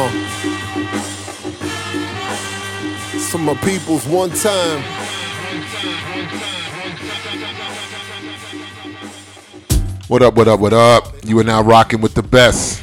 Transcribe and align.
Uh. 0.00 0.10
Some 3.18 3.44
my 3.46 3.54
peoples 3.54 4.06
one 4.06 4.30
time. 4.30 4.80
What 10.06 10.22
up, 10.22 10.34
what 10.34 10.46
up, 10.46 10.60
what 10.60 10.72
up? 10.72 11.14
You 11.24 11.40
are 11.40 11.44
now 11.44 11.62
rocking 11.62 12.00
with 12.00 12.14
the 12.14 12.22
best. 12.22 12.80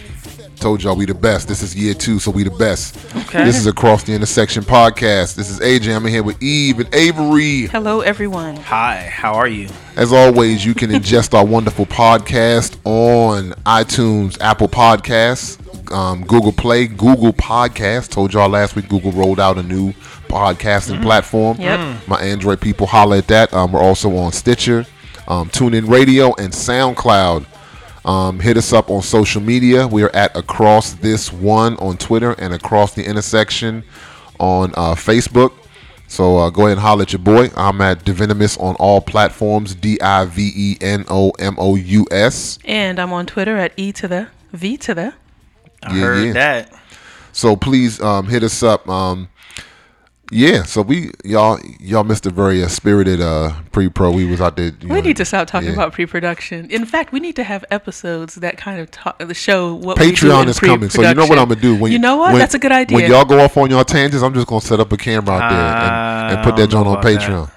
Told 0.55 0.81
y'all 0.81 0.95
we 0.95 1.05
the 1.05 1.13
best. 1.13 1.47
This 1.47 1.61
is 1.61 1.75
year 1.75 1.93
two, 1.93 2.17
so 2.17 2.31
we 2.31 2.43
the 2.43 2.49
best. 2.49 2.97
Okay. 3.15 3.43
This 3.43 3.57
is 3.57 3.67
Across 3.67 4.03
the 4.03 4.13
Intersection 4.13 4.63
podcast. 4.63 5.35
This 5.35 5.49
is 5.49 5.59
AJ. 5.59 5.95
I'm 5.95 6.05
in 6.05 6.11
here 6.11 6.23
with 6.23 6.41
Eve 6.41 6.79
and 6.79 6.95
Avery. 6.95 7.67
Hello, 7.67 8.01
everyone. 8.01 8.55
Hi, 8.57 9.09
how 9.11 9.33
are 9.33 9.47
you? 9.47 9.67
As 9.95 10.11
always, 10.11 10.65
you 10.65 10.73
can 10.73 10.89
ingest 10.89 11.33
our 11.33 11.45
wonderful 11.45 11.85
podcast 11.85 12.77
on 12.85 13.51
iTunes, 13.65 14.39
Apple 14.41 14.67
Podcasts, 14.67 15.59
um, 15.91 16.25
Google 16.25 16.51
Play, 16.53 16.87
Google 16.87 17.33
Podcasts. 17.33 18.09
Told 18.09 18.33
y'all 18.33 18.49
last 18.49 18.75
week 18.75 18.87
Google 18.89 19.11
rolled 19.11 19.39
out 19.39 19.57
a 19.57 19.63
new 19.63 19.91
podcasting 20.29 21.01
platform. 21.01 21.57
Yep. 21.59 22.07
My 22.07 22.19
Android 22.21 22.59
people 22.61 22.87
holler 22.87 23.17
at 23.17 23.27
that. 23.27 23.53
Um, 23.53 23.71
we're 23.73 23.81
also 23.81 24.15
on 24.17 24.31
Stitcher, 24.31 24.85
um, 25.27 25.49
TuneIn 25.49 25.89
Radio, 25.89 26.33
and 26.35 26.51
SoundCloud. 26.51 27.45
Um, 28.05 28.39
hit 28.39 28.55
us 28.55 28.71
up 28.71 28.89
on 28.91 29.01
social 29.01 29.41
media. 29.41 29.87
We 29.87 30.03
are 30.03 30.15
at 30.15 30.35
Across 30.37 30.93
This 30.95 31.33
One 31.33 31.75
on 31.77 31.97
Twitter 31.97 32.33
and 32.33 32.53
Across 32.53 32.93
the 32.93 33.03
Intersection 33.03 33.83
on 34.39 34.71
uh, 34.75 34.93
Facebook. 34.93 35.53
So 36.07 36.37
uh, 36.37 36.49
go 36.51 36.63
ahead 36.67 36.73
and 36.73 36.81
holler 36.81 37.01
at 37.01 37.13
your 37.13 37.19
boy. 37.19 37.49
I'm 37.57 37.81
at 37.81 38.05
Divenomous 38.05 38.57
on 38.57 38.75
all 38.75 39.01
platforms. 39.01 39.73
D 39.73 39.99
I 40.01 40.25
V 40.25 40.51
E 40.55 40.77
N 40.81 41.03
O 41.09 41.31
M 41.39 41.55
O 41.57 41.75
U 41.75 42.05
S. 42.11 42.59
And 42.63 42.99
I'm 42.99 43.11
on 43.11 43.25
Twitter 43.25 43.57
at 43.57 43.73
E 43.75 43.91
to 43.93 44.07
the 44.07 44.27
V 44.53 44.77
to 44.77 44.93
the. 44.93 45.13
I 45.83 45.95
Yeah, 45.95 46.01
heard 46.01 46.25
yeah. 46.27 46.33
that. 46.33 46.73
So 47.31 47.55
please 47.55 47.99
um, 48.01 48.27
hit 48.27 48.43
us 48.43 48.61
up. 48.61 48.87
Um, 48.87 49.29
yeah. 50.31 50.63
So 50.63 50.81
we 50.81 51.11
y'all 51.23 51.59
y'all 51.79 52.03
missed 52.03 52.25
a 52.25 52.29
very 52.29 52.63
uh, 52.63 52.67
spirited 52.67 53.21
uh, 53.21 53.53
pre-pro. 53.71 54.11
We 54.11 54.25
was 54.25 54.41
out 54.41 54.57
there. 54.57 54.71
We 54.81 54.87
know, 54.87 55.01
need 55.01 55.17
to 55.17 55.25
stop 55.25 55.47
talking 55.47 55.69
yeah. 55.69 55.73
about 55.73 55.93
pre-production. 55.93 56.69
In 56.71 56.85
fact, 56.85 57.11
we 57.11 57.19
need 57.19 57.35
to 57.35 57.43
have 57.43 57.63
episodes 57.71 58.35
that 58.35 58.57
kind 58.57 58.79
of 58.79 58.91
talk, 58.91 59.19
the 59.19 59.33
show 59.33 59.75
what 59.75 59.97
Patreon 59.97 60.47
is 60.47 60.59
coming, 60.59 60.89
so 60.89 61.01
you 61.01 61.13
know 61.13 61.25
what 61.25 61.37
I'm 61.37 61.49
gonna 61.49 61.61
do. 61.61 61.75
When 61.75 61.91
you 61.91 61.99
know 61.99 62.17
what? 62.17 62.33
when- 62.33 62.39
That's 62.39 62.55
a 62.55 62.59
good 62.59 62.71
idea. 62.71 62.95
When 62.95 63.09
y'all 63.09 63.25
go 63.25 63.39
off 63.39 63.57
on 63.57 63.69
y'all 63.69 63.83
tangents, 63.83 64.23
I'm 64.23 64.33
just 64.33 64.47
gonna 64.47 64.61
set 64.61 64.79
up 64.79 64.91
a 64.91 64.97
camera 64.97 65.35
out 65.35 65.49
there 65.49 65.59
and, 65.59 66.37
and 66.37 66.43
put 66.43 66.55
that 66.55 66.69
don't 66.69 66.85
joint 66.85 66.97
on 66.97 67.03
Patreon. 67.03 67.45
that. 67.47 67.51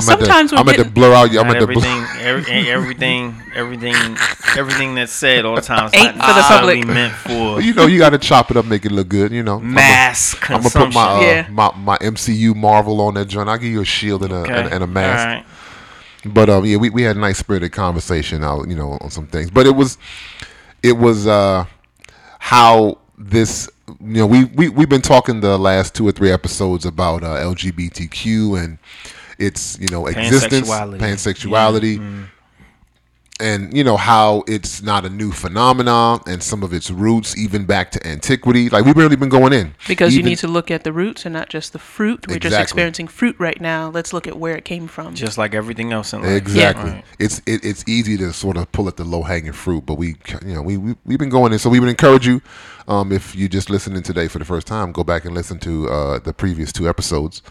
Patreon. 0.00 0.04
'Cause 0.04 0.06
sometimes 0.06 0.50
to, 0.50 0.56
we're 0.56 0.60
I'm 0.60 0.68
at 0.68 0.76
to 0.76 0.84
blur 0.84 1.12
out. 1.14 1.28
I'm 1.30 1.46
Not 1.46 1.56
at 1.56 1.60
to 1.60 1.66
blur. 1.66 2.06
everything, 2.20 2.66
everything, 2.68 3.34
everything, 3.54 4.16
everything 4.56 4.94
that's 4.94 5.12
said 5.12 5.44
all 5.44 5.54
the 5.56 5.60
time 5.62 5.90
Ain't 5.94 6.16
not 6.16 6.26
for 6.26 6.34
the 6.34 6.42
public. 6.42 6.86
meant 6.86 7.12
for 7.14 7.60
You 7.60 7.74
know, 7.74 7.86
you 7.86 7.98
got 7.98 8.10
to 8.10 8.18
chop 8.18 8.50
it 8.50 8.56
up, 8.56 8.64
make 8.66 8.84
it 8.84 8.92
look 8.92 9.08
good. 9.08 9.32
You 9.32 9.42
know, 9.42 9.58
mass 9.60 10.34
I'm 10.48 10.62
gonna 10.62 10.70
put 10.70 10.92
my, 10.94 11.02
uh, 11.08 11.20
Yeah. 11.20 11.46
my 11.50 11.72
my 11.76 11.96
MCU 11.98 12.54
Marvel 12.54 13.00
on 13.00 13.14
that 13.14 13.26
joint. 13.26 13.48
I'll 13.48 13.58
give 13.58 13.70
you 13.72 13.80
a 13.80 13.84
shield 13.84 14.22
and 14.22 14.32
a 14.32 14.36
Okay. 14.36 14.52
and, 14.54 14.72
and 14.72 14.84
a 14.84 14.86
mask. 14.86 15.26
All 15.26 15.34
right. 15.34 15.44
But 16.24 16.50
um, 16.50 16.64
yeah, 16.64 16.76
we, 16.76 16.90
we 16.90 17.02
had 17.02 17.16
a 17.16 17.20
nice 17.20 17.38
spirited 17.38 17.70
conversation 17.72 18.42
out, 18.42 18.68
you 18.68 18.74
know, 18.74 18.98
on 19.00 19.10
some 19.10 19.26
things. 19.28 19.48
But 19.50 19.66
it 19.66 19.76
was, 19.76 19.96
it 20.82 20.96
was 20.98 21.26
uh, 21.26 21.66
how 22.40 22.98
this, 23.16 23.70
you 24.00 24.16
know, 24.18 24.26
we 24.26 24.44
we 24.46 24.68
we've 24.68 24.88
been 24.88 25.02
talking 25.02 25.40
the 25.40 25.56
last 25.56 25.94
two 25.94 26.06
or 26.06 26.10
three 26.10 26.32
episodes 26.32 26.84
about 26.84 27.22
uh, 27.22 27.36
LGBTQ 27.36 28.60
and 28.62 28.78
its 29.38 29.78
you 29.78 29.88
know 29.90 30.06
existence, 30.06 30.68
Pansexuality. 30.68 30.98
pansexuality, 30.98 32.28
and 33.38 33.76
you 33.76 33.84
know 33.84 33.96
how 33.96 34.44
it's 34.46 34.82
not 34.82 35.04
a 35.04 35.10
new 35.10 35.30
phenomenon 35.30 36.20
and 36.26 36.42
some 36.42 36.62
of 36.62 36.72
its 36.72 36.90
roots 36.90 37.36
even 37.36 37.66
back 37.66 37.90
to 37.90 38.06
antiquity. 38.06 38.68
Like 38.70 38.84
we've 38.84 38.96
really 38.96 39.16
been 39.16 39.28
going 39.28 39.52
in 39.52 39.74
because 39.86 40.16
you 40.16 40.22
need 40.22 40.38
to 40.38 40.48
look 40.48 40.70
at 40.70 40.84
the 40.84 40.92
roots 40.92 41.26
and 41.26 41.32
not 41.32 41.48
just 41.48 41.72
the 41.72 41.78
fruit. 41.78 42.26
We're 42.28 42.38
just 42.38 42.58
experiencing 42.58 43.08
fruit 43.08 43.36
right 43.38 43.60
now. 43.60 43.90
Let's 43.90 44.12
look 44.12 44.26
at 44.26 44.38
where 44.38 44.56
it 44.56 44.64
came 44.64 44.86
from. 44.88 45.14
Just 45.14 45.36
like 45.36 45.54
everything 45.54 45.92
else 45.92 46.12
in 46.12 46.22
life. 46.22 46.30
Exactly. 46.30 46.92
Right. 46.92 47.04
It's 47.18 47.40
it, 47.46 47.64
it's 47.64 47.86
easy 47.86 48.16
to 48.18 48.32
sort 48.32 48.56
of 48.56 48.70
pull 48.72 48.88
at 48.88 48.96
the 48.96 49.04
low 49.04 49.22
hanging 49.22 49.52
fruit, 49.52 49.84
but 49.84 49.94
we 49.94 50.16
you 50.44 50.54
know 50.54 50.62
we, 50.62 50.76
we 50.76 50.96
we've 51.04 51.18
been 51.18 51.28
going 51.28 51.52
in, 51.52 51.58
so 51.58 51.68
we 51.68 51.80
would 51.80 51.90
encourage 51.90 52.26
you. 52.26 52.40
Um, 52.88 53.10
if 53.12 53.34
you 53.34 53.48
just 53.48 53.68
listening 53.68 54.02
today 54.02 54.28
for 54.28 54.38
the 54.38 54.44
first 54.44 54.66
time, 54.66 54.92
go 54.92 55.02
back 55.02 55.24
and 55.24 55.34
listen 55.34 55.58
to 55.58 55.88
uh, 55.88 56.18
the 56.20 56.32
previous 56.32 56.72
two 56.72 56.88
episodes. 56.88 57.42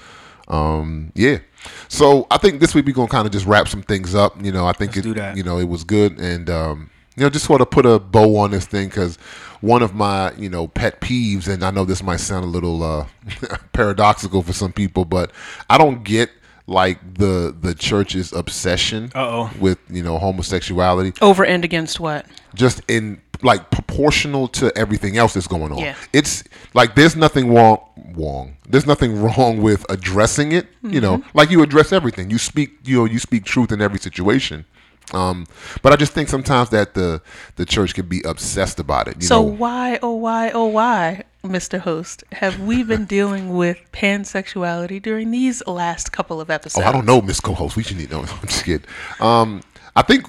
Um, 0.48 1.12
yeah. 1.16 1.40
So 1.88 2.28
I 2.30 2.38
think 2.38 2.60
this 2.60 2.76
week 2.76 2.86
we're 2.86 2.94
gonna 2.94 3.08
kind 3.08 3.26
of 3.26 3.32
just 3.34 3.46
wrap 3.46 3.68
some 3.68 3.82
things 3.82 4.14
up. 4.16 4.42
You 4.44 4.52
know, 4.52 4.68
I 4.68 4.74
think 4.74 4.96
Let's 4.96 5.00
it 5.08 5.10
do 5.10 5.14
that. 5.16 5.38
you 5.38 5.44
know 5.44 5.58
it 5.58 5.68
was 5.68 5.84
good, 5.84 6.20
and 6.20 6.50
um, 6.50 6.90
you 7.16 7.24
know 7.24 7.30
just 7.30 7.46
sort 7.46 7.62
of 7.62 7.70
put 7.70 7.86
a 7.86 8.00
bow 8.00 8.38
on 8.38 8.52
this 8.52 8.66
thing 8.66 8.88
because 8.90 9.18
one 9.62 9.82
of 9.82 9.96
my 9.96 10.32
you 10.34 10.50
know 10.50 10.68
pet 10.68 11.02
peeves, 11.02 11.48
and 11.48 11.64
I 11.64 11.72
know 11.72 11.86
this 11.86 12.04
might 12.04 12.18
sound 12.20 12.44
a 12.46 12.48
little 12.48 12.84
uh, 12.84 13.06
paradoxical 13.74 14.42
for 14.44 14.54
some 14.54 14.72
people, 14.74 15.06
but 15.06 15.32
I 15.70 15.78
don't 15.78 16.04
get 16.04 16.30
like 16.68 17.00
the 17.16 17.56
the 17.60 17.74
church's 17.76 18.34
obsession 18.34 19.12
Uh-oh. 19.14 19.52
with 19.60 19.78
you 19.90 20.02
know 20.02 20.18
homosexuality 20.18 21.14
Over 21.22 21.46
and 21.46 21.64
against 21.64 22.00
what? 22.00 22.26
just 22.56 22.82
in 22.88 23.22
like 23.44 23.70
proportional 23.72 24.48
to 24.50 24.72
everything 24.78 25.18
else 25.18 25.34
that's 25.34 25.48
going 25.48 25.72
on 25.72 25.80
Yeah. 25.80 25.96
it's 26.14 26.44
like 26.74 26.96
there's 26.96 27.16
nothing 27.16 27.54
wrong 27.54 27.80
wrong 28.16 28.58
there's 28.68 28.86
nothing 28.86 29.22
wrong 29.22 29.62
with 29.62 29.86
addressing 29.90 30.52
it 30.52 30.68
you 30.84 31.02
know 31.02 31.18
Mm-hmm. 31.18 31.38
like 31.38 31.50
you 31.52 31.62
address 31.64 31.92
everything 31.92 32.30
you 32.30 32.38
speak 32.38 32.70
you 32.86 32.98
know 33.00 33.06
you 33.06 33.20
speak 33.20 33.44
truth 33.46 33.72
in 33.72 33.82
every 33.82 34.00
situation 34.00 34.66
um 35.14 35.46
but 35.84 35.94
i 35.94 35.96
just 35.96 36.14
think 36.14 36.28
sometimes 36.30 36.70
that 36.70 36.94
the 36.96 37.22
the 37.58 37.66
church 37.66 37.94
can 37.94 38.08
be 38.08 38.22
obsessed 38.26 38.80
about 38.80 39.08
it 39.08 39.16
you 39.22 39.28
So 39.28 39.36
know 39.42 39.48
why, 39.64 40.00
oh 40.02 40.16
why, 40.16 40.50
oh 40.52 40.66
why, 40.66 41.24
Mr. 41.44 41.80
Host, 41.80 42.24
have 42.32 42.60
we 42.60 42.82
been 42.84 43.06
dealing 43.18 43.56
with 43.56 43.78
pansexuality 43.94 45.00
during 45.02 45.30
these 45.30 45.62
last 45.68 46.12
couple 46.12 46.42
of 46.42 46.50
episodes? 46.50 46.84
Oh? 46.86 46.90
I 46.90 46.92
don't 46.92 47.06
know, 47.06 47.22
Miss 47.22 47.40
Co-host. 47.40 47.76
We 47.76 47.84
should 47.84 47.98
need. 47.98 48.10
No, 48.10 48.22
I'm 48.42 48.48
just 48.48 48.66
kidding. 48.66 48.88
Um, 49.20 49.62
I 49.96 50.02
think 50.02 50.26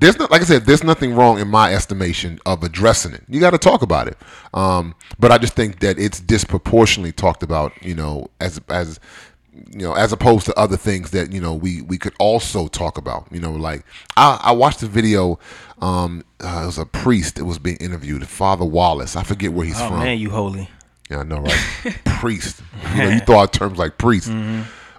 there's 0.00 0.18
not, 0.18 0.30
like 0.30 0.40
I 0.40 0.44
said, 0.44 0.64
there's 0.66 0.82
nothing 0.82 1.14
wrong 1.14 1.38
in 1.38 1.48
my 1.48 1.72
estimation 1.74 2.40
of 2.46 2.62
addressing 2.64 3.12
it. 3.12 3.22
You 3.28 3.38
got 3.40 3.50
to 3.50 3.58
talk 3.58 3.82
about 3.82 4.08
it. 4.08 4.16
Um, 4.54 4.94
but 5.18 5.30
I 5.30 5.38
just 5.38 5.54
think 5.54 5.80
that 5.80 5.98
it's 5.98 6.20
disproportionately 6.20 7.12
talked 7.12 7.42
about. 7.42 7.72
You 7.82 7.94
know, 7.94 8.28
as 8.40 8.60
as 8.68 8.98
you 9.52 9.80
know, 9.86 9.92
as 9.94 10.12
opposed 10.12 10.46
to 10.46 10.58
other 10.58 10.76
things 10.76 11.10
that 11.10 11.32
you 11.32 11.40
know 11.40 11.54
we 11.54 11.82
we 11.82 11.98
could 11.98 12.14
also 12.18 12.66
talk 12.68 12.98
about. 12.98 13.26
You 13.30 13.40
know, 13.40 13.52
like 13.52 13.84
I, 14.16 14.40
I 14.44 14.52
watched 14.52 14.82
a 14.82 14.86
video. 14.86 15.38
Um, 15.80 16.24
uh, 16.42 16.60
it 16.62 16.66
was 16.66 16.78
a 16.78 16.86
priest 16.86 17.36
that 17.36 17.44
was 17.44 17.58
being 17.58 17.76
interviewed, 17.78 18.26
Father 18.26 18.64
Wallace. 18.64 19.16
I 19.16 19.22
forget 19.22 19.52
where 19.52 19.66
he's 19.66 19.80
Oh 19.80 19.88
from. 19.88 20.00
man, 20.00 20.18
you 20.18 20.30
holy. 20.30 20.68
Yeah, 21.10 21.18
I 21.20 21.22
know, 21.24 21.38
right? 21.40 21.98
priest. 22.04 22.62
You 22.94 23.02
know, 23.02 23.08
you 23.10 23.20
throw 23.20 23.40
out 23.40 23.52
terms 23.52 23.78
like 23.78 23.98
priest, 23.98 24.28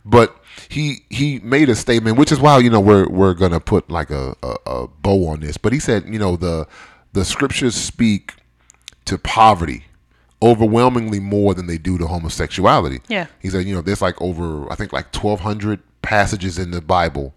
but 0.06 0.36
he 0.70 1.04
he 1.10 1.40
made 1.40 1.70
a 1.70 1.76
statement, 1.76 2.18
which 2.18 2.32
is 2.32 2.40
why 2.40 2.58
you 2.60 2.70
know 2.70 2.80
we're 2.80 3.08
we're 3.08 3.34
gonna 3.34 3.60
put 3.60 3.90
like 3.90 4.10
a, 4.10 4.36
a, 4.44 4.56
a 4.66 4.88
bow 4.88 5.28
on 5.28 5.42
this. 5.42 5.58
But 5.58 5.74
he 5.74 5.80
said, 5.80 6.06
you 6.08 6.20
know, 6.20 6.36
the 6.36 6.68
the 7.14 7.26
scriptures 7.26 7.76
speak 7.76 8.34
to 9.06 9.18
poverty 9.18 9.86
overwhelmingly 10.42 11.20
more 11.20 11.54
than 11.54 11.68
they 11.68 11.78
do 11.78 11.98
to 11.98 12.08
homosexuality. 12.08 13.00
Yeah. 13.08 13.28
He 13.40 13.50
said, 13.50 13.66
you 13.66 13.76
know, 13.76 13.82
there's 13.82 14.02
like 14.02 14.20
over 14.22 14.72
I 14.72 14.76
think 14.76 14.92
like 14.92 15.14
1200 15.14 15.82
passages 16.02 16.58
in 16.58 16.72
the 16.72 16.82
Bible 16.82 17.34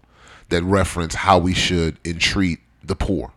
that 0.49 0.63
reference 0.63 1.15
how 1.15 1.37
we 1.37 1.53
should 1.53 1.99
entreat 2.05 2.59
the 2.83 2.95
poor. 2.95 3.31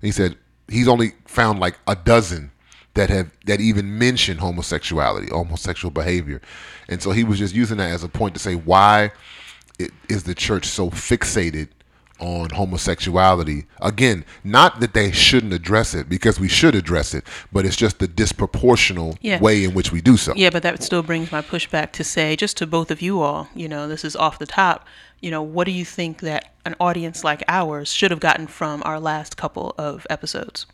He 0.00 0.12
said 0.12 0.36
he's 0.68 0.88
only 0.88 1.12
found 1.26 1.58
like 1.58 1.78
a 1.86 1.96
dozen 1.96 2.51
that 2.94 3.10
have 3.10 3.30
that 3.46 3.60
even 3.60 3.98
mention 3.98 4.38
homosexuality, 4.38 5.30
homosexual 5.30 5.90
behavior, 5.90 6.40
and 6.88 7.02
so 7.02 7.10
he 7.12 7.24
was 7.24 7.38
just 7.38 7.54
using 7.54 7.78
that 7.78 7.90
as 7.90 8.04
a 8.04 8.08
point 8.08 8.34
to 8.34 8.40
say 8.40 8.54
why 8.54 9.12
it, 9.78 9.90
is 10.08 10.24
the 10.24 10.34
church 10.34 10.66
so 10.66 10.90
fixated 10.90 11.68
on 12.20 12.50
homosexuality? 12.50 13.66
Again, 13.80 14.24
not 14.44 14.80
that 14.80 14.94
they 14.94 15.10
shouldn't 15.10 15.52
address 15.52 15.94
it 15.94 16.08
because 16.08 16.38
we 16.38 16.48
should 16.48 16.74
address 16.74 17.14
it, 17.14 17.24
but 17.52 17.64
it's 17.64 17.76
just 17.76 17.98
the 17.98 18.06
disproportional 18.06 19.16
Yeah. 19.20 19.40
way 19.40 19.64
in 19.64 19.74
which 19.74 19.90
we 19.90 20.00
do 20.00 20.16
so. 20.16 20.32
Yeah, 20.36 20.50
but 20.50 20.62
that 20.62 20.82
still 20.82 21.02
brings 21.02 21.32
my 21.32 21.42
pushback 21.42 21.92
to 21.92 22.04
say, 22.04 22.36
just 22.36 22.56
to 22.58 22.66
both 22.66 22.90
of 22.90 23.02
you 23.02 23.20
all, 23.22 23.48
you 23.54 23.68
know, 23.68 23.88
this 23.88 24.04
is 24.04 24.14
off 24.14 24.38
the 24.38 24.46
top. 24.46 24.86
You 25.20 25.30
know, 25.30 25.42
what 25.42 25.64
do 25.64 25.72
you 25.72 25.84
think 25.84 26.20
that 26.20 26.52
an 26.64 26.74
audience 26.78 27.24
like 27.24 27.42
ours 27.48 27.92
should 27.92 28.10
have 28.10 28.20
gotten 28.20 28.46
from 28.46 28.82
our 28.84 29.00
last 29.00 29.36
couple 29.36 29.74
of 29.78 30.06
episodes? 30.10 30.66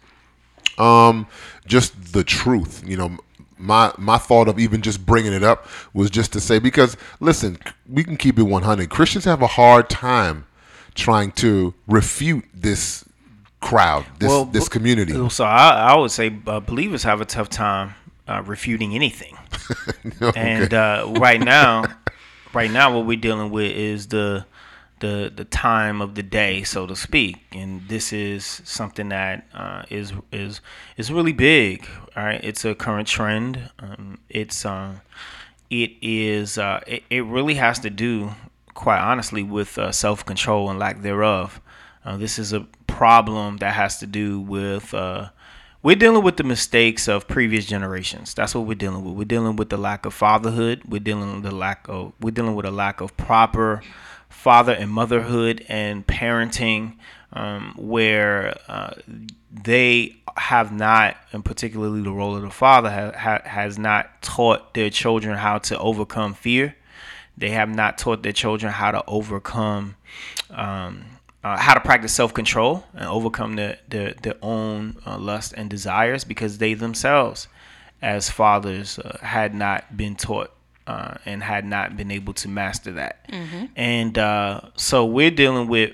Um, 0.77 1.27
just 1.67 2.13
the 2.13 2.25
truth. 2.25 2.83
You 2.87 2.97
know, 2.97 3.19
my 3.57 3.93
my 3.99 4.19
thought 4.19 4.49
of 4.49 4.59
even 4.59 4.83
just 4.83 5.05
bringing 5.05 5.33
it 5.33 5.43
up 5.43 5.67
was 5.93 6.11
just 6.11 6.33
to 6.35 6.41
say 6.41 6.59
because 6.59 6.97
listen, 7.21 7.59
we 7.89 8.05
can 8.05 8.17
keep 8.17 8.39
it 8.39 8.43
100. 8.43 8.91
Christians 8.91 9.25
have 9.25 9.43
a 9.43 9.47
hard 9.47 9.89
time 9.89 10.47
trying 10.95 11.33
to 11.33 11.75
refute 11.87 12.45
this 12.55 13.05
crowd, 13.61 14.05
this 14.19 14.47
this 14.53 14.69
community. 14.69 15.29
So 15.31 15.45
I, 15.45 15.93
I 15.93 15.97
would 15.97 16.11
say 16.11 16.37
uh, 16.47 16.61
believers 16.61 17.03
have 17.03 17.21
a 17.21 17.25
tough 17.25 17.49
time 17.49 17.95
uh, 18.29 18.43
refuting 18.45 18.95
anything. 18.95 19.37
Okay. 20.21 20.41
And 20.41 20.75
uh, 20.75 21.13
right 21.19 21.41
now, 21.41 21.85
right 22.55 22.71
now, 22.71 22.97
what 22.97 23.07
we're 23.07 23.21
dealing 23.21 23.51
with 23.51 23.71
is 23.71 24.09
the 24.09 24.47
the 25.01 25.33
the 25.35 25.45
time 25.45 26.01
of 26.01 26.15
the 26.15 26.23
day, 26.23 26.63
so 26.63 26.87
to 26.87 26.97
speak. 26.97 27.37
And 27.53 27.87
this 27.89 28.13
is 28.13 28.63
something 28.65 29.09
that 29.11 29.47
uh, 29.55 29.83
is 29.91 30.13
is 30.33 30.61
is 30.97 31.13
really 31.13 31.33
big. 31.33 31.87
All 32.17 32.25
right, 32.25 32.43
it's 32.43 32.65
a 32.65 32.75
current 32.75 33.09
trend. 33.09 33.71
Um, 33.79 34.19
it's 34.29 34.65
uh, 34.65 34.97
it 35.71 35.93
is 36.01 36.59
uh, 36.59 36.81
it, 36.87 37.03
it 37.11 37.25
really 37.25 37.55
has 37.55 37.79
to 37.81 37.91
do, 37.91 38.33
quite 38.75 39.01
honestly, 39.01 39.43
with 39.43 39.79
uh, 39.79 39.93
self 39.93 40.25
control 40.25 40.71
and 40.71 40.79
lack 40.79 41.03
thereof. 41.03 41.61
Uh, 42.05 42.17
this 42.17 42.39
is 42.39 42.53
a 42.53 42.67
problem 42.87 43.59
that 43.59 43.75
has 43.75 43.99
to 43.99 44.07
do 44.07 44.41
with 44.41 44.95
uh, 44.95 45.29
we're 45.83 45.97
dealing 45.97 46.25
with 46.25 46.37
the 46.37 46.45
mistakes 46.45 47.07
of 47.07 47.29
previous 47.29 47.65
generations. 47.65 48.35
That's 48.35 48.55
what 48.55 48.67
we're 48.67 48.75
dealing 48.75 49.05
with. 49.05 49.15
We're 49.15 49.25
dealing 49.25 49.57
with 49.57 49.71
the 49.71 49.77
lack 49.77 50.07
of 50.07 50.13
fatherhood. 50.13 50.83
We're 50.89 51.01
dealing 51.01 51.35
with 51.35 51.45
the 51.45 51.55
lack 51.55 51.87
of 51.89 52.13
we're 52.21 52.33
dealing 52.33 52.57
with 52.57 52.67
a 52.67 52.71
lack 52.71 53.01
of 53.01 53.17
proper 53.17 53.83
father 54.39 54.73
and 54.73 54.89
motherhood 54.89 55.67
and 55.69 56.07
parenting, 56.07 56.95
um, 57.33 57.75
where 57.77 58.57
uh, 58.69 58.95
they 59.51 60.17
have 60.37 60.73
not, 60.73 61.17
and 61.33 61.45
particularly 61.45 62.03
the 62.03 62.13
role 62.13 62.37
of 62.37 62.43
the 62.43 62.51
father 62.51 62.89
ha- 62.89 63.19
ha- 63.19 63.43
has 63.45 63.79
not 63.79 64.23
taught 64.23 64.75
their 64.75 64.91
children 64.91 65.37
how 65.37 65.59
to 65.59 65.77
overcome 65.79 66.35
fear. 66.35 66.77
They 67.37 67.51
have 67.51 67.69
not 67.69 67.99
taught 67.99 68.23
their 68.23 68.33
children 68.33 68.73
how 68.73 68.93
to 68.93 69.05
overcome. 69.07 69.97
Um, 70.51 71.05
uh, 71.45 71.57
how 71.57 71.73
to 71.73 71.81
practice 71.81 72.13
self-control 72.13 72.85
and 72.95 73.05
overcome 73.05 73.55
their 73.55 73.79
their, 73.89 74.13
their 74.23 74.35
own 74.43 74.97
uh, 75.07 75.17
lust 75.17 75.55
and 75.57 75.71
desires 75.71 76.25
because 76.25 76.59
they 76.59 76.75
themselves 76.75 77.47
as 78.03 78.29
fathers 78.29 78.99
uh, 78.99 79.19
had 79.23 79.55
not 79.55 79.97
been 79.97 80.17
taught 80.17 80.51
uh, 80.89 81.15
and 81.27 81.43
had 81.43 81.65
not 81.65 81.97
been 81.97 82.11
able 82.11 82.33
to 82.43 82.49
master 82.49 82.93
that 82.93 83.15
and 83.77 84.17
uh, 84.19 84.61
so 84.77 85.05
we're 85.05 85.31
dealing 85.43 85.69
with 85.69 85.93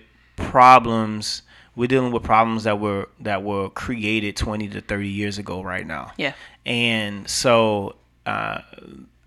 problems 0.54 1.42
we're 1.76 1.88
dealing 1.88 2.12
with 2.12 2.22
problems 2.22 2.62
that 2.64 2.78
were 2.78 3.08
that 3.20 3.42
were 3.42 3.68
created 3.70 4.36
20 4.36 4.68
to 4.68 4.80
30 4.80 5.08
years 5.08 5.38
ago 5.38 5.62
right 5.62 5.86
now 5.86 6.12
Yeah. 6.16 6.34
and 6.64 7.28
so 7.28 7.96
uh, 8.26 8.60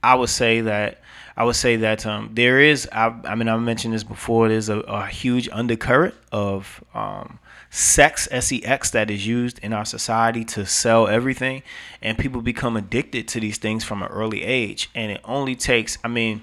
I 0.01 0.15
would 0.15 0.29
say 0.29 0.61
that 0.61 1.01
I 1.35 1.43
would 1.43 1.55
say 1.55 1.75
that 1.77 2.03
um, 2.07 2.31
there 2.33 2.59
is. 2.59 2.89
I, 2.91 3.13
I 3.25 3.35
mean, 3.35 3.47
I 3.47 3.55
mentioned 3.57 3.93
this 3.93 4.03
before. 4.03 4.49
There's 4.49 4.69
a, 4.69 4.79
a 4.79 5.05
huge 5.05 5.47
undercurrent 5.51 6.15
of 6.31 6.83
um, 6.95 7.37
sex, 7.77 8.27
sex, 8.31 8.89
that 8.89 9.11
is 9.11 9.27
used 9.27 9.59
in 9.59 9.71
our 9.71 9.85
society 9.85 10.43
to 10.43 10.65
sell 10.65 11.07
everything, 11.07 11.61
and 12.01 12.17
people 12.17 12.41
become 12.41 12.75
addicted 12.75 13.27
to 13.27 13.39
these 13.39 13.59
things 13.59 13.83
from 13.83 14.01
an 14.01 14.09
early 14.09 14.43
age. 14.43 14.89
And 14.95 15.11
it 15.11 15.21
only 15.23 15.55
takes. 15.55 15.99
I 16.03 16.07
mean, 16.07 16.41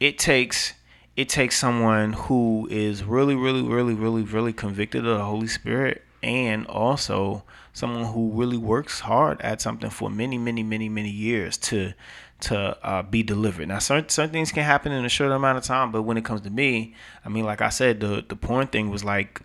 it 0.00 0.18
takes. 0.18 0.74
It 1.16 1.30
takes 1.30 1.56
someone 1.56 2.12
who 2.12 2.68
is 2.70 3.02
really, 3.02 3.36
really, 3.36 3.62
really, 3.62 3.94
really, 3.94 4.22
really 4.22 4.52
convicted 4.52 5.06
of 5.06 5.18
the 5.18 5.24
Holy 5.24 5.46
Spirit, 5.46 6.02
and 6.22 6.66
also 6.66 7.44
someone 7.72 8.06
who 8.12 8.32
really 8.32 8.56
works 8.56 9.00
hard 9.00 9.40
at 9.42 9.60
something 9.62 9.88
for 9.88 10.10
many, 10.10 10.36
many, 10.36 10.62
many, 10.62 10.88
many 10.88 11.10
years 11.10 11.56
to 11.58 11.94
to 12.38 12.76
uh, 12.82 13.02
be 13.02 13.22
delivered. 13.22 13.68
Now, 13.68 13.78
certain, 13.78 14.10
certain 14.10 14.32
things 14.32 14.52
can 14.52 14.64
happen 14.64 14.92
in 14.92 15.06
a 15.06 15.08
short 15.08 15.32
amount 15.32 15.56
of 15.56 15.64
time, 15.64 15.90
but 15.90 16.02
when 16.02 16.18
it 16.18 16.24
comes 16.24 16.42
to 16.42 16.50
me, 16.50 16.94
I 17.24 17.30
mean, 17.30 17.44
like 17.44 17.62
I 17.62 17.70
said, 17.70 18.00
the 18.00 18.24
the 18.26 18.36
porn 18.36 18.66
thing 18.66 18.90
was 18.90 19.04
like, 19.04 19.40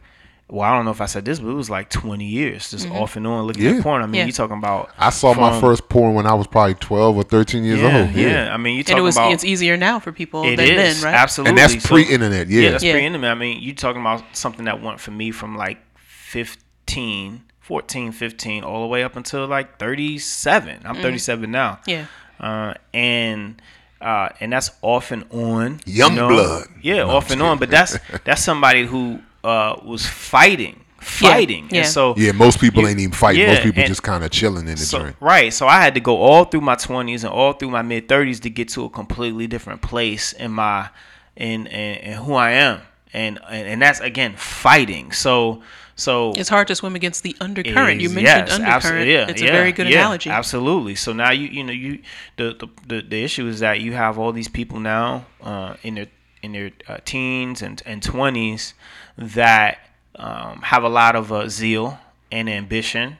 well, 0.52 0.70
I 0.70 0.76
don't 0.76 0.84
know 0.86 0.92
if 0.92 1.00
I 1.02 1.06
said 1.06 1.24
this, 1.26 1.40
but 1.40 1.50
it 1.50 1.54
was 1.54 1.70
like 1.70 1.90
20 1.90 2.26
years, 2.26 2.70
just 2.72 2.88
off 2.92 3.16
and 3.16 3.26
on 3.26 3.46
looking 3.46 3.64
Yeah. 3.64 3.72
at 3.78 3.84
porn. 3.84 4.02
I 4.02 4.06
mean, 4.06 4.20
Yeah. 4.20 4.26
you 4.26 4.32
talking 4.34 4.58
about 4.58 4.90
I 5.00 5.10
saw 5.10 5.34
my 5.34 5.60
first 5.62 5.88
porn 5.90 6.14
when 6.14 6.28
I 6.28 6.34
was 6.34 6.46
probably 6.46 6.74
12 6.76 7.16
or 7.16 7.24
13 7.24 7.64
years 7.64 7.80
yeah, 7.80 8.02
old. 8.02 8.12
yeah, 8.12 8.54
I 8.54 8.58
mean, 8.58 8.74
you 8.74 8.80
And 8.80 8.88
talking 8.88 9.00
it 9.00 9.02
was 9.04 9.16
about 9.16 9.32
it's 9.34 9.46
easier 9.46 9.78
now 9.78 10.00
for 10.00 10.12
people 10.12 10.44
it 10.44 10.58
than 10.58 10.68
is 10.68 11.02
then, 11.02 11.12
right? 11.14 11.18
absolutely, 11.20 11.50
And 11.62 11.72
that's 11.72 11.86
pre-internet, 11.88 12.50
yeah. 12.50 12.72
that's 12.72 12.84
Yeah. 12.84 12.92
pre-internet. 12.94 13.32
I 13.32 13.36
mean, 13.36 13.62
you 13.62 13.74
talking 13.74 14.02
about 14.02 14.24
something 14.36 14.66
that 14.66 14.82
went 14.84 15.00
for 15.00 15.12
me 15.12 15.32
from 15.32 15.56
like 15.56 15.78
15, 15.96 17.44
14, 17.60 18.12
15, 18.12 18.64
all 18.64 18.82
the 18.82 18.88
way 18.88 19.04
up 19.04 19.16
until 19.16 19.48
like 19.48 19.78
37. 19.80 20.82
I'm 20.86 20.96
37 20.96 21.52
now. 21.52 21.80
Yeah. 21.88 22.06
uh, 22.40 22.74
and 22.94 23.62
uh, 24.02 24.30
and 24.40 24.52
that's 24.52 24.72
off 24.82 25.12
and 25.12 25.26
on. 25.32 25.80
Young 25.86 26.16
blood. 26.16 26.68
Yeah, 26.82 26.96
No, 27.04 27.12
off 27.12 27.30
and 27.30 27.42
on. 27.42 27.60
But 27.60 27.70
that's 27.70 27.98
that's 28.26 28.42
somebody 28.42 28.86
who 28.86 29.20
uh, 29.44 29.76
was 29.84 30.06
fighting, 30.06 30.80
fighting, 31.00 31.68
yeah. 31.72 31.80
and 31.82 31.88
so 31.88 32.14
Yeah, 32.18 32.32
most 32.32 32.60
people 32.60 32.84
You- 32.84 32.90
ain't 32.90 33.00
even 33.00 33.12
fighting. 33.12 33.42
yeah, 33.42 33.54
most 33.54 33.64
people 33.64 33.84
just 33.84 34.04
kind 34.04 34.24
of 34.24 34.32
chilling 34.32 34.68
in 34.68 34.76
the 34.76 34.78
so, 34.78 35.00
joint. 35.00 35.16
right. 35.20 35.54
So 35.54 35.68
I 35.68 35.82
had 35.82 35.94
to 35.96 36.00
go 36.00 36.18
all 36.18 36.46
through 36.46 36.62
my 36.62 36.76
twenties 36.76 37.24
and 37.24 37.34
all 37.34 37.54
through 37.54 37.70
my 37.72 37.82
mid 37.82 38.08
thirties 38.08 38.40
to 38.42 38.50
get 38.50 38.70
to 38.70 38.86
a 38.86 38.90
completely 38.90 39.48
different 39.48 39.82
place 39.82 40.34
in 40.34 40.52
my 40.52 40.90
in 41.36 41.66
in, 41.68 41.96
in 41.98 42.14
who 42.18 42.34
I 42.34 42.52
am, 42.52 42.82
and, 43.14 43.40
and 43.50 43.68
and 43.68 43.82
that's 43.82 44.00
again 44.00 44.36
fighting. 44.36 45.12
So 45.12 45.62
so 45.96 46.32
It's 46.36 46.50
hard 46.50 46.68
to 46.70 46.76
swim 46.76 46.96
against 46.96 47.22
the 47.24 47.36
undercurrent. 47.40 48.02
You 48.02 48.10
mentioned 48.10 48.48
yes, 48.48 48.52
undercurrent. 48.60 48.84
abso- 48.84 49.12
yeah, 49.12 49.28
it's 49.30 49.42
a 49.42 49.46
very 49.48 49.72
good 49.72 49.88
yeah, 49.88 50.00
analogy. 50.00 50.30
Absolutely. 50.30 50.96
So 50.96 51.14
now 51.14 51.32
you 51.32 51.48
you 51.48 51.64
know 51.64 51.74
you 51.74 52.00
the 52.38 52.56
the, 52.60 52.68
the, 52.88 53.02
the 53.08 53.24
issue 53.24 53.48
is 53.48 53.60
that 53.60 53.82
you 53.82 53.94
have 53.94 54.18
all 54.18 54.32
these 54.32 54.48
people 54.48 54.80
now 54.80 55.26
uh, 55.44 55.76
in 55.84 55.96
their 55.96 56.08
in 56.42 56.54
their 56.54 56.72
uh, 56.88 56.98
teens 57.06 57.62
and 57.62 57.82
and 57.86 58.02
twenties 58.02 58.74
that 59.22 59.80
um, 60.16 60.62
have 60.62 60.84
a 60.84 60.90
lot 60.90 61.16
of 61.16 61.32
uh, 61.32 61.48
zeal 61.48 62.00
and 62.32 62.50
ambition 62.50 63.18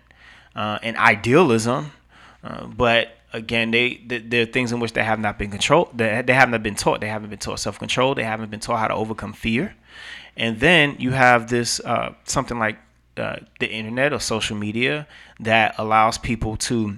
uh, 0.56 0.80
and 0.82 0.98
idealism, 0.98 1.92
uh, 2.44 2.66
but 2.66 3.18
again 3.34 3.72
they 3.72 3.92
th- 3.96 4.24
there 4.28 4.44
are 4.44 4.46
things 4.46 4.72
in 4.72 4.80
which 4.80 4.94
they 4.94 5.04
have 5.04 5.20
not 5.20 5.40
been 5.40 5.52
controlled. 5.52 5.90
They, 5.98 6.22
they 6.22 6.34
haven't 6.34 6.62
been 6.64 6.76
taught. 6.76 7.02
They 7.02 7.08
haven't 7.08 7.30
been 7.30 7.40
taught 7.40 7.60
self 7.60 7.80
control. 7.80 8.16
They 8.16 8.24
haven't 8.24 8.52
been 8.52 8.60
taught 8.60 8.80
how 8.80 8.88
to 8.88 8.96
overcome 8.96 9.34
fear. 9.34 9.76
And 10.36 10.60
then 10.60 10.96
you 11.00 11.12
have 11.12 11.50
this 11.50 11.80
uh, 11.82 12.14
something 12.26 12.58
like 12.58 12.78
uh, 13.18 13.38
the 13.60 13.70
internet 13.70 14.14
or 14.14 14.20
social 14.20 14.58
media 14.58 15.08
that 15.40 15.76
allows 15.78 16.18
people 16.18 16.58
to 16.58 16.98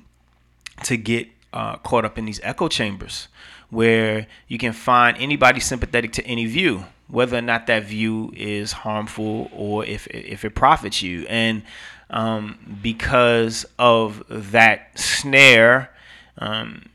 to 0.83 0.97
get 0.97 1.27
uh, 1.51 1.77
caught 1.77 2.05
up 2.05 2.17
in 2.17 2.25
these 2.25 2.39
echo 2.43 2.67
chambers 2.67 3.27
where 3.69 4.27
you 4.47 4.57
can 4.57 4.71
find 4.71 5.17
anybody 5.17 5.59
sympathetic 5.59 6.11
to 6.13 6.25
any 6.25 6.45
view, 6.45 6.85
whether 7.13 7.37
or 7.37 7.41
not 7.41 7.67
that 7.67 7.83
view 7.83 8.33
is 8.35 8.71
harmful 8.71 9.49
or 9.53 9.85
if 9.85 10.07
if 10.07 10.43
it 10.43 10.55
profits 10.55 11.01
you. 11.01 11.25
And 11.29 11.61
um, 12.09 12.77
because 12.81 13.65
of 13.79 14.23
that 14.29 14.97
snare, 14.99 15.91
um, 16.37 16.85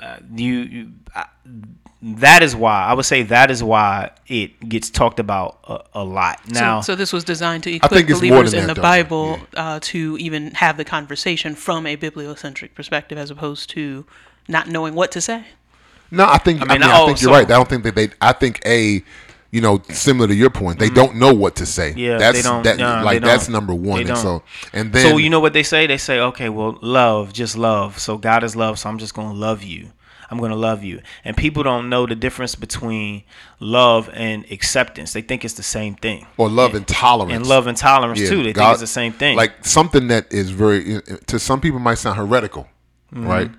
uh, 0.00 0.18
you, 0.34 0.54
you 0.54 0.92
I, 1.14 1.26
that 2.02 2.42
is 2.42 2.54
why 2.54 2.84
I 2.84 2.92
would 2.94 3.04
say 3.06 3.22
that 3.24 3.50
is 3.50 3.62
why 3.64 4.10
it 4.28 4.68
gets 4.68 4.90
talked 4.90 5.18
about 5.18 5.58
a, 5.66 6.00
a 6.00 6.04
lot 6.04 6.40
now. 6.48 6.80
so, 6.80 6.92
so 6.92 6.96
this 6.96 7.12
was 7.12 7.24
designed 7.24 7.64
to 7.64 7.72
I 7.72 7.76
equip 7.76 7.90
think 7.92 8.10
it's 8.10 8.20
more 8.22 8.30
believers 8.30 8.54
in 8.54 8.60
that, 8.60 8.66
the 8.68 8.74
though. 8.74 8.82
Bible 8.82 9.38
Yeah. 9.54 9.64
uh, 9.74 9.78
to 9.82 10.16
even 10.20 10.50
have 10.52 10.76
the 10.76 10.84
conversation 10.84 11.54
from 11.56 11.86
a 11.86 11.96
bibliocentric 11.96 12.74
perspective, 12.74 13.18
as 13.18 13.30
opposed 13.30 13.70
to 13.70 14.04
not 14.46 14.68
knowing 14.68 14.94
what 14.94 15.10
to 15.12 15.20
say. 15.20 15.44
No, 16.10 16.24
I 16.24 16.38
think 16.38 16.60
I 16.62 16.64
mean, 16.66 16.80
mean, 16.80 16.88
I, 16.90 17.00
oh, 17.00 17.06
think 17.06 17.20
you're 17.20 17.30
so- 17.32 17.38
right. 17.38 17.46
I 17.50 17.54
don't 17.58 17.68
think 17.68 17.82
that 17.82 17.94
they. 17.96 18.10
I 18.20 18.32
think 18.32 18.60
a, 18.64 19.02
you 19.50 19.60
know, 19.60 19.80
similar 19.90 20.28
to 20.28 20.34
your 20.34 20.50
point, 20.50 20.78
they 20.78 20.88
don't 20.90 21.16
know 21.16 21.32
what 21.32 21.56
to 21.56 21.66
say. 21.66 21.90
Mm-hmm. 21.90 21.98
Yeah, 21.98 22.18
that's 22.18 22.38
they 22.38 22.42
don't- 22.42 22.62
that. 22.64 22.78
nah, 22.78 23.02
like 23.02 23.20
they 23.22 23.26
that's 23.28 23.46
don't. 23.46 23.52
number 23.54 23.74
one. 23.74 24.06
And 24.08 24.18
so, 24.18 24.42
and 24.72 24.92
then 24.92 25.10
so 25.10 25.16
you 25.16 25.30
know 25.30 25.40
what 25.40 25.52
they 25.52 25.62
say? 25.62 25.86
They 25.86 25.98
say, 25.98 26.18
okay, 26.20 26.48
well, 26.48 26.78
love, 26.82 27.32
just 27.32 27.56
love. 27.56 27.98
So 27.98 28.18
God 28.18 28.42
is 28.44 28.54
love, 28.56 28.78
so 28.78 28.88
I'm 28.88 28.98
just 28.98 29.14
gonna 29.14 29.32
love 29.34 29.62
you. 29.62 29.90
I'm 30.28 30.38
gonna 30.38 30.56
love 30.56 30.82
you. 30.82 31.00
And 31.24 31.36
people 31.36 31.62
don't 31.62 31.88
know 31.88 32.04
the 32.04 32.16
difference 32.16 32.56
between 32.56 33.22
love 33.60 34.10
and 34.12 34.44
acceptance. 34.50 35.12
They 35.12 35.22
think 35.22 35.44
it's 35.44 35.54
the 35.54 35.62
same 35.62 35.94
thing. 35.94 36.26
or 36.36 36.48
love 36.50 36.74
and 36.74 36.86
tolerance 36.88 37.36
And 37.36 37.46
love 37.46 37.68
and 37.68 37.78
tolerance 37.78 38.18
Yeah, 38.20 38.30
too. 38.30 38.42
They 38.42 38.52
God- 38.52 38.64
think 38.64 38.72
it's 38.72 38.80
the 38.80 38.86
same 38.88 39.12
thing. 39.12 39.36
Like 39.36 39.64
something 39.64 40.08
that 40.08 40.32
is 40.32 40.50
very 40.50 41.00
to 41.28 41.38
some 41.38 41.60
people 41.60 41.78
might 41.78 41.98
sound 41.98 42.16
heretical, 42.16 42.66
Mm-hmm. 43.14 43.26
right? 43.28 43.50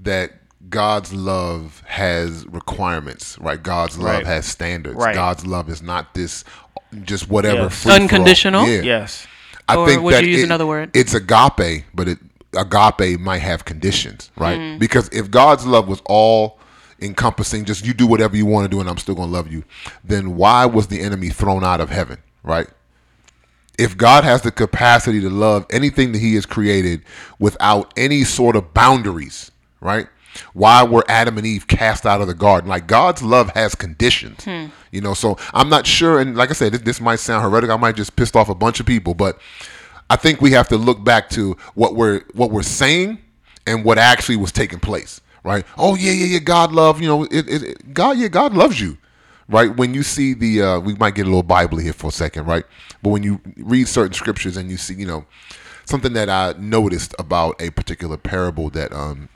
That 0.00 0.32
God's 0.68 1.12
love 1.12 1.82
has 1.86 2.46
requirements, 2.46 3.38
right? 3.40 3.62
God's 3.62 3.98
love 3.98 4.14
Right. 4.16 4.26
has 4.26 4.46
standards. 4.46 4.96
Right. 4.96 5.14
God's 5.14 5.44
love 5.46 5.68
is 5.68 5.82
not 5.82 6.14
this 6.14 6.44
just 7.04 7.28
whatever 7.28 7.62
Yeah. 7.62 7.68
free-for-all. 7.68 8.02
Unconditional? 8.02 8.66
Yeah. 8.68 8.82
yes. 8.82 9.26
I 9.68 9.76
Or 9.76 9.86
think 9.86 10.02
would 10.02 10.14
that 10.14 10.24
you 10.24 10.30
use 10.30 10.40
it- 10.40 10.44
another 10.44 10.66
word? 10.66 10.90
It's 10.94 11.14
agape, 11.14 11.84
but 11.94 12.08
it 12.08 12.18
agape 12.56 13.18
might 13.20 13.40
have 13.40 13.64
conditions, 13.64 14.30
right? 14.36 14.58
Mm-hmm. 14.58 14.78
Because 14.78 15.08
if 15.12 15.30
God's 15.30 15.64
love 15.66 15.88
was 15.88 16.00
all 16.06 16.58
encompassing, 17.00 17.64
just 17.64 17.84
you 17.84 17.92
do 17.94 18.06
whatever 18.06 18.36
you 18.36 18.46
want 18.46 18.64
to 18.64 18.68
do 18.68 18.80
and 18.80 18.88
I'm 18.88 18.98
still 18.98 19.14
going 19.14 19.28
to 19.28 19.32
love 19.32 19.50
you, 19.50 19.64
then 20.04 20.36
why 20.36 20.66
was 20.66 20.86
the 20.88 21.00
enemy 21.00 21.30
thrown 21.30 21.64
out 21.64 21.80
of 21.80 21.90
heaven, 21.90 22.18
right? 22.44 22.68
If 23.78 23.96
God 23.96 24.22
has 24.24 24.42
the 24.42 24.50
capacity 24.52 25.20
to 25.22 25.30
love 25.30 25.66
anything 25.70 26.12
that 26.12 26.18
he 26.18 26.34
has 26.34 26.44
created 26.46 27.02
without 27.38 27.92
any 27.96 28.22
sort 28.24 28.54
of 28.54 28.74
boundaries, 28.74 29.50
right? 29.80 30.06
Why 30.52 30.82
were 30.82 31.04
Adam 31.08 31.38
and 31.38 31.46
Eve 31.46 31.66
cast 31.66 32.06
out 32.06 32.20
of 32.20 32.26
the 32.26 32.34
garden? 32.34 32.68
Like 32.68 32.86
God's 32.86 33.22
love 33.22 33.50
has 33.50 33.74
conditions, 33.74 34.48
you 34.90 35.00
know. 35.00 35.14
So 35.14 35.36
I'm 35.54 35.68
not 35.68 35.86
sure, 35.86 36.20
and 36.20 36.36
like 36.36 36.50
I 36.50 36.54
said, 36.54 36.72
this, 36.72 36.82
this 36.82 37.00
might 37.00 37.16
sound 37.20 37.42
heretical. 37.42 37.76
I 37.76 37.78
might 37.80 37.96
just 37.96 38.16
pissed 38.16 38.36
off 38.36 38.48
a 38.48 38.54
bunch 38.54 38.80
of 38.80 38.86
people, 38.86 39.14
but 39.14 39.38
I 40.10 40.16
think 40.16 40.40
we 40.40 40.50
have 40.52 40.68
to 40.68 40.76
look 40.76 41.02
back 41.04 41.30
to 41.30 41.56
what 41.74 41.94
we're 41.94 42.22
what 42.34 42.50
we're 42.50 42.62
saying 42.62 43.18
and 43.66 43.84
what 43.84 43.98
actually 43.98 44.36
was 44.36 44.52
taking 44.52 44.80
place, 44.80 45.20
right? 45.44 45.64
Oh 45.78 45.94
yeah, 45.94 46.12
yeah, 46.12 46.26
yeah. 46.26 46.38
God 46.40 46.72
love, 46.72 47.00
you 47.00 47.08
know, 47.08 47.24
it, 47.24 47.48
it, 47.48 47.62
it- 47.62 47.94
God, 47.94 48.18
yeah, 48.18 48.28
God 48.28 48.54
loves 48.54 48.80
you, 48.80 48.98
right? 49.48 49.74
When 49.76 49.94
you 49.94 50.02
see 50.02 50.34
the, 50.34 50.62
uh, 50.62 50.80
we 50.80 50.94
might 50.94 51.14
get 51.14 51.22
a 51.22 51.28
little 51.28 51.42
Bible 51.42 51.78
here 51.78 51.92
for 51.92 52.08
a 52.08 52.12
second, 52.12 52.46
right? 52.46 52.64
But 53.02 53.10
when 53.10 53.22
you 53.22 53.40
read 53.56 53.86
certain 53.88 54.12
scriptures 54.14 54.56
and 54.56 54.70
you 54.70 54.76
see, 54.76 54.94
you 54.94 55.06
know, 55.06 55.24
something 55.84 56.12
that 56.14 56.28
I 56.28 56.54
noticed 56.58 57.14
about 57.18 57.60
a 57.60 57.70
particular 57.70 58.16
parable 58.16 58.70
that 58.70 58.92
um, 58.92 59.28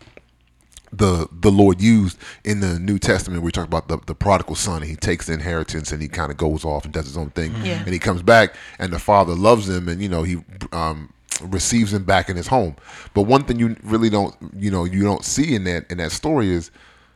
the 0.92 1.28
the 1.32 1.50
Lord 1.50 1.80
used 1.80 2.18
in 2.44 2.60
the 2.60 2.78
New 2.78 2.98
Testament. 2.98 3.42
We 3.42 3.52
talk 3.52 3.66
about 3.66 3.88
the, 3.88 3.98
the 4.06 4.14
prodigal 4.14 4.54
son. 4.54 4.82
And 4.82 4.90
He 4.90 4.96
takes 4.96 5.26
the 5.26 5.34
inheritance 5.34 5.92
and 5.92 6.00
he 6.00 6.08
kind 6.08 6.30
of 6.30 6.36
goes 6.36 6.64
off 6.64 6.84
and 6.84 6.92
does 6.92 7.06
his 7.06 7.16
own 7.16 7.30
thing. 7.30 7.54
Yeah. 7.62 7.82
And 7.84 7.88
he 7.92 7.98
comes 7.98 8.22
back, 8.22 8.54
and 8.78 8.92
the 8.92 8.98
father 8.98 9.34
loves 9.34 9.68
him, 9.68 9.88
and 9.88 10.02
you 10.02 10.08
know 10.08 10.22
he 10.22 10.38
um, 10.72 11.12
receives 11.42 11.92
him 11.92 12.04
back 12.04 12.28
in 12.28 12.36
his 12.36 12.46
home. 12.48 12.76
But 13.14 13.22
one 13.22 13.44
thing 13.44 13.58
you 13.58 13.76
really 13.82 14.10
don't, 14.10 14.34
you 14.56 14.70
know, 14.70 14.84
you 14.84 15.02
don't 15.02 15.24
see 15.24 15.54
in 15.54 15.64
that 15.64 15.90
in 15.90 15.98
that 15.98 16.12
story 16.12 16.50
is 16.50 16.70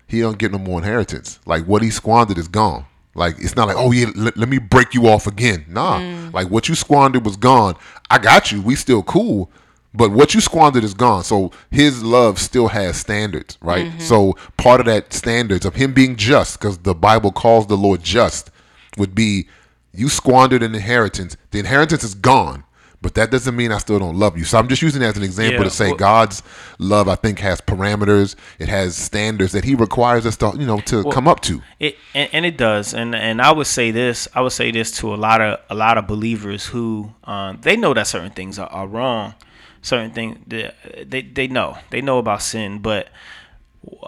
he 0.06 0.20
don't 0.20 0.38
get 0.38 0.52
no 0.52 0.58
more 0.58 0.78
inheritance. 0.78 1.38
Like 1.46 1.64
what 1.64 1.82
he 1.82 1.90
squandered 1.90 2.38
is 2.38 2.48
gone. 2.48 2.84
Like 3.14 3.36
it's 3.38 3.56
not 3.56 3.66
like 3.68 3.76
oh 3.76 3.90
yeah, 3.92 4.06
let, 4.14 4.36
let 4.36 4.48
me 4.48 4.58
break 4.58 4.94
you 4.94 5.08
off 5.08 5.26
again. 5.26 5.64
Nah, 5.68 6.30
like 6.32 6.48
what 6.48 6.68
you 6.68 6.74
squandered 6.74 7.24
was 7.24 7.36
gone. 7.36 7.74
I 8.08 8.18
got 8.18 8.52
you. 8.52 8.62
We 8.62 8.76
still 8.76 9.02
cool. 9.02 9.50
But 9.92 10.12
what 10.12 10.34
you 10.34 10.40
squandered 10.40 10.84
is 10.84 10.94
gone. 10.94 11.24
So 11.24 11.50
his 11.70 12.02
love 12.02 12.38
still 12.38 12.68
has 12.68 12.96
standards, 12.96 13.58
right? 13.60 13.90
So 14.00 14.36
part 14.56 14.78
of 14.80 14.86
that 14.86 15.12
standards 15.12 15.66
of 15.66 15.74
him 15.74 15.92
being 15.92 16.14
just, 16.16 16.60
because 16.60 16.78
the 16.78 16.94
Bible 16.94 17.32
calls 17.32 17.66
the 17.66 17.76
Lord 17.76 18.02
just, 18.02 18.50
would 18.96 19.14
be 19.14 19.48
you 19.92 20.08
squandered 20.08 20.62
an 20.62 20.74
inheritance. 20.74 21.36
The 21.50 21.58
inheritance 21.58 22.04
is 22.04 22.14
gone, 22.14 22.62
but 23.02 23.14
that 23.14 23.32
doesn't 23.32 23.56
mean 23.56 23.72
I 23.72 23.78
still 23.78 23.98
don't 23.98 24.16
love 24.16 24.38
you. 24.38 24.44
So 24.44 24.58
I'm 24.58 24.68
just 24.68 24.82
using 24.82 25.00
that 25.00 25.08
as 25.08 25.16
an 25.16 25.24
example 25.24 25.58
Yeah, 25.58 25.64
to 25.64 25.70
say 25.70 25.88
well- 25.88 25.96
God's 25.96 26.42
love, 26.78 27.08
I 27.08 27.16
think, 27.16 27.40
has 27.40 27.60
parameters. 27.60 28.36
It 28.60 28.68
has 28.68 28.96
standards 28.96 29.50
that 29.52 29.64
He 29.64 29.74
requires 29.74 30.24
us 30.24 30.36
to, 30.36 30.52
you 30.56 30.66
know, 30.66 30.80
to 30.82 31.02
come 31.10 31.26
up 31.26 31.40
to. 31.40 31.62
It 31.80 31.96
and, 32.14 32.28
and 32.32 32.46
it 32.46 32.56
does, 32.56 32.94
and 32.94 33.14
and 33.14 33.42
I 33.42 33.50
would 33.50 33.66
say 33.66 33.90
this. 33.90 34.28
I 34.34 34.40
would 34.42 34.52
say 34.52 34.70
this 34.70 34.92
to 34.98 35.12
a 35.12 35.16
lot 35.16 35.40
of 35.40 35.58
a 35.68 35.74
lot 35.74 35.98
of 35.98 36.06
believers 36.06 36.66
who 36.66 37.12
um, 37.24 37.58
they 37.62 37.76
know 37.76 37.92
that 37.94 38.06
certain 38.06 38.30
things 38.30 38.58
are, 38.58 38.68
are 38.68 38.86
wrong, 38.86 39.34
certain 39.82 40.10
things 40.10 40.38
they, 40.46 40.70
they 41.06 41.22
they 41.22 41.46
know 41.48 41.78
they 41.90 42.00
know 42.00 42.18
about 42.18 42.42
sin, 42.42 42.78
but 42.78 43.08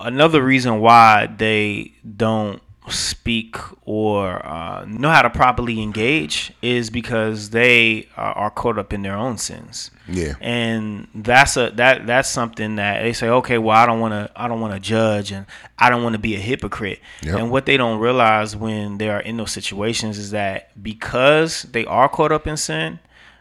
another 0.01 0.43
reason 0.43 0.81
why 0.81 1.27
they 1.39 1.93
don't 2.17 2.61
speak 2.89 3.57
or 3.87 4.45
uh, 4.45 4.85
know 4.89 5.09
how 5.09 5.23
to 5.23 5.31
properly 5.31 5.81
engage 5.81 6.53
is 6.63 6.91
because 6.91 7.51
they 7.51 8.09
are, 8.17 8.33
are 8.35 8.51
caught 8.51 8.77
up 8.77 8.93
in 8.93 9.03
their 9.03 9.15
own 9.15 9.39
sins 9.39 9.93
Yeah. 10.09 10.35
and 10.41 11.07
that's 11.15 11.57
a 11.57 11.71
that 11.77 12.09
that's 12.09 12.29
something 12.29 12.75
that 12.77 13.03
they 13.03 13.13
say 13.13 13.29
okay 13.29 13.57
well 13.57 13.77
i 13.77 13.87
don't 13.87 14.01
want 14.01 14.13
to 14.15 14.31
i 14.35 14.49
don't 14.49 14.61
want 14.61 14.75
to 14.75 14.81
judge 14.81 15.31
and 15.31 15.47
i 15.79 15.91
don't 15.91 16.03
want 16.03 16.15
to 16.15 16.19
be 16.19 16.35
a 16.35 16.41
hypocrite 16.41 16.99
Yep. 17.23 17.39
and 17.39 17.51
what 17.53 17.67
they 17.67 17.77
don't 17.77 18.01
realize 18.01 18.57
when 18.57 18.99
they 18.99 19.09
are 19.09 19.21
in 19.21 19.37
those 19.37 19.53
situations 19.53 20.19
is 20.19 20.33
that 20.33 20.71
because 20.83 21.63
they 21.63 21.85
are 21.87 22.09
caught 22.09 22.33
up 22.33 22.49
in 22.49 22.57
sin 22.57 22.99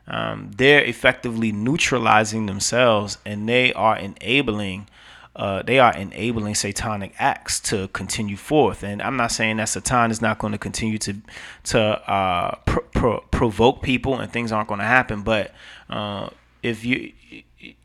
um, 0.07 0.51
they're 0.55 0.83
effectively 0.83 1.51
neutralizing 1.51 2.45
themselves 2.45 3.17
and 3.25 3.47
they 3.47 3.71
are 3.73 3.97
enabling 3.97 4.87
uh, 5.33 5.63
they 5.63 5.79
are 5.79 5.95
enabling 5.95 6.53
satanic 6.55 7.13
acts 7.17 7.59
to 7.61 7.87
continue 7.89 8.35
forth. 8.35 8.83
And 8.83 9.01
I'm 9.01 9.15
not 9.15 9.31
saying 9.31 9.57
that 9.57 9.69
Satan 9.69 10.11
is 10.11 10.21
not 10.21 10.39
going 10.39 10.51
to 10.51 10.59
continue 10.59 10.97
to 10.99 11.15
to 11.65 11.79
uh, 11.79 12.55
pro- 12.65 12.83
pro- 12.83 13.19
provoke 13.31 13.81
people 13.81 14.19
and 14.19 14.31
things 14.31 14.51
aren't 14.51 14.67
going 14.67 14.81
to 14.81 14.85
happen. 14.85 15.21
But 15.21 15.53
uh, 15.89 16.29
if 16.61 16.83
you 16.83 17.13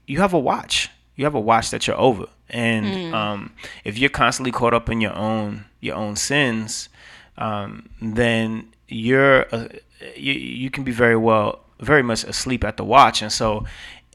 you 0.06 0.18
have 0.18 0.35
a 0.35 0.38
watch, 0.38 0.90
you 1.14 1.25
have 1.25 1.37
a 1.37 1.40
watch 1.40 1.70
that 1.70 1.87
you're 1.87 1.99
over, 1.99 2.26
and 2.50 3.14
um, 3.14 3.52
if 3.85 3.96
you're 3.96 4.11
constantly 4.11 4.50
caught 4.50 4.75
up 4.75 4.90
in 4.90 5.00
your 5.00 5.14
own 5.14 5.66
your 5.80 5.94
own 5.94 6.16
sins, 6.16 6.88
um, 7.38 7.88
then 8.02 8.73
you're 8.88 9.46
uh, 9.54 9.68
you, 10.16 10.32
you 10.32 10.70
can 10.70 10.82
be 10.82 10.92
very 10.92 11.16
well 11.16 11.61
very 11.80 12.02
much 12.02 12.25
asleep 12.25 12.64
at 12.64 12.76
the 12.76 12.85
watch 12.85 13.23
and 13.23 13.30
so 13.33 13.64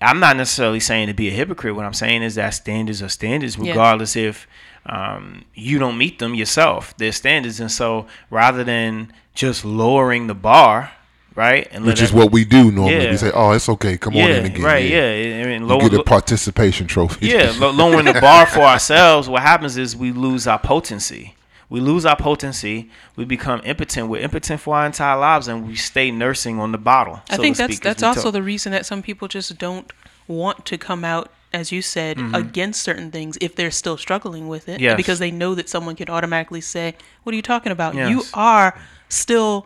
i'm 0.01 0.19
not 0.19 0.35
necessarily 0.35 0.79
saying 0.79 1.07
to 1.07 1.13
be 1.13 1.27
a 1.27 1.31
hypocrite 1.31 1.75
what 1.75 1.85
i'm 1.85 1.93
saying 1.93 2.23
is 2.23 2.35
that 2.35 2.49
standards 2.51 3.01
are 3.01 3.09
standards 3.09 3.57
Yeah. 3.57 3.71
regardless 3.71 4.15
if 4.15 4.47
um, 4.85 5.45
you 5.53 5.77
don't 5.77 5.97
meet 5.97 6.17
them 6.19 6.33
yourself 6.33 6.95
they're 6.97 7.11
standards 7.11 7.59
and 7.59 7.71
so 7.71 8.07
rather 8.31 8.63
than 8.63 9.13
just 9.35 9.63
lowering 9.63 10.25
the 10.27 10.33
bar 10.33 10.91
right 11.35 11.67
and 11.71 11.85
Which 11.85 12.01
is 12.01 12.11
what 12.11 12.31
we 12.31 12.43
do 12.45 12.71
normally. 12.71 13.03
Yeah. 13.05 13.11
We 13.11 13.17
say, 13.17 13.31
"Oh, 13.33 13.51
it's 13.51 13.69
okay. 13.69 13.97
Come 13.97 14.13
yeah 14.15 14.25
on 14.25 14.31
in 14.31 14.45
again." 14.47 14.63
right 14.63 14.83
yeah, 14.89 15.43
I 15.45 15.47
mean, 15.47 15.69
You 15.69 15.79
get 15.89 15.93
a 15.99 16.03
participation 16.03 16.87
trophy. 16.87 17.27
yeah, 17.27 17.53
lowering 17.57 18.03
the 18.05 18.19
bar 18.21 18.45
for 18.45 18.59
ourselves. 18.61 19.29
What 19.29 19.41
happens 19.43 19.77
is 19.77 19.95
we 19.95 20.11
lose 20.11 20.45
our 20.47 20.59
potency. 20.59 21.35
We 21.71 21.79
lose 21.79 22.05
our 22.05 22.17
potency. 22.17 22.89
We 23.15 23.23
become 23.25 23.61
impotent. 23.63 24.09
We're 24.09 24.21
impotent 24.21 24.59
for 24.61 24.75
our 24.75 24.85
entire 24.85 25.17
lives, 25.17 25.47
and 25.47 25.65
we 25.67 25.75
stay 25.75 26.11
nursing 26.11 26.59
on 26.59 26.71
the 26.73 26.77
bottle. 26.77 27.21
I 27.29 27.37
so 27.37 27.41
think 27.41 27.55
that's 27.57 27.73
speak, 27.73 27.83
that's 27.83 28.03
also 28.03 28.23
talk. 28.23 28.33
the 28.33 28.43
reason 28.43 28.71
that 28.73 28.85
some 28.85 29.01
people 29.01 29.27
just 29.29 29.57
don't 29.57 29.91
want 30.27 30.65
to 30.65 30.77
come 30.77 31.03
out, 31.05 31.31
as 31.53 31.71
you 31.71 31.81
said, 31.81 32.19
against 32.33 32.81
certain 32.83 33.09
things 33.09 33.37
if 33.41 33.55
they're 33.55 33.71
still 33.71 33.97
struggling 33.97 34.47
with 34.49 34.67
it, 34.69 34.73
Mm-hmm. 34.75 34.83
Yes. 34.83 34.97
because 34.97 35.19
they 35.19 35.31
know 35.31 35.55
that 35.55 35.69
someone 35.69 35.95
can 35.95 36.09
automatically 36.09 36.61
say, 36.61 36.93
"What 37.23 37.31
are 37.33 37.35
you 37.37 37.41
talking 37.41 37.71
about? 37.71 37.95
You 37.95 38.23
are 38.33 38.77
still 39.09 39.65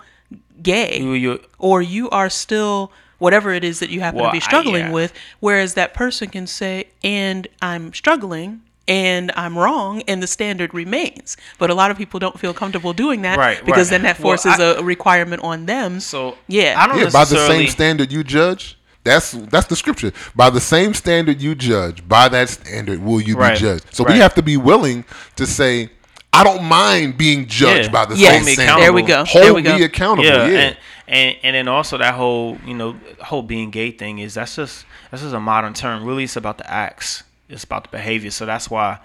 gay, 0.62 1.00
You- 1.02 1.42
or 1.60 1.82
you 1.82 2.10
are 2.12 2.30
still." 2.30 2.92
Whatever 3.18 3.54
it 3.54 3.64
is 3.64 3.80
that 3.80 3.90
you 3.90 4.02
happen 4.02 4.20
Well, 4.20 4.30
to 4.30 4.34
be 4.34 4.42
I- 4.42 4.46
struggling 4.46 4.86
yeah. 4.88 4.92
with, 4.92 5.14
whereas 5.40 5.74
that 5.76 5.94
person 5.94 6.28
can 6.30 6.46
say, 6.48 6.88
and 7.02 7.48
I'm 7.62 7.94
struggling 7.94 8.62
and 8.88 9.32
I'm 9.36 9.58
wrong, 9.58 10.04
and 10.08 10.22
the 10.22 10.28
standard 10.28 10.74
remains. 10.74 11.38
But 11.58 11.70
a 11.70 11.74
lot 11.74 11.90
of 11.92 11.98
people 11.98 12.20
don't 12.20 12.40
feel 12.40 12.54
comfortable 12.54 12.94
doing 12.94 13.24
that 13.24 13.38
Right, 13.38 13.64
because 13.66 13.88
right. 13.90 13.96
then 13.98 14.02
that 14.04 14.20
Well, 14.20 14.38
forces 14.38 14.60
I- 14.60 14.80
a 14.80 14.84
requirement 14.84 15.42
on 15.44 15.66
them. 15.66 16.00
So 16.00 16.38
Yeah. 16.48 16.76
I 16.78 16.88
don't 16.88 17.00
Yeah, 17.00 17.10
by 17.10 17.26
the 17.26 17.48
same 17.48 17.68
standard 17.68 18.12
you 18.12 18.24
judge. 18.24 18.78
That's 19.04 19.32
that's 19.32 19.68
the 19.68 19.76
scripture. 19.76 20.12
By 20.36 20.50
the 20.50 20.60
same 20.62 20.94
standard 20.96 21.40
you 21.42 21.54
judge, 21.56 22.08
by 22.08 22.28
that 22.30 22.50
standard 22.50 23.04
will 23.04 23.22
you 23.22 23.36
Right, 23.38 23.54
be 23.54 23.60
judged. 23.60 23.86
So 23.92 24.04
we 24.04 24.18
have 24.18 24.34
to 24.36 24.42
be 24.42 24.58
willing 24.58 25.06
to 25.36 25.46
say, 25.46 25.90
I 26.34 26.44
don't 26.44 26.64
mind 26.64 27.16
being 27.18 27.46
judged 27.48 27.86
Yeah. 27.86 27.92
by 27.92 28.06
the 28.06 28.16
Yes, 28.18 28.34
same 28.46 28.56
standard. 28.56 28.64
accountable. 28.64 28.82
there 28.82 28.94
we 28.94 29.02
go. 29.04 29.24
Hold 29.26 29.44
there 29.46 29.54
we 29.54 29.62
go. 29.62 29.78
me 29.78 29.84
accountable. 29.84 30.26
yeah, 30.28 30.48
Yeah. 30.48 30.60
And, 30.60 30.78
and 31.08 31.36
and 31.44 31.56
then 31.56 31.68
also 31.68 31.98
that 32.00 32.16
whole 32.16 32.58
you 32.66 32.74
know 32.74 32.96
whole 33.22 33.44
being 33.44 33.70
gay 33.70 33.92
thing 33.92 34.18
is 34.20 34.34
that's 34.34 34.56
just 34.56 34.86
that's 35.12 35.22
just 35.24 35.36
a 35.36 35.40
modern 35.40 35.74
term. 35.76 36.04
Really, 36.04 36.24
it's 36.24 36.36
about 36.36 36.58
the 36.58 36.70
acts. 36.70 37.24
It's 37.50 37.64
about 37.64 37.84
the 37.84 37.90
behavior. 37.90 38.32
So 38.32 38.46
that's 38.46 38.70
why 38.70 39.00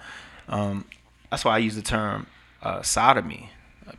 um, 0.49 0.85
that's 1.29 1.45
why 1.45 1.55
I 1.55 1.57
use 1.59 1.75
the 1.75 1.81
term 1.81 2.27
uh, 2.63 2.81
sodomy 2.81 3.49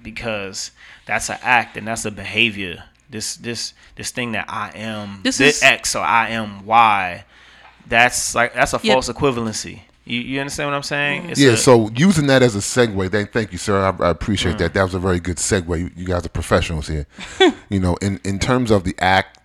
because 0.02 0.70
that's 1.06 1.28
an 1.30 1.38
act 1.42 1.76
and 1.76 1.86
that's 1.86 2.04
a 2.04 2.10
behavior. 2.10 2.84
This 3.10 3.36
this 3.36 3.74
this 3.96 4.10
thing 4.10 4.32
that 4.32 4.46
I 4.48 4.70
am 4.74 5.20
This 5.22 5.38
this 5.38 5.58
is- 5.58 5.62
X 5.62 5.94
or 5.94 6.02
I 6.02 6.30
am 6.30 6.64
Y. 6.66 7.24
That's 7.86 8.34
like 8.34 8.54
that's 8.54 8.72
a 8.74 8.80
Yeah. 8.82 8.94
false 8.94 9.08
equivalency. 9.08 9.80
You 10.04 10.20
you 10.20 10.40
understand 10.40 10.70
what 10.70 10.76
I'm 10.76 10.82
saying? 10.82 11.30
It's 11.30 11.40
yeah, 11.40 11.52
a- 11.52 11.56
so 11.56 11.90
using 11.94 12.26
that 12.28 12.42
as 12.42 12.56
a 12.56 12.58
segue, 12.60 13.10
thank, 13.10 13.32
thank 13.32 13.52
you, 13.52 13.58
sir. 13.58 13.80
I, 13.80 13.88
I 13.88 13.92
Mm. 13.92 14.10
appreciate 14.10 14.58
that. 14.58 14.74
That 14.74 14.82
was 14.82 14.94
a 14.94 14.98
very 14.98 15.20
good 15.20 15.36
segue. 15.36 15.78
You, 15.78 15.90
you 15.96 16.06
guys 16.06 16.24
are 16.24 16.28
professionals 16.30 16.88
here. 16.88 17.06
you 17.68 17.78
know, 17.80 17.96
in, 17.96 18.18
in 18.24 18.38
terms 18.38 18.70
of 18.70 18.84
the 18.84 18.94
act 18.98 19.38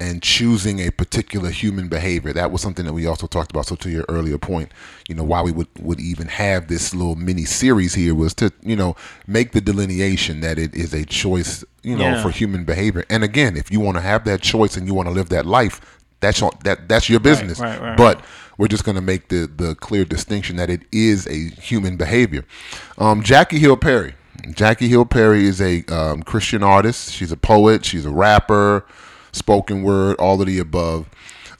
and 0.00 0.22
choosing 0.22 0.78
a 0.80 0.90
particular 0.90 1.50
human 1.50 1.88
behavior, 1.88 2.32
that 2.32 2.50
was 2.52 2.60
something 2.62 2.84
that 2.86 2.92
we 2.92 3.06
also 3.06 3.26
talked 3.26 3.50
about. 3.50 3.66
So 3.66 3.74
to 3.76 3.90
your 3.90 4.04
earlier 4.08 4.38
point, 4.38 4.70
you 5.08 5.14
know, 5.14 5.24
why 5.24 5.42
we 5.42 5.50
would, 5.52 5.66
would 5.80 6.00
even 6.00 6.28
have 6.28 6.68
this 6.68 6.94
little 6.94 7.16
mini 7.16 7.44
series 7.44 7.94
here 7.94 8.14
was 8.14 8.32
to, 8.34 8.52
you 8.62 8.76
know, 8.76 8.94
make 9.26 9.52
the 9.52 9.60
delineation 9.60 10.40
that 10.40 10.58
it 10.58 10.74
is 10.74 10.94
a 10.94 11.04
choice, 11.04 11.64
you 11.82 11.96
know, 11.96 12.04
Yeah. 12.04 12.22
for 12.22 12.30
human 12.30 12.64
behavior. 12.64 13.04
And 13.10 13.24
again, 13.24 13.56
if 13.56 13.70
you 13.72 13.80
want 13.80 13.96
to 13.96 14.00
have 14.02 14.24
that 14.24 14.40
choice 14.40 14.76
and 14.76 14.86
you 14.86 14.94
want 14.94 15.08
to 15.08 15.12
live 15.14 15.30
that 15.30 15.46
life, 15.46 15.80
that's 16.20 16.40
your, 16.40 16.50
that 16.64 16.88
that's 16.88 17.08
your 17.08 17.20
business. 17.20 17.60
right, 17.60 17.80
right, 17.80 17.96
but 17.96 18.20
we're 18.56 18.66
just 18.68 18.82
going 18.84 18.96
to 18.96 19.00
make 19.00 19.28
the 19.28 19.46
the 19.56 19.76
clear 19.76 20.04
distinction 20.04 20.56
that 20.56 20.68
it 20.68 20.82
is 20.90 21.26
a 21.28 21.48
human 21.60 21.96
behavior. 21.96 22.44
Um, 22.98 23.22
Jackie 23.22 23.58
Hill 23.60 23.76
Perry. 23.76 24.14
Jackie 24.52 24.88
Hill 24.88 25.04
Perry 25.04 25.46
is 25.46 25.60
a 25.60 25.84
um, 25.86 26.22
Christian 26.24 26.62
artist. 26.62 27.12
She's 27.12 27.30
a 27.32 27.36
poet. 27.36 27.84
She's 27.84 28.04
a 28.04 28.10
rapper, 28.10 28.84
spoken 29.32 29.82
word, 29.82 30.16
all 30.18 30.40
of 30.40 30.46
the 30.46 30.58
above. 30.58 31.08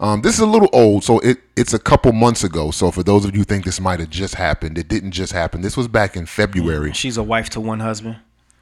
Um, 0.01 0.23
this 0.23 0.35
is 0.35 0.41
a 0.41 0.47
little 0.47 0.69
old, 0.73 1.03
so 1.03 1.19
it 1.21 1.39
it's 1.57 1.73
a 1.75 1.79
couple 1.79 2.13
months 2.13 2.45
ago. 2.45 2.71
So 2.71 2.91
for 2.93 3.03
those 3.03 3.25
of 3.25 3.33
you 3.35 3.39
who 3.41 3.45
think 3.45 3.65
this 3.65 3.81
might 3.81 3.99
have 3.99 4.11
just 4.11 4.37
happened, 4.37 4.79
it 4.79 4.87
didn't 4.87 5.11
just 5.11 5.33
happen. 5.33 5.61
This 5.61 5.77
was 5.77 5.89
back 5.89 6.17
in 6.17 6.25
February. 6.27 6.93
she's 6.93 7.17
a 7.17 7.23
wife 7.23 7.49
to 7.51 7.61
one 7.61 7.81
husband. 7.81 8.17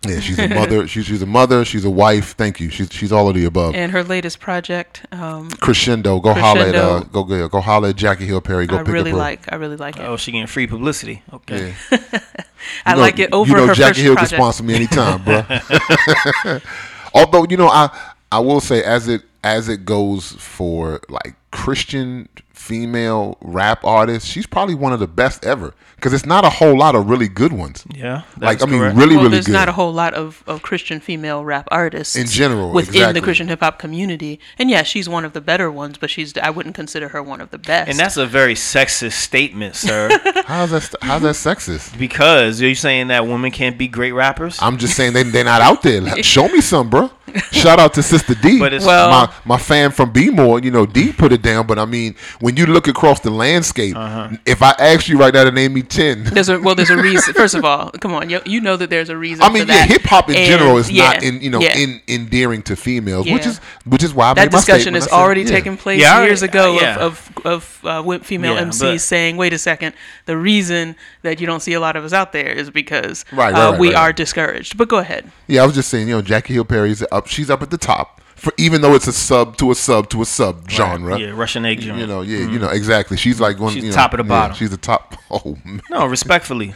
Yeah, 0.07 0.21
she's 0.21 0.39
a 0.39 0.49
mother. 0.61 0.87
she's 0.87 1.05
she's 1.05 1.21
a 1.21 1.27
mother. 1.27 1.65
She's 1.67 1.85
a 1.85 1.91
wife. 1.91 2.35
Thank 2.37 2.59
you. 2.61 2.71
She's 2.71 2.91
she's 2.91 3.13
all 3.13 3.29
of 3.29 3.35
the 3.35 3.45
above. 3.45 3.75
And 3.75 3.93
her 3.93 4.03
latest 4.03 4.41
project, 4.41 5.05
um, 5.13 5.51
Crescendo. 5.51 6.21
Go 6.21 6.33
holler 6.33 6.61
at 6.61 6.75
uh, 6.75 7.01
go 7.01 7.25
go 7.25 7.49
go 7.49 7.61
holler 7.61 7.89
at 7.89 7.97
Jackie 7.97 8.25
Hill 8.25 8.41
Perry. 8.41 8.67
Go 8.67 8.77
I 8.77 8.85
pick 8.85 8.95
really 8.95 9.11
up 9.11 9.17
her. 9.17 9.23
like. 9.23 9.53
I 9.53 9.57
really 9.57 9.77
like 9.77 9.97
it. 9.99 10.03
Oh, 10.03 10.17
she 10.17 10.33
getting 10.33 10.47
free 10.47 10.67
publicity. 10.67 11.23
Okay. 11.35 11.75
Yeah. 11.93 11.99
I 12.87 12.95
know- 12.95 13.01
like 13.01 13.19
it 13.19 13.33
over 13.35 13.51
you 13.51 13.57
know 13.57 13.67
her 13.67 13.75
Jackie 13.75 13.89
first 13.95 14.01
Hill 14.01 14.15
project. 14.15 14.31
can 14.33 14.39
sponsor 14.39 14.63
me 14.63 14.75
anytime, 14.75 15.23
bro. 15.25 15.45
Although 17.15 17.47
you 17.49 17.57
know, 17.57 17.69
I 17.69 17.91
I 18.33 18.41
will 18.41 18.61
say 18.61 18.83
as 18.83 19.09
it 19.09 19.23
as 19.45 19.69
it 19.69 19.85
goes 19.85 20.33
for 20.33 21.01
like 21.09 21.37
Christian 21.53 22.29
female 22.53 23.39
rap 23.41 23.85
artists, 23.85 24.29
she's 24.29 24.47
probably 24.47 24.75
one 24.75 24.93
of 24.93 24.99
the 25.01 25.07
best 25.07 25.45
ever. 25.45 25.73
Because 25.97 26.13
it's 26.13 26.27
not 26.27 26.45
a 26.45 26.51
whole 26.51 26.77
lot 26.79 26.95
of 26.95 27.09
really 27.09 27.27
good 27.27 27.53
ones. 27.53 27.85
Yeah, 27.93 28.23
like 28.39 28.63
I 28.63 28.67
mean, 28.67 28.81
correct. 28.81 28.97
really, 28.97 29.15
well, 29.17 29.25
really 29.25 29.37
there's 29.37 29.47
good. 29.47 29.53
not 29.55 29.69
a 29.69 29.73
whole 29.73 29.93
lot 29.93 30.13
of, 30.13 30.45
of 30.47 30.61
Christian 30.63 31.01
female 31.01 31.43
rap 31.43 31.67
artists 31.71 32.15
In 32.17 32.27
general, 32.27 32.71
within 32.71 32.95
exactly. 32.97 33.21
the 33.21 33.25
Christian 33.25 33.49
hip 33.49 33.61
hop 33.61 33.79
community. 33.79 34.39
And 34.59 34.69
yeah, 34.71 34.83
she's 34.83 35.09
one 35.09 35.25
of 35.25 35.33
the 35.33 35.41
better 35.41 35.71
ones, 35.71 35.97
but 35.97 36.11
she's 36.11 36.37
I 36.37 36.51
wouldn't 36.51 36.75
consider 36.75 37.09
her 37.09 37.23
one 37.23 37.41
of 37.41 37.51
the 37.51 37.59
best. 37.59 37.89
and 37.89 37.99
that's 37.99 38.19
a 38.19 38.27
very 38.27 38.55
sexist 38.55 39.13
statement, 39.13 39.75
sir. 39.75 40.11
how's 40.47 40.71
that? 40.71 40.95
How's 41.01 41.23
that 41.23 41.35
sexist? 41.35 41.99
because 41.99 42.61
you're 42.61 42.75
saying 42.75 43.09
that 43.09 43.27
women 43.27 43.51
can't 43.51 43.79
be 43.79 43.89
great 43.89 44.13
rappers. 44.13 44.59
I'm 44.61 44.77
just 44.77 44.95
saying 44.97 45.15
they 45.15 45.23
they're 45.23 45.45
not 45.45 45.63
out 45.63 45.83
there. 45.83 46.03
Like, 46.03 46.25
Show 46.37 46.49
me 46.49 46.61
some, 46.61 46.91
bro. 46.91 47.11
Shout 47.53 47.79
out 47.79 47.93
to 47.95 48.03
Sister 48.03 48.35
D. 48.35 48.59
But 48.59 48.73
it's- 48.75 48.87
Well- 48.87 49.11
my 49.11 49.33
my 49.45 49.59
fan 49.59 49.91
from 49.93 50.11
B 50.13 50.29
More, 50.31 50.61
you 50.61 50.71
know, 50.71 50.85
D 50.87 51.13
put 51.13 51.33
it 51.33 51.41
down. 51.43 51.67
But 51.67 51.79
I 51.79 51.85
mean, 51.87 52.15
when 52.41 52.57
you 52.57 52.67
look 52.67 52.87
across 52.87 53.21
the 53.21 53.31
landscape, 53.31 53.97
Uh-huh. 53.97 54.37
if 54.45 54.63
I 54.63 54.71
asked 54.79 55.09
you 55.09 55.19
right 55.19 55.33
now 55.33 55.45
to 55.45 55.51
name 55.51 55.73
me 55.73 55.83
ten, 55.87 56.25
There's 56.25 56.49
a 56.49 56.59
well, 56.61 56.75
there's 56.75 56.91
a 56.91 56.97
reason. 56.97 57.35
First 57.43 57.55
of 57.55 57.65
all, 57.65 57.91
come 57.93 58.13
on, 58.13 58.29
you, 58.31 58.41
you 58.45 58.61
know 58.61 58.77
that 58.77 58.91
there's 58.91 59.09
a 59.09 59.17
reason. 59.17 59.43
I 59.45 59.51
mean, 59.53 59.67
for 59.67 59.73
yeah, 59.73 59.85
hip 59.87 60.03
hop 60.03 60.29
in 60.29 60.37
And, 60.37 60.47
general 60.47 60.77
is 60.77 60.91
not 60.93 61.23
in 61.23 61.41
you 61.41 61.51
know 61.51 61.61
yeah. 61.61 61.77
in 61.77 62.01
endearing 62.09 62.63
to 62.65 62.77
females, 62.77 63.27
which 63.31 63.47
is 63.47 63.59
which 63.85 64.03
is 64.03 64.13
why 64.15 64.31
I 64.31 64.35
that 64.35 64.41
made 64.47 64.51
discussion 64.51 64.81
statement. 64.83 65.03
has 65.03 65.11
said, 65.11 65.17
already 65.17 65.43
yeah. 65.43 65.49
taken 65.49 65.77
place 65.77 66.01
Yeah, 66.01 66.23
years 66.25 66.43
ago 66.43 66.77
uh, 66.77 66.81
yeah. 66.81 66.97
of 66.99 67.31
of, 67.45 67.81
of 67.85 68.15
uh, 68.15 68.19
female 68.21 68.55
Yeah, 68.55 68.65
MCs 68.65 68.81
but- 68.81 69.01
saying, 69.01 69.37
"Wait 69.37 69.53
a 69.53 69.59
second, 69.59 69.95
the 70.27 70.37
reason 70.37 70.97
that 71.23 71.41
you 71.41 71.47
don't 71.47 71.61
see 71.61 71.73
a 71.73 71.81
lot 71.81 71.97
of 71.97 72.05
us 72.05 72.13
out 72.13 72.33
there 72.33 72.49
is 72.51 72.71
because 72.71 73.25
Right, 73.33 73.53
right, 73.53 73.55
uh, 73.69 73.71
right, 73.73 73.81
we 73.81 73.89
right. 73.89 73.97
are 73.97 74.13
discouraged." 74.13 74.77
But 74.77 74.89
go 74.89 74.99
ahead. 74.99 75.31
Yeah, 75.47 75.63
I 75.63 75.67
was 75.67 75.75
just 75.75 75.89
saying, 75.89 76.09
you 76.09 76.15
know, 76.15 76.23
Jackie 76.23 76.55
Hill 76.55 76.65
Perry's 76.65 77.03
up. 77.13 77.27
She's 77.29 77.51
up 77.51 77.63
at 77.63 77.71
the 77.71 77.79
top 77.79 78.21
for 78.37 78.53
even 78.59 78.81
though 78.83 78.95
it's 78.95 79.07
a 79.09 79.13
sub 79.13 79.57
to 79.57 79.71
a 79.71 79.75
sub 79.75 80.09
to 80.11 80.23
a 80.23 80.25
sub 80.25 80.71
genre. 80.71 81.19
yeah, 81.19 81.31
Russian 81.31 81.65
egg 81.65 81.81
joint. 81.81 81.99
You 81.99 82.07
know, 82.07 82.21
yeah, 82.21 82.39
you 82.39 82.47
mm-hmm. 82.47 82.59
know 82.63 82.69
exactly. 82.69 83.17
She's 83.17 83.41
like 83.41 83.59
one. 83.59 83.73
She's 83.73 83.83
you 83.85 83.91
know, 83.91 83.97
top 83.97 84.13
of 84.13 84.19
the 84.19 84.25
yeah, 84.25 84.29
bottom. 84.29 84.57
she's 84.57 84.71
the 84.71 84.77
top. 84.77 85.15
Oh 85.31 85.57
man. 85.65 85.83
no, 85.91 86.07
respectfully. 86.07 86.73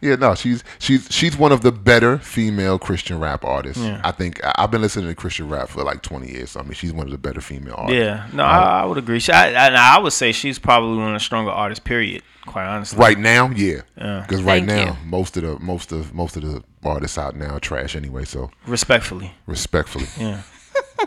Yeah, 0.00 0.14
no, 0.16 0.34
she's 0.34 0.64
she's 0.78 1.06
she's 1.10 1.36
one 1.36 1.52
of 1.52 1.60
the 1.60 1.70
better 1.70 2.16
female 2.16 2.78
Christian 2.78 3.20
rap 3.20 3.44
artists. 3.44 3.82
Yeah. 3.82 4.00
I 4.02 4.12
think 4.12 4.42
I- 4.42 4.54
I've 4.56 4.70
been 4.70 4.80
listening 4.80 5.08
to 5.08 5.14
Christian 5.14 5.50
rap 5.50 5.68
for 5.68 5.84
like 5.84 6.00
twenty 6.00 6.30
years. 6.32 6.52
So 6.52 6.60
I 6.60 6.62
mean, 6.62 6.72
she's 6.72 6.92
one 6.94 7.06
of 7.06 7.12
the 7.12 7.18
better 7.18 7.42
female 7.42 7.74
artists. 7.76 7.98
Yeah, 8.00 8.26
no, 8.32 8.44
I, 8.44 8.80
I 8.80 8.86
would 8.86 8.96
agree. 8.96 9.18
She, 9.20 9.30
I, 9.32 9.48
and 9.48 9.76
I 9.76 9.98
would 9.98 10.14
say 10.14 10.32
she's 10.32 10.58
probably 10.58 10.96
one 10.96 11.08
of 11.08 11.14
the 11.14 11.20
stronger 11.20 11.50
artists. 11.50 11.84
Period. 11.84 12.22
Quite 12.46 12.64
honestly. 12.66 12.98
Right 12.98 13.18
now, 13.18 13.50
yeah, 13.50 13.82
Yeah. 13.98 14.24
because 14.26 14.42
right 14.42 14.64
Thank 14.64 14.86
now 14.88 14.98
you. 14.98 15.06
most 15.06 15.36
of 15.36 15.42
the 15.42 15.58
most 15.62 15.92
of 15.92 16.14
most 16.14 16.36
of 16.36 16.42
the 16.42 16.62
artists 16.82 17.18
out 17.18 17.36
now 17.36 17.56
are 17.56 17.60
trash 17.60 17.94
anyway. 17.94 18.24
So 18.24 18.50
Respectfully. 18.66 19.32
respectfully, 19.46 20.06
Yeah. 20.18 20.40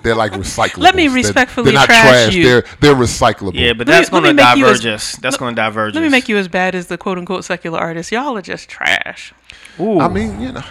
They're 0.02 0.16
like 0.16 0.32
recyclables. 0.34 0.78
Let 0.78 0.96
me 0.96 1.08
They're- 1.08 1.16
respectfully 1.16 1.66
they're, 1.66 1.74
not 1.80 1.86
trash 1.86 2.02
trash. 2.10 2.36
you. 2.36 2.44
They're 2.44 2.64
they're 2.82 2.96
recyclable. 2.96 3.54
Yeah, 3.54 3.74
but 3.74 3.88
that's 3.88 4.10
going 4.10 4.24
to 4.24 4.34
make 4.34 4.56
you 4.56 4.66
as- 4.66 4.80
diverge 4.82 4.94
us. 4.96 5.16
That's 5.18 5.38
going 5.38 5.56
to 5.56 5.62
diverge 5.62 5.94
Let 5.96 6.02
me 6.02 6.10
make 6.10 6.28
you 6.28 6.38
as 6.38 6.48
bad 6.48 6.76
as 6.76 6.88
the 6.88 6.98
quote 6.98 7.18
unquote 7.18 7.46
secular 7.46 7.80
artists. 7.80 8.12
Y'all 8.12 8.38
are 8.38 8.42
just 8.42 8.70
trash. 8.70 9.34
Ooh. 9.80 10.00
I 10.00 10.08
mean, 10.08 10.40
you 10.42 10.52
know, 10.52 10.64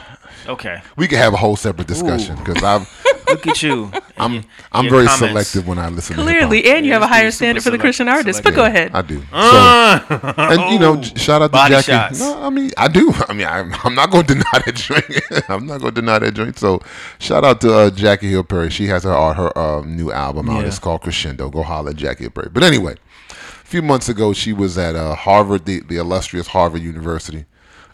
okay. 0.46 0.80
we 0.96 1.08
could 1.08 1.18
have 1.18 1.32
a 1.34 1.36
whole 1.36 1.56
separate 1.56 1.88
discussion 1.88 2.36
because 2.36 2.62
I'm 2.62 2.86
Look 3.32 3.46
at 3.46 3.62
you. 3.62 3.90
I'm 4.18 4.34
Your- 4.34 4.42
I'm 4.72 4.84
your 4.84 4.92
very 4.94 5.06
comments. 5.06 5.48
selective 5.50 5.66
when 5.68 5.78
I 5.78 5.88
listen. 5.88 6.14
Clearly, 6.16 6.62
to 6.62 6.68
hip-hop. 6.68 6.76
and 6.78 6.86
you 6.86 6.92
have 6.92 7.02
a 7.02 7.06
higher 7.06 7.26
is 7.26 7.34
super 7.34 7.44
standard 7.44 7.60
for 7.62 7.70
the 7.70 7.76
select- 7.76 7.82
Christian 7.82 8.08
artists. 8.08 8.40
But 8.42 8.54
go 8.54 8.64
ahead. 8.64 8.90
I 8.94 9.02
do. 9.02 9.20
So, 9.20 9.26
Uh, 9.32 10.34
and 10.36 10.72
you 10.72 10.78
know, 10.78 10.96
j- 10.96 11.14
shout 11.18 11.42
out 11.42 11.46
to 11.48 11.52
Body 11.52 11.74
Jackie. 11.74 11.92
shots. 11.92 12.20
No, 12.20 12.42
I 12.42 12.50
mean, 12.50 12.70
I 12.76 12.88
do. 12.88 13.12
I 13.28 13.32
mean, 13.32 13.46
I'm, 13.46 13.74
I'm 13.84 13.94
not 13.94 14.10
going 14.10 14.24
to 14.26 14.34
deny 14.34 14.58
that 14.64 14.74
joint. 14.74 15.04
I'm 15.50 15.66
not 15.66 15.80
going 15.80 15.94
to 15.94 16.00
deny 16.00 16.18
that 16.20 16.32
joint. 16.32 16.58
So, 16.58 16.80
shout 17.18 17.44
out 17.44 17.60
to 17.62 17.72
uh, 17.74 17.90
Jackie 17.90 18.30
Hill 18.30 18.44
Perry. 18.44 18.70
She 18.70 18.86
has 18.86 19.04
her 19.04 19.12
uh, 19.14 19.34
her 19.34 19.56
uh, 19.58 19.82
new 19.82 20.12
album 20.12 20.48
out. 20.50 20.60
Yeah. 20.60 20.66
It's 20.68 20.78
called 20.78 21.02
Crescendo. 21.02 21.50
Go 21.50 21.62
holler 21.62 21.90
at 21.90 21.96
Jackie 21.96 22.24
Hill 22.24 22.30
Perry. 22.30 22.48
But 22.52 22.62
anyway, 22.62 22.94
a 23.30 23.34
few 23.66 23.82
months 23.82 24.08
ago, 24.08 24.32
she 24.32 24.52
was 24.52 24.76
at 24.78 24.94
uh, 24.94 25.14
Harvard, 25.14 25.64
the, 25.64 25.80
the 25.80 25.96
illustrious 25.96 26.48
Harvard 26.48 26.82
University. 26.82 27.44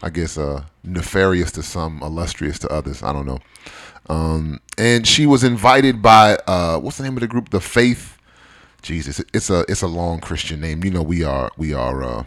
I 0.00 0.10
guess 0.10 0.38
uh, 0.38 0.62
nefarious 0.84 1.50
to 1.52 1.62
some, 1.62 2.00
illustrious 2.02 2.58
to 2.60 2.68
others. 2.68 3.02
I 3.02 3.12
don't 3.12 3.26
know. 3.26 3.38
Um, 4.08 4.60
and 4.76 5.06
she 5.06 5.26
was 5.26 5.44
invited 5.44 6.00
by 6.02 6.38
uh, 6.46 6.78
what's 6.78 6.98
the 6.98 7.04
name 7.04 7.14
of 7.14 7.20
the 7.20 7.26
group? 7.26 7.50
The 7.50 7.60
Faith. 7.60 8.16
Jesus, 8.80 9.20
it's 9.34 9.50
a 9.50 9.64
it's 9.68 9.82
a 9.82 9.88
long 9.88 10.20
Christian 10.20 10.60
name. 10.60 10.84
You 10.84 10.90
know, 10.90 11.02
we 11.02 11.24
are 11.24 11.50
we 11.56 11.74
are 11.74 12.02
uh, 12.02 12.24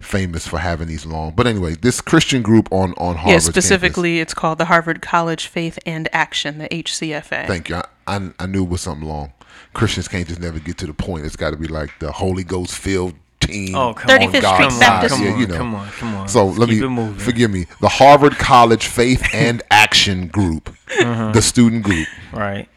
famous 0.00 0.46
for 0.46 0.58
having 0.58 0.88
these 0.88 1.04
long. 1.04 1.32
But 1.34 1.46
anyway, 1.46 1.74
this 1.74 2.00
Christian 2.00 2.42
group 2.42 2.68
on 2.70 2.94
on 2.96 3.16
Harvard. 3.16 3.32
Yeah, 3.32 3.38
specifically, 3.40 4.20
it's 4.20 4.34
called 4.34 4.58
the 4.58 4.66
Harvard 4.66 5.02
College 5.02 5.46
Faith 5.46 5.78
and 5.84 6.08
Action, 6.12 6.58
the 6.58 6.68
HCFA. 6.68 7.46
Thank 7.46 7.68
you. 7.68 7.76
I, 7.76 7.84
I 8.06 8.30
I 8.38 8.46
knew 8.46 8.62
it 8.62 8.70
was 8.70 8.82
something 8.82 9.06
long. 9.06 9.32
Christians 9.74 10.06
can't 10.06 10.28
just 10.28 10.40
never 10.40 10.58
get 10.58 10.78
to 10.78 10.86
the 10.86 10.94
point. 10.94 11.26
It's 11.26 11.36
got 11.36 11.50
to 11.50 11.56
be 11.56 11.66
like 11.66 11.98
the 11.98 12.12
Holy 12.12 12.44
Ghost 12.44 12.76
filled 12.76 13.14
team. 13.46 13.74
Oh, 13.74 13.94
come 13.94 14.10
on 14.10 14.22
on. 14.22 14.32
35th 14.32 14.42
God's 14.42 14.54
Street 14.56 14.70
side. 14.72 14.80
Baptist. 14.80 15.20
Yeah, 15.20 15.30
Come 15.30 15.38
you 15.40 15.44
on, 15.44 15.50
know. 15.50 15.56
come 15.56 15.74
on, 15.74 15.88
come 15.90 16.14
on. 16.16 16.28
So 16.28 16.46
Let's 16.46 16.58
let 16.58 16.68
keep 16.68 16.78
me 16.80 16.86
it 16.86 16.90
moving. 16.90 17.14
forgive 17.18 17.50
me. 17.50 17.66
The 17.80 17.88
Harvard 17.88 18.32
College 18.38 18.86
Faith 18.86 19.22
and 19.34 19.62
Action 19.70 20.28
Group, 20.28 20.74
Uh-huh. 21.00 21.32
the 21.32 21.42
student 21.42 21.82
group. 21.84 22.08
Right. 22.32 22.68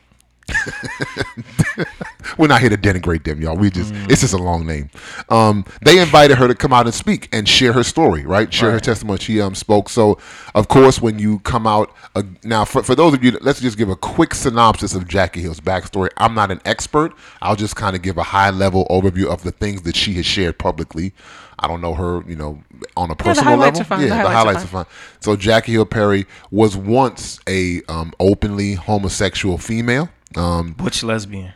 We're 2.38 2.48
not 2.48 2.60
here 2.62 2.70
to 2.70 2.78
denigrate 2.78 3.24
them, 3.24 3.42
y'all. 3.42 3.56
We 3.56 3.70
just 3.70 3.94
Mm. 3.94 4.12
it's 4.12 4.22
just 4.22 4.34
a 4.34 4.38
long 4.38 4.66
name. 4.66 4.90
Um, 5.30 5.64
they 5.84 6.00
invited 6.00 6.38
her 6.38 6.48
to 6.48 6.56
come 6.56 6.74
out 6.74 6.86
and 6.86 6.94
speak 6.94 7.30
and 7.32 7.48
share 7.48 7.72
her 7.74 7.84
story, 7.84 8.26
right? 8.26 8.52
Share 8.54 8.72
her 8.72 8.80
testimony. 8.80 9.20
She 9.20 9.40
um 9.42 9.56
spoke. 9.56 9.90
So 9.90 10.18
of 10.54 10.68
course, 10.68 11.02
when 11.02 11.20
you 11.20 11.40
come 11.40 11.66
out 11.68 11.94
uh, 12.16 12.24
now, 12.44 12.66
for, 12.66 12.84
for 12.84 12.96
those 12.96 13.14
of 13.14 13.24
you, 13.24 13.38
let's 13.42 13.62
just 13.62 13.78
give 13.78 13.90
a 13.90 13.96
quick 13.96 14.34
synopsis 14.34 14.96
of 14.96 15.08
Jackie 15.08 15.42
Hill's 15.42 15.60
backstory. 15.60 16.10
I'm 16.18 16.34
not 16.34 16.52
an 16.52 16.62
expert. 16.66 17.14
I'll 17.42 17.56
just 17.56 17.76
kind 17.76 17.96
of 17.96 18.02
give 18.02 18.18
a 18.18 18.24
high 18.24 18.50
level 18.50 18.86
overview 18.90 19.26
of 19.28 19.44
the 19.44 19.52
things 19.52 19.84
that 19.84 19.96
she 19.96 20.14
has 20.16 20.26
shared 20.26 20.58
publicly. 20.58 21.14
I 21.58 21.68
don't 21.68 21.80
know 21.80 21.94
her, 21.94 22.22
you 22.28 22.36
know, 22.36 22.62
on 22.98 23.12
a 23.12 23.16
personal 23.16 23.52
highlights 23.52 23.80
level. 23.80 23.82
are 23.82 23.98
fine. 24.00 24.08
Yeah, 24.08 24.18
The 24.18 24.24
the 24.24 24.30
highlights 24.30 24.36
are 24.36 24.38
highlights 24.38 24.64
are 24.66 24.68
fine. 24.68 24.86
So 25.22 25.36
Jackie 25.38 25.72
Hill 25.74 25.86
Perry 25.86 26.26
was 26.52 26.76
once 26.76 27.40
a 27.48 27.82
um, 27.88 28.14
openly 28.20 28.74
homosexual 28.74 29.58
female. 29.58 30.10
Um, 30.36 30.74
Butch 30.74 31.04
lesbian. 31.04 31.54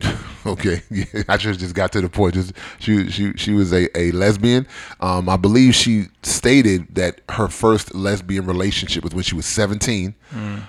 Okay, 0.46 0.80
yeah, 0.92 1.04
I 1.28 1.36
just 1.38 1.58
just 1.58 1.74
got 1.74 1.90
to 1.90 2.00
the 2.00 2.08
point. 2.08 2.34
Just 2.34 2.52
she 2.78 3.10
she 3.10 3.32
she 3.32 3.52
was 3.52 3.72
a, 3.72 3.88
a 3.98 4.12
lesbian. 4.12 4.68
Um, 5.00 5.28
I 5.28 5.36
believe 5.36 5.74
she 5.74 6.04
stated 6.22 6.94
that 6.94 7.20
her 7.30 7.48
first 7.48 7.92
lesbian 7.96 8.46
relationship 8.46 9.02
was 9.02 9.12
when 9.12 9.24
she 9.24 9.34
was 9.34 9.44
seventeen. 9.44 10.14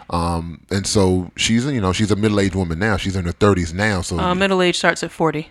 Um, 0.10 0.62
and 0.72 0.88
so 0.88 1.30
she's 1.36 1.63
you 1.67 1.80
know 1.80 1.93
she's 1.93 2.10
a 2.10 2.15
middle 2.15 2.39
aged 2.39 2.56
woman 2.56 2.80
now. 2.80 2.98
She's 2.98 3.15
in 3.15 3.26
her 3.26 3.32
thirties 3.32 3.72
now. 3.72 4.02
So 4.02 4.17
Uh, 4.17 4.34
middle 4.34 4.63
age 4.63 4.78
starts 4.80 5.04
at 5.04 5.12
40. 5.12 5.48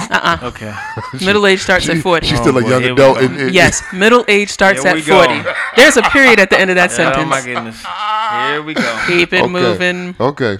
Uh-uh. 0.00 0.38
Okay. 0.42 0.74
Middle 1.24 1.46
age 1.46 1.60
starts 1.60 1.88
at 1.88 1.98
40. 1.98 2.26
she's 2.26 2.38
still 2.40 2.56
Oh, 2.56 2.60
a 2.60 2.68
young 2.68 2.82
adult. 2.82 2.96
go. 2.96 3.14
and- 3.24 3.36
and- 3.40 3.54
yes, 3.54 3.80
middle 3.92 4.24
age 4.26 4.48
starts 4.50 4.84
at 4.84 4.94
we 4.96 5.02
go. 5.02 5.24
40. 5.24 5.42
There's 5.76 5.96
a 5.96 6.02
period 6.02 6.40
at 6.40 6.50
the 6.50 6.58
end 6.58 6.70
of 6.70 6.76
that 6.76 6.90
Oh 6.90 6.94
sentence. 6.94 7.22
Oh, 7.22 7.26
my 7.26 7.42
goodness. 7.42 7.84
Here 8.50 8.62
we 8.62 8.74
go. 8.74 9.04
Keep 9.06 9.32
it 9.34 9.42
Okay. 9.42 9.52
moving. 9.52 10.16
Okay. 10.18 10.58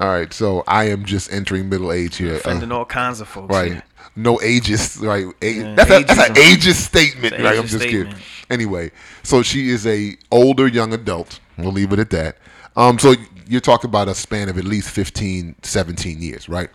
All 0.00 0.08
right. 0.08 0.32
So 0.32 0.64
I 0.66 0.84
am 0.90 1.04
just 1.04 1.32
entering 1.32 1.68
middle 1.68 1.92
age 1.92 2.16
here. 2.16 2.40
Uh, 2.44 2.66
all 2.70 2.84
kinds 2.84 3.20
of 3.20 3.28
folks. 3.28 3.52
right. 3.54 3.82
No 4.16 4.40
ages, 4.40 4.96
right? 4.98 5.26
A- 5.42 5.50
Yeah, 5.52 5.74
that's, 5.74 5.90
a, 5.90 6.02
that's 6.04 6.28
an 6.30 6.34
ageist 6.36 6.82
statement, 6.86 7.34
an 7.34 7.44
right? 7.44 7.58
I'm 7.58 7.66
just 7.66 7.84
kidding. 7.84 8.14
Anyway, 8.50 8.90
so 9.22 9.42
she 9.42 9.68
is 9.70 9.86
a 9.86 10.16
older 10.32 10.66
young 10.66 10.92
adult. 10.92 11.38
We'll 11.56 11.72
leave 11.72 11.92
it 11.92 11.98
at 11.98 12.10
that. 12.10 12.36
Um, 12.76 12.98
so 12.98 13.14
you're 13.46 13.60
talking 13.60 13.88
about 13.88 14.08
a 14.08 14.14
span 14.14 14.48
of 14.48 14.58
at 14.58 14.64
least 14.64 14.90
15, 14.90 15.56
17 15.62 16.20
years, 16.22 16.48
right? 16.48 16.70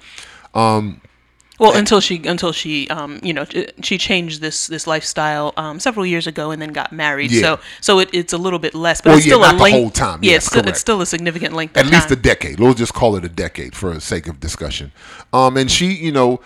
Um, 0.54 1.02
Well, 1.64 1.76
until 1.78 2.00
she 2.02 2.22
until 2.28 2.52
she 2.52 2.88
um 2.90 3.20
you 3.24 3.34
know 3.34 3.46
she 3.82 3.98
changed 3.98 4.42
this 4.42 4.68
this 4.68 4.86
lifestyle 4.86 5.54
um 5.58 5.80
several 5.80 6.06
years 6.06 6.28
ago 6.28 6.52
and 6.52 6.62
then 6.62 6.72
got 6.74 6.92
married. 6.92 7.32
Yeah. 7.32 7.42
So 7.42 7.60
so 7.82 8.00
it, 8.00 8.10
it's 8.14 8.34
a 8.34 8.38
little 8.38 8.60
bit 8.60 8.76
less, 8.76 9.02
but 9.02 9.10
Well, 9.10 9.18
it's 9.18 9.26
yeah, 9.26 9.32
still 9.34 9.40
not 9.42 9.54
a 9.56 9.58
the 9.58 9.64
length. 9.64 9.76
whole 9.76 9.90
time. 9.90 10.20
Yeah, 10.24 10.32
Yes, 10.34 10.44
it's, 10.44 10.52
still, 10.52 10.68
it's 10.68 10.80
still 10.80 11.02
a 11.02 11.06
significant 11.06 11.54
length. 11.56 11.78
at 11.78 11.86
least 11.88 12.12
a 12.12 12.16
decade. 12.16 12.60
We'll 12.60 12.74
just 12.74 12.94
call 12.94 13.16
it 13.16 13.26
a 13.26 13.30
decade 13.30 13.76
for 13.76 13.94
the 13.94 14.02
sake 14.02 14.28
of 14.28 14.40
discussion. 14.40 14.92
Um, 15.32 15.58
and 15.58 15.72
she, 15.72 15.88
you 15.94 16.12
know, 16.12 16.42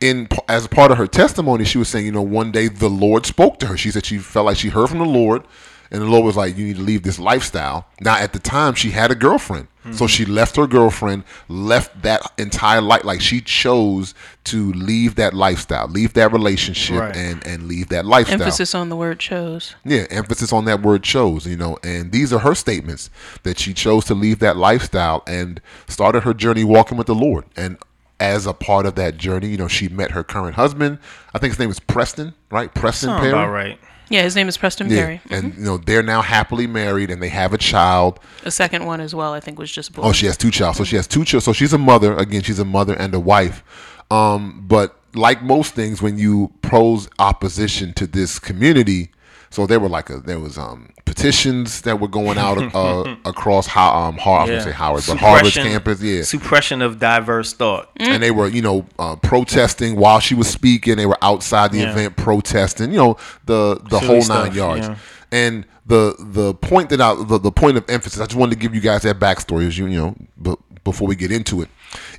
in 0.00 0.28
as 0.48 0.66
part 0.66 0.90
of 0.90 0.98
her 0.98 1.06
testimony, 1.06 1.64
she 1.64 1.78
was 1.78 1.88
saying, 1.88 2.04
you 2.06 2.12
know, 2.12 2.22
one 2.22 2.50
day 2.52 2.68
the 2.68 2.90
Lord 2.90 3.24
spoke 3.26 3.58
to 3.60 3.66
her. 3.68 3.76
She 3.76 3.90
said 3.90 4.04
she 4.04 4.18
felt 4.18 4.46
like 4.46 4.56
she 4.56 4.68
heard 4.68 4.88
from 4.88 4.98
the 4.98 5.04
Lord, 5.04 5.44
and 5.92 6.02
the 6.02 6.06
Lord 6.06 6.24
was 6.24 6.36
like, 6.36 6.56
"You 6.56 6.64
need 6.66 6.76
to 6.76 6.82
leave 6.82 7.04
this 7.04 7.20
lifestyle." 7.20 7.86
Now, 8.00 8.16
at 8.16 8.32
the 8.32 8.40
time, 8.40 8.74
she 8.74 8.90
had 8.90 9.10
a 9.12 9.14
girlfriend, 9.14 9.68
so 9.92 10.06
she 10.08 10.24
left 10.24 10.56
her 10.56 10.66
girlfriend, 10.66 11.22
left 11.48 12.02
that 12.02 12.20
entire 12.38 12.80
life. 12.80 13.04
Like 13.04 13.20
she 13.20 13.40
chose 13.40 14.14
to 14.44 14.72
leave 14.72 15.14
that 15.16 15.34
lifestyle, 15.34 15.86
leave 15.88 16.14
that 16.14 16.32
relationship, 16.32 17.00
Right. 17.00 17.16
and 17.16 17.46
and 17.46 17.68
leave 17.68 17.88
that 17.90 18.04
lifestyle. 18.06 18.40
Emphasis 18.42 18.74
on 18.74 18.88
the 18.88 18.96
word 18.96 19.20
chose. 19.20 19.74
Yeah, 19.84 20.06
emphasis 20.10 20.52
on 20.52 20.64
that 20.64 20.82
word 20.82 21.02
chose, 21.04 21.46
you 21.46 21.56
know, 21.56 21.78
and 21.84 22.10
these 22.10 22.32
are 22.32 22.40
her 22.40 22.54
statements 22.56 23.10
that 23.44 23.58
she 23.58 23.72
chose 23.74 24.04
to 24.06 24.14
leave 24.14 24.38
that 24.40 24.56
lifestyle 24.56 25.22
and 25.26 25.60
started 25.88 26.22
her 26.24 26.34
journey 26.34 26.64
walking 26.64 26.96
with 26.98 27.06
the 27.06 27.14
Lord. 27.14 27.44
And 27.56 27.76
as 28.20 28.46
a 28.46 28.52
part 28.52 28.86
of 28.86 28.94
that 28.94 29.16
journey, 29.16 29.48
you 29.48 29.56
know, 29.56 29.66
she 29.66 29.88
met 29.88 30.12
her 30.12 30.22
current 30.22 30.54
husband. 30.54 30.98
I 31.34 31.38
think 31.38 31.52
his 31.54 31.58
name 31.58 31.70
is 31.70 31.80
Preston, 31.80 32.34
right? 32.50 32.72
Preston 32.72 33.08
Sound 33.08 33.20
Perry. 33.20 33.32
about 33.32 33.50
right. 33.50 33.78
Yeah, 34.12 34.22
his 34.22 34.36
name 34.36 34.46
is 34.48 34.58
Preston 34.58 34.90
Yeah, 34.90 34.96
Perry. 34.98 35.20
and 35.30 35.54
you 35.54 35.64
know 35.64 35.78
they're 35.78 36.02
now 36.02 36.20
happily 36.20 36.66
married 36.66 37.10
and 37.10 37.22
they 37.22 37.30
have 37.30 37.52
a 37.54 37.58
child. 37.58 38.20
The 38.42 38.50
second 38.50 38.84
one 38.84 39.00
as 39.00 39.14
well, 39.14 39.32
I 39.32 39.40
think, 39.40 39.58
was 39.58 39.72
just 39.72 39.94
born. 39.94 40.06
Oh, 40.06 40.12
she 40.12 40.26
has 40.26 40.36
two 40.36 40.50
children. 40.50 40.74
So 40.74 40.84
she 40.84 40.96
has 40.96 41.06
two 41.06 41.24
children. 41.24 41.40
So 41.40 41.52
she's 41.54 41.72
a 41.72 41.78
mother. 41.78 42.14
Again, 42.16 42.42
she's 42.42 42.58
a 42.58 42.64
mother 42.64 42.94
and 42.94 43.14
a 43.14 43.20
wife. 43.20 43.64
Um, 44.10 44.64
but 44.68 44.98
like 45.14 45.42
most 45.42 45.74
things, 45.74 46.02
when 46.02 46.18
you 46.18 46.52
pose 46.60 47.08
opposition 47.18 47.94
to 47.94 48.06
this 48.06 48.38
community, 48.38 49.10
so 49.52 49.66
there 49.66 49.78
were 49.78 49.88
like 49.88 50.10
a 50.10 50.18
there 50.18 50.40
was 50.40 50.58
um 50.58 50.88
petitions 51.04 51.82
that 51.82 52.00
were 52.00 52.08
going 52.08 52.38
out 52.38 52.58
uh, 52.74 53.14
across 53.24 53.66
how 53.66 53.94
um 53.94 54.16
Har- 54.18 54.46
I 54.48 54.54
was 54.54 54.64
say 54.64 54.70
Howard, 54.72 55.04
but 55.06 55.18
Harvard's 55.18 55.54
campus, 55.54 56.02
yeah. 56.02 56.22
Suppression 56.22 56.82
of 56.82 56.98
diverse 56.98 57.52
thought. 57.52 57.90
and 57.98 58.22
they 58.22 58.30
were 58.30 58.48
you 58.48 58.62
know 58.62 58.86
uh, 58.98 59.16
protesting 59.16 59.96
while 59.96 60.18
she 60.20 60.34
was 60.34 60.48
speaking. 60.48 60.96
They 60.96 61.06
were 61.06 61.18
outside 61.22 61.70
the 61.72 61.78
Yeah. 61.80 61.92
event 61.92 62.16
protesting. 62.16 62.90
You 62.90 62.98
know 62.98 63.16
the 63.46 63.80
the 63.88 63.98
Silly 64.00 64.06
whole 64.14 64.22
stuff, 64.22 64.46
nine 64.48 64.56
yards. 64.56 64.88
yeah. 64.88 64.96
And 65.30 65.64
the 65.86 66.14
the 66.18 66.54
point 66.54 66.90
that 66.90 67.00
I 67.00 67.14
the, 67.14 67.38
the 67.38 67.52
point 67.52 67.76
of 67.76 67.84
emphasis 67.88 68.20
I 68.20 68.24
just 68.26 68.36
wanted 68.36 68.52
to 68.54 68.58
give 68.58 68.74
you 68.74 68.80
guys 68.80 69.02
that 69.02 69.18
backstory 69.18 69.66
as 69.66 69.76
you 69.78 69.86
you 69.86 69.98
know 70.00 70.14
b- 70.40 70.56
before 70.84 71.06
we 71.06 71.14
get 71.16 71.30
into 71.30 71.60
it 71.62 71.68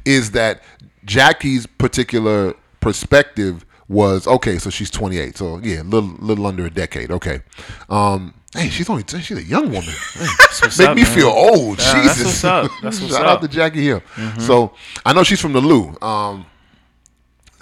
is 0.06 0.32
that 0.32 0.62
Jackie's 1.06 1.66
particular 1.66 2.54
perspective 2.80 3.66
was 3.88 4.28
okay. 4.28 4.58
So 4.58 4.70
she's 4.70 4.90
28. 4.92 5.38
So 5.38 5.60
yeah, 5.60 5.82
little 5.82 6.10
little 6.20 6.46
under 6.46 6.66
a 6.66 6.70
decade. 6.70 7.12
Okay. 7.12 7.42
Um, 7.90 8.34
Hey, 8.56 8.70
she's 8.70 8.88
only 8.88 9.04
she's 9.08 9.32
a 9.32 9.42
young 9.44 9.72
woman. 9.72 9.90
Hey, 10.14 10.28
make 10.78 10.88
up, 10.90 10.96
me 10.96 11.02
man. 11.02 11.12
feel 11.16 11.28
old. 11.30 11.80
Yeah, 11.80 11.94
that's 12.04 12.18
Jesus. 12.20 12.26
what's 12.26 12.44
up. 12.44 12.72
That's 12.84 13.00
what's 13.02 13.14
Shout 13.16 13.26
up. 13.26 13.38
out 13.38 13.42
to 13.42 13.48
Jackie 13.48 13.84
Hill. 13.84 14.04
So 14.38 14.74
I 15.04 15.12
know 15.14 15.24
she's 15.24 15.40
from 15.42 15.54
the 15.54 15.60
Lou, 15.62 15.98
um, 16.04 16.46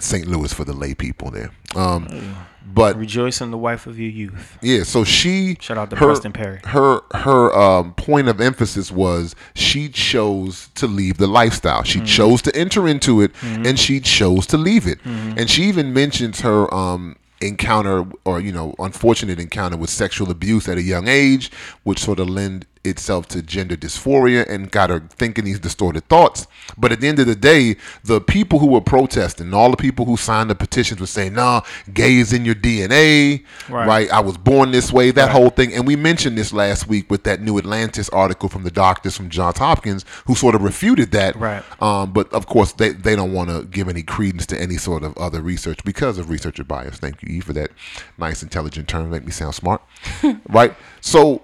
St. 0.02 0.26
Louis 0.26 0.52
for 0.52 0.64
the 0.64 0.72
lay 0.72 0.94
people 0.94 1.30
there. 1.30 1.50
Um, 1.74 2.36
but 2.64 2.96
Rejoice 2.96 3.40
in 3.40 3.50
the 3.50 3.58
wife 3.58 3.86
of 3.86 3.98
your 3.98 4.10
youth. 4.10 4.56
yeah, 4.62 4.82
so 4.84 5.04
she 5.04 5.56
Shout 5.60 5.78
out 5.78 5.90
to 5.90 5.96
her, 5.96 6.06
Preston 6.06 6.32
Perry. 6.32 6.60
Her 6.64 7.00
her 7.14 7.52
um, 7.54 7.92
point 7.94 8.28
of 8.28 8.40
emphasis 8.40 8.90
was 8.92 9.34
she 9.54 9.88
chose 9.88 10.68
to 10.76 10.86
leave 10.86 11.18
the 11.18 11.26
lifestyle. 11.26 11.82
She 11.82 12.00
chose 12.00 12.40
to 12.42 12.56
enter 12.56 12.86
into 12.88 13.20
it, 13.20 13.32
and 13.42 13.78
she 13.78 14.00
chose 14.00 14.46
to 14.48 14.56
leave 14.56 14.86
it. 14.86 14.98
And 15.04 15.50
she 15.50 15.64
even 15.64 15.92
mentions 15.92 16.40
her 16.40 16.72
um, 16.72 17.16
encounter, 17.40 18.04
or 18.24 18.40
you 18.40 18.52
know, 18.52 18.74
unfortunate 18.78 19.38
encounter 19.40 19.76
with 19.76 19.90
sexual 19.90 20.30
abuse 20.30 20.68
at 20.68 20.78
a 20.78 20.82
young 20.82 21.08
age, 21.08 21.50
which 21.82 21.98
sort 21.98 22.20
of 22.20 22.30
lend 22.30 22.64
itself 22.84 23.28
to 23.28 23.42
gender 23.42 23.76
dysphoria 23.76 24.48
and 24.48 24.70
got 24.70 24.90
her 24.90 25.00
thinking 25.10 25.44
these 25.44 25.60
distorted 25.60 26.08
thoughts. 26.08 26.46
But 26.76 26.92
at 26.92 27.00
the 27.00 27.08
end 27.08 27.18
of 27.18 27.26
the 27.26 27.36
day, 27.36 27.76
the 28.04 28.20
people 28.20 28.58
who 28.58 28.66
were 28.66 28.80
protesting, 28.80 29.54
all 29.54 29.70
the 29.70 29.76
people 29.76 30.04
who 30.04 30.16
signed 30.16 30.50
the 30.50 30.54
petitions 30.54 31.00
were 31.00 31.06
saying, 31.06 31.34
"Nah, 31.34 31.62
gay 31.92 32.16
is 32.16 32.32
in 32.32 32.44
your 32.44 32.54
DNA, 32.54 33.44
Right. 33.68 33.86
right? 33.86 34.10
I 34.12 34.20
was 34.20 34.36
born 34.36 34.72
this 34.72 34.92
way." 34.92 35.10
That 35.10 35.30
whole 35.30 35.50
thing, 35.50 35.72
and 35.74 35.86
we 35.86 35.96
mentioned 35.96 36.36
this 36.36 36.52
last 36.52 36.88
week 36.88 37.10
with 37.10 37.22
that 37.24 37.40
New 37.40 37.58
Atlantis 37.58 38.08
article 38.10 38.48
from 38.48 38.64
the 38.64 38.70
doctors 38.70 39.16
from 39.16 39.28
Johns 39.28 39.58
Hopkins, 39.58 40.04
who 40.26 40.34
sort 40.34 40.54
of 40.54 40.62
refuted 40.62 41.12
that. 41.12 41.36
Right. 41.36 41.62
Um, 41.80 42.12
but 42.12 42.32
of 42.32 42.46
course, 42.46 42.72
they 42.72 42.90
they 42.90 43.14
don't 43.16 43.32
want 43.32 43.50
to 43.50 43.64
give 43.64 43.88
any 43.88 44.02
credence 44.02 44.46
to 44.46 44.60
any 44.60 44.76
sort 44.76 45.02
of 45.04 45.16
other 45.16 45.40
research 45.40 45.84
because 45.84 46.18
of 46.18 46.30
researcher 46.30 46.64
bias. 46.64 46.98
Thank 46.98 47.22
you, 47.22 47.28
E, 47.36 47.40
for 47.40 47.52
that 47.52 47.70
nice, 48.18 48.42
intelligent 48.42 48.88
term. 48.88 49.10
Make 49.10 49.24
me 49.24 49.32
sound 49.32 49.54
smart, 49.54 49.82
right? 50.48 50.74
So 51.00 51.42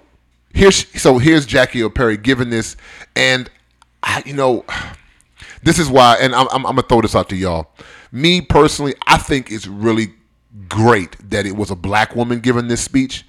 here's 0.53 0.87
so 1.01 1.17
here's 1.17 1.45
Jackie 1.45 1.83
O'Perry 1.83 2.17
giving 2.17 2.49
this, 2.49 2.75
and 3.15 3.49
I, 4.03 4.23
you 4.25 4.33
know, 4.33 4.65
this 5.63 5.79
is 5.79 5.89
why, 5.89 6.17
and 6.19 6.33
I'm, 6.35 6.47
I'm, 6.51 6.65
I'm 6.65 6.75
gonna 6.75 6.83
throw 6.83 7.01
this 7.01 7.15
out 7.15 7.29
to 7.29 7.35
y'all. 7.35 7.67
Me 8.11 8.41
personally, 8.41 8.95
I 9.07 9.17
think 9.17 9.51
it's 9.51 9.67
really 9.67 10.13
great 10.67 11.15
that 11.29 11.45
it 11.45 11.55
was 11.55 11.69
a 11.71 11.75
black 11.75 12.15
woman 12.15 12.39
giving 12.39 12.67
this 12.67 12.81
speech 12.81 13.25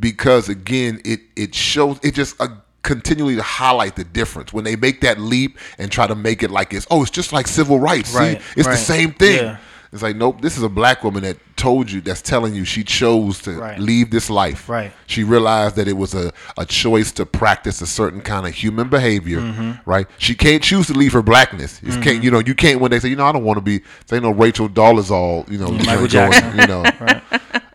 because 0.00 0.48
again, 0.48 1.00
it 1.04 1.20
it 1.36 1.54
shows 1.54 1.98
it 2.02 2.14
just. 2.14 2.40
Uh, 2.40 2.48
continually 2.82 3.34
to 3.34 3.42
highlight 3.42 3.96
the 3.96 4.04
difference 4.04 4.52
when 4.52 4.62
they 4.62 4.76
make 4.76 5.00
that 5.00 5.18
leap 5.18 5.58
and 5.78 5.90
try 5.90 6.06
to 6.06 6.14
make 6.14 6.42
it 6.42 6.50
like 6.50 6.74
it's 6.74 6.86
oh 6.90 7.00
it's 7.00 7.10
just 7.10 7.32
like 7.32 7.46
civil 7.46 7.80
rights 7.80 8.14
Right, 8.14 8.38
see 8.42 8.60
it's 8.60 8.68
the 8.68 8.76
same 8.76 9.12
thing 9.14 9.38
Yeah. 9.38 9.56
it's 9.90 10.02
like 10.02 10.16
nope 10.16 10.42
this 10.42 10.58
is 10.58 10.62
a 10.62 10.68
black 10.68 11.02
woman 11.02 11.22
that 11.22 11.38
told 11.64 11.90
you 11.90 12.00
that's 12.00 12.20
telling 12.22 12.54
you 12.54 12.64
she 12.64 12.82
chose 12.84 13.40
to 13.46 13.52
Right. 13.52 13.78
leave 13.78 14.10
this 14.10 14.28
life 14.28 14.68
Right. 14.68 14.92
she 15.06 15.24
realized 15.24 15.76
that 15.76 15.86
it 15.88 15.96
was 16.04 16.12
a, 16.14 16.26
a 16.58 16.64
choice 16.66 17.10
to 17.12 17.24
practice 17.24 17.80
a 17.80 17.86
certain 17.86 18.20
kind 18.20 18.44
of 18.46 18.52
human 18.62 18.88
behavior, 18.88 19.40
Mm-hmm. 19.40 19.70
right? 19.94 20.06
She 20.18 20.34
can't 20.34 20.62
choose 20.62 20.86
to 20.88 20.92
leave 21.02 21.12
her 21.18 21.22
blackness. 21.22 21.80
You 21.82 21.92
can't, 22.00 22.22
you 22.24 22.30
know, 22.30 22.40
you 22.50 22.54
can't 22.54 22.80
when 22.80 22.90
they 22.90 23.00
say, 23.00 23.08
you 23.08 23.16
know, 23.16 23.24
I 23.26 23.32
don't 23.32 23.44
want 23.44 23.56
to 23.56 23.66
be, 23.72 23.76
say 24.10 24.20
no 24.20 24.30
Rachel 24.30 24.68
Dolezal, 24.68 25.50
you 25.50 25.58
know, 25.58 25.68
Michael 25.88 26.06
Jackson. 26.06 26.50
you 26.60 26.66
know, 26.66 26.82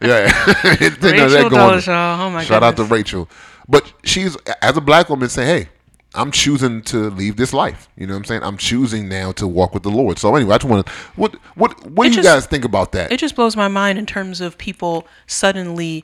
yeah, 0.02 0.28
You 0.82 0.90
know, 0.90 1.28
Rachel 1.36 1.50
Dolezal, 1.50 2.20
oh 2.20 2.30
my 2.30 2.44
Shout 2.44 2.64
out 2.64 2.78
to. 2.78 2.84
Rachel, 2.84 3.28
but 3.68 3.92
she's 4.04 4.36
as 4.62 4.78
a 4.78 4.82
black 4.82 5.10
woman 5.10 5.30
say, 5.30 5.46
hey. 5.46 5.70
I'm 6.16 6.32
choosing 6.32 6.82
to 6.84 7.10
leave 7.12 7.36
this 7.36 7.54
life. 7.54 7.88
You 7.96 8.08
know 8.08 8.14
what 8.14 8.20
I'm 8.20 8.26
saying? 8.26 8.44
I'm 8.44 8.58
choosing 8.58 9.08
now 9.08 9.32
to 9.34 9.48
walk 9.48 9.74
with 9.74 9.84
the 9.84 9.92
Lord. 9.92 10.18
So 10.18 10.36
anyway, 10.36 10.56
I 10.56 10.58
just 10.58 10.70
want 10.70 10.86
to 10.86 10.92
what 11.16 11.36
what 11.56 11.86
what 11.88 12.06
do 12.06 12.10
It 12.10 12.18
you 12.18 12.24
guys 12.24 12.48
think 12.48 12.66
about 12.66 12.92
that? 12.94 13.12
It 13.12 13.20
just 13.20 13.36
blows 13.36 13.56
my 13.56 13.68
mind 13.68 14.00
in 14.00 14.06
terms 14.06 14.42
of 14.42 14.58
people 14.58 15.08
suddenly 15.28 16.04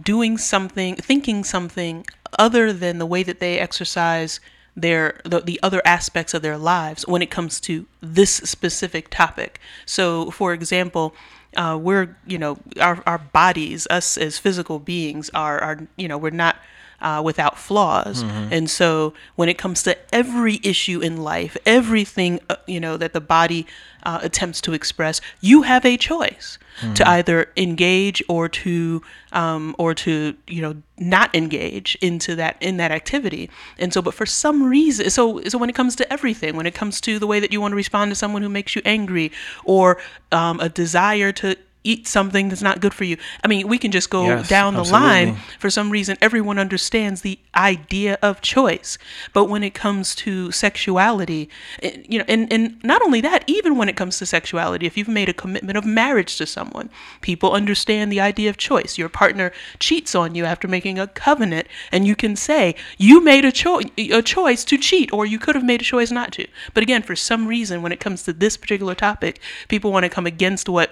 doing 0.00 0.38
something, 0.38 0.96
thinking 0.96 1.44
something 1.44 2.06
other 2.38 2.72
than 2.72 2.98
the 2.98 3.04
way 3.06 3.22
that 3.22 3.40
they 3.40 3.58
exercise 3.58 4.40
their 4.74 5.20
the, 5.24 5.40
the 5.40 5.60
other 5.62 5.82
aspects 5.84 6.32
of 6.32 6.40
their 6.40 6.56
lives 6.56 7.06
when 7.06 7.20
it 7.20 7.30
comes 7.30 7.60
to 7.60 7.86
this 8.00 8.30
specific 8.30 9.10
topic. 9.10 9.60
So, 9.84 10.30
for 10.30 10.54
example, 10.54 11.14
uh, 11.56 11.78
we're 11.80 12.16
you 12.26 12.38
know 12.38 12.58
our 12.80 13.02
our 13.06 13.18
bodies, 13.18 13.86
us 13.90 14.16
as 14.16 14.38
physical 14.38 14.78
beings, 14.78 15.30
are 15.34 15.60
are 15.60 15.88
you 15.96 16.08
know 16.08 16.16
we're 16.16 16.30
not 16.30 16.56
uh, 17.02 17.20
without 17.22 17.58
flaws. 17.58 18.22
And 18.50 18.70
so 18.70 19.12
when 19.36 19.48
it 19.48 19.58
comes 19.58 19.82
to 19.82 19.96
every 20.14 20.60
issue 20.62 21.00
in 21.00 21.16
life, 21.18 21.56
everything 21.66 22.40
uh, 22.48 22.56
you 22.66 22.80
know 22.80 22.96
that 22.96 23.12
the 23.12 23.20
body 23.20 23.66
uh, 24.04 24.20
attempts 24.22 24.60
to 24.62 24.72
express, 24.72 25.20
you 25.40 25.62
have 25.62 25.84
a 25.84 25.96
choice 25.96 26.58
to 26.94 27.06
either 27.06 27.50
engage 27.56 28.22
or 28.28 28.48
to 28.48 29.02
um, 29.32 29.74
or 29.78 29.94
to 29.94 30.34
you 30.46 30.62
know 30.62 30.74
not 30.98 31.34
engage 31.34 31.96
into 32.00 32.34
that 32.36 32.56
in 32.60 32.76
that 32.78 32.90
activity. 32.90 33.50
And 33.78 33.92
so, 33.92 34.00
but 34.00 34.14
for 34.14 34.26
some 34.26 34.62
reason, 34.62 35.10
so 35.10 35.42
so 35.48 35.58
when 35.58 35.68
it 35.68 35.74
comes 35.74 35.94
to 35.96 36.12
everything, 36.12 36.56
when 36.56 36.66
it 36.66 36.74
comes 36.74 37.00
to 37.02 37.18
the 37.18 37.26
way 37.26 37.40
that 37.40 37.52
you 37.52 37.60
want 37.60 37.72
to 37.72 37.76
respond 37.76 38.10
to 38.10 38.14
someone 38.14 38.42
who 38.42 38.48
makes 38.48 38.74
you 38.74 38.82
angry, 38.84 39.30
or 39.64 39.98
um, 40.30 40.60
a 40.60 40.68
desire 40.68 41.32
to 41.32 41.56
eat 41.84 42.06
something 42.06 42.48
that's 42.48 42.62
not 42.62 42.80
good 42.80 42.94
for 42.94 43.04
you. 43.04 43.16
I 43.42 43.48
mean, 43.48 43.68
we 43.68 43.78
can 43.78 43.90
just 43.90 44.10
go 44.10 44.26
Yes, 44.26 44.48
down 44.48 44.74
the 44.74 44.84
line. 44.84 45.36
For 45.58 45.70
some 45.70 45.90
reason 45.90 46.16
everyone 46.20 46.58
understands 46.58 47.22
the 47.22 47.38
idea 47.54 48.18
of 48.22 48.40
choice. 48.40 48.98
But 49.32 49.46
when 49.46 49.62
it 49.62 49.74
comes 49.74 50.14
to 50.16 50.50
sexuality 50.52 51.48
eh, 51.82 52.02
you 52.08 52.18
know 52.18 52.24
and, 52.28 52.52
and 52.52 52.82
not 52.84 53.02
only 53.02 53.20
that 53.20 53.44
even 53.46 53.76
when 53.76 53.88
it 53.88 53.96
comes 53.96 54.18
to 54.18 54.26
sexuality 54.26 54.86
if 54.86 54.96
you've 54.96 55.08
made 55.08 55.28
a 55.28 55.32
commitment 55.32 55.76
of 55.76 55.84
marriage 55.84 56.36
to 56.36 56.46
someone 56.46 56.90
people 57.20 57.52
understand 57.52 58.10
the 58.10 58.20
idea 58.20 58.48
of 58.50 58.56
choice. 58.56 58.98
Your 58.98 59.08
partner 59.08 59.52
cheats 59.78 60.14
on 60.14 60.34
you 60.34 60.44
after 60.44 60.68
making 60.68 60.98
a 60.98 61.06
covenant 61.06 61.66
and 61.90 62.06
you 62.06 62.14
can 62.16 62.36
say 62.36 62.74
you 62.98 63.20
made 63.22 63.44
a, 63.44 63.52
cho- 63.52 63.82
a 63.96 64.22
choice 64.22 64.64
to 64.64 64.78
cheat 64.78 65.12
or 65.12 65.26
you 65.26 65.38
could 65.38 65.54
have 65.54 65.64
made 65.64 65.80
a 65.80 65.84
choice 65.84 66.10
not 66.10 66.32
to. 66.32 66.46
But 66.74 66.82
again 66.82 67.02
for 67.02 67.16
some 67.16 67.46
reason 67.46 67.82
when 67.82 67.92
it 67.92 68.00
comes 68.00 68.22
to 68.24 68.32
this 68.32 68.56
particular 68.56 68.94
topic 68.94 69.40
people 69.68 69.92
want 69.92 70.04
to 70.04 70.08
come 70.08 70.26
against 70.26 70.68
what 70.68 70.90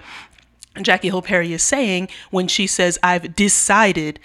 Jackie 0.81 1.09
Hill 1.09 1.21
Perry 1.21 1.51
is 1.53 1.63
saying 1.63 2.07
when 2.29 2.47
she 2.47 2.67
says, 2.67 2.97
I've 3.03 3.35
decided 3.35 4.19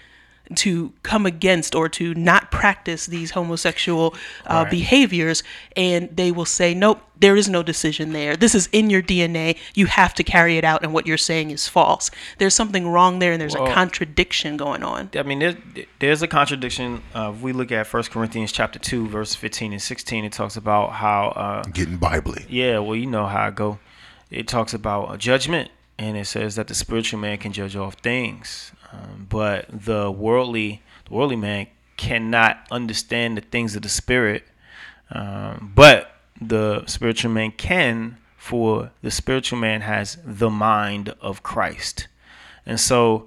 to 0.54 0.92
come 1.02 1.26
against 1.26 1.74
or 1.74 1.88
to 1.88 2.14
not 2.14 2.52
practice 2.52 3.06
these 3.06 3.32
homosexual 3.32 4.14
uh, 4.48 4.62
Right. 4.62 4.70
behaviors. 4.70 5.42
And 5.74 6.08
they 6.16 6.30
will 6.30 6.44
say, 6.44 6.72
nope, 6.72 7.00
there 7.18 7.34
is 7.34 7.48
no 7.48 7.64
decision 7.64 8.12
there. 8.12 8.36
This 8.36 8.54
is 8.54 8.68
in 8.70 8.88
your 8.88 9.02
DNA. 9.02 9.56
You 9.74 9.86
have 9.86 10.14
to 10.14 10.22
carry 10.22 10.56
it 10.56 10.62
out, 10.62 10.84
and 10.84 10.92
what 10.94 11.04
you're 11.04 11.16
saying 11.18 11.50
is 11.50 11.66
false. 11.66 12.12
There's 12.38 12.54
something 12.54 12.86
wrong 12.86 13.18
there, 13.18 13.32
and 13.32 13.40
there's 13.40 13.56
a 13.56 13.72
contradiction 13.72 14.56
going 14.56 14.84
on. 14.84 15.10
I 15.16 15.24
mean, 15.24 15.40
there, 15.40 15.56
there's 15.98 16.22
a 16.22 16.28
contradiction. 16.28 17.02
Uh, 17.12 17.32
if 17.34 17.42
we 17.42 17.52
look 17.52 17.72
at 17.72 17.88
First 17.88 18.12
Corinthians 18.12 18.52
chapter 18.52 18.78
two, 18.78 19.08
verse 19.08 19.34
fifteen 19.34 19.72
and 19.72 19.82
sixteen, 19.82 20.24
it 20.24 20.32
talks 20.32 20.56
about 20.56 20.92
how, 20.92 21.28
uh, 21.30 21.62
Getting 21.64 21.96
biblically. 21.96 22.46
yeah, 22.48 22.78
well, 22.78 22.94
you 22.94 23.06
know 23.06 23.26
how 23.26 23.46
I 23.46 23.50
go. 23.50 23.80
It 24.30 24.46
talks 24.46 24.74
about 24.74 25.18
judgment, 25.18 25.70
and 25.98 26.16
it 26.16 26.26
says 26.26 26.56
that 26.56 26.68
the 26.68 26.74
spiritual 26.74 27.20
man 27.20 27.38
can 27.38 27.52
judge 27.52 27.76
all 27.76 27.90
things, 27.90 28.72
um, 28.92 29.26
but 29.28 29.66
the 29.70 30.10
worldly, 30.10 30.82
the 31.08 31.14
worldly 31.14 31.36
man 31.36 31.68
cannot 31.96 32.58
understand 32.70 33.36
the 33.36 33.40
things 33.40 33.74
of 33.74 33.82
the 33.82 33.88
spirit. 33.88 34.44
Um, 35.10 35.72
but 35.74 36.12
the 36.40 36.84
spiritual 36.86 37.30
man 37.30 37.52
can, 37.52 38.18
for 38.36 38.90
the 39.02 39.10
spiritual 39.10 39.58
man 39.58 39.80
has 39.80 40.18
the 40.24 40.50
mind 40.50 41.14
of 41.20 41.42
Christ. 41.42 42.08
And 42.66 42.78
so 42.78 43.26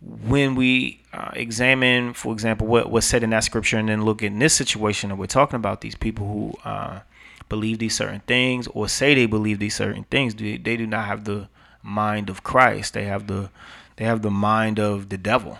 when 0.00 0.54
we 0.54 1.02
uh, 1.12 1.30
examine, 1.34 2.14
for 2.14 2.32
example, 2.32 2.66
what 2.66 2.90
was 2.90 3.04
said 3.04 3.22
in 3.22 3.30
that 3.30 3.44
scripture, 3.44 3.78
and 3.78 3.88
then 3.88 4.04
look 4.04 4.22
in 4.22 4.38
this 4.38 4.54
situation, 4.54 5.10
and 5.10 5.18
we're 5.18 5.26
talking 5.26 5.56
about 5.56 5.80
these 5.80 5.94
people 5.94 6.26
who 6.26 6.68
uh, 6.68 7.00
believe 7.48 7.78
these 7.78 7.94
certain 7.94 8.20
things 8.20 8.66
or 8.68 8.88
say 8.88 9.14
they 9.14 9.26
believe 9.26 9.58
these 9.58 9.74
certain 9.74 10.04
things, 10.04 10.34
they, 10.34 10.56
they 10.56 10.76
do 10.76 10.86
not 10.86 11.06
have 11.06 11.24
the 11.24 11.48
mind 11.82 12.30
of 12.30 12.42
Christ. 12.42 12.94
They 12.94 13.04
have 13.04 13.26
the 13.26 13.50
they 13.96 14.04
have 14.04 14.22
the 14.22 14.30
mind 14.30 14.78
of 14.78 15.08
the 15.08 15.18
devil. 15.18 15.58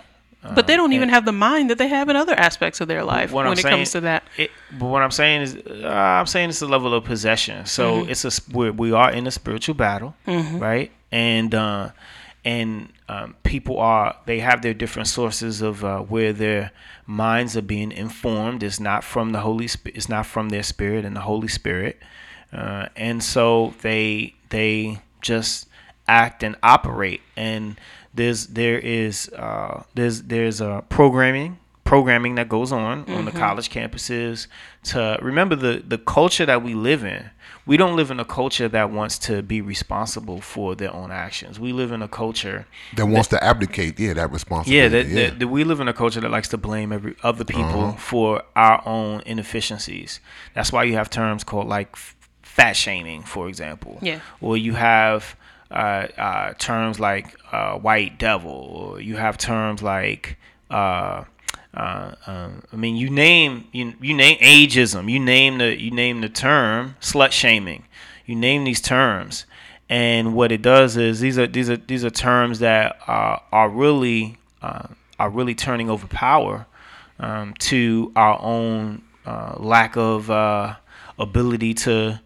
But 0.55 0.67
they 0.67 0.73
Um, 0.73 0.79
don't 0.79 0.93
even 0.95 1.11
have 1.11 1.27
the 1.27 1.33
mind 1.33 1.69
that 1.69 1.77
they 1.77 1.89
have 1.89 2.09
in 2.09 2.17
other 2.17 2.33
aspects 2.33 2.81
of 2.81 2.89
their 2.89 3.05
life 3.05 3.31
when 3.31 3.47
I'm 3.47 3.53
it 3.53 3.59
saying- 3.59 3.77
comes 3.77 3.91
to 3.93 4.01
that. 4.01 4.23
It, 4.39 4.51
but 4.79 4.87
what 4.87 5.03
I'm 5.03 5.11
saying 5.11 5.43
is, 5.43 5.57
uh, 5.57 5.87
I'm 6.19 6.25
saying 6.25 6.49
it's 6.49 6.63
a 6.63 6.67
level 6.67 6.95
of 6.95 7.05
possession. 7.05 7.67
So 7.67 7.85
Mm-hmm. 8.03 8.11
it's 8.11 8.25
a 8.25 8.31
we're, 8.51 8.73
we 8.73 8.93
are 8.93 9.11
in 9.11 9.27
a 9.27 9.31
spiritual 9.31 9.75
battle, 9.75 10.15
right? 10.27 10.91
And 11.13 11.55
uh, 11.55 11.91
and 12.43 12.89
um, 13.11 13.35
people 13.43 13.79
are 13.81 14.17
they 14.25 14.39
have 14.41 14.63
their 14.63 14.73
different 14.73 15.09
sources 15.09 15.61
of 15.61 15.85
uh, 15.85 15.99
where 16.01 16.33
their 16.33 16.71
minds 17.07 17.55
are 17.55 17.63
being 17.77 17.93
informed. 17.93 18.63
It's 18.63 18.81
not 18.81 19.05
from 19.05 19.33
the 19.33 19.41
Holy 19.41 19.69
Spirit. 19.69 19.97
It's 19.99 20.09
not 20.09 20.25
from 20.25 20.49
their 20.49 20.63
spirit 20.63 21.05
and 21.05 21.15
the 21.15 21.21
Holy 21.21 21.49
Spirit. 21.49 21.99
Uh, 22.51 22.87
and 22.97 23.23
so 23.23 23.75
they 23.83 24.35
they 24.49 25.01
just 25.21 25.69
act 26.11 26.43
and 26.43 26.57
operate 26.63 27.21
and 27.37 27.77
there's 28.19 28.41
there 28.49 28.79
is 28.79 29.29
uh, 29.47 29.83
there's 29.95 30.17
there's 30.33 30.61
uh, 30.61 30.81
programming 30.89 31.59
programming 31.85 32.35
that 32.37 32.49
goes 32.49 32.71
on 32.73 33.05
on 33.17 33.25
the 33.25 33.33
college 33.45 33.69
campuses 33.71 34.47
to 34.83 35.19
remember 35.23 35.57
the 35.57 35.83
the 35.87 35.99
culture 35.99 36.47
that 36.47 36.63
we 36.63 36.73
live 36.75 37.03
in 37.05 37.23
we 37.67 37.77
don't 37.77 37.97
live 38.01 38.11
in 38.11 38.19
a 38.21 38.25
culture 38.25 38.69
that 38.69 38.91
wants 38.99 39.19
to 39.19 39.43
be 39.43 39.61
responsible 39.61 40.41
for 40.41 40.75
their 40.81 40.93
own 41.01 41.11
actions 41.27 41.59
we 41.67 41.73
live 41.73 41.91
in 41.97 42.01
a 42.03 42.09
culture 42.23 42.67
that 42.97 43.07
wants 43.07 43.29
to 43.29 43.39
abdicate, 43.53 43.99
yeah, 43.99 44.13
that 44.15 44.29
yeah, 44.29 44.33
responsibility. 44.39 44.89
that, 44.97 45.07
yeah. 45.09 45.15
That, 45.31 45.39
that 45.41 45.49
we 45.49 45.63
live 45.71 45.81
in 45.81 45.89
a 45.89 45.93
culture 46.03 46.21
that 46.25 46.31
likes 46.31 46.49
to 46.49 46.59
blame 46.69 46.93
every 46.93 47.15
other 47.23 47.45
people 47.45 47.83
Uh-huh. 47.85 48.11
for 48.11 48.43
our 48.67 48.79
own 48.87 49.23
inefficiencies. 49.27 50.21
That's 50.55 50.71
why 50.75 50.83
you 50.89 50.95
have 51.01 51.09
terms 51.11 51.45
called 51.45 51.69
like 51.69 51.91
fat 52.43 52.75
shaming, 52.85 53.23
for 53.23 53.49
example. 53.49 53.99
Yeah. 54.03 54.21
Or 54.41 54.57
you 54.57 54.75
have 54.75 55.37
uh, 55.71 56.09
uh, 56.19 56.53
terms 56.55 56.99
like 56.99 57.37
uh, 57.53 57.79
white 57.79 58.19
devil, 58.19 58.51
or 58.51 59.01
you 59.01 59.17
have 59.17 59.39
terms 59.39 59.83
like. 59.83 60.37
Uh, 60.71 61.25
uh, 61.73 62.15
um, 62.27 62.63
I 62.73 62.77
mean, 62.77 62.97
you 62.97 63.11
name 63.11 63.69
you, 63.73 63.95
you 64.01 64.15
name 64.15 64.39
ageism. 64.39 65.11
You 65.11 65.21
name 65.21 65.59
the 65.59 65.81
you 65.81 65.93
name 65.93 66.21
the 66.21 66.29
term 66.29 66.97
slut 67.01 67.31
shaming. 67.31 67.85
You 68.27 68.35
name 68.35 68.65
these 68.65 68.81
terms, 68.81 69.47
and 69.89 70.35
what 70.35 70.51
it 70.51 70.63
does 70.63 70.97
is 70.97 71.21
these 71.21 71.39
are 71.39 71.47
these 71.47 71.71
are 71.71 71.77
these 71.77 72.05
are 72.05 72.11
terms 72.11 72.59
that 72.59 72.99
are 73.07 73.43
are 73.53 73.69
really 73.69 74.39
uh, 74.63 74.89
are 75.19 75.31
really 75.31 75.55
turning 75.55 75.89
over 75.89 76.09
power 76.09 76.67
um, 77.21 77.55
to 77.55 78.11
our 78.17 78.41
own 78.43 79.03
uh, 79.27 79.55
lack 79.59 79.97
of 79.97 80.31
uh, 80.31 80.75
ability 81.19 81.75
to 81.75 82.21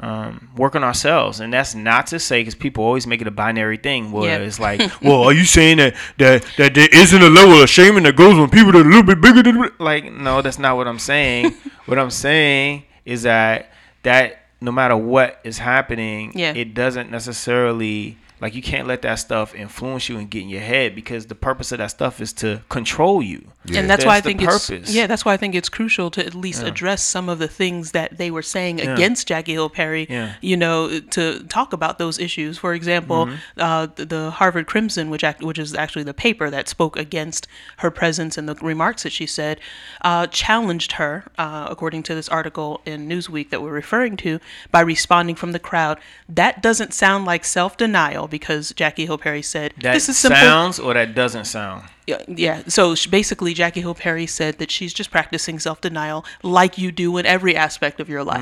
um, 0.00 0.48
work 0.56 0.74
on 0.74 0.82
ourselves, 0.82 1.40
and 1.40 1.52
that's 1.52 1.74
not 1.74 2.06
to 2.08 2.18
say 2.18 2.40
because 2.40 2.54
people 2.54 2.82
always 2.84 3.06
make 3.06 3.20
it 3.20 3.26
a 3.26 3.30
binary 3.30 3.76
thing 3.76 4.12
where 4.12 4.30
Yeah. 4.40 4.46
it's 4.46 4.58
like, 4.58 4.80
well, 5.02 5.22
are 5.24 5.32
you 5.32 5.44
saying 5.44 5.76
that, 5.76 5.94
that 6.18 6.44
that 6.56 6.74
there 6.74 6.88
isn't 6.92 7.22
a 7.22 7.28
level 7.28 7.62
of 7.62 7.68
shaming 7.68 8.04
that 8.04 8.16
goes 8.16 8.38
when 8.38 8.48
people 8.48 8.72
that 8.72 8.78
are 8.78 8.80
a 8.80 8.84
little 8.84 9.02
bit 9.02 9.20
bigger 9.20 9.42
than 9.42 9.70
like? 9.78 10.10
No, 10.10 10.40
that's 10.42 10.58
not 10.58 10.76
what 10.76 10.88
I'm 10.88 10.98
saying. 10.98 11.54
what 11.86 11.98
I'm 11.98 12.10
saying 12.10 12.84
is 13.04 13.22
that 13.22 13.70
that 14.02 14.38
no 14.62 14.72
matter 14.72 14.96
what 14.96 15.38
is 15.44 15.58
happening, 15.58 16.32
Yeah. 16.34 16.52
it 16.54 16.74
doesn't 16.74 17.10
necessarily 17.10 18.16
like 18.40 18.54
you 18.54 18.62
can't 18.62 18.88
let 18.88 19.02
that 19.02 19.16
stuff 19.16 19.54
influence 19.54 20.08
you 20.08 20.18
and 20.18 20.30
get 20.30 20.42
in 20.42 20.48
your 20.48 20.60
head 20.60 20.94
because 20.94 21.26
the 21.26 21.34
purpose 21.34 21.72
of 21.72 21.78
that 21.78 21.88
stuff 21.88 22.20
is 22.20 22.32
to 22.34 22.62
control 22.68 23.22
you. 23.22 23.46
Yeah. 23.66 23.80
And 23.80 23.90
that's 23.90 24.04
why 24.04 24.16
I 24.16 24.20
That's 24.20 24.38
the 24.38 24.44
it's 24.44 24.68
purpose. 24.68 24.94
yeah, 24.94 25.06
that's 25.06 25.24
why 25.24 25.34
I 25.34 25.36
think 25.36 25.54
it's 25.54 25.68
crucial 25.68 26.10
to 26.12 26.24
at 26.24 26.34
least 26.34 26.62
address 26.62 27.04
some 27.04 27.28
of 27.28 27.38
the 27.38 27.48
things 27.48 27.92
that 27.92 28.16
they 28.16 28.30
were 28.30 28.42
saying 28.42 28.80
against 28.80 29.28
Jackie 29.28 29.52
Hill 29.52 29.68
Perry. 29.68 30.06
Yeah. 30.08 30.28
Mm-hmm. 30.28 30.46
You 30.46 30.56
know, 30.56 31.00
to 31.00 31.42
talk 31.44 31.72
about 31.72 31.98
those 31.98 32.18
issues. 32.18 32.56
For 32.56 32.72
example, 32.72 33.28
uh, 33.58 33.88
the, 33.94 34.04
the 34.06 34.30
Harvard 34.30 34.66
Crimson, 34.66 35.10
which 35.10 35.22
act, 35.22 35.42
which 35.42 35.58
is 35.58 35.74
actually 35.74 36.04
the 36.04 36.14
paper 36.14 36.48
that 36.48 36.68
spoke 36.68 36.96
against 36.96 37.46
her 37.78 37.90
presence 37.90 38.38
and 38.38 38.48
the 38.48 38.54
remarks 38.56 39.02
that 39.02 39.12
she 39.12 39.26
said, 39.26 39.60
uh, 40.02 40.26
challenged 40.28 40.92
her, 40.92 41.24
uh, 41.36 41.66
according 41.70 42.02
to 42.04 42.14
this 42.14 42.28
article 42.30 42.80
in 42.86 43.08
Newsweek 43.08 43.50
that 43.50 43.60
we're 43.60 43.70
referring 43.72 44.16
to, 44.18 44.40
by 44.70 44.80
responding 44.80 45.36
from 45.36 45.52
the 45.52 45.58
crowd. 45.58 45.98
That 46.28 46.62
doesn't 46.62 46.94
sound 46.94 47.26
like 47.26 47.44
self 47.44 47.76
denial 47.76 48.26
because 48.30 48.72
Jackie 48.74 49.06
Hill 49.06 49.18
Perry 49.18 49.42
said 49.42 49.74
That 49.82 49.94
this 49.94 50.08
is 50.08 50.16
simple. 50.18 50.40
sounds 50.40 50.78
or 50.78 50.94
that 50.94 51.14
doesn't 51.14 51.44
sound. 51.46 51.84
Yeah, 52.06 52.22
yeah. 52.26 52.62
So 52.66 52.96
sh- 52.96 53.06
basically, 53.06 53.54
Jackie 53.54 53.82
Hill 53.82 53.94
Perry 53.94 54.26
said 54.26 54.58
that 54.58 54.68
she's 54.70 54.92
just 54.92 55.12
practicing 55.12 55.60
self 55.60 55.80
denial 55.80 56.24
like 56.42 56.76
you 56.76 56.90
do 56.90 57.16
in 57.18 57.26
every 57.26 57.54
aspect 57.54 58.00
of 58.00 58.08
your 58.08 58.24
life. 58.24 58.40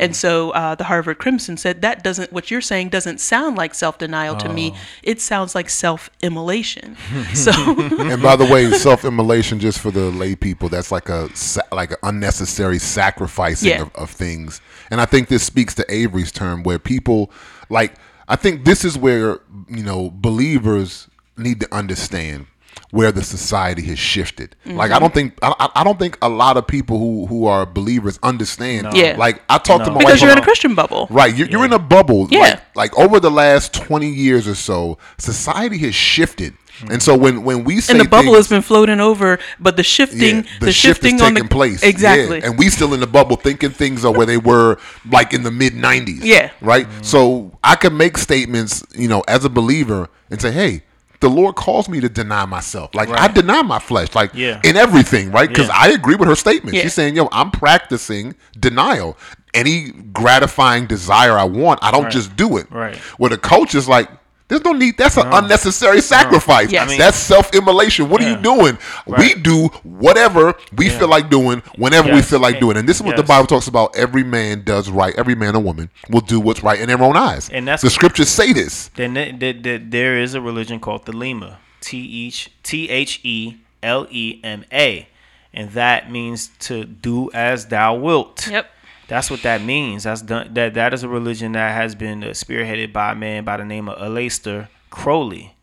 And 0.00 0.16
so 0.16 0.50
uh, 0.52 0.76
the 0.76 0.84
Harvard 0.84 1.18
Crimson 1.18 1.58
said 1.58 1.82
that 1.82 2.02
doesn't, 2.02 2.32
what 2.32 2.50
you're 2.50 2.62
saying 2.62 2.88
doesn't 2.88 3.18
sound 3.20 3.58
like 3.58 3.74
self 3.74 3.98
denial 3.98 4.36
to 4.36 4.48
me. 4.48 4.74
It 5.02 5.20
sounds 5.20 5.54
like 5.54 5.68
self 5.68 6.08
immolation. 6.22 6.96
so, 7.34 7.50
and 7.52 8.22
by 8.22 8.36
the 8.36 8.46
way, 8.46 8.70
self-immolation, 8.70 9.60
just 9.60 9.80
for 9.80 9.90
the 9.90 10.10
lay 10.10 10.34
people, 10.34 10.70
that's 10.70 10.90
like 10.92 11.10
a 11.10 11.28
like 11.70 11.90
an 11.90 11.98
unnecessary 12.04 12.78
sacrificing 12.78 13.70
Yeah. 13.70 13.82
of, 13.82 13.94
of 13.94 14.10
things. 14.10 14.60
And 14.90 15.00
I 15.02 15.04
think 15.06 15.28
this 15.28 15.42
speaks 15.42 15.74
to 15.74 15.84
Avery's 15.92 16.32
term, 16.32 16.62
where 16.62 16.78
people 16.78 17.30
like. 17.68 17.94
I 18.32 18.36
think 18.36 18.64
this 18.64 18.82
is 18.82 18.96
where 18.96 19.40
you 19.68 19.82
know 19.82 20.10
believers 20.10 21.06
need 21.36 21.60
to 21.60 21.74
understand 21.74 22.46
where 22.90 23.12
the 23.12 23.22
society 23.22 23.82
has 23.82 23.98
shifted. 23.98 24.56
Like 24.64 24.90
I 24.90 24.94
mm-hmm. 24.94 25.00
don't 25.02 25.14
think 25.14 25.38
I, 25.42 25.54
I- 25.60 25.80
I 25.80 25.84
don't 25.84 25.98
think 25.98 26.16
a 26.22 26.30
lot 26.30 26.56
of 26.56 26.66
people 26.66 26.98
who 26.98 27.26
who 27.26 27.44
are 27.44 27.66
believers 27.66 28.18
understand. 28.22 28.88
Yeah. 28.94 29.16
Like 29.18 29.42
I 29.50 29.58
talked 29.58 29.84
to 29.84 29.90
my 29.90 29.98
because 29.98 30.14
wife 30.14 30.22
you're 30.22 30.32
in 30.32 30.38
a 30.38 30.42
Christian 30.42 30.74
bubble. 30.74 31.08
Right, 31.10 31.34
you're, 31.34 31.46
you're 31.48 31.64
in 31.66 31.74
a 31.74 31.78
bubble. 31.78 32.26
Yeah. 32.30 32.40
Like, 32.74 32.96
like 32.96 32.98
over 32.98 33.20
the 33.20 33.30
last 33.30 33.74
twenty 33.74 34.08
years 34.08 34.48
or 34.48 34.54
so, 34.54 34.96
society 35.18 35.76
has 35.78 35.94
shifted, 35.94 36.54
and 36.90 37.02
so 37.02 37.16
when 37.16 37.44
when 37.44 37.64
we 37.64 37.80
say 37.80 37.92
And 37.92 38.00
the 38.00 38.08
bubble 38.08 38.32
things, 38.32 38.36
has 38.36 38.48
been 38.48 38.62
floating 38.62 39.00
over, 39.00 39.38
but 39.60 39.76
the 39.76 39.82
shifting, 39.82 40.36
yeah, 40.36 40.42
the, 40.60 40.66
the, 40.66 40.72
shift 40.72 41.02
shifting 41.02 41.16
is 41.16 41.22
on 41.22 41.34
taking 41.34 41.48
the 41.48 41.54
place. 41.54 41.82
exactly. 41.82 42.38
Yeah, 42.38 42.46
and 42.46 42.58
we 42.58 42.68
still 42.70 42.94
in 42.94 43.00
the 43.00 43.06
bubble 43.06 43.36
thinking 43.36 43.70
things 43.70 44.04
are 44.04 44.12
where 44.12 44.26
they 44.26 44.38
were 44.38 44.78
like 45.10 45.32
in 45.32 45.42
the 45.42 45.50
mid 45.50 45.74
'90s. 45.74 46.20
Yeah. 46.22 46.50
right. 46.60 46.86
So 47.02 47.56
I 47.62 47.76
can 47.76 47.96
make 47.96 48.18
statements, 48.18 48.84
you 48.94 49.08
know, 49.08 49.22
as 49.28 49.44
a 49.44 49.50
believer, 49.50 50.08
and 50.30 50.40
say, 50.40 50.50
"Hey, 50.50 50.82
the 51.20 51.28
Lord 51.30 51.54
calls 51.54 51.88
me 51.88 52.00
to 52.00 52.08
deny 52.08 52.44
myself. 52.46 52.94
Like 52.94 53.08
I 53.10 53.28
deny 53.28 53.62
my 53.62 53.78
flesh, 53.78 54.14
like 54.14 54.32
Yeah. 54.34 54.60
in 54.64 54.76
everything, 54.76 55.30
right? 55.30 55.48
Because 55.48 55.68
Yeah. 55.68 55.76
I 55.78 55.88
agree 55.90 56.16
with 56.16 56.28
her 56.28 56.34
statement. 56.34 56.74
Yeah. 56.76 56.82
She's 56.82 56.94
saying, 56.94 57.14
"Yo, 57.14 57.28
I'm 57.30 57.50
practicing 57.52 58.34
denial. 58.58 59.16
Any 59.54 59.90
gratifying 59.90 60.86
desire 60.86 61.38
I 61.38 61.44
want, 61.44 61.78
I 61.82 61.90
don't 61.90 62.04
Right. 62.04 62.12
just 62.12 62.34
do 62.36 62.56
it. 62.56 62.66
Right. 62.70 62.96
Where 63.18 63.30
the 63.30 63.38
coach 63.38 63.74
is 63.74 63.86
like." 63.88 64.08
There's 64.52 64.64
no 64.64 64.72
need. 64.72 64.98
That's 64.98 65.16
an 65.16 65.26
unnecessary 65.32 66.02
sacrifice. 66.02 66.70
Yes. 66.70 66.82
I 66.86 66.88
mean- 66.90 66.98
that's 66.98 67.16
self-immolation. 67.16 68.10
What 68.10 68.20
are 68.20 68.24
you 68.28 68.34
Yeah. 68.36 68.42
doing? 68.42 68.78
We 69.06 69.32
do 69.34 69.68
whatever 69.82 70.54
we 70.76 70.90
Yeah. 70.90 70.98
feel 70.98 71.08
like 71.08 71.30
doing 71.30 71.62
whenever 71.76 72.12
we 72.12 72.20
feel 72.20 72.38
like 72.40 72.56
And- 72.56 72.60
doing. 72.60 72.76
And 72.76 72.86
this 72.88 72.96
is 72.96 73.02
what 73.02 73.16
the. 73.16 73.22
Bible 73.22 73.46
talks 73.46 73.66
about. 73.66 73.96
Every 73.96 74.24
man 74.24 74.62
does 74.64 74.90
right. 74.90 75.14
Every 75.16 75.34
man 75.34 75.56
or 75.56 75.60
woman 75.62 75.88
will 76.10 76.20
do 76.20 76.38
what's 76.38 76.62
right 76.62 76.78
in 76.78 76.88
their 76.88 77.00
own 77.02 77.16
eyes. 77.16 77.48
And 77.50 77.66
that's- 77.66 77.80
the 77.80 77.88
scriptures 77.88 78.28
say 78.28 78.52
this. 78.52 78.90
Then 78.96 79.14
th- 79.14 79.38
th- 79.40 79.62
th- 79.62 79.82
there 79.88 80.18
is 80.18 80.34
a 80.34 80.40
religion 80.42 80.80
called 80.80 81.06
Thelema, 81.06 81.54
T 81.80 82.26
H 82.26 82.50
T 82.62 82.90
H 82.90 83.20
E 83.22 83.54
L 83.82 84.06
E 84.10 84.38
M 84.44 84.64
A, 84.70 85.08
and 85.54 85.70
that 85.72 86.10
means 86.12 86.50
to 86.60 86.84
do 86.84 87.30
as 87.32 87.66
thou 87.66 87.94
wilt. 87.94 88.48
Yep. 88.50 88.66
That's 89.08 89.30
what 89.30 89.42
that 89.42 89.62
means. 89.62 90.04
That's 90.04 90.22
done, 90.22 90.54
that 90.54 90.74
that 90.74 90.94
is 90.94 91.02
a 91.02 91.08
religion 91.08 91.52
that 91.52 91.74
has 91.74 91.94
been 91.94 92.22
uh, 92.22 92.28
spearheaded 92.28 92.92
by 92.92 93.12
a 93.12 93.14
man 93.14 93.44
by 93.44 93.56
the 93.56 93.64
name 93.64 93.88
of 93.88 93.98
Aleister 93.98 94.68
Crowley, 94.90 95.54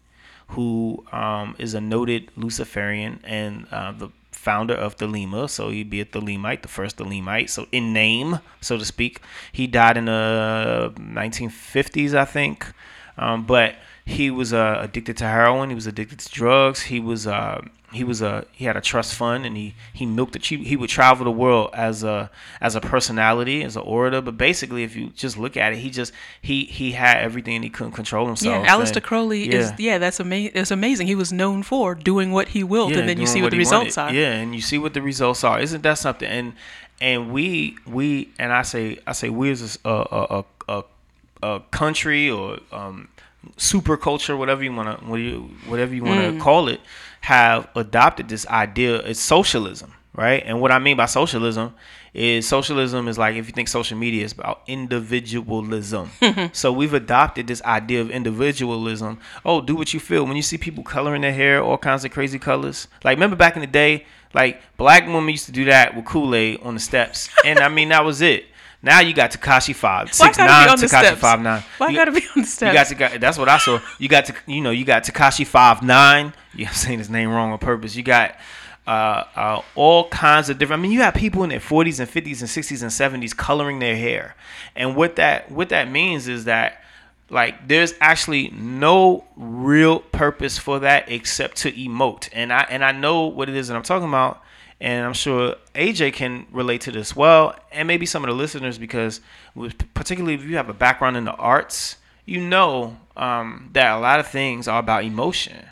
who 0.49 1.05
um, 1.11 1.55
is 1.57 1.73
a 1.73 1.81
noted 1.81 2.31
Luciferian 2.35 3.19
and 3.23 3.67
uh, 3.71 3.91
the 3.91 4.09
founder 4.31 4.73
of 4.73 4.97
Thelema. 4.97 5.49
So 5.49 5.69
he'd 5.69 5.89
be 5.89 6.01
a 6.01 6.05
Thelemite, 6.05 6.61
the 6.61 6.67
first 6.67 6.97
Thelemite. 6.97 7.49
So 7.49 7.67
in 7.71 7.93
name, 7.93 8.39
so 8.61 8.77
to 8.77 8.85
speak, 8.85 9.21
he 9.51 9.67
died 9.67 9.97
in 9.97 10.05
the 10.05 10.93
1950s, 10.97 12.13
I 12.13 12.25
think. 12.25 12.65
Um, 13.17 13.45
but 13.45 13.75
he 14.05 14.31
was 14.31 14.53
uh, 14.53 14.79
addicted 14.81 15.17
to 15.17 15.25
heroin. 15.25 15.69
He 15.69 15.75
was 15.75 15.87
addicted 15.87 16.19
to 16.19 16.29
drugs. 16.31 16.83
He 16.83 16.99
was 16.99 17.27
uh, 17.27 17.61
he 17.91 18.03
was 18.03 18.21
a 18.21 18.45
he 18.51 18.65
had 18.65 18.77
a 18.77 18.81
trust 18.81 19.15
fund 19.15 19.45
and 19.45 19.57
he 19.57 19.73
he 19.93 20.05
milked 20.05 20.35
it. 20.35 20.45
He, 20.45 20.57
he 20.63 20.75
would 20.75 20.89
travel 20.89 21.25
the 21.25 21.31
world 21.31 21.71
as 21.73 22.03
a 22.03 22.29
as 22.61 22.75
a 22.75 22.81
personality, 22.81 23.63
as 23.63 23.75
an 23.75 23.81
orator. 23.83 24.21
But 24.21 24.37
basically, 24.37 24.83
if 24.83 24.95
you 24.95 25.09
just 25.09 25.37
look 25.37 25.57
at 25.57 25.73
it, 25.73 25.79
he 25.79 25.89
just 25.89 26.11
he 26.41 26.65
he 26.65 26.91
had 26.91 27.17
everything 27.17 27.55
and 27.55 27.63
he 27.63 27.69
couldn't 27.69 27.93
control 27.93 28.27
himself. 28.27 28.63
Yeah, 28.65 28.75
Aleister 28.75 28.97
And- 28.97 29.03
Crowley 29.03 29.49
is 29.49 29.71
yeah, 29.77 29.97
that's 29.97 30.19
amazing. 30.19 30.51
It's 30.55 30.71
amazing. 30.71 31.07
He 31.07 31.15
was 31.15 31.31
known 31.33 31.63
for 31.63 31.95
doing 31.95 32.31
what 32.31 32.49
he 32.49 32.63
willed, 32.63 32.93
and 32.93 33.09
then 33.09 33.19
you 33.19 33.25
see 33.27 33.41
what 33.41 33.51
the 33.51 33.57
results 33.57 33.97
wanted. 33.97 34.11
are. 34.11 34.19
Yeah, 34.19 34.33
and 34.33 34.53
you 34.53 34.61
see 34.61 34.77
what 34.77 34.93
the 34.93 35.01
results 35.01 35.43
are. 35.43 35.59
Isn't 35.59 35.81
that 35.83 35.97
something? 35.97 36.27
And 36.29 36.53
and 37.01 37.31
we 37.31 37.77
we 37.87 38.29
and 38.37 38.51
I 38.53 38.61
say 38.63 38.99
I 39.07 39.13
say 39.13 39.29
we 39.29 39.49
as 39.51 39.79
a 39.83 39.89
a 39.89 40.43
a, 40.43 40.43
a, 40.67 40.83
a 41.41 41.59
country 41.71 42.29
or 42.29 42.59
um, 42.71 43.07
super 43.57 43.95
culture, 43.97 44.35
whatever 44.35 44.63
you 44.63 44.73
want 44.73 44.99
to 44.99 45.05
whatever 45.69 45.95
you 45.95 46.03
want 46.03 46.19
to 46.21 46.31
Mm. 46.33 46.41
call 46.41 46.67
it, 46.67 46.81
have 47.21 47.67
adopted 47.75 48.29
this 48.29 48.47
idea. 48.47 48.97
It's 48.97 49.19
socialism, 49.19 49.93
right? 50.13 50.43
And 50.45 50.61
what 50.61 50.71
I 50.71 50.79
mean 50.79 50.97
by 50.97 51.05
socialism 51.05 51.73
is 52.13 52.47
socialism 52.47 53.07
is 53.07 53.17
like 53.17 53.35
if 53.35 53.47
you 53.47 53.53
think 53.53 53.67
social 53.67 53.97
media 53.97 54.25
is 54.25 54.31
about 54.31 54.61
individualism. 54.67 56.11
so 56.53 56.71
we've 56.71 56.93
adopted 56.93 57.47
this 57.47 57.61
idea 57.63 58.01
of 58.01 58.09
individualism. 58.09 59.19
Oh, 59.45 59.61
do 59.61 59.75
what 59.75 59.93
you 59.93 59.99
feel. 59.99 60.25
When 60.25 60.35
you 60.35 60.41
see 60.41 60.57
people 60.57 60.83
coloring 60.83 61.21
their 61.21 61.33
hair 61.33 61.61
all 61.61 61.77
kinds 61.77 62.05
of 62.05 62.11
crazy 62.11 62.39
colors, 62.39 62.87
like 63.03 63.15
remember 63.15 63.35
back 63.35 63.55
in 63.55 63.61
the 63.61 63.67
day, 63.67 64.05
like 64.33 64.61
black 64.77 65.05
women 65.05 65.29
used 65.29 65.45
to 65.45 65.51
do 65.51 65.65
that 65.65 65.95
with 65.95 66.05
Kool 66.05 66.35
Aid 66.35 66.59
on 66.61 66.75
the 66.75 66.79
steps, 66.79 67.29
and 67.45 67.59
I 67.59 67.69
mean 67.69 67.89
that 67.89 68.05
was 68.05 68.21
it. 68.21 68.45
Now 68.81 69.01
you 69.01 69.13
got 69.13 69.31
Takashi 69.31 69.75
five 69.75 70.13
six 70.13 70.37
nine 70.37 70.67
be 70.67 70.71
on 70.71 70.79
the 70.79 70.85
Takashi 70.87 71.15
five 71.17 71.41
nine. 71.41 71.63
Why 71.77 71.89
You- 71.89 71.97
gotta 71.97 72.11
be 72.11 72.21
on 72.35 72.43
the 72.43 72.47
steps? 72.47 72.91
You 72.91 72.95
got 72.95 73.11
to 73.11 73.19
that's 73.19 73.37
what 73.37 73.49
I 73.49 73.57
saw. 73.57 73.79
You 73.97 74.07
got 74.07 74.25
to 74.25 74.35
you 74.47 74.61
know 74.61 74.71
you 74.71 74.85
got 74.85 75.03
Takashi 75.03 75.45
five 75.45 75.81
nine. 75.83 76.33
Yeah, 76.55 76.69
I'm 76.69 76.73
saying 76.73 76.99
his 76.99 77.09
name 77.09 77.29
wrong 77.29 77.51
on 77.51 77.57
purpose. 77.59 77.95
You 77.95 78.03
got 78.03 78.35
uh, 78.87 79.23
uh, 79.35 79.61
all 79.75 80.07
kinds 80.09 80.49
of 80.49 80.57
different. 80.57 80.79
I 80.79 80.81
mean, 80.81 80.91
you 80.91 81.01
have 81.01 81.13
people 81.13 81.43
in 81.43 81.49
their 81.49 81.59
40s 81.59 81.99
and 81.99 82.09
50s 82.09 82.39
and 82.39 82.49
60s 82.49 82.81
and 83.11 83.21
70s 83.23 83.35
coloring 83.37 83.77
their 83.79 83.95
hair, 83.95 84.35
and 84.75 84.95
what 84.95 85.17
that 85.17 85.51
what 85.51 85.69
that 85.69 85.91
means 85.91 86.27
is 86.27 86.45
that 86.45 86.81
like 87.29 87.67
there's 87.67 87.93
actually 88.01 88.49
no 88.49 89.25
real 89.35 89.99
purpose 89.99 90.57
for 90.57 90.79
that 90.79 91.11
except 91.11 91.57
to 91.57 91.71
emote. 91.73 92.29
And 92.33 92.51
I 92.51 92.61
and 92.69 92.83
I 92.83 92.91
know 92.91 93.25
what 93.27 93.49
it 93.49 93.55
is 93.55 93.67
that 93.67 93.75
I'm 93.75 93.83
talking 93.83 94.07
about, 94.07 94.41
and 94.81 95.05
I'm 95.05 95.13
sure 95.13 95.55
AJ 95.75 96.13
can 96.13 96.47
relate 96.51 96.81
to 96.81 96.91
this 96.91 97.15
well, 97.15 97.55
and 97.71 97.87
maybe 97.87 98.05
some 98.05 98.23
of 98.23 98.29
the 98.29 98.35
listeners 98.35 98.77
because 98.77 99.21
particularly 99.93 100.35
if 100.35 100.43
you 100.43 100.57
have 100.57 100.69
a 100.69 100.73
background 100.73 101.17
in 101.17 101.25
the 101.25 101.33
arts, 101.33 101.97
you 102.25 102.39
know 102.39 102.97
um, 103.17 103.69
that 103.73 103.91
a 103.95 103.99
lot 103.99 104.19
of 104.19 104.27
things 104.27 104.67
are 104.67 104.79
about 104.79 105.03
emotion. 105.03 105.65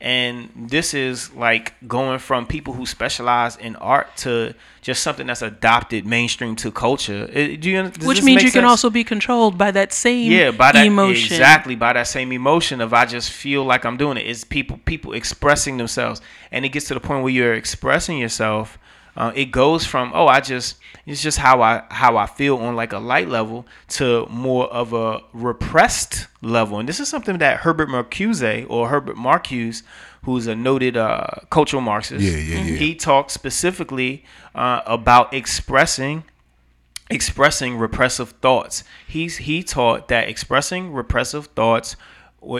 And 0.00 0.50
this 0.54 0.92
is 0.92 1.32
like 1.34 1.72
going 1.88 2.18
from 2.18 2.46
people 2.46 2.74
who 2.74 2.84
specialize 2.84 3.56
in 3.56 3.76
art 3.76 4.14
to 4.18 4.54
just 4.82 5.02
something 5.02 5.26
that's 5.26 5.40
adopted 5.42 6.06
mainstream 6.06 6.54
to 6.56 6.70
culture. 6.70 7.28
It- 7.32 7.60
do 7.62 7.70
you, 7.70 7.84
Which 8.04 8.22
means 8.22 8.42
you 8.42 8.50
can 8.50 8.64
also 8.66 8.90
be 8.90 9.04
controlled 9.04 9.56
by 9.56 9.70
that 9.70 9.92
same 9.94 10.30
yeah 10.30 10.50
by 10.50 10.72
that 10.72 10.86
emotion. 10.86 11.32
exactly 11.32 11.74
by 11.76 11.92
that 11.94 12.06
same 12.06 12.30
emotion 12.32 12.80
of 12.80 12.92
i 12.92 13.04
just 13.06 13.30
feel 13.30 13.64
like 13.64 13.84
i'm 13.84 13.96
doing 13.96 14.16
it 14.16 14.26
it's 14.26 14.44
people 14.44 14.78
people 14.84 15.12
expressing 15.12 15.76
themselves 15.78 16.20
and 16.52 16.64
it 16.64 16.68
gets 16.68 16.86
to 16.86 16.94
the 16.94 17.00
point 17.00 17.22
where 17.24 17.32
you're 17.32 17.54
expressing 17.54 18.18
yourself 18.18 18.78
uh, 19.16 19.32
it 19.34 19.46
goes 19.46 19.84
from 19.84 20.12
oh 20.14 20.26
i 20.26 20.40
just 20.40 20.76
it's 21.06 21.22
just 21.22 21.38
how 21.38 21.62
i 21.62 21.82
how 21.90 22.16
i 22.16 22.26
feel 22.26 22.56
on 22.58 22.76
like 22.76 22.92
a 22.92 22.98
light 22.98 23.28
level 23.28 23.66
to 23.88 24.26
more 24.28 24.66
of 24.72 24.92
a 24.92 25.20
repressed 25.32 26.26
level 26.42 26.78
and 26.78 26.88
this 26.88 27.00
is 27.00 27.08
something 27.08 27.38
that 27.38 27.58
herbert 27.60 27.88
marcuse 27.88 28.66
or 28.68 28.88
herbert 28.88 29.16
marcuse 29.16 29.82
who's 30.24 30.46
a 30.46 30.54
noted 30.54 30.96
uh, 30.96 31.24
cultural 31.50 31.80
marxist 31.82 32.22
Yeah, 32.24 32.36
yeah, 32.36 32.64
yeah. 32.64 32.76
he 32.76 32.94
talks 32.94 33.32
specifically 33.32 34.24
uh, 34.54 34.80
about 34.86 35.32
expressing 35.32 36.24
expressing 37.08 37.76
repressive 37.78 38.30
thoughts. 38.42 38.82
He's 39.06 39.36
he 39.38 39.62
taught 39.62 40.08
that 40.08 40.28
expressing 40.28 40.92
repressive 40.92 41.46
thoughts 41.46 41.94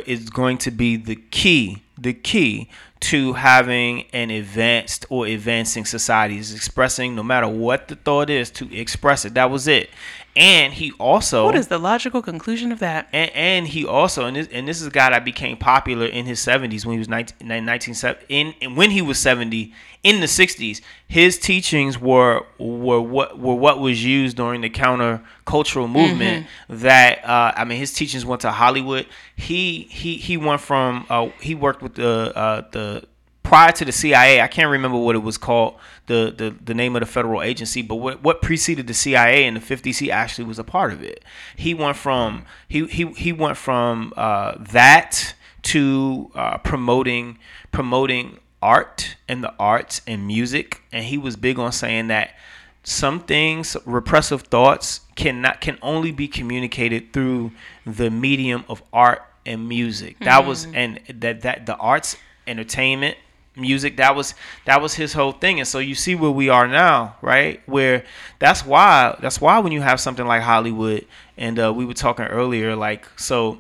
is 0.07 0.31
going 0.31 0.59
to 0.59 0.71
be 0.71 0.97
the 0.97 1.17
key, 1.17 1.83
the 1.99 2.13
key 2.13 2.69
to 3.07 3.35
having 3.35 4.05
an 4.13 4.31
advanced 4.31 5.07
or 5.11 5.27
advancing 5.27 5.85
society. 5.85 6.39
Is 6.39 6.53
expressing 6.53 7.15
no 7.15 7.23
matter 7.23 7.47
what 7.47 7.87
the 7.87 7.95
thought 7.95 8.31
is 8.31 8.51
to 8.51 8.77
express 8.77 9.25
it. 9.25 9.35
That 9.35 9.49
was 9.49 9.69
it. 9.69 9.91
And 10.37 10.75
he 10.75 10.93
also 10.99 11.47
What 11.47 11.55
is 11.57 11.69
the 11.69 11.79
logical 11.79 12.21
conclusion 12.23 12.71
of 12.73 12.79
that? 12.81 13.09
and, 13.13 13.31
and 13.35 13.69
he 13.69 13.87
also 13.87 14.27
and 14.27 14.37
this, 14.37 14.49
and 14.53 14.69
this 14.69 14.81
is 14.81 14.87
a 14.87 14.91
guy 14.91 15.11
that 15.11 15.25
became 15.25 15.57
popular 15.57 16.07
in 16.07 16.27
his 16.27 16.41
70s 16.41 16.85
when 16.85 16.95
he 16.95 16.99
was 16.99 17.09
19, 17.09 17.65
19 17.65 17.95
in, 18.29 18.55
in 18.61 18.75
when 18.77 18.91
he 18.91 19.01
was 19.03 19.19
70 19.19 19.73
in 20.03 20.21
the 20.21 20.27
60s 20.27 20.81
his 21.09 21.39
teachings 21.39 21.99
were 21.99 22.45
were 22.59 23.01
what 23.01 23.39
were 23.39 23.55
what 23.55 23.81
was 23.81 24.05
used 24.05 24.37
during 24.37 24.61
the 24.61 24.71
counter 24.71 25.23
cultural 25.47 25.89
movement 25.89 26.47
that 26.69 27.25
uh, 27.25 27.53
I 27.57 27.65
mean 27.65 27.79
his 27.79 27.93
teachings 27.93 28.25
went 28.25 28.43
to 28.43 28.51
Hollywood 28.51 29.07
he 29.35 29.83
he 29.91 30.17
he 30.17 30.37
went 30.37 30.61
from 30.61 31.07
uh, 31.11 31.29
he 31.41 31.55
worked 31.55 31.83
with 31.83 31.95
the 31.95 32.33
uh, 32.37 32.63
the 32.71 33.05
prior 33.47 33.71
to 33.71 33.85
the 33.85 33.93
CIA, 33.93 34.41
I 34.41 34.49
can't 34.49 34.71
remember 34.71 34.99
what 34.99 35.15
it 35.15 35.23
was 35.23 35.39
called, 35.39 35.77
the 36.07 36.35
the, 36.37 36.55
the 36.65 36.75
name 36.75 36.97
of 36.97 37.01
the 37.01 37.07
federal 37.07 37.43
agency, 37.43 37.81
but 37.81 37.97
what, 37.97 38.23
what 38.23 38.43
preceded 38.43 38.89
the 38.89 38.95
CIA 38.95 39.45
in 39.45 39.55
the 39.55 39.61
50s, 39.61 39.99
he 39.99 40.11
actually 40.11 40.45
was 40.45 40.59
a 40.59 40.65
part 40.65 40.93
of 40.93 41.03
it. 41.03 41.25
He 41.55 41.73
went 41.73 41.97
from 41.97 42.45
he 42.69 42.87
he, 42.87 43.07
he 43.13 43.33
went 43.33 43.57
from 43.57 44.13
uh, 44.17 44.55
that 44.59 45.35
to 45.63 46.31
uh, 46.35 46.59
promoting 46.59 47.39
promoting 47.71 48.39
art 48.61 49.17
and 49.29 49.45
the 49.45 49.55
arts 49.61 50.03
and 50.09 50.27
music, 50.27 50.83
and 50.91 51.05
he 51.05 51.17
was 51.17 51.37
big 51.37 51.59
on 51.59 51.71
saying 51.71 52.09
that 52.09 52.35
some 52.83 53.21
things 53.21 53.77
repressive 53.85 54.43
thoughts 54.43 55.03
cannot 55.15 55.61
can 55.61 55.79
only 55.83 56.11
be 56.11 56.27
communicated 56.27 57.13
through 57.13 57.53
the 57.85 58.11
medium 58.11 58.65
of 58.69 58.83
art 58.93 59.23
and 59.45 59.69
music 59.69 60.17
that 60.21 60.45
was 60.45 60.67
and 60.67 61.01
that 61.13 61.43
that 61.43 61.67
the 61.67 61.77
arts 61.77 62.17
entertainment 62.47 63.17
music 63.57 63.97
that 63.97 64.15
was 64.15 64.35
that 64.67 64.81
was 64.83 64.95
his 64.95 65.15
whole 65.15 65.33
thing 65.33 65.59
and 65.59 65.67
so 65.67 65.79
you 65.79 65.95
see 65.95 66.15
where 66.15 66.31
we 66.31 66.49
are 66.49 66.69
now 66.69 67.17
right 67.23 67.63
where 67.67 68.05
that's 68.39 68.65
why 68.65 69.17
that's 69.21 69.41
why 69.41 69.59
when 69.59 69.73
you 69.73 69.81
have 69.81 69.99
something 69.99 70.27
like 70.27 70.43
hollywood 70.43 71.07
and 71.39 71.59
uh, 71.59 71.73
we 71.73 71.85
were 71.85 71.95
talking 71.95 72.27
earlier 72.27 72.77
like 72.77 73.07
so 73.17 73.59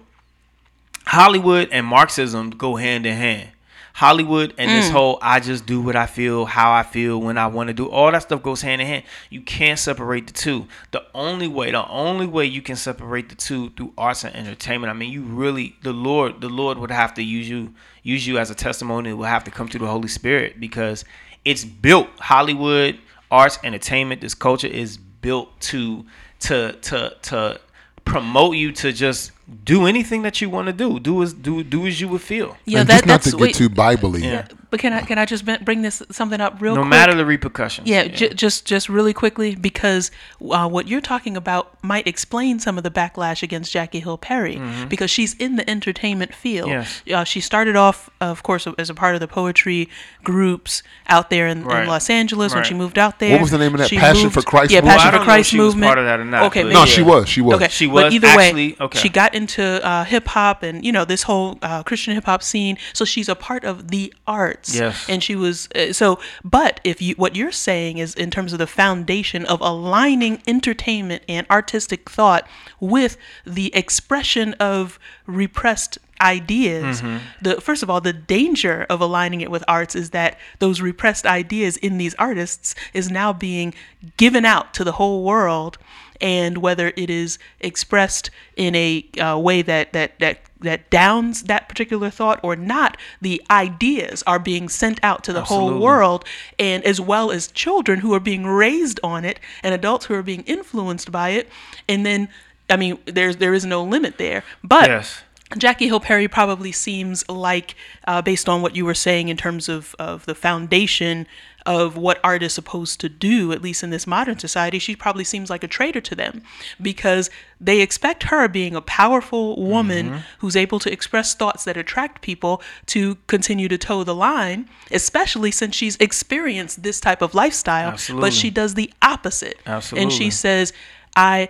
Hollywood 1.06 1.68
and 1.70 1.87
Marxism 1.87 2.50
go 2.50 2.76
hand 2.76 3.06
in 3.06 3.16
hand. 3.16 3.50
Hollywood 3.96 4.52
and 4.59 4.70
this 4.70 4.90
mm. 4.90 4.92
whole 4.92 5.18
I 5.22 5.40
just 5.40 5.64
do 5.64 5.80
what 5.80 5.96
I 5.96 6.04
feel, 6.04 6.44
how 6.44 6.70
I 6.70 6.82
feel, 6.82 7.18
when 7.18 7.38
I 7.38 7.46
want 7.46 7.68
to 7.68 7.72
do, 7.72 7.88
all 7.88 8.12
that 8.12 8.20
stuff 8.20 8.42
goes 8.42 8.61
hand 8.61 8.82
in 8.82 8.87
hand. 8.87 9.04
You 9.30 9.40
can't 9.40 9.78
separate 9.78 10.26
the 10.26 10.35
two. 10.35 10.68
The 10.90 11.02
only 11.14 11.48
way, 11.48 11.70
the 11.70 11.88
only 11.88 12.26
way 12.26 12.44
you 12.44 12.61
can 12.61 12.76
separate 12.76 13.30
the 13.30 13.35
two 13.35 13.70
through 13.70 13.94
arts 13.96 14.22
and 14.22 14.37
entertainment. 14.37 14.90
I 14.90 14.92
mean, 14.92 15.11
you 15.11 15.22
really 15.22 15.76
the 15.82 15.94
Lord, 15.94 16.42
the 16.42 16.50
Lord 16.50 16.76
would 16.76 16.90
have 16.90 17.14
to 17.14 17.22
use 17.22 17.48
you 17.48 17.72
use 18.02 18.26
you 18.26 18.37
as 18.37 18.50
a 18.50 18.54
testimony. 18.54 19.09
It 19.09 19.14
will 19.14 19.24
have 19.24 19.44
to 19.44 19.50
come 19.50 19.66
through 19.66 19.80
the 19.80 19.90
Holy 19.90 20.09
Spirit 20.09 20.61
because 20.61 21.06
it's 21.46 21.64
built 21.64 22.09
Hollywood, 22.18 22.98
arts, 23.30 23.59
entertainment, 23.64 24.20
this 24.20 24.35
culture 24.35 24.68
is 24.68 24.98
built 24.98 25.59
to 25.72 26.04
to 26.40 26.72
to 26.82 27.16
to 27.22 27.61
promote 28.04 28.56
you 28.56 28.72
to 28.72 28.92
just 28.92 29.32
do 29.64 29.87
anything 29.87 30.22
that 30.22 30.40
you 30.40 30.50
want 30.50 30.66
to 30.66 30.72
do. 30.72 30.98
Do 30.98 31.22
as 31.22 31.32
do 31.32 31.62
do 31.62 31.87
as 31.87 32.00
you 32.00 32.09
would 32.09 32.22
feel. 32.22 32.56
Yeah, 32.64 32.80
and 32.80 32.88
that, 32.88 32.94
just 32.94 33.06
not 33.06 33.22
that's 33.22 33.30
to 33.30 33.37
wait, 33.37 33.48
get 33.48 33.56
too 33.56 33.68
Bible-y. 33.68 34.18
Yeah. 34.18 34.46
But 34.76 34.82
can 34.82 34.92
I 34.92 35.00
can 35.00 35.16
I 35.18 35.24
just 35.24 35.44
bring 35.64 35.80
this 35.80 36.02
something 36.10 36.38
up 36.38 36.60
real 36.60 36.74
no 36.74 36.82
quick? 36.82 36.90
matter 36.90 37.14
the 37.14 37.24
repercussions. 37.24 37.88
Yeah, 37.88 38.08
J- 38.08 38.34
just 38.34 38.66
just 38.66 38.90
really 38.90 39.14
quickly 39.14 39.54
because 39.54 40.10
uh, 40.50 40.68
what 40.68 40.86
you're 40.86 41.00
talking 41.00 41.34
about 41.34 41.82
might 41.82 42.06
explain 42.06 42.58
some 42.58 42.76
of 42.76 42.84
the 42.84 42.90
backlash 42.90 43.42
against 43.42 43.72
Jackie 43.72 44.00
Hill 44.00 44.18
Perry 44.18 44.60
because 44.88 45.10
she's 45.10 45.32
in 45.34 45.56
the 45.56 45.68
entertainment 45.70 46.34
field. 46.34 46.68
Yes. 46.68 47.02
Uh, 47.10 47.24
she 47.24 47.40
started 47.40 47.74
off, 47.74 48.10
of 48.20 48.42
course, 48.42 48.66
as 48.76 48.90
a 48.90 48.94
part 48.94 49.14
of 49.14 49.20
the 49.20 49.28
poetry 49.28 49.88
groups 50.24 50.82
out 51.08 51.30
there 51.30 51.46
in, 51.46 51.64
Right. 51.64 51.82
in 51.84 51.88
Los 51.88 52.10
Angeles. 52.10 52.54
When 52.54 52.64
she 52.64 52.74
moved 52.74 52.98
out 52.98 53.18
there, 53.18 53.32
What 53.32 53.40
was 53.42 53.50
the 53.52 53.58
name 53.58 53.72
of 53.74 53.78
that? 53.80 53.88
she 53.88 53.96
Passion 53.96 54.28
for 54.30 54.42
Christ 54.42 54.72
Yeah. 54.72 54.80
Passion 54.82 54.88
Well, 54.96 54.98
for 54.98 55.04
don't 55.04 55.14
know 55.14 55.20
if 55.22 55.24
Christ 55.26 55.50
she 55.50 55.58
was 55.58 55.66
movement. 55.74 55.88
part 55.88 55.98
of 55.98 56.04
that 56.04 56.20
or 56.20 56.24
not, 56.24 56.42
Okay, 56.46 56.64
No, 56.64 56.80
maybe- 56.80 56.90
she 56.90 57.02
was. 57.02 57.28
She 57.28 57.40
was. 57.40 57.54
Okay, 57.56 57.68
She 57.68 57.86
but 57.86 58.04
was 58.06 58.14
either 58.14 58.26
actually- 58.28 58.68
way, 58.72 58.76
okay. 58.80 58.98
she 58.98 59.08
got 59.08 59.34
into 59.34 59.62
uh, 59.86 60.04
hip 60.04 60.26
hop 60.28 60.62
and 60.62 60.84
you 60.84 60.92
know 60.92 61.04
this 61.04 61.22
whole 61.22 61.58
uh, 61.62 61.82
Christian 61.82 62.14
hip 62.14 62.24
hop 62.24 62.42
scene. 62.42 62.76
So 62.92 63.04
she's 63.04 63.28
a 63.28 63.34
part 63.34 63.64
of 63.64 63.88
the 63.88 64.12
arts. 64.26 64.65
Yes. 64.74 65.07
and 65.09 65.22
she 65.22 65.37
was 65.37 65.68
uh, 65.74 65.92
so. 65.92 66.18
But 66.44 66.81
if 66.85 67.00
you 67.02 67.14
what 67.16 67.37
you're 67.37 67.52
saying 67.52 67.98
is 67.98 68.14
in 68.14 68.31
terms 68.31 68.52
of 68.52 68.59
the 68.59 68.66
foundation 68.66 69.44
of 69.46 69.61
aligning 69.61 70.42
entertainment 70.46 71.22
and 71.29 71.46
artistic 71.50 72.09
thought 72.11 72.46
with 72.81 73.16
the 73.46 73.74
expression 73.74 74.55
of 74.55 74.98
repressed 75.26 75.98
ideas 76.18 77.02
Mm-hmm. 77.02 77.18
the 77.42 77.61
first 77.61 77.83
of 77.83 77.90
all 77.90 78.00
the 78.00 78.12
danger 78.12 78.87
of 78.88 79.02
aligning 79.02 79.42
it 79.42 79.50
with 79.50 79.62
arts 79.68 79.94
is 79.94 80.11
that 80.11 80.38
those 80.61 80.81
repressed 80.81 81.26
ideas 81.26 81.76
in 81.76 81.98
these 81.98 82.14
artists 82.14 82.74
is 82.94 83.11
now 83.11 83.35
being 83.35 83.74
given 84.16 84.46
out 84.46 84.72
to 84.72 84.83
the 84.83 84.92
whole 84.92 85.22
world 85.24 85.76
and 86.20 86.59
whether 86.59 86.92
it 86.96 87.11
is 87.11 87.38
expressed 87.61 88.31
in 88.57 88.74
a 88.74 89.05
uh, 89.20 89.38
way 89.38 89.62
that 89.62 89.92
that 89.92 90.18
that 90.18 90.38
that 90.61 90.88
downs 90.88 91.42
that 91.44 91.68
particular 91.68 92.09
thought 92.11 92.40
or 92.42 92.57
not 92.57 92.96
the 93.20 93.42
ideas 93.50 94.22
are 94.26 94.38
being 94.38 94.68
sent 94.68 94.98
out 95.02 95.22
to 95.22 95.33
the 95.33 95.44
whole 95.44 95.79
world 95.79 96.24
and 96.59 96.83
as 96.85 96.98
well 97.00 97.31
as 97.31 97.48
children 97.48 98.00
who 98.00 98.14
are 98.14 98.20
being 98.20 98.46
raised 98.46 98.98
on 99.02 99.24
it 99.24 99.38
and 99.62 99.74
adults 99.74 100.07
who 100.07 100.14
are 100.14 100.22
being 100.22 100.42
influenced 100.44 101.12
by 101.12 101.29
it 101.31 101.48
and 101.88 102.07
then 102.07 102.29
i 102.70 102.76
mean 102.76 102.98
there's 103.05 103.37
there 103.37 103.52
is 103.52 103.66
no 103.66 103.85
limit 103.85 104.16
there 104.18 104.42
but 104.64 104.88
Yes. 104.88 105.22
Jackie 105.56 105.87
Hill 105.87 106.00
Perry 106.00 106.26
probably 106.26 106.72
seems 106.72 107.28
like, 107.28 107.76
uh, 108.06 108.20
based 108.20 108.48
on 108.48 108.62
what 108.62 108.74
you 108.74 108.85
were 108.85 108.94
saying 108.94 109.28
in 109.28 109.37
terms 109.37 109.68
of, 109.68 109.94
of 109.98 110.26
the 110.26 110.35
foundation 110.35 111.26
of 111.64 111.96
what 111.96 112.20
art 112.22 112.42
is 112.42 112.52
supposed 112.52 113.00
to 113.00 113.09
do, 113.09 113.52
at 113.52 113.62
least 113.62 113.82
in 113.82 113.90
this 113.90 114.06
modern 114.06 114.38
society, 114.38 114.78
she 114.78 114.96
probably 114.96 115.24
seems 115.24 115.50
like 115.50 115.62
a 115.64 115.68
traitor 115.68 116.00
to 116.00 116.14
them 116.14 116.42
because 116.80 117.30
they 117.61 117.80
expect 117.80 118.24
her, 118.24 118.49
being 118.49 118.74
a 118.74 118.80
powerful 118.80 119.57
woman 119.57 120.07
who's 120.38 120.57
able 120.57 120.78
to 120.78 120.92
express 120.92 121.34
thoughts 121.34 121.64
that 121.64 121.76
attract 121.76 122.22
people, 122.22 122.62
to 122.86 123.16
continue 123.26 123.68
to 123.68 123.78
toe 123.78 124.05
the 124.05 124.14
line, 124.14 124.68
especially 124.90 125.51
since 125.51 125.74
she's 125.74 125.97
experienced 125.97 126.82
this 126.82 127.01
type 127.01 127.22
of 127.22 127.34
lifestyle. 127.34 127.90
Absolutely. 127.90 128.28
But 128.28 128.32
she 128.32 128.51
does 128.51 128.74
the 128.74 128.92
opposite. 129.03 129.59
And 130.03 130.12
she 130.12 130.30
says, 130.30 130.72
I 131.16 131.49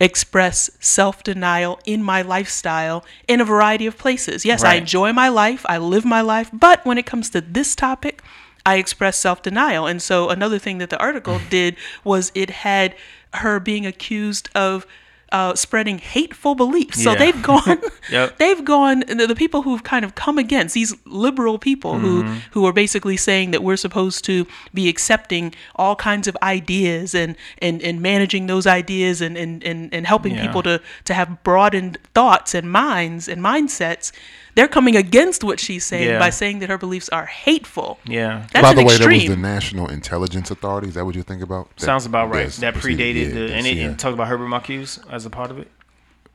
express 0.00 0.70
self 0.80 1.22
denial 1.22 1.78
in 1.84 2.02
my 2.02 2.22
lifestyle 2.22 3.04
in 3.28 3.40
a 3.40 3.44
variety 3.44 3.86
of 3.86 3.98
places. 3.98 4.44
Yes, 4.44 4.64
I 4.64 4.74
enjoy 4.74 5.12
my 5.12 5.28
life, 5.28 5.64
I 5.68 5.78
live 5.78 6.04
my 6.04 6.22
life, 6.22 6.50
but 6.52 6.84
when 6.84 6.98
it 6.98 7.06
comes 7.06 7.30
to 7.30 7.40
this 7.40 7.76
topic, 7.76 8.22
I 8.64 8.76
express 8.76 9.18
self 9.18 9.42
denial. 9.42 9.86
And 9.86 10.00
so 10.02 10.30
another 10.30 10.58
thing 10.58 10.78
that 10.78 10.90
the 10.90 10.98
article 10.98 11.40
did 11.50 11.76
was 12.02 12.32
it 12.34 12.50
had 12.50 12.96
her 13.34 13.60
being 13.60 13.86
accused 13.86 14.48
of 14.54 14.86
uh, 15.32 15.54
spreading 15.54 15.98
hateful 15.98 16.54
beliefs. 16.54 17.02
So 17.02 17.12
Yeah. 17.12 17.18
they've 17.18 17.42
gone, 17.52 17.80
Yep. 18.10 18.38
they've 18.38 18.64
gone. 18.64 19.00
The, 19.06 19.26
the 19.26 19.34
people 19.36 19.62
who've 19.62 19.82
kind 19.82 20.04
of 20.04 20.14
come 20.14 20.38
against 20.38 20.74
these 20.74 20.94
liberal 21.06 21.58
people 21.58 21.98
who 21.98 22.22
Mm-hmm. 22.24 22.38
who 22.52 22.66
are 22.66 22.72
basically 22.72 23.16
saying 23.16 23.52
that 23.52 23.62
we're 23.62 23.76
supposed 23.76 24.24
to 24.24 24.46
be 24.74 24.88
accepting 24.88 25.54
all 25.76 25.94
kinds 25.96 26.26
of 26.28 26.36
ideas 26.42 27.14
and 27.14 27.36
and, 27.62 27.80
and 27.82 28.00
managing 28.02 28.46
those 28.48 28.66
ideas 28.66 29.20
and 29.20 29.36
and, 29.36 29.62
and, 29.64 29.94
and 29.94 30.06
helping 30.06 30.34
Yeah. 30.34 30.46
people 30.46 30.62
to 30.64 30.80
to 31.04 31.14
have 31.14 31.42
broadened 31.44 31.98
thoughts 32.14 32.54
and 32.54 32.70
minds 32.72 33.28
and 33.28 33.40
mindsets. 33.42 34.12
They're 34.54 34.68
coming 34.68 34.96
against 34.96 35.44
what 35.44 35.60
she's 35.60 35.84
saying 35.86 36.08
Yeah. 36.08 36.18
by 36.18 36.30
saying 36.30 36.58
that 36.60 36.70
her 36.70 36.78
beliefs 36.78 37.08
are 37.10 37.26
hateful. 37.26 37.98
Yeah. 38.04 38.46
That's 38.52 38.62
By 38.62 38.70
an 38.70 38.76
the 38.76 38.84
way, 38.84 38.94
extreme. 38.94 39.18
that 39.20 39.28
was 39.28 39.36
the 39.36 39.42
National 39.42 39.88
Intelligence 39.88 40.50
Authority. 40.50 40.88
Is 40.88 40.94
that 40.94 41.04
what 41.04 41.14
you 41.14 41.22
think 41.22 41.42
about? 41.42 41.74
That- 41.76 41.84
Sounds 41.84 42.06
about 42.06 42.30
right. 42.30 42.48
that 42.50 42.74
predated 42.74 43.28
yeah, 43.28 43.34
the, 43.34 43.40
and 43.42 43.50
that's- 43.50 43.66
it, 43.66 43.76
yeah. 43.76 43.94
talked 43.94 44.14
about 44.14 44.28
Herbert 44.28 44.46
Marcuse 44.48 44.98
as 45.10 45.24
a 45.26 45.30
part 45.30 45.50
of 45.50 45.58
it. 45.58 45.70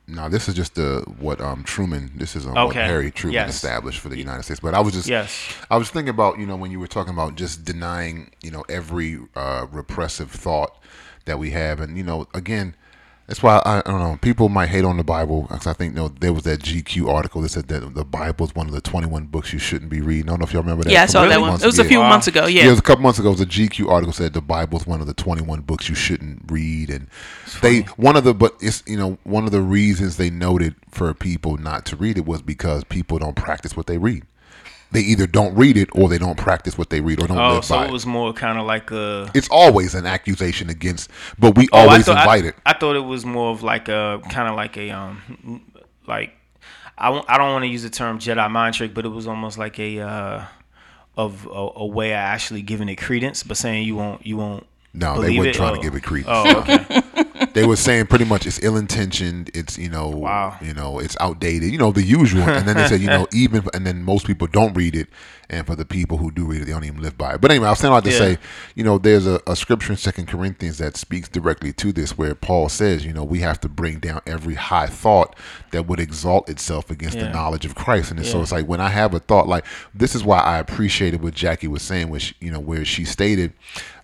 No, 0.08 0.28
this 0.28 0.48
is 0.48 0.54
just 0.54 0.76
the 0.76 1.02
what 1.18 1.40
um 1.40 1.64
Truman. 1.64 2.12
This 2.14 2.36
is 2.36 2.46
um, 2.46 2.54
what 2.54 2.74
Harry 2.76 3.10
Truman 3.10 3.34
Yes. 3.34 3.54
established 3.56 3.98
for 3.98 4.08
the 4.08 4.16
United 4.16 4.44
States. 4.44 4.60
But 4.60 4.72
I 4.72 4.78
was 4.78 4.94
just 4.94 5.08
Yes. 5.08 5.36
I 5.68 5.76
was 5.76 5.90
thinking 5.90 6.10
about 6.10 6.38
you 6.38 6.46
know 6.46 6.54
when 6.54 6.70
you 6.70 6.78
were 6.78 6.86
talking 6.86 7.12
about 7.12 7.34
just 7.34 7.64
denying 7.64 8.30
you 8.40 8.52
know 8.52 8.64
every 8.68 9.18
uh, 9.34 9.66
repressive 9.72 10.30
thought 10.30 10.76
that 11.24 11.40
we 11.40 11.50
have, 11.50 11.80
and 11.80 11.96
you 11.98 12.04
know 12.04 12.28
again. 12.34 12.76
That's 13.26 13.42
why 13.42 13.60
I, 13.64 13.78
I 13.78 13.82
don't 13.90 13.98
know. 13.98 14.18
People 14.22 14.48
might 14.48 14.68
hate 14.68 14.84
on 14.84 14.96
the 14.98 15.02
Bible 15.02 15.42
because 15.42 15.66
I 15.66 15.72
think 15.72 15.94
you 15.94 16.00
know, 16.02 16.08
there 16.08 16.32
was 16.32 16.44
that 16.44 16.60
GQ 16.60 17.08
article 17.12 17.40
that 17.42 17.48
said 17.48 17.66
that 17.68 17.94
the 17.94 18.04
Bible 18.04 18.46
is 18.46 18.54
one 18.54 18.68
of 18.68 18.72
the 18.72 18.80
21 18.80 19.26
books 19.26 19.52
you 19.52 19.58
shouldn't 19.58 19.90
be 19.90 20.00
reading. 20.00 20.26
I 20.26 20.32
don't 20.32 20.40
know 20.40 20.44
if 20.44 20.52
y'all 20.52 20.62
remember 20.62 20.84
that. 20.84 20.92
Yeah, 20.92 21.02
I 21.02 21.06
saw 21.06 21.26
that 21.26 21.40
one. 21.40 21.54
It 21.54 21.66
was 21.66 21.80
a 21.80 21.84
few 21.84 21.98
Wow. 21.98 22.08
months 22.10 22.28
ago. 22.28 22.46
Yeah. 22.46 22.62
Yeah. 22.62 22.66
it 22.68 22.70
was 22.70 22.78
a 22.78 22.82
couple 22.82 23.02
months 23.02 23.18
ago. 23.18 23.28
It 23.30 23.32
was 23.32 23.40
a 23.40 23.46
GQ 23.46 23.90
article 23.90 24.12
said 24.12 24.32
the 24.32 24.40
Bible 24.40 24.78
is 24.78 24.86
one 24.86 25.00
of 25.00 25.08
the 25.08 25.14
21 25.14 25.62
books 25.62 25.88
you 25.88 25.96
shouldn't 25.96 26.42
read, 26.50 26.88
and 26.88 27.08
they 27.62 27.80
one 27.96 28.16
of 28.16 28.22
the 28.22 28.32
but 28.32 28.54
it's 28.60 28.84
you 28.86 28.96
know 28.96 29.18
one 29.24 29.44
of 29.44 29.50
the 29.50 29.60
reasons 29.60 30.18
they 30.18 30.30
noted 30.30 30.76
for 30.90 31.12
people 31.12 31.56
not 31.56 31.84
to 31.86 31.96
read 31.96 32.16
it 32.18 32.26
was 32.26 32.42
because 32.42 32.84
people 32.84 33.18
don't 33.18 33.34
practice 33.36 33.76
what 33.76 33.86
they 33.88 33.98
read. 33.98 34.24
They 34.92 35.00
either 35.00 35.26
don't 35.26 35.54
read 35.56 35.76
it 35.76 35.88
or 35.92 36.08
they 36.08 36.18
don't 36.18 36.38
practice 36.38 36.78
what 36.78 36.90
they 36.90 37.00
read 37.00 37.20
or 37.22 37.26
don't 37.26 37.38
Oh, 37.38 37.54
live 37.54 37.64
so 37.64 37.74
by 37.74 37.82
it 37.82 37.86
So 37.86 37.90
it. 37.90 37.92
was 37.92 38.06
more 38.06 38.32
kind 38.32 38.58
of 38.58 38.66
like 38.66 38.90
a. 38.92 39.30
It's 39.34 39.48
always 39.50 39.94
an 39.94 40.06
accusation 40.06 40.70
against, 40.70 41.10
but 41.38 41.56
we 41.56 41.68
Oh, 41.72 41.78
I 41.78 41.82
always 41.86 42.04
thought- 42.06 42.18
invite 42.18 42.44
it. 42.44 42.54
I, 42.64 42.70
I 42.70 42.78
thought 42.78 42.96
it 42.96 43.00
was 43.00 43.24
more 43.26 43.50
of 43.50 43.62
like 43.62 43.88
a 43.88 44.20
kind 44.30 44.48
of 44.48 44.54
like 44.54 44.76
a 44.76 44.90
um 44.90 45.62
like 46.06 46.32
I 46.96 47.08
I 47.28 47.36
don't 47.36 47.52
want 47.52 47.64
to 47.64 47.68
use 47.68 47.82
the 47.82 47.90
term 47.90 48.18
Jedi 48.18 48.50
mind 48.50 48.74
trick, 48.74 48.94
but 48.94 49.04
it 49.04 49.08
was 49.10 49.26
almost 49.26 49.58
like 49.58 49.78
a 49.78 50.00
uh 50.00 50.44
of 51.16 51.46
a, 51.46 51.68
a 51.76 51.86
way 51.86 52.10
of 52.12 52.16
actually 52.18 52.62
giving 52.62 52.88
it 52.88 52.96
credence, 52.96 53.42
but 53.42 53.56
saying 53.56 53.86
you 53.86 53.96
won't 53.96 54.24
you 54.26 54.36
won't. 54.36 54.66
No, 54.94 55.20
they 55.20 55.36
weren't 55.36 55.48
it? 55.50 55.54
trying 55.54 55.72
Oh. 55.72 55.76
to 55.76 55.82
give 55.82 55.94
it 55.94 56.02
credence. 56.02 56.28
Oh, 56.30 56.58
okay. 56.60 57.02
they 57.56 57.66
were 57.66 57.76
saying 57.76 58.06
pretty 58.06 58.24
much 58.26 58.46
it's 58.46 58.62
ill 58.62 58.76
intentioned. 58.76 59.50
It's 59.54 59.78
you 59.78 59.88
know, 59.88 60.08
Wow. 60.10 60.56
you 60.62 60.74
know, 60.74 60.98
it's 60.98 61.16
outdated. 61.20 61.70
You 61.72 61.78
know, 61.78 61.90
the 61.90 62.02
usual. 62.02 62.42
And 62.42 62.68
then 62.68 62.76
they 62.76 62.86
said, 62.86 63.00
you 63.00 63.08
know, 63.08 63.26
even 63.32 63.64
and 63.74 63.86
then 63.86 64.02
most 64.04 64.26
people 64.26 64.46
don't 64.46 64.74
read 64.74 64.94
it, 64.94 65.08
and 65.48 65.66
for 65.66 65.74
the 65.74 65.84
people 65.86 66.18
who 66.18 66.30
do 66.30 66.44
read 66.44 66.62
it, 66.62 66.64
they 66.66 66.72
don't 66.72 66.84
even 66.84 67.00
live 67.00 67.16
by 67.16 67.34
it. 67.34 67.40
But 67.40 67.50
anyway, 67.50 67.66
I 67.66 67.70
was 67.70 67.78
saying 67.78 67.92
all 67.92 68.00
that 68.00 68.08
to 68.10 68.14
Yeah. 68.14 68.34
say, 68.34 68.38
you 68.74 68.84
know, 68.84 68.98
there's 68.98 69.26
a, 69.26 69.40
a 69.46 69.56
scripture 69.56 69.92
in 69.92 69.96
Second 69.98 70.28
Corinthians 70.28 70.78
that 70.78 70.96
speaks 70.96 71.28
directly 71.28 71.72
to 71.74 71.92
this, 71.92 72.16
where 72.18 72.34
Paul 72.34 72.68
says, 72.68 73.04
you 73.06 73.12
know, 73.12 73.24
we 73.24 73.40
have 73.40 73.58
to 73.60 73.68
bring 73.68 73.98
down 74.00 74.20
every 74.26 74.54
high 74.54 74.86
thought 74.86 75.34
that 75.70 75.86
would 75.86 75.98
exalt 75.98 76.48
itself 76.50 76.90
against 76.90 77.18
the 77.18 77.28
knowledge 77.30 77.64
of 77.64 77.74
Christ. 77.74 78.10
And 78.10 78.24
so 78.24 78.42
it's 78.42 78.52
like 78.52 78.66
when 78.66 78.80
I 78.80 78.90
have 78.90 79.14
a 79.14 79.18
thought, 79.18 79.48
like 79.48 79.64
this 79.94 80.14
is 80.14 80.22
why 80.22 80.38
I 80.40 80.58
appreciated 80.58 81.22
what 81.22 81.34
Jackie 81.34 81.68
was 81.68 81.82
saying, 81.82 82.10
which 82.10 82.34
you 82.40 82.50
know, 82.50 82.60
where 82.60 82.84
she 82.84 83.04
stated 83.04 83.52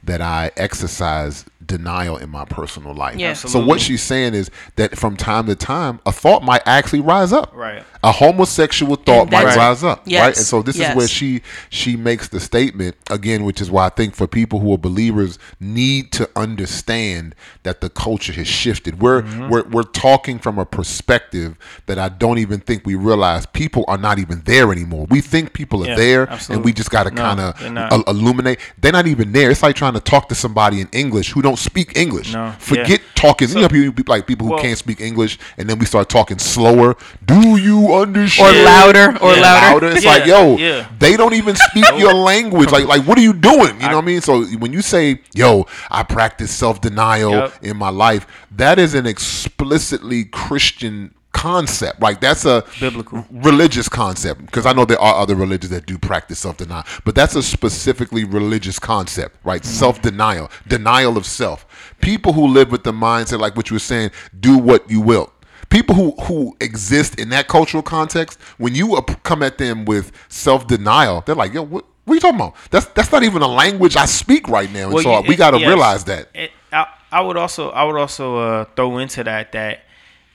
that 0.05 0.21
I 0.21 0.51
exercise 0.57 1.45
denial 1.65 2.17
in 2.17 2.29
my 2.29 2.45
personal 2.45 2.93
life. 2.93 3.17
Yeah. 3.17 3.35
So 3.35 3.65
what 3.65 3.81
she's 3.81 4.03
saying 4.03 4.35
is 4.35 4.51
that 4.75 4.99
from 4.99 5.17
time 5.17 5.47
to 5.47 5.55
time, 5.55 6.01
a 6.05 6.11
thought 6.13 6.43
might 6.43 6.63
actually 6.67 7.01
rise 7.01 7.33
up. 7.33 7.55
Right. 7.55 7.85
A 8.03 8.11
homosexual 8.11 8.97
thought 8.97 9.23
And 9.23 9.31
might 9.31 9.43
that's- 9.45 9.57
rise 9.57 9.85
up. 9.85 10.03
Yes, 10.05 10.21
Right. 10.21 10.37
And 10.37 10.45
so 10.47 10.61
this 10.63 10.75
is 10.81 10.95
where 10.97 11.07
she 11.07 11.41
she 11.71 11.95
makes 11.97 12.27
the 12.29 12.41
statement 12.41 12.97
again, 13.11 13.45
which 13.45 13.61
is 13.61 13.71
why 13.71 13.87
I 13.87 13.91
think 13.91 14.17
for 14.17 14.27
people 14.27 14.59
who 14.59 14.73
are 14.75 14.79
believers 14.79 15.39
need 15.61 16.11
to 16.13 16.29
understand 16.35 17.37
that 17.63 17.81
the 17.81 17.89
culture 17.89 18.33
has 18.33 18.49
shifted. 18.49 19.01
We're 19.01 19.23
Mm-hmm. 19.23 19.49
we're 19.49 19.63
we're 19.69 19.83
talking 19.85 20.41
from 20.41 20.59
a 20.59 20.67
perspective 20.67 21.57
that 21.87 21.97
I 21.99 22.09
don't 22.09 22.39
even 22.39 22.59
think 22.59 22.85
we 22.85 22.97
realize 22.97 23.47
people 23.47 23.85
are 23.87 23.99
not 23.99 24.19
even 24.19 24.43
there 24.47 24.73
anymore. 24.73 25.07
We 25.11 25.21
think 25.21 25.53
people 25.53 25.85
are 25.85 25.89
Yeah, 25.91 25.95
there, 25.97 26.29
and 26.51 26.65
we 26.65 26.73
just 26.73 26.91
got 26.91 27.05
to 27.05 27.11
No, 27.13 27.23
kind 27.23 27.41
of 27.41 28.05
illuminate. 28.09 28.59
They're 28.81 28.91
not 28.93 29.07
even 29.07 29.31
there. 29.33 29.51
It's 29.51 29.63
like 29.63 29.77
trying 29.77 29.92
to 29.95 30.01
talk 30.01 30.29
to 30.29 30.35
somebody 30.35 30.81
in 30.81 30.89
English 30.93 31.33
who 31.33 31.43
don't 31.43 31.59
speak 31.59 31.97
English. 31.97 32.33
No, 32.33 32.53
Forget 32.59 32.89
yeah. 33.01 33.07
talking. 33.15 33.49
you 33.49 33.61
know, 33.61 33.69
people, 33.69 34.05
like 34.07 34.27
people 34.27 34.47
who 34.47 34.53
Well- 34.55 34.63
can't 34.63 34.79
speak 34.79 35.01
English, 35.01 35.39
and 35.59 35.69
then 35.69 35.79
we 35.79 35.87
start 35.87 36.09
talking 36.09 36.39
slower. 36.39 36.97
Do 37.25 37.57
you 37.59 37.95
understand? 37.95 38.57
Or 38.57 38.63
louder, 38.65 39.19
or 39.21 39.35
Yeah. 39.35 39.41
louder. 39.43 39.87
It's 39.89 40.05
Yeah, 40.05 40.11
like, 40.11 40.27
yo, 40.27 40.57
yeah. 40.57 40.87
they 40.99 41.17
don't 41.17 41.35
even 41.35 41.57
speak 41.57 41.85
your 41.99 42.15
language. 42.15 42.71
Like, 42.71 42.87
like, 42.87 43.07
what 43.07 43.19
are 43.19 43.23
you 43.23 43.33
doing? 43.33 43.75
You 43.81 43.89
know 43.89 43.97
what 43.97 44.05
I 44.05 44.07
mean? 44.07 44.21
So 44.21 44.45
when 44.45 44.73
you 44.73 44.83
say, 44.83 45.21
yo, 45.35 45.67
I 45.91 46.03
practice 46.03 46.51
self 46.51 46.81
denial 46.81 47.31
Yep. 47.33 47.53
in 47.63 47.77
my 47.77 47.91
life, 47.91 48.27
that 48.57 48.79
is 48.79 48.95
an 48.95 49.07
explicitly 49.07 50.25
Christian 50.25 51.15
concept. 51.33 52.01
Like 52.01 52.21
that's 52.21 52.45
a 52.45 52.65
Biblical. 52.81 53.27
religious 53.31 53.89
concept 53.89 54.45
because 54.47 54.67
I 54.67 54.73
know 54.73 54.85
there 54.85 55.01
are 55.01 55.15
other 55.17 55.35
religions 55.35 55.71
that 55.71 55.87
do 55.87 55.99
practice 55.99 56.39
self 56.39 56.57
denial, 56.59 56.85
but 57.05 57.15
that's 57.15 57.35
a 57.35 57.43
specifically 57.43 58.25
religious 58.25 58.79
concept, 58.79 59.37
right? 59.45 59.65
Self 59.65 60.01
denial, 60.03 60.51
denial 60.69 61.17
of 61.17 61.27
self. 61.27 61.67
People 62.01 62.33
who 62.33 62.47
live 62.47 62.71
with 62.71 62.85
the 62.85 62.93
mindset, 62.93 63.41
like 63.41 63.57
what 63.57 63.71
you 63.71 63.75
were 63.75 63.79
saying, 63.81 64.11
do 64.41 64.59
what 64.59 64.89
you 64.91 65.01
will. 65.01 65.33
People 65.71 65.95
who 65.95 66.11
who 66.23 66.57
exist 66.61 67.19
in 67.19 67.31
that 67.31 67.49
cultural 67.49 67.83
context, 67.83 68.41
when 68.59 68.75
you 68.75 69.01
come 69.23 69.43
at 69.43 69.59
them 69.59 69.85
with 69.85 70.13
self 70.29 70.67
denial, 70.67 71.23
they're 71.27 71.35
like, 71.35 71.53
yo, 71.55 71.63
what? 71.63 71.87
What 72.05 72.15
are 72.15 72.17
you 72.17 72.21
talking 72.21 72.41
about? 72.41 72.57
That's 72.73 72.87
that's 72.87 73.13
not 73.13 73.23
even 73.23 73.43
a 73.43 73.47
language 73.47 73.95
I 73.97 74.07
speak 74.07 74.49
right 74.49 74.71
now, 74.73 74.87
and 74.87 74.95
Well, 74.95 75.03
so 75.05 75.21
you- 75.21 75.29
we 75.29 75.37
got 75.37 75.53
to 75.53 75.59
yes. 75.61 75.69
realize 75.69 76.03
that. 76.05 76.29
It, 76.35 76.51
I, 76.73 76.87
I 77.13 77.21
would 77.21 77.37
also 77.37 77.71
I 77.71 77.85
would 77.85 77.95
also 77.97 78.39
uh, 78.39 78.65
throw 78.75 78.99
into 78.99 79.23
that 79.23 79.53
that 79.53 79.85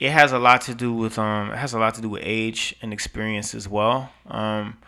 it 0.00 0.10
has 0.10 0.32
a 0.32 0.38
lot 0.38 0.60
to 0.62 0.74
do 0.74 0.92
with 0.92 1.18
um 1.18 1.50
it 1.50 1.56
has 1.56 1.74
a 1.74 1.78
lot 1.78 1.94
to 1.94 2.00
do 2.00 2.08
with 2.08 2.22
age 2.24 2.74
and 2.82 2.92
experience 2.92 3.54
as 3.54 3.68
well. 3.68 4.10
Um, 4.26 4.78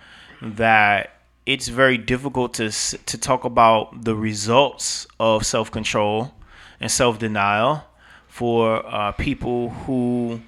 that 0.43 1.21
it's 1.47 1.69
very 1.69 1.99
difficult 1.99 2.55
to 2.55 2.71
to 2.71 3.19
talk 3.19 3.45
about 3.45 4.05
the 4.05 4.15
results 4.15 5.07
of 5.19 5.45
self 5.45 5.71
control 5.71 6.33
and 6.81 6.91
self 6.91 7.19
denial 7.19 7.85
for 8.29 8.87
uh, 8.87 9.13
people 9.13 9.71
who 9.71 10.41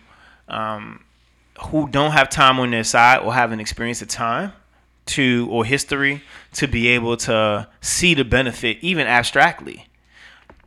um, 0.48 1.04
who 1.66 1.88
don't 1.88 2.12
have 2.12 2.28
time 2.28 2.58
on 2.60 2.70
their 2.70 2.84
side 2.84 3.18
or 3.18 3.34
haven't 3.34 3.60
experienced 3.60 4.00
the 4.00 4.06
time 4.06 4.52
to 5.04 5.48
or 5.50 5.64
history 5.64 6.22
to 6.52 6.68
be 6.68 6.88
able 6.88 7.16
to 7.16 7.68
see 7.80 8.14
the 8.14 8.24
benefit 8.24 8.78
even 8.80 9.06
abstractly. 9.06 9.86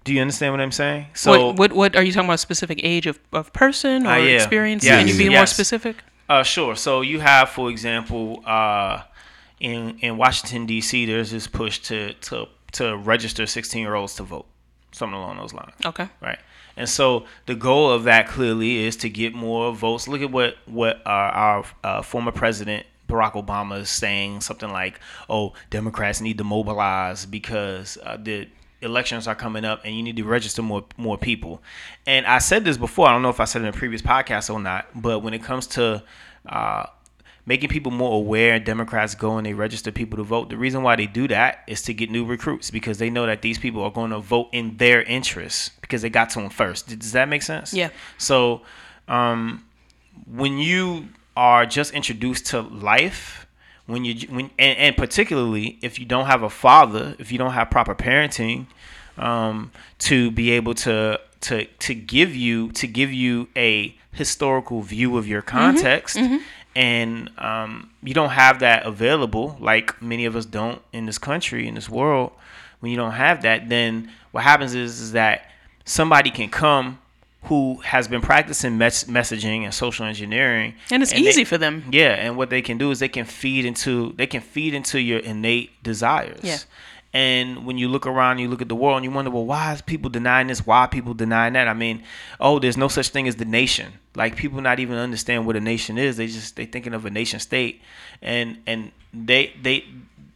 Do 0.06 0.14
you 0.14 0.22
understand 0.22 0.54
what 0.54 0.62
I'm 0.62 0.72
saying? 0.72 1.08
So 1.16 1.48
what, 1.48 1.56
what 1.58 1.74
what 1.74 1.96
are 1.98 2.04
you 2.04 2.14
talking 2.14 2.28
about? 2.30 2.36
A 2.36 2.38
specific 2.38 2.80
age 2.84 3.06
of, 3.08 3.20
of 3.34 3.52
person 3.54 4.06
or 4.06 4.12
Ah, 4.12 4.16
yeah. 4.18 4.36
experience? 4.36 4.84
Yes, 4.86 5.00
Can 5.00 5.08
you 5.08 5.18
be 5.18 5.30
more 5.30 5.46
specific? 5.48 5.98
Uh, 6.30 6.44
sure. 6.44 6.76
So 6.76 7.02
you 7.02 7.20
have, 7.20 7.50
for 7.50 7.70
example, 7.70 8.42
uh, 8.46 9.02
in 9.60 9.98
in 10.00 10.18
Washington 10.18 10.66
D.C., 10.66 11.06
there's 11.06 11.32
this 11.32 11.48
push 11.48 11.80
to 11.90 12.14
to 12.14 12.48
to 12.74 12.96
register 12.98 13.46
16 13.46 13.82
year 13.82 13.96
olds 13.96 14.16
to 14.16 14.24
vote, 14.24 14.46
something 14.92 15.18
along 15.18 15.38
those 15.38 15.54
lines. 15.54 15.74
Okay. 15.86 16.08
Right. 16.22 16.40
And 16.78 16.90
so 16.90 17.26
the 17.46 17.56
goal 17.56 17.90
of 17.90 18.04
that 18.04 18.28
clearly 18.28 18.84
is 18.86 18.96
to 18.98 19.10
get 19.10 19.34
more 19.34 19.74
votes. 19.74 20.08
Look 20.08 20.22
at 20.22 20.32
what 20.32 20.56
what 20.66 20.98
uh, 21.06 21.10
our 21.10 21.66
uh, 21.84 22.02
former 22.02 22.32
president 22.32 22.86
Barack 23.08 23.34
Obama 23.34 23.80
is 23.82 23.90
saying. 23.90 24.42
Something 24.42 24.72
like, 24.72 25.00
"Oh, 25.30 25.54
Democrats 25.70 26.22
need 26.22 26.38
to 26.38 26.44
mobilize 26.44 27.26
because 27.26 27.98
uh, 28.04 28.18
the 28.22 28.48
elections 28.86 29.28
are 29.28 29.36
coming 29.36 29.66
up, 29.66 29.82
and 29.84 29.96
you 29.96 30.04
need 30.04 30.16
to 30.18 30.24
register 30.24 30.62
more 30.62 30.86
more 30.98 31.18
people." 31.18 31.62
And 32.06 32.26
I 32.26 32.40
said 32.40 32.64
this 32.64 32.78
before. 32.78 33.08
I 33.08 33.12
don't 33.12 33.22
know 33.22 33.30
if 33.30 33.40
I 33.40 33.46
said 33.46 33.62
it 33.62 33.66
in 33.66 33.70
a 33.70 33.78
previous 33.78 34.02
podcast 34.02 34.54
or 34.54 34.60
not, 34.60 34.88
but 34.96 35.20
when 35.20 35.34
it 35.34 35.44
comes 35.44 35.68
to 35.68 36.04
uh, 36.46 36.86
making 37.46 37.70
people 37.70 37.92
more 37.92 38.16
aware. 38.16 38.60
Democrats 38.60 39.16
go 39.16 39.38
and 39.38 39.46
they 39.46 39.54
register 39.54 39.92
people 39.92 40.18
to 40.18 40.24
vote. 40.24 40.50
The 40.50 40.58
reason 40.58 40.84
why 40.84 40.96
they 40.96 41.06
do 41.06 41.28
that 41.28 41.64
is 41.68 41.82
to 41.84 41.94
get 41.94 42.10
new 42.10 42.26
recruits 42.26 42.72
because 42.72 42.98
they 42.98 43.10
know 43.10 43.26
that 43.26 43.42
these 43.42 43.58
people 43.58 43.84
are 43.84 43.92
going 43.92 44.12
to 44.12 44.20
vote 44.20 44.50
in 44.52 44.78
their 44.78 45.04
interests 45.04 45.72
because 45.82 46.02
they 46.02 46.10
got 46.10 46.30
to 46.32 46.40
them 46.40 46.50
first. 46.50 46.88
Does 47.00 47.12
that 47.12 47.30
make 47.30 47.44
sense? 47.44 47.74
Yeah. 47.74 47.90
So, 48.18 48.62
um, 49.08 49.66
when 50.26 50.58
you 50.58 51.10
are 51.38 51.66
just 51.66 51.94
introduced 51.94 52.48
to 52.48 52.62
life, 52.62 53.45
when 53.86 54.04
you 54.06 54.28
when 54.28 54.50
and, 54.58 54.78
and 54.78 54.98
particularly 54.98 55.78
if 55.82 56.00
you 56.00 56.06
don't 56.06 56.26
have 56.26 56.44
a 56.44 56.50
father, 56.50 57.16
if 57.20 57.32
you 57.32 57.38
don't 57.38 57.52
have 57.54 57.70
proper 57.70 57.94
parenting, 57.96 58.66
um, 59.18 59.72
to 60.00 60.32
be 60.32 60.52
able 60.52 60.74
to 60.76 61.20
to 61.42 61.66
to 61.66 61.94
give 61.96 62.36
you 62.36 62.72
to 62.74 62.88
give 62.88 63.12
you 63.14 63.48
a 63.56 63.96
historical 64.12 64.82
view 64.82 65.18
of 65.18 65.28
your 65.28 65.42
context 65.42 66.18
and 66.76 67.30
um, 67.38 67.90
you 68.02 68.14
don't 68.14 68.30
have 68.30 68.60
that 68.60 68.86
available 68.86 69.58
like 69.60 70.02
many 70.02 70.26
of 70.26 70.36
us 70.36 70.46
don't 70.46 70.82
in 70.94 71.06
this 71.06 71.18
country 71.18 71.68
in 71.68 71.76
this 71.76 71.90
world 71.90 72.32
when 72.80 72.92
you 72.92 72.98
don't 72.98 73.12
have 73.12 73.42
that 73.42 73.68
then 73.70 74.10
what 74.32 74.44
happens 74.44 74.74
is, 74.74 75.00
is 75.02 75.12
that 75.12 75.50
somebody 75.86 76.32
can 76.32 76.50
come 76.50 76.98
who 77.46 77.76
has 77.84 78.08
been 78.08 78.22
practicing 78.22 78.78
mes- 78.78 79.06
messaging 79.06 79.64
and 79.64 79.74
social 79.74 80.06
engineering 80.06 80.74
And 80.92 81.04
it's 81.04 81.12
they- 81.12 81.20
easy 81.20 81.44
for 81.44 81.58
them. 81.58 81.84
yeah 81.92 82.14
and 82.14 82.38
what 82.38 82.50
they 82.50 82.62
can 82.62 82.78
do 82.78 82.92
is 82.92 83.00
they 83.00 83.10
can 83.10 83.26
feed 83.26 83.66
into 83.66 84.14
they 84.18 84.28
can 84.28 84.42
feed 84.42 84.74
into 84.74 85.00
your 85.00 85.20
innate 85.20 85.70
desires 85.84 86.40
Yeah. 86.44 86.58
and 87.14 87.66
when 87.66 87.78
you 87.78 87.88
look 87.88 88.06
around, 88.06 88.40
you 88.40 88.50
look 88.50 88.62
at 88.62 88.68
the 88.68 88.76
world, 88.76 88.98
and 88.98 89.06
you 89.06 89.12
wonder, 89.12 89.32
well, 89.32 89.46
why 89.46 89.72
is 89.74 89.82
people 89.82 90.10
denying 90.10 90.48
this? 90.48 90.66
Why 90.68 90.80
are 90.80 90.88
people 90.90 91.14
denying 91.14 91.54
that? 91.54 91.68
I 91.70 91.74
mean, 91.74 92.04
oh, 92.42 92.60
there's 92.60 92.76
no 92.76 92.90
such 92.90 93.08
thing 93.10 93.26
as 93.30 93.38
the 93.38 93.46
nation. 93.46 93.94
Like 94.16 94.36
people 94.36 94.60
not 94.62 94.80
even 94.82 94.98
understand 94.98 95.46
what 95.46 95.56
a 95.56 95.62
nation 95.62 95.98
is. 95.98 96.18
They 96.18 96.28
just 96.28 96.56
they 96.58 96.66
thinking 96.66 96.94
of 96.94 97.06
a 97.06 97.10
nation 97.10 97.40
state, 97.40 97.82
and 98.22 98.58
and 98.68 98.92
they 99.14 99.54
they 99.62 99.86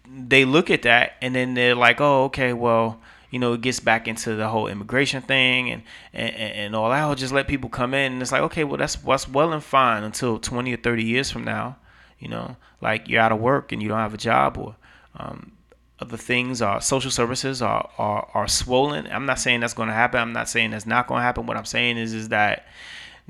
they 0.08 0.46
look 0.46 0.70
at 0.70 0.84
that, 0.84 1.14
and 1.22 1.36
then 1.36 1.54
they're 1.54 1.76
like, 1.76 2.00
oh, 2.00 2.24
okay, 2.26 2.54
well, 2.54 3.00
you 3.30 3.40
know, 3.40 3.54
it 3.54 3.62
gets 3.62 3.80
back 3.80 4.08
into 4.08 4.36
the 4.36 4.50
whole 4.50 4.68
immigration 4.68 5.22
thing 5.22 5.70
and 5.70 5.84
and, 6.14 6.36
and 6.36 6.76
all 6.76 6.90
that. 6.90 7.00
I'll 7.00 7.16
just 7.16 7.34
let 7.34 7.48
people 7.48 7.70
come 7.70 7.94
in, 7.94 8.14
and 8.14 8.22
it's 8.22 8.32
like, 8.32 8.42
okay, 8.42 8.64
well, 8.64 8.78
that's 8.78 8.96
that's 8.96 9.28
well 9.28 9.54
and 9.54 9.64
fine 9.64 10.04
until 10.04 10.40
20 10.40 10.74
or 10.74 10.78
30 10.78 11.04
years 11.04 11.30
from 11.32 11.44
now. 11.44 11.78
You 12.18 12.28
know, 12.28 12.58
like 12.82 13.08
you're 13.08 13.22
out 13.22 13.32
of 13.32 13.40
work 13.40 13.72
and 13.72 13.82
you 13.82 13.88
don't 13.88 13.98
have 13.98 14.14
a 14.14 14.18
job, 14.18 14.58
or 14.58 14.76
um, 15.16 15.54
other 16.00 16.18
things 16.18 16.62
are 16.62 16.82
social 16.82 17.12
services 17.12 17.62
are, 17.62 17.90
are 17.98 18.30
are 18.34 18.48
swollen. 18.48 19.08
I'm 19.08 19.26
not 19.26 19.40
saying 19.40 19.60
that's 19.60 19.74
going 19.74 19.90
to 19.90 19.94
happen. 19.94 20.20
I'm 20.20 20.34
not 20.34 20.50
saying 20.50 20.72
that's 20.72 20.86
not 20.86 21.08
going 21.08 21.20
to 21.20 21.24
happen. 21.24 21.46
What 21.46 21.58
I'm 21.58 21.66
saying 21.66 21.98
is 21.98 22.14
is 22.14 22.30
that 22.30 22.66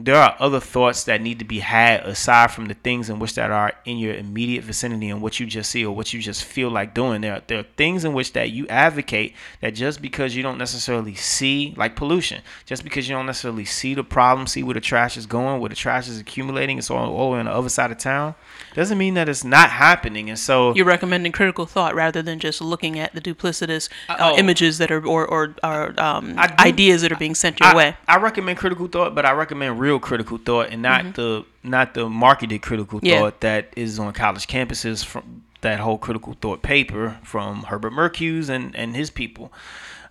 there 0.06 0.16
are 0.16 0.36
other 0.40 0.60
thoughts 0.60 1.04
that 1.04 1.22
need 1.22 1.40
to 1.40 1.46
be 1.46 1.60
had 1.60 2.02
aside 2.06 2.52
from 2.52 2.68
the 2.68 2.74
things 2.74 3.10
in 3.10 3.20
which 3.20 3.36
that 3.36 3.52
are 3.52 3.74
in 3.86 3.98
your 3.98 4.14
immediate 4.14 4.64
vicinity 4.64 5.10
and 5.10 5.22
what 5.22 5.40
you 5.40 5.46
just 5.46 5.70
see 5.70 5.86
or 5.86 5.94
what 5.94 6.14
you 6.14 6.22
just 6.22 6.44
feel 6.44 6.70
like 6.70 6.94
doing. 6.94 7.22
There, 7.22 7.34
are, 7.34 7.42
there 7.48 7.60
are 7.60 7.66
things 7.76 8.06
in 8.06 8.14
which 8.14 8.34
that 8.34 8.52
you 8.52 8.68
advocate 8.68 9.36
that 9.62 9.72
just 9.72 10.02
because 10.02 10.36
you 10.36 10.44
don't 10.44 10.58
necessarily 10.58 11.16
see, 11.16 11.74
like 11.76 11.96
pollution, 11.96 12.42
just 12.66 12.84
because 12.84 13.10
you 13.10 13.16
don't 13.16 13.26
necessarily 13.26 13.66
see 13.66 13.94
the 13.94 14.04
problem, 14.04 14.48
see 14.48 14.64
where 14.64 14.74
the 14.74 14.80
trash 14.80 15.18
is 15.18 15.26
going, 15.26 15.60
where 15.60 15.70
the 15.70 15.76
trash 15.76 16.08
is 16.08 16.20
accumulating, 16.20 16.78
it's 16.78 16.90
all, 16.90 17.14
all 17.14 17.34
on 17.34 17.46
the 17.46 17.52
other 17.52 17.70
side 17.70 17.92
of 17.92 17.98
town, 17.98 18.36
doesn't 18.76 18.98
mean 18.98 19.16
that 19.16 19.28
it's 19.28 19.44
not 19.44 19.70
happening. 19.70 20.30
And 20.30 20.40
so 20.40 20.74
You're 20.76 20.86
recommending 20.86 21.32
critical 21.32 21.66
thought 21.66 21.96
rather 21.96 22.22
than 22.22 22.40
just 22.40 22.62
looking 22.62 23.00
at 23.00 23.14
the 23.14 23.22
duplicitous 23.22 23.90
uh, 24.08 24.16
oh. 24.20 24.38
images 24.38 24.78
that 24.78 24.92
are 24.92 25.06
or 25.06 25.26
or, 25.26 25.56
or 25.64 26.00
um, 26.00 26.36
do- 26.36 26.42
ideas 26.60 27.02
that 27.02 27.12
are 27.12 27.18
being 27.18 27.36
sent 27.36 27.60
your 27.60 27.70
I, 27.70 27.76
way. 27.76 27.98
I 28.08 28.18
recommend 28.18 28.58
critical 28.58 28.88
thought, 28.88 29.16
but 29.16 29.26
I 29.26 29.32
recommend 29.32 29.80
real 29.80 29.89
critical 29.98 30.38
thought 30.38 30.68
and 30.70 30.82
not 30.82 31.16
the 31.16 31.46
not 31.64 31.94
the 31.94 32.10
marketed 32.10 32.62
critical 32.62 33.00
Mm-hmm. 33.00 33.08
Yeah. 33.08 33.20
thought 33.22 33.40
that 33.40 33.74
is 33.76 33.98
on 33.98 34.12
college 34.14 34.46
campuses 34.46 35.04
from 35.06 35.44
that 35.62 35.80
whole 35.80 35.98
critical 35.98 36.34
thought 36.42 36.62
paper 36.62 37.18
from 37.24 37.64
Herbert 37.64 37.94
Marcuse 37.94 38.50
and 38.50 38.76
and 38.76 38.96
his 38.96 39.10
people. 39.10 39.52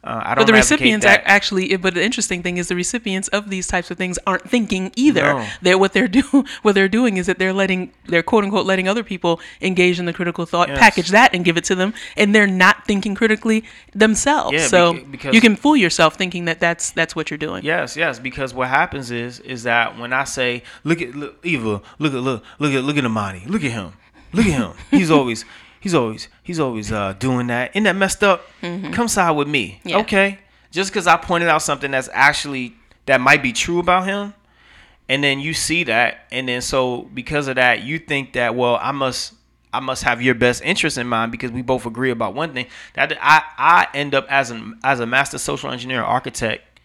Uh, 0.04 0.22
I 0.24 0.34
don't 0.34 0.42
But 0.42 0.46
the 0.46 0.52
recipients 0.52 1.04
that. 1.04 1.20
ac- 1.20 1.26
actually, 1.26 1.76
but 1.76 1.94
the 1.94 2.02
interesting 2.04 2.40
thing 2.42 2.56
is 2.56 2.68
the 2.68 2.76
recipients 2.76 3.26
of 3.28 3.50
these 3.50 3.66
types 3.66 3.90
of 3.90 3.98
things 3.98 4.16
aren't 4.28 4.48
thinking 4.48 4.92
either. 4.94 5.22
No. 5.34 5.46
They're 5.60 5.76
what 5.76 5.92
they're 5.92 6.06
do 6.06 6.22
what 6.62 6.76
they're 6.76 6.88
doing 6.88 7.16
is 7.16 7.26
that 7.26 7.38
they're 7.40 7.52
letting 7.52 7.90
they're 8.06 8.22
quote 8.22 8.44
unquote 8.44 8.64
letting 8.64 8.86
other 8.88 9.02
people 9.02 9.40
engage 9.60 9.98
in 9.98 10.06
the 10.06 10.12
critical 10.12 10.46
thought, 10.46 10.68
Yes. 10.68 10.78
package 10.78 11.08
that 11.08 11.34
and 11.34 11.44
give 11.44 11.56
it 11.56 11.64
to 11.64 11.74
them, 11.74 11.94
and 12.16 12.32
they're 12.32 12.46
not 12.46 12.86
thinking 12.86 13.16
critically 13.16 13.64
themselves. 13.92 14.52
Yeah, 14.54 14.66
so 14.68 14.94
beca- 14.94 15.10
because- 15.10 15.34
you 15.34 15.40
can 15.40 15.56
fool 15.56 15.76
yourself 15.76 16.14
thinking 16.14 16.44
that 16.44 16.60
that's 16.60 16.90
that's 16.92 17.16
what 17.16 17.30
you're 17.30 17.38
doing. 17.38 17.64
Yes, 17.64 17.96
yes, 17.96 18.20
because 18.20 18.54
what 18.54 18.68
happens 18.68 19.10
is 19.10 19.40
is 19.40 19.64
that 19.64 19.98
when 19.98 20.12
I 20.12 20.24
say 20.24 20.62
look 20.84 21.02
at 21.02 21.14
look, 21.16 21.44
Eva, 21.44 21.82
look 21.98 22.14
at 22.14 22.20
look 22.20 22.44
look 22.60 22.72
at 22.72 22.84
look 22.84 22.96
at 22.96 23.04
Amani, 23.04 23.42
look 23.46 23.64
at 23.64 23.72
him, 23.72 23.94
look 24.32 24.46
at 24.46 24.52
him. 24.52 24.72
He's 24.92 25.10
always 25.18 25.44
he's 25.80 25.94
always 25.94 26.28
he's 26.42 26.60
always 26.60 26.92
uh, 26.92 27.14
doing 27.14 27.48
that. 27.48 27.70
Isn't 27.72 27.84
that 27.84 27.96
messed 27.96 28.22
up? 28.24 28.46
Mm-hmm. 28.62 28.92
Come 28.92 29.08
side 29.08 29.32
with 29.32 29.48
me, 29.48 29.80
Yeah. 29.84 29.98
okay? 29.98 30.38
Just 30.70 30.90
because 30.90 31.06
I 31.06 31.16
pointed 31.16 31.48
out 31.48 31.62
something 31.62 31.90
that's 31.90 32.08
actually 32.12 32.74
that 33.06 33.20
might 33.20 33.42
be 33.42 33.52
true 33.52 33.78
about 33.78 34.04
him, 34.06 34.34
and 35.08 35.24
then 35.24 35.40
you 35.40 35.54
see 35.54 35.84
that, 35.84 36.26
and 36.30 36.48
then 36.48 36.60
so 36.60 37.02
because 37.14 37.48
of 37.48 37.56
that, 37.56 37.82
you 37.82 37.98
think 37.98 38.34
that 38.34 38.54
well, 38.54 38.78
I 38.80 38.92
must. 38.92 39.34
I 39.70 39.80
must 39.80 40.02
have 40.04 40.22
your 40.22 40.34
best 40.34 40.62
interest 40.64 40.96
in 40.96 41.06
mind 41.06 41.30
because 41.30 41.50
we 41.50 41.60
both 41.60 41.84
agree 41.84 42.10
about 42.10 42.32
one 42.32 42.54
thing. 42.54 42.68
That 42.94 43.18
I, 43.20 43.42
I 43.58 43.86
end 43.92 44.14
up 44.14 44.26
as 44.30 44.50
an 44.50 44.78
as 44.82 44.98
a 44.98 45.04
master 45.04 45.36
social 45.36 45.70
engineer 45.70 46.02
architect 46.02 46.80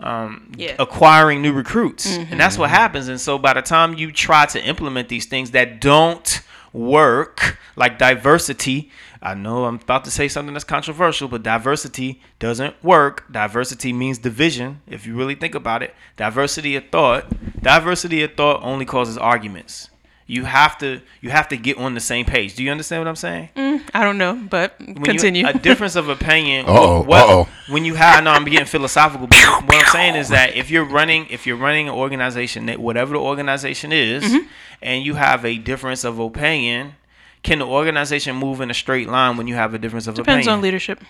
um, 0.00 0.52
Yeah. 0.56 0.74
acquiring 0.78 1.42
new 1.42 1.52
recruits. 1.52 2.06
And 2.06 2.38
that's 2.38 2.58
what 2.58 2.66
mm-hmm. 2.66 2.76
happens. 2.76 3.08
And 3.08 3.20
so 3.20 3.38
by 3.38 3.54
the 3.54 3.62
time 3.62 3.94
you 3.94 4.12
try 4.12 4.46
to 4.46 4.62
implement 4.62 5.08
these 5.08 5.26
things 5.26 5.52
that 5.52 5.80
don't 5.80 6.40
work, 6.72 7.58
like 7.76 7.98
diversity, 7.98 8.90
I 9.20 9.34
know 9.34 9.64
I'm 9.64 9.76
about 9.76 10.04
to 10.04 10.10
say 10.10 10.28
something 10.28 10.54
that's 10.54 10.64
controversial, 10.64 11.28
but 11.28 11.42
diversity 11.42 12.20
doesn't 12.38 12.82
work. 12.84 13.30
Diversity 13.30 13.92
means 13.92 14.18
division, 14.18 14.80
if 14.86 15.06
you 15.06 15.16
really 15.16 15.34
think 15.34 15.54
about 15.54 15.82
it. 15.82 15.94
Diversity 16.16 16.76
of 16.76 16.88
thought, 16.90 17.26
diversity 17.60 18.22
of 18.22 18.34
thought 18.34 18.62
only 18.62 18.84
causes 18.84 19.18
arguments. 19.18 19.90
You 20.30 20.44
have 20.44 20.76
to 20.78 21.00
you 21.22 21.30
have 21.30 21.48
to 21.48 21.56
get 21.56 21.78
on 21.78 21.94
the 21.94 22.00
same 22.00 22.26
page. 22.26 22.54
Do 22.54 22.62
you 22.62 22.70
understand 22.70 23.00
what 23.00 23.08
I'm 23.08 23.16
saying? 23.16 23.48
I 23.94 24.04
don't 24.04 24.18
know, 24.18 24.34
but 24.50 24.74
when 24.78 24.96
continue. 25.02 25.44
You, 25.44 25.48
a 25.48 25.54
difference 25.54 25.96
of 25.96 26.10
opinion. 26.10 26.66
Uh-oh, 26.68 27.02
what- 27.02 27.22
uh-oh. 27.28 27.48
When 27.68 27.84
you 27.86 27.94
have, 27.94 28.18
I 28.18 28.20
know 28.20 28.32
I'm 28.32 28.44
getting 28.44 28.66
philosophical, 28.66 29.26
but 29.26 29.38
what 29.66 29.74
I'm 29.86 29.90
saying 29.92 30.16
is 30.16 30.28
that 30.28 30.54
if 30.54 30.70
you're 30.70 30.84
running, 30.84 31.26
if 31.30 31.46
you're 31.46 31.56
running 31.56 31.88
an 31.88 31.94
organization, 31.94 32.66
that 32.66 32.78
whatever 32.78 33.14
the 33.14 33.20
organization 33.20 33.90
is, 33.92 34.22
Mm-hmm. 34.22 34.46
and 34.82 35.04
you 35.04 35.14
have 35.14 35.44
a 35.46 35.56
difference 35.56 36.04
of 36.04 36.18
opinion, 36.18 36.94
can 37.42 37.58
the 37.60 37.66
organization 37.66 38.36
move 38.36 38.60
in 38.60 38.70
a 38.70 38.74
straight 38.74 39.08
line 39.08 39.36
when 39.38 39.46
you 39.48 39.54
have 39.54 39.72
a 39.72 39.78
difference 39.78 40.06
of 40.06 40.14
Depends 40.14 40.26
opinion? 40.26 40.44
Depends 40.44 40.58
on 40.58 40.62
leadership. 40.62 41.00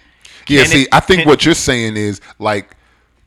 Yeah, 0.46 0.62
Can 0.62 0.70
see, 0.70 0.82
it- 0.82 0.88
I 0.92 1.00
think 1.00 1.20
can- 1.22 1.28
what 1.28 1.44
you're 1.44 1.54
saying 1.54 1.96
is 1.96 2.20
like 2.38 2.76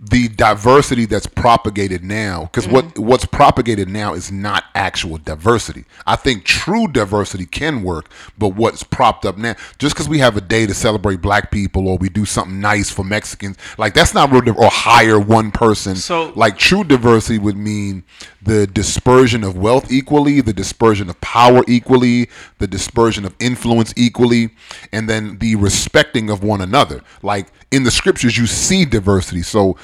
the 0.03 0.27
diversity 0.29 1.05
that's 1.05 1.27
propagated 1.27 2.03
now 2.03 2.45
because 2.45 2.67
what 2.67 2.81
Mm-hmm. 2.85 3.03
what's 3.03 3.25
propagated 3.25 3.87
now 3.87 4.15
is 4.15 4.31
not 4.31 4.63
actual 4.73 5.17
diversity 5.19 5.85
i 6.07 6.15
think 6.15 6.43
true 6.43 6.87
diversity 6.87 7.45
can 7.45 7.83
work 7.83 8.09
but 8.35 8.49
what's 8.49 8.81
propped 8.81 9.25
up 9.25 9.37
now 9.37 9.53
just 9.77 9.93
because 9.93 10.09
we 10.09 10.17
have 10.17 10.35
a 10.35 10.41
day 10.41 10.65
to 10.65 10.73
celebrate 10.73 11.21
black 11.21 11.51
people 11.51 11.87
or 11.87 11.97
we 11.97 12.09
do 12.09 12.25
something 12.25 12.59
nice 12.59 12.89
for 12.89 13.03
mexicans 13.05 13.55
like 13.77 13.93
that's 13.93 14.15
not 14.15 14.31
real 14.31 14.41
or 14.57 14.69
hire 14.71 15.19
one 15.19 15.51
person 15.51 15.95
So- 15.95 16.33
like 16.35 16.57
true 16.57 16.83
diversity 16.83 17.37
would 17.37 17.57
mean 17.57 18.03
the 18.43 18.65
dispersion 18.67 19.43
of 19.43 19.57
wealth 19.57 19.91
equally 19.91 20.41
the 20.41 20.53
dispersion 20.53 21.09
of 21.09 21.19
power 21.21 21.63
equally 21.67 22.29
the 22.59 22.67
dispersion 22.67 23.25
of 23.25 23.35
influence 23.39 23.93
equally 23.95 24.49
and 24.91 25.09
then 25.09 25.37
the 25.39 25.55
respecting 25.55 26.29
of 26.29 26.43
one 26.43 26.61
another 26.61 27.01
like 27.21 27.47
in 27.71 27.83
the 27.83 27.91
scriptures 27.91 28.37
you 28.37 28.47
see 28.47 28.85
diversity 28.85 29.41
so 29.41 29.77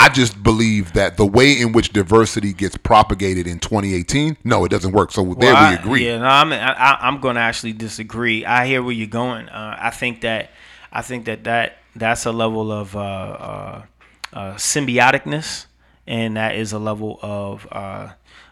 I 0.00 0.08
just 0.08 0.44
believe 0.44 0.92
that 0.92 1.16
the 1.16 1.26
way 1.26 1.60
in 1.60 1.72
which 1.72 1.92
diversity 1.92 2.52
gets 2.52 2.76
propagated 2.76 3.48
in 3.48 3.58
2018, 3.58 4.36
no, 4.44 4.64
it 4.64 4.68
doesn't 4.68 4.92
work. 4.92 5.10
So 5.10 5.34
there 5.34 5.52
Well, 5.52 5.70
we 5.70 5.76
agree. 5.76 6.06
yeah, 6.06 6.18
no, 6.18 6.24
I'm 6.26 6.52
I, 6.52 6.98
I'm 7.00 7.20
going 7.20 7.34
to 7.34 7.40
actually 7.40 7.72
disagree. 7.72 8.46
I 8.46 8.64
hear 8.66 8.80
where 8.80 8.92
you're 8.92 9.08
going. 9.08 9.48
Uh, 9.48 9.76
I 9.76 9.90
think 9.90 10.20
that 10.20 10.50
I 10.92 11.02
think 11.02 11.24
that 11.24 11.42
that 11.44 11.78
that's 11.96 12.26
a 12.26 12.32
level 12.32 12.70
of 12.70 12.94
uh, 12.94 13.00
uh, 13.00 13.82
uh, 14.32 14.54
symbioticness, 14.54 15.66
and 16.08 16.36
that 16.36 16.56
is 16.56 16.72
a 16.72 16.78
level 16.80 17.20
of 17.22 17.68
uh, 17.70 18.08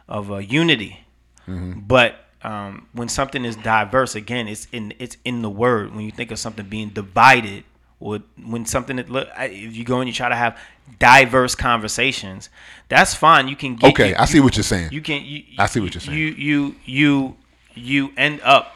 of 0.07 0.31
uh, 0.31 0.37
unity. 0.37 1.01
But 1.49 2.25
um, 2.43 2.87
when 2.93 3.09
something 3.09 3.45
is 3.45 3.57
diverse, 3.57 4.15
again, 4.15 4.47
it's 4.47 4.69
in 4.73 4.93
it's 4.99 5.17
in 5.25 5.43
the 5.43 5.51
word. 5.51 5.95
When 5.95 6.05
you 6.05 6.11
think 6.13 6.31
of 6.31 6.39
something 6.39 6.67
being 6.69 6.91
divided, 6.91 7.65
or 8.01 8.21
when 8.45 8.67
something 8.67 8.97
that 8.97 9.09
look, 9.09 9.29
if 9.39 9.75
you 9.77 9.85
go 9.85 10.01
and 10.01 10.09
you 10.09 10.13
try 10.13 10.29
to 10.29 10.35
have 10.37 10.59
diverse 10.99 11.55
conversations, 11.55 12.51
that's 12.89 13.15
fine. 13.15 13.49
You 13.49 13.57
can 13.57 13.77
get 13.77 13.91
Okay, 13.93 14.09
you- 14.11 14.17
I 14.19 14.25
see 14.27 14.41
what 14.41 14.57
you're 14.57 14.65
saying. 14.65 14.91
you 14.93 15.01
can. 15.01 15.25
You, 15.25 15.43
I 15.59 15.67
see 15.67 15.81
what 15.81 15.95
you're 15.95 16.01
saying. 16.01 16.19
You 16.19 16.27
you 16.27 16.75
you 16.85 17.37
you 17.75 18.13
end 18.17 18.41
up 18.43 18.76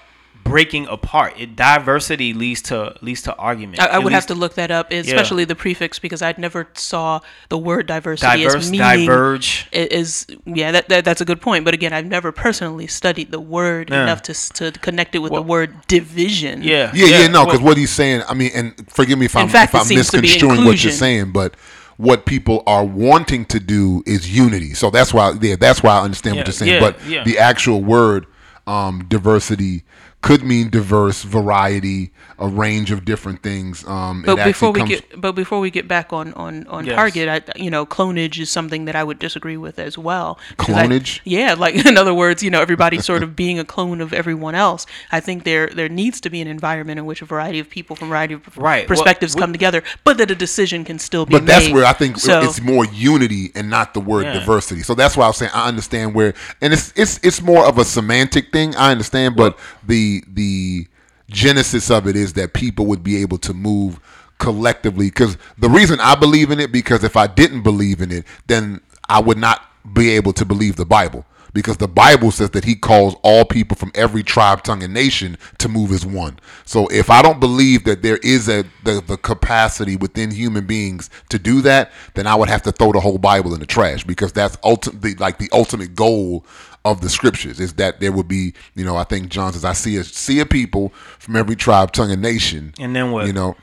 breaking 0.50 0.86
apart. 0.88 1.34
It 1.38 1.56
diversity 1.56 2.34
leads 2.34 2.62
to 2.62 2.94
leads 3.00 3.22
to 3.22 3.34
argument. 3.36 3.80
I, 3.80 3.86
I 3.86 3.98
would 3.98 4.06
leads 4.06 4.14
have 4.14 4.26
to 4.26 4.34
look 4.34 4.54
that 4.54 4.70
up, 4.70 4.90
especially 4.92 5.44
the 5.44 5.54
prefix, 5.54 5.98
because 5.98 6.20
I 6.22 6.34
never 6.36 6.68
saw 6.74 7.20
the 7.48 7.58
word 7.58 7.86
diversity 7.86 8.42
diverse, 8.42 8.54
as 8.56 8.70
meaning 8.70 9.06
diverge. 9.06 9.68
is 9.72 10.26
yeah 10.44 10.72
that, 10.72 10.88
that 10.88 11.04
that's 11.04 11.20
a 11.20 11.24
good 11.24 11.40
point. 11.40 11.64
But 11.64 11.74
again, 11.74 11.92
I've 11.92 12.06
never 12.06 12.32
personally 12.32 12.86
studied 12.86 13.30
the 13.30 13.40
word 13.40 13.90
Yeah. 13.90 14.02
enough 14.02 14.22
to 14.22 14.34
to 14.34 14.72
connect 14.80 15.14
it 15.14 15.20
with 15.20 15.32
Well- 15.32 15.42
the 15.42 15.48
word 15.48 15.74
division. 15.86 16.62
Yeah, 16.62 16.90
Yeah, 16.94 17.06
yeah, 17.06 17.26
no, 17.28 17.38
well- 17.38 17.46
because 17.46 17.60
what 17.60 17.76
he's 17.76 17.90
saying, 17.90 18.22
I 18.28 18.34
mean, 18.34 18.50
and 18.54 18.74
forgive 18.90 19.18
me 19.18 19.26
if 19.26 19.36
I'm, 19.36 19.48
fact, 19.48 19.70
if 19.74 19.74
I'm 19.76 19.82
it 19.82 19.84
seems 19.86 20.10
to 20.10 20.16
be 20.18 20.22
misconstruing 20.22 20.64
what 20.64 20.82
you're 20.82 20.92
saying, 20.92 21.32
but 21.32 21.54
what 21.96 22.24
people 22.24 22.62
are 22.66 22.84
wanting 22.84 23.44
to 23.44 23.60
do 23.60 24.02
is 24.06 24.34
unity. 24.34 24.72
So 24.74 24.90
that's 24.90 25.12
why, 25.12 25.34
yeah, 25.40 25.56
that's 25.56 25.82
why 25.82 25.98
I 25.98 26.02
understand 26.02 26.36
Yeah, 26.36 26.40
what 26.40 26.46
you're 26.48 26.52
saying. 26.54 26.72
yeah, 26.72 26.80
but 26.80 27.06
yeah. 27.06 27.24
the 27.24 27.38
actual 27.38 27.82
word 27.84 28.26
um, 28.66 29.04
diversity 29.08 29.84
could 30.22 30.42
mean 30.42 30.68
diverse, 30.68 31.22
variety, 31.22 32.10
a 32.38 32.46
range 32.46 32.90
of 32.90 33.06
different 33.06 33.42
things. 33.42 33.86
Um, 33.88 34.22
But 34.26 34.38
it 34.38 34.44
before 34.44 34.70
we 34.70 34.80
comes, 34.80 34.90
get 34.90 35.20
but 35.20 35.32
before 35.32 35.60
we 35.60 35.70
get 35.70 35.88
back 35.88 36.12
on 36.12 36.34
on 36.34 36.66
on 36.68 36.84
Yes. 36.84 36.94
target, 36.94 37.28
I 37.28 37.58
you 37.58 37.70
know 37.70 37.86
clonage 37.86 38.38
is 38.38 38.50
something 38.50 38.84
that 38.84 38.94
I 38.94 39.02
would 39.02 39.18
disagree 39.18 39.56
with 39.56 39.78
as 39.78 39.96
well. 39.96 40.38
'Cause 40.58 40.74
I- 40.74 40.86
Clonage? 40.86 41.20
yeah, 41.24 41.54
like 41.54 41.74
in 41.86 41.96
other 41.96 42.12
words, 42.12 42.42
you 42.42 42.50
know, 42.50 42.60
everybody 42.60 42.98
sort 43.00 43.22
of 43.22 43.34
being 43.34 43.58
a 43.58 43.64
clone 43.64 44.00
of 44.02 44.12
everyone 44.12 44.54
else. 44.54 44.84
I 45.10 45.20
think 45.20 45.44
there 45.44 45.68
there 45.74 45.88
needs 45.88 46.20
to 46.20 46.28
be 46.30 46.40
an 46.42 46.48
environment 46.48 46.98
in 46.98 47.06
which 47.06 47.22
a 47.22 47.24
variety 47.24 47.58
of 47.58 47.70
people 47.70 47.96
from 47.96 48.08
a 48.08 48.10
variety 48.10 48.34
of 48.34 48.42
Right. 48.58 48.80
Well, 48.88 48.88
perspectives 48.88 49.34
we- 49.34 49.40
come 49.40 49.52
together, 49.52 49.82
but 50.04 50.18
that 50.18 50.30
a 50.30 50.34
decision 50.34 50.84
can 50.84 50.98
still 50.98 51.24
be 51.24 51.32
But 51.32 51.44
made. 51.44 51.48
that's 51.48 51.68
where 51.70 51.86
I 51.86 51.94
think 51.94 52.18
so, 52.18 52.42
it's 52.42 52.60
more 52.60 52.84
unity 52.84 53.52
and 53.54 53.70
not 53.70 53.94
the 53.94 54.00
word 54.00 54.26
Yeah. 54.26 54.34
diversity. 54.34 54.82
So 54.82 54.94
that's 54.94 55.16
why 55.16 55.24
I 55.24 55.28
was 55.28 55.38
saying 55.38 55.52
I 55.54 55.66
understand 55.66 56.12
where, 56.14 56.34
and 56.60 56.74
it's 56.74 56.92
it's 56.94 57.18
it's 57.22 57.40
more 57.40 57.64
of 57.64 57.78
a 57.78 57.84
semantic 57.86 58.52
thing. 58.52 58.76
I 58.76 58.90
understand, 58.90 59.34
but 59.34 59.58
the 59.86 60.09
the 60.26 60.86
genesis 61.30 61.90
of 61.90 62.06
it 62.06 62.16
is 62.16 62.32
that 62.34 62.52
people 62.52 62.86
would 62.86 63.02
be 63.02 63.22
able 63.22 63.38
to 63.38 63.54
move 63.54 64.00
collectively. 64.38 65.06
Because 65.06 65.38
the 65.58 65.70
reason 65.70 66.00
I 66.00 66.16
believe 66.16 66.50
in 66.50 66.58
it, 66.58 66.72
because 66.72 67.04
if 67.04 67.16
I 67.16 67.28
didn't 67.28 67.62
believe 67.62 68.00
in 68.00 68.10
it, 68.10 68.24
then 68.48 68.80
I 69.08 69.20
would 69.20 69.38
not 69.38 69.62
be 69.94 70.10
able 70.10 70.32
to 70.34 70.44
believe 70.44 70.76
the 70.76 70.86
Bible. 70.86 71.24
Because 71.52 71.78
the 71.78 71.88
Bible 71.88 72.30
says 72.30 72.50
that 72.50 72.64
He 72.64 72.76
calls 72.76 73.16
all 73.22 73.44
people 73.44 73.76
from 73.76 73.90
every 73.96 74.22
tribe, 74.22 74.62
tongue, 74.62 74.84
and 74.84 74.94
nation 74.94 75.36
to 75.58 75.68
move 75.68 75.90
as 75.90 76.06
one. 76.06 76.38
So 76.64 76.86
if 76.88 77.10
I 77.10 77.22
don't 77.22 77.40
believe 77.40 77.82
that 77.84 78.02
there 78.02 78.18
is 78.18 78.48
a 78.48 78.64
the, 78.84 79.02
the 79.04 79.16
capacity 79.16 79.96
within 79.96 80.30
human 80.30 80.64
beings 80.66 81.10
to 81.28 81.40
do 81.40 81.60
that, 81.62 81.90
then 82.14 82.28
I 82.28 82.36
would 82.36 82.48
have 82.48 82.62
to 82.62 82.72
throw 82.72 82.92
the 82.92 83.00
whole 83.00 83.18
Bible 83.18 83.52
in 83.52 83.58
the 83.58 83.66
trash 83.66 84.04
because 84.04 84.32
that's 84.32 84.56
ultimately 84.62 85.16
like 85.16 85.38
the 85.38 85.48
ultimate 85.52 85.96
goal 85.96 86.44
of 86.84 87.00
the 87.02 87.10
scriptures 87.10 87.60
is 87.60 87.74
that 87.74 88.00
there 88.00 88.10
would 88.12 88.26
be, 88.28 88.54
you 88.74 88.84
know, 88.84 88.96
I 88.96 89.04
think 89.04 89.28
John 89.28 89.52
says, 89.52 89.64
I 89.64 89.74
see 89.74 89.96
a 89.96 90.04
see 90.04 90.40
a 90.40 90.46
people 90.46 90.90
from 91.18 91.36
every 91.36 91.56
tribe, 91.56 91.92
tongue, 91.92 92.10
and 92.10 92.22
nation. 92.22 92.72
And 92.80 92.96
then 92.96 93.10
what? 93.12 93.26
You 93.26 93.32
know, 93.34 93.56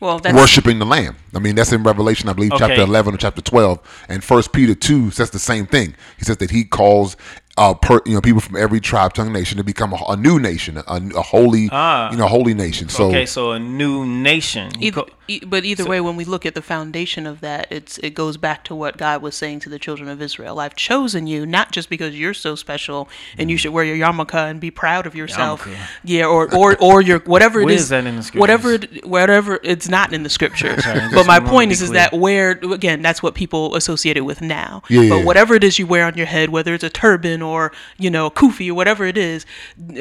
well, 0.00 0.18
that's 0.18 0.34
worshiping 0.36 0.78
the 0.78 0.84
Lamb. 0.86 1.16
I 1.34 1.38
mean, 1.38 1.54
that's 1.54 1.72
in 1.72 1.82
Revelation, 1.82 2.28
I 2.28 2.32
believe, 2.32 2.52
chapter 2.56 2.82
eleven 2.82 3.14
or 3.14 3.18
chapter 3.18 3.42
twelve, 3.42 3.78
and 4.08 4.22
First 4.22 4.52
Peter 4.52 4.74
two 4.74 5.10
says 5.10 5.30
the 5.30 5.38
same 5.38 5.66
thing. 5.66 5.94
He 6.18 6.24
says 6.24 6.36
that 6.38 6.50
he 6.50 6.64
calls, 6.64 7.16
uh, 7.56 7.74
per, 7.74 8.00
you 8.06 8.14
know, 8.14 8.20
people 8.20 8.40
from 8.40 8.56
every 8.56 8.80
tribe, 8.80 9.12
tongue, 9.12 9.32
nation 9.32 9.58
to 9.58 9.64
become 9.64 9.92
a, 9.92 9.96
a 10.08 10.16
new 10.16 10.38
nation, 10.38 10.76
a, 10.78 10.82
a 10.88 11.22
holy, 11.22 11.68
Ah. 11.72 12.10
you 12.10 12.16
know, 12.16 12.26
holy 12.26 12.54
nation. 12.54 12.88
So 12.88 13.08
okay, 13.08 13.26
so 13.26 13.52
a 13.52 13.58
new 13.58 14.04
nation. 14.06 14.70
Either, 14.80 15.02
co- 15.02 15.08
e- 15.28 15.40
but 15.44 15.64
either 15.64 15.84
way, 15.84 16.00
when 16.00 16.16
we 16.16 16.24
look 16.24 16.44
at 16.46 16.54
the 16.54 16.62
foundation 16.62 17.26
of 17.26 17.40
that, 17.40 17.66
it's 17.70 17.98
it 17.98 18.10
goes 18.14 18.36
back 18.36 18.64
to 18.64 18.74
what 18.74 18.96
God 18.96 19.22
was 19.22 19.34
saying 19.34 19.60
to 19.60 19.68
the 19.68 19.78
children 19.78 20.08
of 20.08 20.20
Israel. 20.22 20.58
I've 20.60 20.74
chosen 20.76 21.26
you 21.26 21.46
not 21.46 21.72
just 21.72 21.88
because 21.88 22.18
you're 22.18 22.34
so 22.34 22.54
special 22.54 23.08
and 23.38 23.50
you 23.50 23.56
should 23.56 23.72
wear 23.72 23.84
your 23.84 23.96
yarmulke 23.96 24.34
and 24.34 24.60
be 24.60 24.70
proud 24.70 25.06
of 25.06 25.14
yourself. 25.14 25.62
Yarmulke. 25.64 25.76
Yeah, 26.04 26.26
or 26.26 26.54
or 26.54 26.76
or 26.80 27.00
your 27.02 27.20
whatever 27.20 27.60
it 27.62 27.70
is. 27.70 27.82
is 27.82 27.88
that 27.90 28.06
in 28.06 28.16
the 28.16 28.30
Whatever 28.34 28.72
it- 28.72 29.06
whatever 29.06 29.58
it's 29.62 29.88
not 29.88 30.12
in 30.12 30.22
the 30.22 30.30
scriptures. 30.30 30.82
just 30.84 31.14
but 31.14 31.26
my 31.26 31.40
point 31.40 31.72
is 31.72 31.82
is 31.82 31.90
that 31.90 32.12
where 32.12 32.52
again 32.52 33.02
that's 33.02 33.22
what 33.22 33.34
people 33.34 33.74
associate 33.76 34.16
it 34.16 34.22
with 34.22 34.40
now. 34.40 34.82
Yeah, 34.88 35.08
but 35.08 35.16
yeah. 35.18 35.24
whatever 35.24 35.54
it 35.54 35.64
is 35.64 35.78
you 35.78 35.86
wear 35.86 36.06
on 36.06 36.14
your 36.16 36.26
head, 36.26 36.50
whether 36.50 36.74
it's 36.74 36.84
a 36.84 36.90
turban 36.90 37.42
or 37.42 37.72
you 37.98 38.10
know 38.10 38.26
a 38.26 38.30
kufi 38.30 38.70
or 38.70 38.74
whatever 38.74 39.04
it 39.04 39.16
is, 39.16 39.46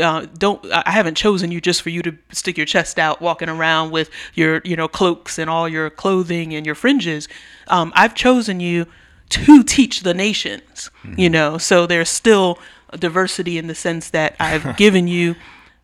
uh, 0.02 0.26
don't 0.38 0.66
I 0.72 0.92
haven't 0.92 1.16
chosen 1.16 1.52
you 1.52 1.62
just 1.62 1.82
for 1.82 1.90
you 1.90 2.02
to 2.04 2.18
stick 2.32 2.58
your 2.58 2.66
chest 2.66 3.00
out 3.00 3.22
walking 3.22 3.50
around 3.50 3.92
with 3.92 4.10
your 4.34 4.62
you 4.64 4.76
know 4.76 4.88
cloaks 5.12 5.38
and 5.38 5.50
all 5.50 5.68
your 5.68 5.90
clothing 5.90 6.54
and 6.54 6.66
your 6.66 6.76
fringes. 6.76 7.28
Um, 7.68 7.92
I've 7.96 8.16
chosen 8.16 8.60
you 8.60 8.86
to 9.30 9.64
teach 9.64 10.02
the 10.02 10.14
nations. 10.14 10.90
You 11.18 11.30
know, 11.30 11.58
so 11.58 11.86
there's 11.86 12.10
still 12.10 12.58
diversity 12.98 13.58
in 13.58 13.68
the 13.68 13.76
sense 13.76 14.10
that 14.12 14.36
I've 14.40 14.78
given 14.84 15.08
you. 15.08 15.36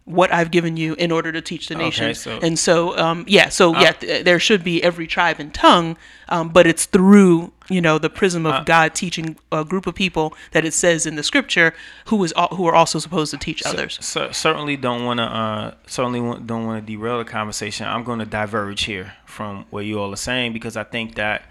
What 0.08 0.32
I've 0.34 0.52
given 0.52 0.78
you 0.78 0.94
in 0.96 1.12
order 1.12 1.34
to 1.34 1.42
teach 1.42 1.68
the 1.68 1.76
nations, 1.76 2.20
so- 2.22 2.40
and 2.42 2.58
so 2.58 2.98
um, 2.98 3.26
yeah, 3.28 3.50
so 3.50 3.74
yeah, 3.78 3.92
th- 3.92 4.24
there 4.24 4.40
should 4.40 4.64
be 4.64 4.82
every 4.82 5.06
tribe 5.06 5.38
and 5.40 5.54
tongue, 5.54 5.98
um, 6.30 6.48
but 6.50 6.66
it's 6.66 6.86
through 6.86 7.52
you 7.70 7.82
know 7.82 7.98
the 7.98 8.10
prism 8.10 8.46
of 8.46 8.66
God 8.66 8.96
teaching 8.96 9.36
a 9.52 9.66
group 9.66 9.86
of 9.86 9.96
people 9.96 10.34
that 10.54 10.64
it 10.64 10.74
says 10.74 11.06
in 11.06 11.16
the 11.18 11.24
scripture 11.24 11.74
who 12.06 12.24
is 12.24 12.34
al- 12.38 12.56
who 12.56 12.66
are 12.68 12.74
also 12.74 13.00
supposed 13.00 13.32
to 13.32 13.38
teach 13.38 13.62
others. 13.66 14.00
cer- 14.02 14.32
certainly 14.32 14.78
don't 14.78 15.04
want 15.04 15.18
to 15.20 15.24
uh, 15.24 15.74
certainly 15.88 16.22
don't 16.46 16.66
want 16.66 16.86
to 16.88 16.92
derail 16.94 17.18
the 17.18 17.26
conversation. 17.26 17.86
I'm 17.86 18.06
going 18.06 18.20
to 18.20 18.26
diverge 18.26 18.86
here 18.86 19.14
from 19.26 19.66
what 19.72 19.84
you 19.84 20.00
all 20.00 20.14
are 20.14 20.16
saying 20.16 20.54
because 20.54 20.78
I 20.78 20.84
think 20.86 21.16
that 21.16 21.42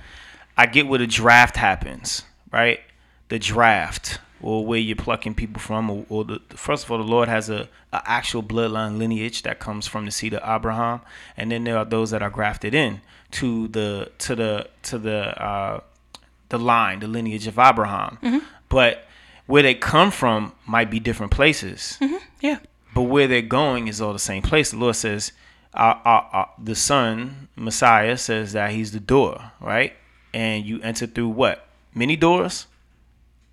I 0.57 0.65
get 0.65 0.87
where 0.89 0.99
the 0.99 1.07
draft 1.07 1.57
happens, 1.59 2.23
right? 2.51 2.81
The 3.29 3.39
draft, 3.39 4.19
or 4.43 4.65
where 4.67 4.79
you're 4.79 4.97
plucking 4.97 5.35
people 5.35 5.61
from, 5.61 5.91
or, 5.91 6.05
or 6.09 6.25
the 6.25 6.41
first 6.51 6.85
of 6.85 6.91
all, 6.91 6.99
the 6.99 7.05
Lord 7.05 7.29
has 7.29 7.49
a, 7.49 7.69
a 7.93 8.03
actual 8.05 8.43
bloodline 8.43 8.99
lineage 8.99 9.43
that 9.43 9.59
comes 9.59 9.87
from 9.87 10.05
the 10.05 10.11
seed 10.11 10.35
of 10.35 10.43
Abraham, 10.45 11.01
and 11.37 11.51
then 11.51 11.65
there 11.65 11.79
are 11.79 11.85
those 11.85 12.11
that 12.11 12.23
are 12.23 12.31
grafted 12.31 12.75
in 12.75 13.01
to 13.33 13.69
the 13.69 14.11
to 14.19 14.35
the 14.35 14.69
to 14.83 14.99
the 14.99 15.43
uh, 15.43 15.81
the 16.49 16.59
line, 16.59 17.01
the 17.01 17.09
lineage 17.09 17.47
of 17.47 17.59
Abraham, 17.59 18.19
mm-hmm. 18.23 18.39
but 18.69 19.05
where 19.47 19.63
they 19.63 19.75
come 19.75 20.11
from 20.11 20.53
might 20.67 20.91
be 20.91 20.99
different 20.99 21.31
places 21.31 21.99
mm-hmm. 22.01 22.17
Yeah, 22.41 22.59
but 22.95 23.03
where 23.03 23.27
they're 23.27 23.43
going 23.43 23.89
is 23.89 24.01
all 24.01 24.13
the 24.13 24.19
same 24.19 24.43
place. 24.43 24.71
The 24.71 24.77
Lord 24.79 24.97
says, 24.97 25.33
our, 25.75 26.01
our, 26.05 26.29
our, 26.33 26.51
the 26.63 26.75
Son, 26.75 27.49
Messiah, 27.57 28.17
says 28.17 28.53
that 28.53 28.71
He's 28.71 28.93
the 28.93 29.01
door, 29.01 29.53
right? 29.61 29.95
And 30.33 30.65
you 30.65 30.81
enter 30.83 31.07
through 31.07 31.29
what? 31.29 31.67
Many 31.95 32.17
doors? 32.17 32.67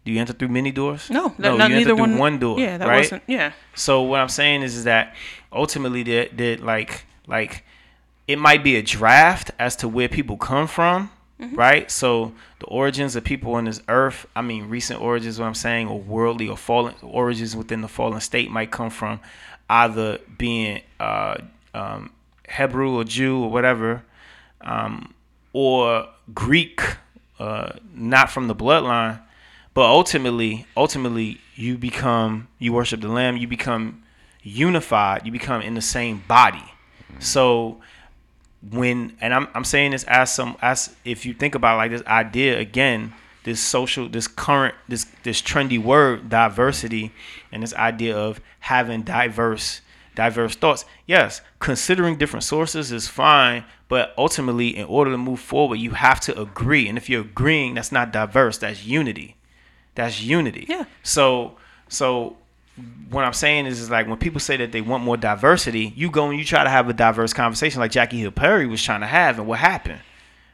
Do 0.05 0.11
you 0.11 0.19
enter 0.19 0.33
through 0.33 0.49
many 0.49 0.71
doors? 0.71 1.09
no, 1.09 1.29
that, 1.29 1.39
no, 1.39 1.57
not 1.57 1.69
you 1.69 1.77
neither 1.77 1.91
enter 1.91 2.03
through 2.03 2.11
one. 2.11 2.17
one 2.17 2.39
door. 2.39 2.59
Yeah, 2.59 2.77
that 2.77 2.87
right? 2.87 2.97
wasn't. 2.97 3.23
Yeah, 3.27 3.53
So 3.73 4.01
what 4.01 4.19
I'm 4.19 4.29
saying 4.29 4.63
is, 4.63 4.75
is 4.75 4.83
that 4.83 5.15
ultimately 5.51 6.03
that 6.03 6.37
that 6.37 6.59
like 6.61 7.05
like 7.27 7.63
it 8.27 8.37
might 8.37 8.63
be 8.63 8.75
a 8.75 8.81
draft 8.81 9.51
as 9.59 9.75
to 9.77 9.87
where 9.87 10.09
people 10.09 10.37
come 10.37 10.67
from, 10.67 11.09
right? 11.53 11.89
So 11.89 12.33
the 12.59 12.65
origins 12.67 13.15
of 13.15 13.23
people 13.23 13.53
on 13.55 13.65
this 13.65 13.81
earth, 13.87 14.25
I 14.35 14.41
mean 14.41 14.69
recent 14.69 15.01
origins 15.01 15.39
what 15.39 15.45
I'm 15.45 15.53
saying, 15.55 15.87
or 15.87 15.99
worldly 15.99 16.47
or 16.49 16.57
fallen 16.57 16.95
origins 17.01 17.55
within 17.55 17.81
the 17.81 17.87
fallen 17.87 18.19
state 18.21 18.49
might 18.51 18.71
come 18.71 18.89
from 18.89 19.19
either 19.69 20.19
being 20.37 20.81
uh 20.99 21.35
um 21.73 22.11
Hebrew 22.49 22.97
or 22.97 23.03
Jew 23.03 23.43
or 23.43 23.49
whatever, 23.49 24.03
um, 24.61 25.13
or 25.53 26.07
Greek, 26.33 26.81
uh, 27.39 27.73
not 27.93 28.29
from 28.29 28.47
the 28.47 28.55
bloodline, 28.55 29.21
but 29.73 29.85
ultimately, 29.85 30.65
ultimately, 30.77 31.39
you 31.55 31.77
become 31.77 32.47
you 32.59 32.73
worship 32.73 33.01
the 33.01 33.07
Lamb. 33.07 33.37
You 33.37 33.47
become 33.47 34.03
unified. 34.41 35.25
You 35.25 35.31
become 35.31 35.61
in 35.61 35.73
the 35.73 35.81
same 35.81 36.23
body. 36.27 36.57
Mm-hmm. 36.57 37.19
So 37.21 37.81
when 38.71 39.17
and 39.19 39.33
I'm 39.33 39.47
I'm 39.53 39.63
saying 39.63 39.91
this 39.91 40.03
as 40.05 40.33
some 40.33 40.57
as 40.61 40.95
if 41.03 41.25
you 41.25 41.33
think 41.33 41.55
about 41.55 41.77
like 41.77 41.91
this 41.91 42.03
idea 42.05 42.59
again, 42.59 43.13
this 43.43 43.59
social, 43.59 44.07
this 44.07 44.27
current, 44.27 44.75
this 44.87 45.05
this 45.23 45.41
trendy 45.41 45.81
word 45.81 46.29
diversity, 46.29 47.11
and 47.51 47.63
this 47.63 47.73
idea 47.73 48.15
of 48.15 48.39
having 48.59 49.01
diverse 49.01 49.81
diverse 50.15 50.55
thoughts. 50.55 50.85
Yes, 51.07 51.41
considering 51.59 52.17
different 52.17 52.43
sources 52.43 52.91
is 52.91 53.07
fine, 53.07 53.65
but 53.87 54.13
ultimately, 54.17 54.77
in 54.77 54.85
order 54.85 55.11
to 55.11 55.17
move 55.17 55.39
forward, 55.39 55.79
you 55.79 55.91
have 55.91 56.19
to 56.21 56.39
agree. 56.39 56.87
And 56.87 56.97
if 56.97 57.09
you're 57.09 57.21
agreeing, 57.21 57.73
that's 57.73 57.91
not 57.91 58.13
diverse. 58.13 58.57
That's 58.59 58.85
unity. 58.85 59.35
That's 59.95 60.21
unity. 60.21 60.65
Yeah. 60.67 60.85
So 61.03 61.57
so 61.87 62.37
what 63.11 63.23
I'm 63.23 63.33
saying 63.33 63.67
is, 63.67 63.79
is 63.79 63.89
like 63.91 64.07
when 64.07 64.17
people 64.17 64.39
say 64.39 64.57
that 64.57 64.71
they 64.71 64.81
want 64.81 65.03
more 65.03 65.17
diversity, 65.17 65.93
you 65.95 66.09
go 66.09 66.29
and 66.29 66.39
you 66.39 66.45
try 66.45 66.63
to 66.63 66.69
have 66.69 66.89
a 66.89 66.93
diverse 66.93 67.31
conversation 67.33 67.79
like 67.79 67.91
Jackie 67.91 68.19
Hill 68.19 68.31
Perry 68.31 68.65
was 68.65 68.81
trying 68.81 69.01
to 69.01 69.07
have, 69.07 69.37
and 69.37 69.47
what 69.47 69.59
happened? 69.59 69.99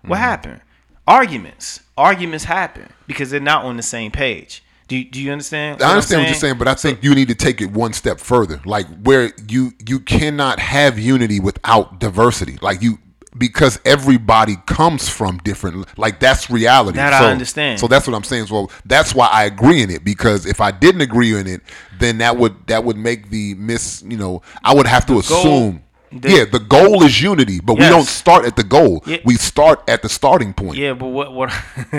What 0.02 0.16
Mm-hmm. 0.18 0.24
happened? 0.24 0.62
Arguments. 1.08 1.82
Arguments 1.98 2.44
happen 2.46 2.88
because 3.08 3.30
they're 3.32 3.40
not 3.40 3.66
on 3.66 3.78
the 3.78 3.84
same 3.84 4.12
page. 4.12 4.64
Do 4.88 4.98
you, 4.98 5.06
do 5.06 5.22
you 5.22 5.32
understand? 5.32 5.82
I 5.82 5.92
understand 5.92 6.22
what 6.22 6.30
you're 6.30 6.36
saying, 6.36 6.58
but 6.58 6.68
I 6.68 6.74
think 6.74 7.04
you 7.04 7.14
need 7.14 7.28
to 7.28 7.36
take 7.36 7.62
it 7.62 7.72
one 7.72 7.94
step 7.94 8.20
further. 8.20 8.60
Like 8.66 8.88
where 9.04 9.32
you 9.48 9.72
you 9.88 10.00
cannot 10.00 10.60
have 10.60 10.98
unity 11.00 11.40
without 11.40 12.00
diversity. 12.00 12.58
Like 12.62 12.82
you 12.82 12.98
because 13.38 13.80
everybody 13.86 14.56
comes 14.66 15.08
from 15.08 15.38
different 15.40 15.86
like 16.00 16.20
that's 16.20 16.50
reality 16.50 16.98
That 16.98 17.14
I 17.14 17.32
understand. 17.32 17.80
so 17.80 17.88
that's 17.88 18.08
what 18.08 18.16
i'm 18.16 18.24
saying 18.24 18.48
well 18.50 18.72
that's 18.86 19.14
why 19.14 19.28
i 19.28 19.44
agree 19.44 19.82
in 19.84 19.90
it 19.92 20.04
because 20.04 20.46
if 20.48 20.60
i 20.60 20.72
didn't 20.72 21.02
agree 21.02 21.38
in 21.38 21.46
it 21.46 21.62
then 22.00 22.18
that 22.20 22.38
would 22.38 22.56
that 22.68 22.84
would 22.84 22.98
make 22.98 23.30
the 23.30 23.54
miss 23.56 24.02
you 24.08 24.18
know 24.18 24.42
i 24.64 24.74
would 24.74 24.88
have 24.88 25.06
to 25.06 25.14
goal- 25.14 25.20
assume 25.20 25.84
the- 26.12 26.30
yeah 26.32 26.46
the 26.46 26.60
goal 26.60 27.04
is 27.04 27.22
unity 27.22 27.60
but 27.60 27.76
we 27.76 27.82
don't 27.82 28.08
start 28.08 28.46
at 28.46 28.56
the 28.56 28.64
goal. 28.64 29.04
Yeah. 29.06 29.18
we 29.26 29.36
start 29.36 29.84
at 29.88 30.02
the 30.02 30.10
starting 30.10 30.54
point. 30.54 30.78
Yeah, 30.78 30.94
but 30.94 31.08
what 31.08 31.34
what 31.34 31.50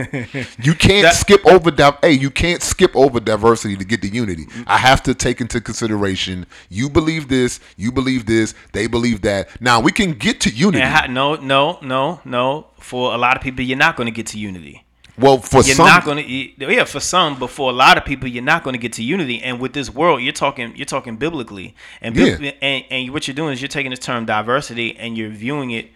you 0.63 0.75
can't 0.75 1.03
That- 1.05 1.15
skip 1.15 1.45
over 1.47 1.71
di- 1.71 1.99
hey 2.03 2.13
you 2.13 2.31
can't 2.31 2.63
skip 2.63 2.95
over 2.97 3.21
diversity 3.21 3.77
to 3.77 3.85
get 3.85 4.03
to 4.03 4.09
unity. 4.09 4.47
I 4.67 4.79
have 4.79 5.03
to 5.05 5.15
take 5.15 5.41
into 5.41 5.61
consideration 5.61 6.47
you 6.69 6.89
believe 6.91 7.29
this 7.29 7.61
you 7.77 7.93
believe 7.93 8.27
this 8.27 8.55
they 8.73 8.87
believe 8.87 9.23
that. 9.23 9.49
Now 9.61 9.81
we 9.81 9.93
can 9.93 10.13
get 10.13 10.41
to 10.43 10.51
unity. 10.51 10.85
how, 10.85 11.07
no 11.07 11.37
no 11.37 11.79
no 11.83 12.21
no. 12.25 12.67
For 12.79 13.15
a 13.15 13.19
lot 13.19 13.37
of 13.37 13.43
people 13.43 13.63
you're 13.65 13.77
not 13.79 13.97
going 13.97 14.07
to 14.07 14.13
get 14.13 14.27
to 14.29 14.39
unity. 14.39 14.85
Well 15.21 15.39
for 15.39 15.57
You're 15.57 15.75
some 15.75 15.87
not 15.87 16.05
going 16.05 16.19
to 16.25 16.73
yeah 16.75 16.85
for 16.85 17.01
some, 17.01 17.39
but 17.39 17.51
for 17.51 17.71
a 17.71 17.73
lot 17.75 17.99
of 17.99 18.05
people 18.05 18.29
you're 18.29 18.43
not 18.43 18.65
going 18.65 18.75
to 18.75 18.79
get 18.79 18.93
to 18.95 19.03
unity. 19.03 19.43
And 19.43 19.61
with 19.61 19.73
this 19.73 19.93
world, 19.93 20.23
you're 20.23 20.33
talking 20.33 20.75
you're 20.77 20.87
talking 20.87 21.17
biblically, 21.17 21.75
and 22.01 22.17
Yeah. 22.17 22.53
and, 22.63 22.85
and 22.91 23.11
what 23.13 23.29
you're 23.29 23.35
doing 23.35 23.53
is 23.53 23.61
you're 23.61 23.69
taking 23.69 23.91
this 23.91 23.99
term 24.01 24.25
diversity 24.25 24.97
and 24.97 25.17
you're 25.17 25.31
viewing 25.31 25.71
it 25.71 25.91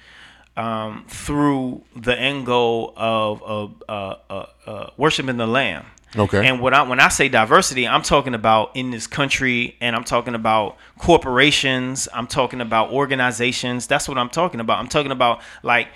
um, 0.57 1.05
through 1.09 1.83
the 1.97 2.19
end 2.19 2.47
goal 2.47 2.93
of 2.97 3.43
of 3.43 3.83
uh, 3.89 4.15
uh, 4.31 4.47
uh, 4.67 4.91
worshiping 4.97 5.37
the 5.37 5.47
Lamb. 5.47 5.87
Okay. 6.17 6.47
And 6.47 6.61
what 6.61 6.73
I 6.73 6.83
when 6.83 7.01
I 7.01 7.09
say 7.09 7.29
diversity, 7.29 7.89
I'm 7.89 8.03
talking 8.03 8.35
about 8.35 8.77
in 8.77 8.91
this 8.91 9.07
country, 9.09 9.77
and 9.81 9.97
I'm 9.97 10.05
talking 10.05 10.35
about 10.35 10.77
corporations. 10.99 12.09
I'm 12.15 12.27
talking 12.27 12.61
about 12.61 12.91
organizations. 12.91 13.87
That's 13.87 14.09
what 14.09 14.19
I'm 14.19 14.29
talking 14.31 14.61
about. 14.61 14.79
I'm 14.79 14.89
talking 14.89 15.11
about 15.11 15.41
like 15.63 15.89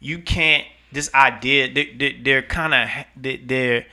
you 0.00 0.18
can't 0.18 0.64
this 0.94 1.12
idea. 1.14 1.72
They, 1.72 1.86
they, 1.86 2.12
they're 2.12 2.42
kind 2.42 2.74
of 2.74 2.88
they, 3.16 3.36
they're 3.36 3.86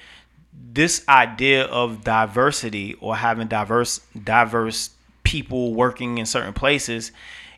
this 0.74 1.04
idea 1.08 1.66
of 1.66 2.04
diversity 2.04 2.96
or 3.02 3.18
having 3.18 3.48
diverse 3.48 4.00
diverse 4.24 4.92
people 5.24 5.74
working 5.74 6.18
in 6.18 6.26
certain 6.26 6.54
places 6.54 7.12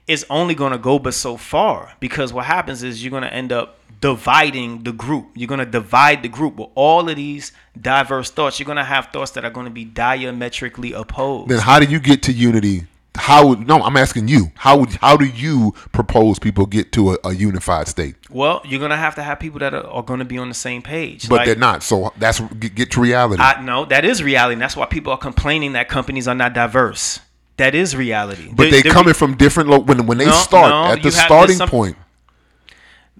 is 0.08 0.26
only 0.30 0.54
going 0.54 0.72
to 0.72 0.78
go 0.78 1.00
but 1.00 1.14
so 1.14 1.38
far. 1.38 1.94
Because 2.00 2.34
what 2.34 2.46
happens 2.46 2.84
is 2.84 3.04
you're 3.04 3.12
going 3.12 3.24
to 3.24 3.34
end 3.34 3.52
up 3.52 3.80
dividing 4.02 4.84
the 4.84 4.92
group. 4.92 5.30
You're 5.34 5.48
going 5.48 5.60
to 5.60 5.66
divide 5.66 6.24
the 6.24 6.28
group 6.28 6.58
with 6.58 6.70
all 6.76 7.08
of 7.08 7.16
these 7.16 7.54
diverse 7.80 8.30
thoughts. 8.30 8.60
You're 8.60 8.66
going 8.66 8.78
to 8.78 8.84
have 8.84 9.08
thoughts 9.14 9.32
that 9.32 9.46
are 9.46 9.50
going 9.50 9.66
to 9.66 9.72
be 9.72 9.86
diametrically 9.86 10.92
opposed. 10.92 11.50
Then 11.50 11.60
how 11.60 11.80
do 11.80 11.86
you 11.86 12.00
get 12.00 12.22
to 12.24 12.34
unity 12.34 12.86
how 13.16 13.48
would 13.48 13.68
no 13.68 13.80
i'm 13.84 13.96
asking 13.96 14.28
you 14.28 14.52
how 14.56 14.78
would 14.78 14.90
how 14.96 15.16
do 15.16 15.26
you 15.26 15.72
propose 15.92 16.40
people 16.40 16.66
get 16.66 16.92
to 16.92 17.12
a, 17.14 17.18
a 17.26 17.34
unified 17.34 17.88
state 17.88 18.16
well 18.32 18.60
you're 18.66 18.80
going 18.80 18.90
to 18.92 18.98
have 18.98 19.14
to 19.16 19.22
have 19.22 19.40
people 19.40 19.60
that 19.60 19.72
are, 19.74 19.86
are 19.86 20.02
going 20.04 20.18
to 20.20 20.26
be 20.26 20.38
on 20.40 20.50
the 20.50 20.56
same 20.56 20.82
page 20.82 21.30
but 21.30 21.36
Like, 21.38 21.46
they're 21.46 21.56
not 21.56 21.84
so 21.84 22.12
that's 22.18 22.40
get, 22.40 22.74
get 22.76 22.92
to 22.92 23.02
reality 23.02 23.42
I 23.42 23.62
know 23.62 23.86
that 23.86 24.04
is 24.04 24.24
reality 24.24 24.54
and 24.54 24.62
that's 24.62 24.76
why 24.76 24.86
people 24.88 25.12
are 25.14 25.18
complaining 25.20 25.74
that 25.74 25.88
companies 25.90 26.28
are 26.28 26.34
not 26.36 26.54
diverse 26.54 27.20
that 27.58 27.76
is 27.76 27.96
reality 27.96 28.50
but 28.52 28.64
The- 28.66 28.72
they 28.72 28.82
the- 28.82 28.90
coming 28.90 29.14
from 29.14 29.36
different 29.38 29.70
lo- 29.70 29.80
when 29.80 30.08
when 30.08 30.18
they 30.18 30.26
No, 30.26 30.32
start 30.32 30.70
no, 30.70 30.86
at 30.94 31.04
the 31.04 31.12
have- 31.12 31.14
starting 31.14 31.56
some- 31.58 31.70
point 31.70 31.96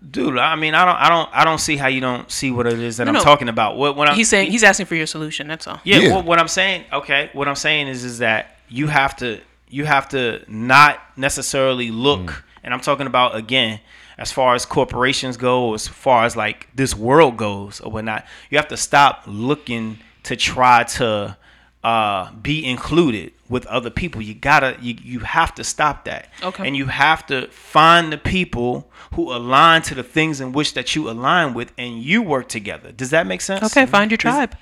dude 0.10 0.38
i 0.38 0.56
mean 0.56 0.74
i 0.76 0.84
don't 0.86 0.98
i 0.98 1.08
don't 1.10 1.30
i 1.34 1.44
don't 1.46 1.60
see 1.60 1.78
how 1.78 1.88
you 1.88 2.02
don't 2.02 2.30
see 2.32 2.52
what 2.52 2.68
it 2.68 2.78
is 2.80 2.98
that 2.98 3.06
No, 3.06 3.10
i'm 3.12 3.14
no. 3.16 3.22
talking 3.24 3.48
about 3.48 3.78
what 3.78 3.96
when 3.96 4.08
i'm 4.10 4.16
He's 4.16 4.28
saying 4.30 4.52
he's 4.52 4.64
asking 4.64 4.86
for 4.88 4.96
your 4.96 5.06
solution. 5.08 5.48
That's 5.48 5.66
all. 5.68 5.80
yeah, 5.84 5.98
Yeah. 6.00 6.16
What, 6.16 6.26
what 6.26 6.40
i'm 6.40 6.48
saying 6.48 6.84
okay 6.92 7.30
what 7.34 7.48
i'm 7.48 7.56
saying 7.56 7.88
is 7.88 8.04
is 8.04 8.18
that 8.20 8.58
you 8.70 8.88
have 8.88 9.16
to 9.18 9.40
you 9.78 9.86
have 9.86 10.06
to 10.16 10.22
not 10.48 10.94
necessarily 11.18 11.90
look 12.08 12.26
Mm. 12.30 12.42
and 12.64 12.70
i'm 12.74 12.80
talking 12.90 13.08
about 13.14 13.30
again 13.44 13.80
as 14.18 14.30
far 14.38 14.50
as 14.58 14.66
corporations 14.66 15.36
go 15.38 15.74
as 15.74 15.88
far 15.88 16.20
as 16.28 16.34
like 16.46 16.60
this 16.76 16.94
world 17.08 17.36
goes 17.38 17.74
or 17.84 17.92
whatnot 17.94 18.22
you 18.50 18.58
have 18.62 18.68
to 18.76 18.78
stop 18.90 19.24
looking 19.50 19.86
to 20.30 20.34
try 20.36 20.78
to 21.00 21.36
uh, 21.84 22.32
be 22.50 22.58
included 22.76 23.34
with 23.50 23.66
other 23.78 23.90
people 24.02 24.22
you 24.22 24.34
gotta 24.34 24.78
you, 24.82 24.96
you 25.14 25.20
have 25.20 25.54
to 25.60 25.64
stop 25.64 26.06
that 26.06 26.30
Okay. 26.50 26.66
and 26.66 26.74
you 26.78 26.86
have 26.88 27.26
to 27.32 27.38
find 27.50 28.04
the 28.14 28.18
people 28.18 28.72
who 29.16 29.24
align 29.34 29.82
to 29.90 29.94
the 29.94 30.04
things 30.04 30.40
in 30.40 30.54
which 30.54 30.74
that 30.76 30.96
you 30.96 31.10
align 31.10 31.54
with 31.54 31.70
and 31.78 32.02
you 32.02 32.22
work 32.22 32.48
together 32.48 32.90
does 32.94 33.10
that 33.10 33.26
make 33.28 33.42
sense 33.42 33.64
Okay, 33.66 33.86
find 33.86 34.10
your 34.12 34.18
Is- 34.18 34.22
tribe. 34.22 34.56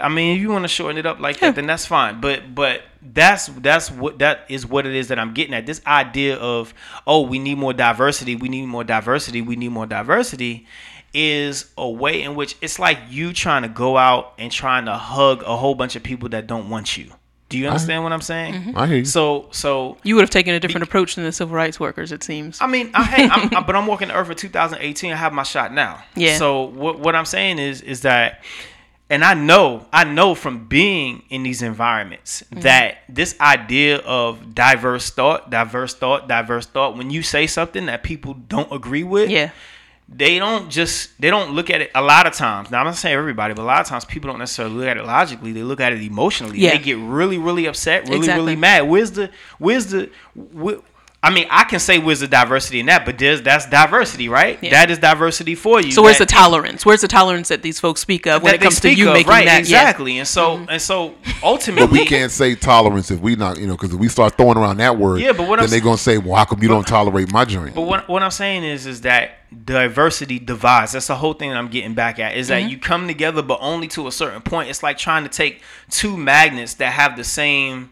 I 0.00 0.08
mean, 0.08 0.36
if 0.36 0.42
you 0.42 0.50
want 0.50 0.64
to 0.64 0.68
shorten 0.68 0.98
it 0.98 1.06
up 1.06 1.20
like 1.20 1.40
Yeah. 1.40 1.48
that, 1.48 1.56
then 1.56 1.66
that's 1.66 1.86
fine. 1.86 2.20
But 2.20 2.54
but 2.54 2.82
that's 3.02 3.46
that's 3.46 3.90
what 3.90 4.18
that 4.18 4.44
is 4.48 4.66
what 4.66 4.86
it 4.86 4.94
is 4.94 5.08
that 5.08 5.18
I'm 5.18 5.32
getting 5.34 5.54
at. 5.54 5.66
This 5.66 5.80
idea 5.86 6.36
of 6.36 6.74
oh, 7.06 7.22
we 7.22 7.38
need 7.38 7.58
more 7.58 7.72
diversity, 7.72 8.36
we 8.36 8.48
need 8.48 8.66
more 8.66 8.84
diversity, 8.84 9.40
we 9.42 9.56
need 9.56 9.70
more 9.70 9.86
diversity 9.86 10.66
is 11.12 11.72
a 11.76 11.88
way 11.90 12.22
in 12.22 12.36
which 12.36 12.56
it's 12.60 12.78
like 12.78 12.96
you 13.08 13.32
trying 13.32 13.62
to 13.62 13.68
go 13.68 13.96
out 13.96 14.32
and 14.38 14.52
trying 14.52 14.84
to 14.84 14.94
hug 14.94 15.42
a 15.42 15.56
whole 15.56 15.74
bunch 15.74 15.96
of 15.96 16.02
people 16.04 16.28
that 16.28 16.46
don't 16.46 16.70
want 16.70 16.96
you. 16.96 17.10
Do 17.48 17.58
you 17.58 17.66
understand 17.66 18.04
what 18.04 18.12
I'm 18.12 18.20
saying? 18.20 18.54
Mm-hmm. 18.54 18.78
I 18.78 18.86
hear 18.86 18.96
you. 18.98 19.04
So 19.04 19.48
so 19.50 19.96
You 20.04 20.14
would 20.14 20.20
have 20.22 20.30
taken 20.30 20.54
a 20.54 20.60
different 20.60 20.84
approach 20.84 21.16
than 21.16 21.24
the 21.24 21.32
civil 21.32 21.56
rights 21.56 21.80
workers, 21.80 22.12
it 22.12 22.22
seems. 22.22 22.60
I 22.60 22.68
mean, 22.68 22.92
I, 22.94 23.02
hey, 23.02 23.28
I'm, 23.28 23.52
I, 23.56 23.60
but 23.66 23.74
I'm 23.74 23.88
walking 23.88 24.06
the 24.06 24.14
earth 24.14 24.28
for 24.28 24.34
2018. 24.34 25.12
I 25.12 25.16
have 25.16 25.32
my 25.32 25.42
shot 25.42 25.74
now. 25.74 26.00
Yeah. 26.14 26.36
So 26.36 26.62
what 26.66 27.00
what 27.00 27.16
I'm 27.16 27.24
saying 27.24 27.58
is 27.58 27.80
is 27.82 28.02
that, 28.02 28.44
and 29.10 29.24
I 29.24 29.34
know 29.34 29.86
I 29.92 30.04
know 30.04 30.34
from 30.34 30.66
being 30.66 31.22
in 31.28 31.42
these 31.42 31.60
environments 31.62 32.42
Mm-hmm. 32.50 32.60
that 32.60 32.98
this 33.08 33.34
idea 33.40 33.98
of 33.98 34.54
diverse 34.54 35.10
thought, 35.10 35.50
diverse 35.50 35.94
thought, 35.94 36.28
diverse 36.28 36.66
thought. 36.66 36.96
When 36.96 37.10
you 37.10 37.22
say 37.22 37.46
something 37.46 37.86
that 37.86 38.02
people 38.02 38.34
don't 38.34 38.72
agree 38.72 39.02
with, 39.04 39.28
yeah. 39.28 39.50
they 40.08 40.38
don't 40.38 40.70
just 40.70 41.20
they 41.20 41.28
don't 41.30 41.52
look 41.52 41.70
at 41.70 41.80
it 41.80 41.90
a 41.94 42.02
lot 42.02 42.26
of 42.26 42.32
times. 42.34 42.70
Now 42.70 42.78
I'm 42.80 42.86
not 42.86 42.96
saying 42.96 43.16
everybody, 43.16 43.52
but 43.54 43.62
a 43.62 43.64
lot 43.64 43.80
of 43.80 43.86
times 43.86 44.04
people 44.04 44.30
don't 44.30 44.38
necessarily 44.38 44.74
look 44.76 44.86
at 44.88 44.96
it 44.96 45.04
logically. 45.04 45.52
They 45.52 45.62
look 45.62 45.80
at 45.80 45.92
it 45.92 46.00
emotionally. 46.02 46.58
Yeah. 46.58 46.70
They 46.76 46.78
get 46.78 46.98
really 46.98 47.38
really 47.38 47.66
upset, 47.66 48.04
really 48.04 48.16
Exactly. 48.18 48.44
really 48.44 48.56
mad. 48.56 48.82
Where's 48.88 49.10
the 49.12 49.30
where's 49.58 49.86
the 49.86 50.10
wh- 50.36 50.78
I 51.22 51.28
mean, 51.28 51.46
I 51.50 51.64
can 51.64 51.80
say 51.80 51.98
where's 51.98 52.20
the 52.20 52.26
diversity 52.28 52.80
in 52.80 52.86
that, 52.86 53.04
but 53.04 53.18
there's 53.18 53.42
that's 53.42 53.66
diversity, 53.68 54.30
right? 54.30 54.58
Yeah. 54.62 54.70
That 54.70 54.90
is 54.90 54.98
diversity 54.98 55.54
for 55.54 55.78
you. 55.82 55.92
So 55.92 56.02
where's 56.02 56.16
the 56.16 56.24
tolerance? 56.24 56.86
Where's 56.86 57.02
the 57.02 57.08
tolerance 57.08 57.48
that 57.48 57.60
these 57.60 57.78
folks 57.78 58.00
speak 58.00 58.26
of 58.26 58.42
when 58.42 58.54
it 58.54 58.60
comes 58.62 58.80
to 58.80 58.90
you 58.94 59.08
of, 59.08 59.12
making 59.12 59.28
right? 59.28 59.44
that? 59.44 59.56
Yeah. 59.68 59.80
exactly. 59.80 60.16
And 60.18 60.26
so 60.26 60.56
Mm-hmm. 60.56 60.70
and 60.70 60.80
so 60.80 61.14
ultimately, 61.42 61.86
But 61.88 61.92
we 61.92 62.06
can't 62.06 62.32
say 62.32 62.54
tolerance 62.54 63.10
if 63.10 63.20
we 63.20 63.36
not, 63.36 63.58
you 63.58 63.66
know, 63.66 63.74
because 63.74 63.92
if 63.92 64.00
we 64.00 64.08
start 64.08 64.38
throwing 64.38 64.56
around 64.56 64.78
that 64.78 64.96
word, 64.96 65.20
Yeah, 65.20 65.32
but 65.32 65.46
what 65.46 65.56
then 65.56 65.64
I'm 65.64 65.70
they're 65.70 65.80
gonna 65.80 65.98
say, 65.98 66.16
"Well, 66.16 66.36
how 66.36 66.46
come 66.46 66.62
you 66.62 66.68
don't 66.68 66.86
tolerate 66.86 67.30
my 67.30 67.44
joint?" 67.44 67.74
But 67.74 67.82
what, 67.82 68.08
what 68.08 68.22
I'm 68.22 68.30
saying 68.30 68.64
is 68.64 68.86
is 68.86 69.02
that 69.02 69.32
diversity 69.66 70.38
divides. 70.38 70.92
That's 70.92 71.08
the 71.08 71.16
whole 71.16 71.34
thing 71.34 71.50
that 71.50 71.58
I'm 71.58 71.68
getting 71.68 71.92
back 71.92 72.18
at. 72.18 72.34
Is 72.34 72.48
Mm-hmm. 72.48 72.64
that 72.64 72.70
you 72.70 72.78
come 72.78 73.06
together, 73.06 73.42
but 73.42 73.58
only 73.60 73.88
to 73.88 74.06
a 74.06 74.12
certain 74.12 74.40
point. 74.40 74.70
It's 74.70 74.82
like 74.82 74.96
trying 74.96 75.24
to 75.24 75.28
take 75.30 75.60
two 75.90 76.16
magnets 76.16 76.74
that 76.74 76.94
have 76.94 77.16
the 77.18 77.24
same 77.24 77.90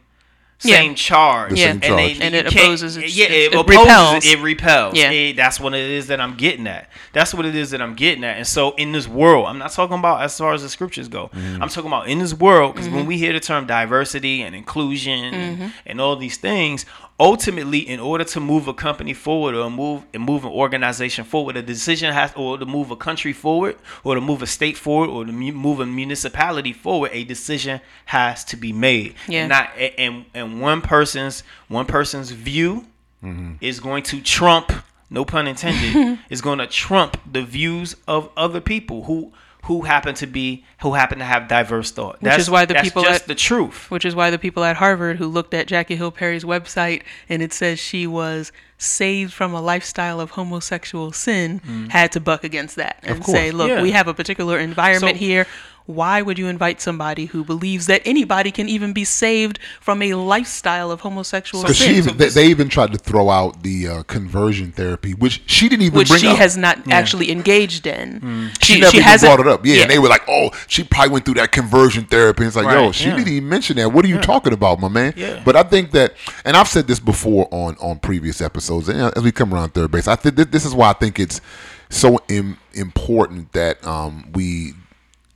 Yeah. 0.63 0.77
same 0.77 0.95
charge, 0.97 1.51
The 1.51 1.57
same 1.57 1.81
and, 1.83 1.83
they. 1.83 2.19
And 2.21 2.35
it 2.35 2.47
opposes 2.47 2.97
it- 2.97 3.11
Yeah, 3.11 3.27
it, 3.27 3.53
it 3.53 3.55
opposes. 3.55 3.79
repels. 3.79 4.27
It 4.27 4.39
repels. 4.41 4.95
Yeah. 4.97 5.11
It- 5.11 5.37
that's 5.37 5.61
what 5.61 5.73
it 5.73 5.89
is 5.89 6.09
that 6.09 6.21
I'm 6.21 6.35
getting 6.35 6.67
at. 6.67 6.91
That's 7.13 7.33
what 7.33 7.47
it 7.47 7.55
is 7.55 7.71
that 7.71 7.81
I'm 7.81 7.95
getting 7.95 8.25
at. 8.25 8.39
And 8.39 8.47
so 8.47 8.73
in 8.73 8.91
this 8.91 9.07
world, 9.07 9.47
I'm 9.47 9.59
not 9.59 9.71
talking 9.71 9.99
about 9.99 10.23
as 10.23 10.37
far 10.37 10.55
as 10.55 10.63
the 10.63 10.69
scriptures 10.69 11.07
go. 11.09 11.29
Mm-hmm. 11.29 11.63
I'm 11.63 11.69
talking 11.69 11.89
about 11.89 12.09
in 12.09 12.19
this 12.19 12.35
world 12.35 12.75
because 12.75 12.89
when 12.89 13.01
mm-hmm. 13.01 13.09
we 13.09 13.19
hear 13.19 13.33
the 13.33 13.41
term 13.41 13.67
diversity 13.67 14.43
and 14.43 14.55
inclusion 14.55 15.25
and, 15.25 15.59
mm-hmm. 15.59 15.69
and 15.87 16.01
all 16.01 16.17
these 16.17 16.37
things, 16.39 16.85
ultimately, 17.21 17.79
in 17.79 18.01
order 18.01 18.25
to 18.25 18.41
move 18.41 18.69
a 18.69 18.75
company 18.75 19.13
forward 19.13 19.55
or 19.55 19.71
move 19.71 20.05
and 20.15 20.23
move 20.23 20.45
an 20.45 20.51
organization 20.51 21.25
forward, 21.25 21.57
a 21.57 21.63
decision 21.63 22.13
has 22.13 22.33
or 22.37 22.59
to 22.59 22.65
move 22.65 22.91
a 22.91 22.97
country 22.97 23.33
forward 23.33 23.77
or 24.05 24.15
to 24.15 24.21
move 24.21 24.43
a 24.43 24.47
state 24.47 24.77
forward 24.77 25.09
or 25.09 25.25
to 25.25 25.33
move 25.33 25.81
a 25.81 25.87
municipality 25.87 26.73
forward, 26.73 27.11
a 27.13 27.25
decision 27.25 27.81
has 28.07 28.45
to 28.45 28.57
be 28.57 28.73
made. 28.73 29.15
Yeah. 29.27 29.41
And 29.41 29.49
not 29.49 29.71
and 29.77 30.25
and 30.35 30.61
one 30.61 30.81
person's 30.81 31.43
one 31.69 31.87
person's 31.87 32.31
view 32.31 32.87
mm-hmm. 33.23 33.55
is 33.61 33.81
going 33.81 34.05
to 34.05 34.21
trump 34.21 34.73
no 35.11 35.25
pun 35.25 35.47
intended 35.47 36.19
is 36.31 36.41
going 36.41 36.59
to 36.59 36.67
trump 36.67 37.21
the 37.31 37.43
views 37.43 37.97
of 38.07 38.31
other 38.37 38.61
people 38.61 39.05
who 39.05 39.33
who 39.69 39.83
happen 39.83 40.15
to 40.17 40.27
be 40.27 40.65
who 40.83 40.95
happen 40.95 41.19
to 41.19 41.25
have 41.25 41.47
diverse 41.49 41.91
thought 41.93 42.21
Which 42.21 42.39
is 42.39 42.51
why 42.51 42.65
the 42.65 42.75
that's 42.75 42.89
people 42.89 43.05
just 43.05 43.23
at- 43.23 43.29
the 43.29 43.35
truth 43.35 43.91
Which 43.91 44.05
is 44.05 44.15
why 44.15 44.31
the 44.31 44.39
people 44.39 44.65
at 44.65 44.77
Harvard 44.77 45.17
who 45.19 45.27
looked 45.29 45.55
at 45.55 45.67
Jackie 45.67 45.97
Hill 45.97 46.11
Perry's 46.11 46.45
website 46.45 47.03
and 47.29 47.41
it 47.43 47.53
says 47.53 47.79
she 47.79 48.07
was 48.07 48.51
saved 48.79 49.33
from 49.33 49.53
a 49.55 49.61
lifestyle 49.61 50.21
of 50.21 50.31
homosexual 50.33 51.13
sin 51.13 51.61
Mm. 51.67 51.91
had 51.91 52.13
to 52.13 52.21
buck 52.21 52.45
against 52.45 52.77
that 52.77 52.99
and 53.03 53.25
say, 53.25 53.51
look, 53.51 53.69
Yeah. 53.69 53.83
we 53.83 53.91
have 53.93 54.07
a 54.09 54.15
particular 54.15 54.59
environment 54.59 55.17
So- 55.17 55.25
here. 55.25 55.47
Why 55.89 56.21
would 56.21 56.39
you 56.39 56.49
invite 56.49 56.83
somebody 56.83 57.25
who 57.25 57.43
believes 57.43 57.87
that 57.87 58.03
anybody 58.05 58.51
can 58.51 58.69
even 58.69 58.93
be 58.93 59.05
saved 59.05 59.59
from 59.81 60.03
a 60.03 60.13
lifestyle 60.13 60.91
of 60.91 61.01
homosexual 61.01 61.63
Because 61.65 61.79
she 61.79 61.85
sin? 61.85 61.95
even 61.95 62.17
they, 62.19 62.29
they 62.29 62.47
even 62.49 62.69
tried 62.69 62.93
to 62.93 62.99
throw 62.99 63.31
out 63.31 63.63
the 63.63 63.89
uh, 63.89 64.03
conversion 64.03 64.71
therapy, 64.71 65.13
which 65.15 65.41
she 65.47 65.67
didn't 65.67 65.87
even 65.87 65.97
which 65.97 66.09
bring 66.09 66.21
she 66.21 66.29
up. 66.29 66.37
has 66.37 66.59
not 66.59 66.87
actually 66.93 67.31
engaged 67.31 67.87
in. 67.87 68.21
Mm. 68.21 68.63
she, 68.63 68.81
never 68.81 68.95
even 68.95 69.19
brought 69.19 69.41
it 69.41 69.47
up. 69.47 69.65
Yeah, 69.65 69.81
and 69.81 69.91
they 69.91 69.99
were 69.99 70.11
like, 70.11 70.29
"Oh, 70.29 70.51
she 70.67 70.85
probably 70.85 71.13
went 71.15 71.25
through 71.25 71.35
that 71.35 71.53
conversion 71.53 72.05
therapy." 72.05 72.43
And 72.43 72.49
it's 72.49 72.57
like, 72.57 72.67
yo, 72.71 72.93
she 72.93 73.09
yeah. 73.09 73.17
didn't 73.17 73.33
even 73.33 73.49
mention 73.49 73.77
that. 73.79 73.91
What 73.91 74.05
are 74.05 74.09
you 74.09 74.21
talking 74.21 74.53
about, 74.53 74.81
my 74.81 74.89
man? 74.89 75.15
Yeah. 75.17 75.41
But 75.43 75.57
I 75.57 75.63
think 75.63 75.93
that, 75.93 76.15
and 76.45 76.55
I've 76.55 76.69
said 76.69 76.87
this 76.87 77.01
before 77.01 77.49
on 77.51 77.77
on 77.81 77.99
previous 77.99 78.43
episodes, 78.43 78.91
and 78.91 79.01
uh, 79.01 79.11
as 79.17 79.23
we 79.23 79.33
come 79.33 79.55
around 79.55 79.73
third 79.73 79.91
base, 79.91 80.07
I 80.07 80.17
think 80.17 80.37
this 80.37 80.67
is 80.67 80.75
why 80.75 80.91
I 80.91 80.93
think 80.93 81.19
it's 81.19 81.41
so 81.89 82.19
Im- 82.29 82.59
important 82.75 83.53
that 83.55 83.85
um, 83.87 84.31
we 84.35 84.75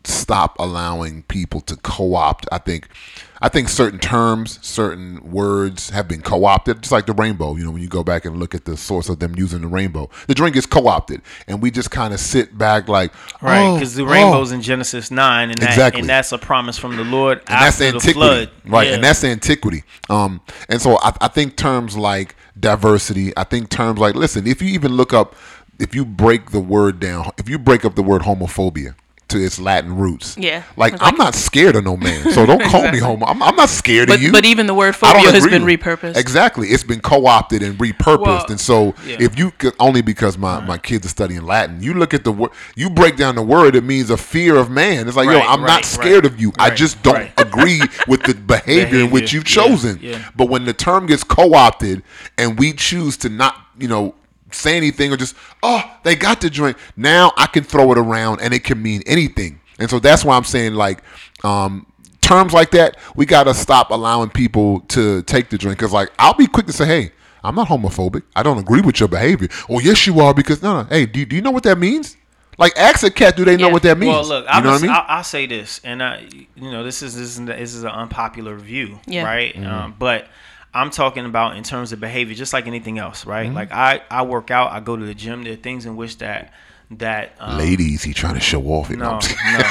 stop 0.05 0.57
allowing 0.59 1.23
people 1.25 1.61
to 1.63 1.77
co-opt. 1.77 2.47
I 2.53 2.59
think 2.59 2.89
I 3.45 3.49
think 3.49 3.69
certain 3.69 3.99
terms, 3.99 4.61
certain 4.63 5.33
words 5.33 5.91
have 5.91 6.07
been 6.07 6.23
co-opted, 6.23 6.81
just 6.83 6.93
like 6.93 7.07
the 7.07 7.13
rainbow. 7.13 7.57
You 7.57 7.65
know, 7.65 7.73
when 7.73 7.83
you 7.83 7.89
go 7.89 8.05
back 8.05 8.25
and 8.25 8.37
look 8.39 8.55
at 8.55 8.67
the 8.67 8.77
source 8.77 9.09
of 9.09 9.19
them 9.19 9.35
using 9.37 9.63
the 9.63 9.67
rainbow, 9.67 10.11
the 10.29 10.35
drink 10.35 10.55
is 10.55 10.65
co-opted, 10.65 11.23
and 11.49 11.61
we 11.61 11.73
just 11.73 11.91
kind 11.91 12.15
of 12.15 12.21
sit 12.21 12.57
back 12.57 12.87
like, 12.89 13.13
Right, 13.43 13.67
oh, 13.67 13.75
because 13.75 13.97
the 13.97 14.05
oh. 14.05 14.07
rainbow's 14.07 14.53
in 14.53 14.63
Genesis 14.63 15.11
nine, 15.11 15.51
and 15.51 15.59
that, 15.61 15.71
Exactly. 15.71 16.01
and 16.01 16.09
that's 16.09 16.31
a 16.31 16.39
promise 16.39 16.79
from 16.79 16.97
the 16.97 17.03
Lord 17.05 17.39
and 17.41 17.49
that's 17.49 17.81
after 17.81 17.91
the 17.91 17.97
antiquity, 17.97 18.13
flood. 18.13 18.51
right? 18.65 18.87
Yeah. 18.89 18.95
And 18.95 19.05
that's 19.05 19.25
antiquity. 19.25 19.83
Um, 20.09 20.41
and 20.69 20.81
so 20.81 20.99
I, 20.99 21.13
I 21.21 21.29
think 21.29 21.57
terms 21.57 21.97
like 21.97 22.37
diversity. 22.59 23.37
I 23.37 23.43
think 23.45 23.71
terms 23.71 23.99
like 23.99 24.15
listen. 24.15 24.47
If 24.47 24.63
you 24.63 24.69
even 24.69 24.93
look 24.93 25.13
up, 25.13 25.35
if 25.81 25.97
you 25.97 26.05
break 26.05 26.51
the 26.53 26.61
word 26.61 27.01
down, 27.01 27.31
if 27.39 27.49
you 27.49 27.59
break 27.59 27.85
up 27.85 27.97
the 27.97 28.03
word 28.05 28.23
homophobia 28.23 28.95
to 29.33 29.45
its 29.45 29.59
Latin 29.59 29.97
roots, 29.97 30.37
Yeah. 30.39 30.63
like, 30.77 30.95
I'm 31.01 31.17
not 31.17 31.35
scared 31.35 31.77
of 31.77 31.85
no 31.85 31.97
man, 31.97 32.31
so 32.33 32.47
don't 32.47 32.63
call 32.63 32.91
me 32.91 32.99
homo. 32.99 33.27
I'm, 33.27 33.43
I'm 33.43 33.57
not 33.57 33.69
scared 33.69 34.09
But- 34.09 34.17
of 34.17 34.23
you. 34.23 34.33
but 34.33 34.45
even 34.45 34.67
the 34.67 34.75
word 34.75 34.95
phobia 34.97 35.31
has 35.33 35.47
been 35.47 35.65
repurposed. 35.65 36.17
Exactly, 36.17 36.69
it's 36.69 36.85
been 36.85 37.01
co-opted 37.01 37.63
and 37.63 37.77
repurposed, 37.79 38.21
Well, 38.21 38.47
and 38.51 38.61
so 38.61 38.95
yeah. 39.07 39.17
if 39.21 39.39
you 39.39 39.51
could 39.53 39.75
only 39.81 40.03
because 40.03 40.39
my, 40.39 40.61
my 40.61 40.79
kids 40.79 41.05
are 41.07 41.11
studying 41.11 41.43
Latin, 41.43 41.83
you 41.83 41.95
look 41.95 42.15
at 42.15 42.25
the 42.25 42.33
word, 42.33 42.51
you 42.77 42.89
break 42.91 43.17
down 43.17 43.35
the 43.35 43.43
word, 43.43 43.75
it 43.75 43.85
means 43.85 44.11
a 44.11 44.17
fear 44.17 44.57
of 44.57 44.71
man. 44.71 45.09
It's 45.09 45.17
like, 45.17 45.27
yo, 45.27 45.41
I'm 45.41 45.61
right, 45.63 45.67
not 45.67 45.85
scared 45.85 46.25
right, 46.25 46.33
of 46.33 46.41
you. 46.41 46.53
I 46.59 46.71
just 46.71 47.03
don't 47.03 47.15
right. 47.15 47.33
agree 47.39 47.81
with 48.07 48.23
the 48.23 48.35
behavior 48.35 49.01
in 49.01 49.11
which 49.11 49.33
you've 49.33 49.49
yeah, 49.49 49.63
chosen. 49.65 49.99
yeah. 50.01 50.31
But 50.37 50.49
when 50.49 50.65
the 50.65 50.73
term 50.73 51.07
gets 51.07 51.25
co-opted 51.25 52.03
and 52.39 52.59
we 52.59 52.73
choose 52.73 53.17
to 53.19 53.29
not, 53.29 53.57
you 53.79 53.89
know, 53.89 54.15
say 54.55 54.77
anything 54.77 55.13
or 55.13 55.17
just, 55.17 55.35
oh, 55.63 55.83
they 56.05 56.15
got 56.17 56.41
the 56.41 56.51
drink. 56.51 56.77
Now 56.97 57.33
I 57.37 57.47
can 57.47 57.65
throw 57.65 57.93
it 57.93 57.99
around 57.99 58.41
and 58.41 58.53
it 58.55 58.65
can 58.65 58.83
mean 58.83 59.03
anything. 59.07 59.61
And 59.79 59.89
so 59.91 59.99
that's 59.99 60.25
why 60.25 60.37
I'm 60.37 60.45
saying 60.45 60.75
like 60.75 61.03
um 61.45 61.87
terms 62.21 62.53
like 62.53 62.71
that, 62.73 62.97
we 63.17 63.27
gotta 63.27 63.55
stop 63.55 63.91
allowing 63.91 64.31
people 64.31 64.81
to 64.81 65.23
take 65.23 65.51
the 65.51 65.59
drink. 65.59 65.79
Cause 65.79 65.93
like 65.93 66.11
I'll 66.19 66.35
be 66.35 66.47
quick 66.47 66.67
to 66.67 66.73
say, 66.73 66.87
hey, 66.87 67.13
I'm 67.45 67.55
not 67.55 67.69
homophobic. 67.69 68.23
I 68.37 68.43
don't 68.43 68.59
agree 68.59 68.81
with 68.81 69.01
your 69.01 69.09
behavior. 69.09 69.49
Oh 69.69 69.81
yes 69.81 70.07
you 70.07 70.21
are 70.21 70.33
because 70.35 70.63
no 70.63 70.83
no 70.83 70.89
hey, 70.89 71.07
do, 71.07 71.25
do 71.25 71.35
you 71.37 71.43
know 71.43 71.51
what 71.51 71.65
that 71.65 71.79
means? 71.79 72.17
Like 72.59 72.77
ask 72.77 73.03
a 73.03 73.11
cat, 73.11 73.35
do 73.37 73.45
they 73.45 73.57
know 73.57 73.69
Yeah. 73.69 73.73
what 73.73 73.83
that 73.83 73.99
means? 73.99 74.13
Well, 74.13 74.27
look, 74.29 74.45
you 74.45 74.51
I'm 74.51 74.63
know 74.63 74.73
what 74.73 74.79
I 74.79 74.83
mean? 74.83 74.91
I'll, 74.91 75.05
I'll 75.09 75.25
say 75.25 75.47
this, 75.47 75.81
and 75.85 76.03
I, 76.03 76.29
you 76.55 76.71
know, 76.71 76.85
this 76.85 77.03
is 77.03 77.17
this 77.17 77.39
is 77.39 77.45
this 77.47 77.75
is 77.75 77.83
an 77.83 77.89
unpopular 77.91 78.57
view, 78.57 79.01
Yeah. 79.07 79.25
right? 79.25 79.55
Mm-hmm. 79.55 79.67
Um, 79.67 79.95
but 79.99 80.29
I'm 80.75 80.91
talking 80.91 81.25
about 81.27 81.57
in 81.57 81.63
terms 81.65 81.93
of 81.93 82.01
behavior, 82.01 82.35
just 82.35 82.53
like 82.53 82.67
anything 82.67 82.99
else, 82.99 83.27
right? 83.27 83.47
Mm-hmm. 83.47 83.55
Like 83.57 83.73
I, 83.73 84.01
I 84.11 84.23
work 84.23 84.51
out, 84.51 84.73
I 84.73 84.81
go 84.81 84.97
to 84.97 85.05
the 85.05 85.15
gym. 85.15 85.45
There 85.45 85.53
are 85.53 85.57
things 85.57 85.85
in 85.87 85.97
which 85.97 86.19
that 86.19 86.53
that 86.93 87.35
um, 87.41 87.59
Ladies, 87.59 88.03
he 88.03 88.13
trying 88.15 88.35
to 88.35 88.41
show 88.41 88.63
off 88.67 88.91
it. 88.91 88.99
no, 88.99 89.13
I'm 89.13 89.19
no, 89.21 89.59
no. 89.59 89.65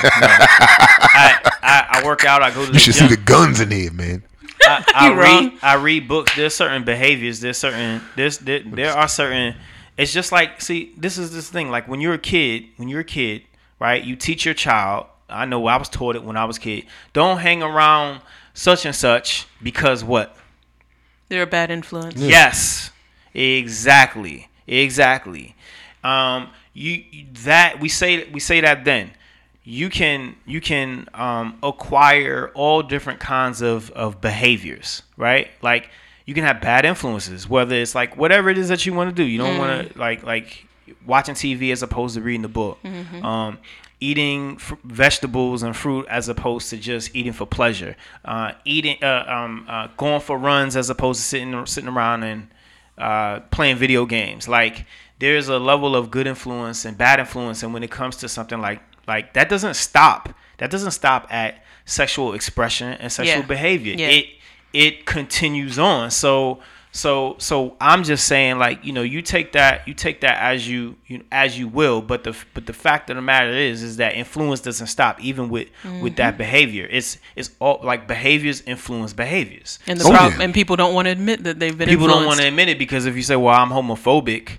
I, 1.13 1.51
I, 1.61 1.87
I 2.01 2.05
work 2.05 2.25
out. 2.25 2.41
I 2.41 2.51
go 2.51 2.61
to 2.65 2.67
the 2.71 2.73
you 2.73 2.79
should 2.79 2.95
gym. 2.95 3.09
see 3.09 3.15
the 3.15 3.21
guns 3.21 3.59
in 3.61 3.71
here, 3.71 3.91
man. 3.91 4.23
I, 4.63 4.83
I 4.95 5.07
You 5.09 5.15
wrong. 5.19 5.43
read 5.49 5.53
I 5.61 5.75
read 5.75 6.07
books. 6.07 6.35
There's 6.35 6.53
certain 6.55 6.83
behaviors. 6.83 7.39
There's 7.39 7.57
certain 7.57 8.01
there's 8.15 8.37
there, 8.39 8.59
there 8.63 8.91
are 8.93 9.07
certain. 9.07 9.55
It's 9.97 10.13
just 10.13 10.31
like 10.31 10.61
see 10.61 10.93
this 10.97 11.17
is 11.17 11.33
this 11.33 11.49
thing 11.49 11.69
like 11.69 11.87
when 11.87 12.01
you're 12.01 12.13
a 12.13 12.19
kid 12.19 12.65
when 12.77 12.89
you're 12.89 13.01
a 13.01 13.03
kid 13.03 13.43
right 13.79 14.03
you 14.03 14.15
teach 14.15 14.45
your 14.45 14.53
child. 14.53 15.07
I 15.29 15.45
know 15.45 15.65
I 15.67 15.77
was 15.77 15.89
taught 15.89 16.15
it 16.15 16.23
when 16.23 16.37
I 16.37 16.45
was 16.45 16.57
a 16.57 16.59
kid. 16.59 16.85
Don't 17.13 17.37
hang 17.37 17.63
around 17.63 18.21
such 18.53 18.85
and 18.85 18.95
such 18.95 19.47
because 19.63 20.03
what? 20.03 20.35
They're 21.31 21.43
a 21.43 21.47
bad 21.47 21.71
influence. 21.71 22.15
Yes, 22.17 22.91
exactly, 23.33 24.49
exactly. 24.67 25.55
Um, 26.03 26.49
you 26.73 27.05
that 27.45 27.79
we 27.79 27.87
say 27.87 28.29
we 28.31 28.41
say 28.41 28.59
that 28.59 28.83
then 28.83 29.11
you 29.63 29.89
can 29.89 30.35
you 30.45 30.59
can 30.59 31.07
um, 31.13 31.57
acquire 31.63 32.51
all 32.53 32.83
different 32.83 33.21
kinds 33.21 33.61
of 33.61 33.91
of 33.91 34.19
behaviors, 34.19 35.03
right? 35.15 35.47
Like 35.61 35.89
you 36.25 36.33
can 36.33 36.43
have 36.43 36.59
bad 36.59 36.83
influences, 36.83 37.47
whether 37.47 37.75
it's 37.75 37.95
like 37.95 38.17
whatever 38.17 38.49
it 38.49 38.57
is 38.57 38.67
that 38.67 38.85
you 38.85 38.93
want 38.93 39.09
to 39.09 39.15
do. 39.15 39.23
You 39.23 39.37
don't 39.37 39.57
want 39.57 39.93
to 39.93 39.97
like 39.97 40.23
like 40.23 40.65
watching 41.05 41.35
TV 41.35 41.71
as 41.71 41.81
opposed 41.81 42.15
to 42.15 42.21
reading 42.21 42.41
the 42.41 42.49
book. 42.49 42.77
Um, 43.23 43.57
eating 44.01 44.57
fr- 44.57 44.75
vegetables 44.83 45.63
and 45.63 45.75
fruit 45.75 46.05
as 46.09 46.27
opposed 46.27 46.69
to 46.71 46.77
just 46.77 47.15
eating 47.15 47.31
for 47.31 47.45
pleasure. 47.45 47.95
Uh, 48.25 48.51
eating, 48.65 48.97
uh, 49.01 49.23
um, 49.27 49.65
uh, 49.69 49.87
going 49.95 50.19
for 50.19 50.37
runs 50.37 50.75
as 50.75 50.89
opposed 50.89 51.21
to 51.21 51.25
sitting 51.25 51.65
sitting 51.65 51.89
around 51.89 52.23
and 52.23 52.47
uh, 52.97 53.39
playing 53.51 53.77
video 53.77 54.05
games. 54.05 54.47
Like 54.47 54.85
there's 55.19 55.47
a 55.47 55.59
level 55.59 55.95
of 55.95 56.11
good 56.11 56.27
influence 56.27 56.83
and 56.83 56.97
bad 56.97 57.19
influence, 57.19 57.63
and 57.63 57.73
when 57.73 57.83
it 57.83 57.91
comes 57.91 58.17
to 58.17 58.27
something 58.27 58.59
like 58.59 58.81
like 59.07 59.33
that 59.33 59.47
doesn't 59.49 59.75
stop. 59.75 60.33
That 60.57 60.69
doesn't 60.69 60.91
stop 60.91 61.25
at 61.31 61.63
sexual 61.85 62.33
expression 62.33 62.93
and 62.93 63.11
sexual 63.11 63.39
Yeah. 63.39 63.45
behavior. 63.45 63.95
Yeah. 63.97 64.07
It 64.09 64.25
it 64.73 65.05
continues 65.05 65.77
on. 65.79 66.11
So 66.11 66.59
so 66.93 67.35
so 67.37 67.77
I'm 67.79 68.03
just 68.03 68.27
saying 68.27 68.59
like 68.59 68.83
you 68.83 68.91
know 68.91 69.01
you 69.01 69.21
take 69.21 69.53
that 69.53 69.87
you 69.87 69.93
take 69.93 70.21
that 70.21 70.37
as 70.41 70.67
you, 70.67 70.95
you 71.07 71.23
as 71.31 71.57
you 71.57 71.67
will, 71.69 72.01
but 72.01 72.23
the 72.25 72.35
but 72.53 72.65
the 72.65 72.73
fact 72.73 73.09
of 73.09 73.15
the 73.15 73.21
matter 73.21 73.51
is 73.51 73.81
is 73.81 73.97
that 73.97 74.15
influence 74.15 74.59
doesn't 74.59 74.87
stop 74.87 75.21
even 75.23 75.49
with 75.49 75.69
with 76.01 76.17
that 76.17 76.37
behavior. 76.37 76.87
It's 76.91 77.17
it's 77.35 77.51
all 77.59 77.79
like 77.83 78.07
behaviors 78.07 78.61
influence 78.61 79.13
behaviors. 79.13 79.79
And 79.87 79.99
the 79.99 80.05
Oh, 80.05 80.11
problem, 80.11 80.39
yeah. 80.39 80.45
and 80.45 80.53
people 80.53 80.75
don't 80.75 80.93
want 80.93 81.05
to 81.05 81.11
admit 81.11 81.43
that 81.45 81.59
they've 81.59 81.77
been 81.77 81.87
People 81.87 82.07
don't 82.07 82.25
want 82.25 82.39
to 82.41 82.47
admit 82.47 82.67
it 82.67 82.77
because 82.77 83.05
if 83.05 83.15
you 83.15 83.23
say, 83.23 83.37
"Well, 83.37 83.55
I'm 83.55 83.69
homophobic," 83.69 84.57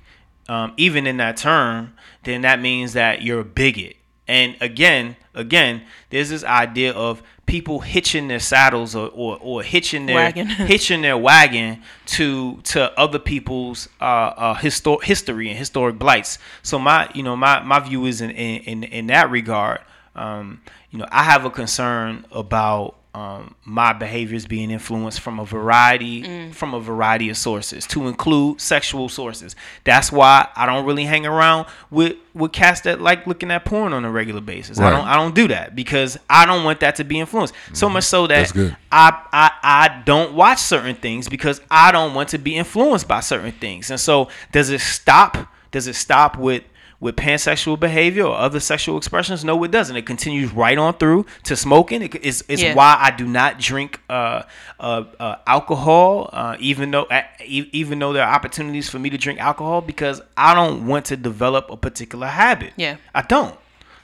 um, 0.48 0.72
even 0.78 1.06
in 1.06 1.18
that 1.18 1.36
term, 1.36 1.92
then 2.24 2.40
that 2.42 2.60
means 2.60 2.94
that 2.94 3.20
you're 3.22 3.40
a 3.40 3.44
bigot. 3.44 3.96
And 4.26 4.56
again, 4.60 5.16
again, 5.34 5.82
there's 6.10 6.30
this 6.30 6.44
idea 6.44 6.92
of 6.92 7.22
people 7.52 7.80
hitching 7.80 8.28
their 8.28 8.40
saddles 8.40 8.96
or, 8.96 9.10
or, 9.12 9.36
or 9.42 9.62
hitching 9.62 10.06
their 10.06 10.16
Wagon. 10.16 10.46
hitching 10.72 11.02
their 11.02 11.18
wagon 11.18 11.82
to 12.06 12.56
to 12.62 12.98
other 12.98 13.18
people's 13.18 13.90
uh, 14.00 14.04
uh, 14.04 14.54
histor- 14.54 15.02
history 15.02 15.50
and 15.50 15.58
historic 15.58 15.98
blights. 15.98 16.38
So 16.62 16.78
my 16.78 17.10
you 17.14 17.22
know 17.22 17.36
my, 17.36 17.62
my 17.62 17.78
view 17.78 18.06
is 18.06 18.22
in 18.22 18.30
in, 18.30 18.62
in, 18.62 18.84
in 18.84 19.06
that 19.08 19.30
regard. 19.30 19.82
Um, 20.16 20.62
you 20.90 20.98
know, 20.98 21.06
I 21.10 21.24
have 21.24 21.44
a 21.44 21.50
concern 21.50 22.24
about 22.32 22.96
um, 23.14 23.54
my 23.64 23.92
behaviors 23.92 24.46
being 24.46 24.70
influenced 24.70 25.20
from 25.20 25.38
a 25.38 25.44
variety 25.44 26.50
from 26.52 26.72
a 26.72 26.80
variety 26.80 27.28
of 27.28 27.36
sources, 27.36 27.86
to 27.88 28.08
include 28.08 28.60
sexual 28.60 29.08
sources. 29.10 29.54
That's 29.84 30.10
why 30.10 30.48
I 30.56 30.64
don't 30.64 30.86
really 30.86 31.04
hang 31.04 31.26
around 31.26 31.66
with 31.90 32.16
with 32.32 32.52
cats 32.52 32.80
that 32.82 33.02
like 33.02 33.26
looking 33.26 33.50
at 33.50 33.66
porn 33.66 33.92
on 33.92 34.06
a 34.06 34.10
regular 34.10 34.40
basis. 34.40 34.78
I 34.78 34.88
don't 34.90 35.06
I 35.06 35.16
don't 35.16 35.34
do 35.34 35.48
that 35.48 35.76
because 35.76 36.18
I 36.30 36.46
don't 36.46 36.64
want 36.64 36.80
that 36.80 36.96
to 36.96 37.04
be 37.04 37.20
influenced. 37.20 37.52
So 37.74 37.90
much 37.90 38.04
so 38.04 38.26
that 38.26 38.38
That's 38.38 38.52
good. 38.52 38.76
I, 38.90 39.20
I 39.32 39.50
I 39.62 40.02
don't 40.06 40.32
watch 40.32 40.58
certain 40.58 40.96
things 40.96 41.28
because 41.28 41.60
I 41.70 41.92
don't 41.92 42.14
want 42.14 42.30
to 42.30 42.38
be 42.38 42.56
influenced 42.56 43.08
by 43.08 43.20
certain 43.20 43.52
things. 43.52 43.90
And 43.90 44.00
so 44.00 44.28
does 44.52 44.70
it 44.70 44.80
stop? 44.80 45.36
Does 45.70 45.86
it 45.86 45.94
stop 45.94 46.38
with 46.38 46.64
with 47.02 47.16
pansexual 47.16 47.78
behavior 47.78 48.24
or 48.24 48.36
other 48.36 48.60
sexual 48.60 48.96
expressions? 48.96 49.44
No, 49.44 49.62
it 49.64 49.72
doesn't. 49.72 49.96
It 49.96 50.06
continues 50.06 50.52
right 50.52 50.78
on 50.78 50.94
through 50.94 51.26
to 51.42 51.56
smoking. 51.56 52.00
It's 52.00 52.42
it's 52.48 52.62
Yeah. 52.62 52.74
why 52.74 52.96
I 52.98 53.10
do 53.10 53.26
not 53.26 53.58
drink 53.58 54.00
uh, 54.08 54.44
uh, 54.80 55.04
uh, 55.18 55.36
alcohol, 55.46 56.30
uh, 56.32 56.56
even 56.60 56.92
though 56.92 57.06
even 57.44 57.98
though 57.98 58.12
there 58.12 58.24
are 58.24 58.32
opportunities 58.34 58.88
for 58.88 58.98
me 59.00 59.10
to 59.10 59.18
drink 59.18 59.40
alcohol 59.40 59.80
because 59.82 60.22
I 60.36 60.54
don't 60.54 60.86
want 60.86 61.04
to 61.06 61.16
develop 61.16 61.68
a 61.70 61.76
particular 61.76 62.28
habit. 62.28 62.72
Yeah. 62.76 62.96
I 63.14 63.22
don't. 63.22 63.56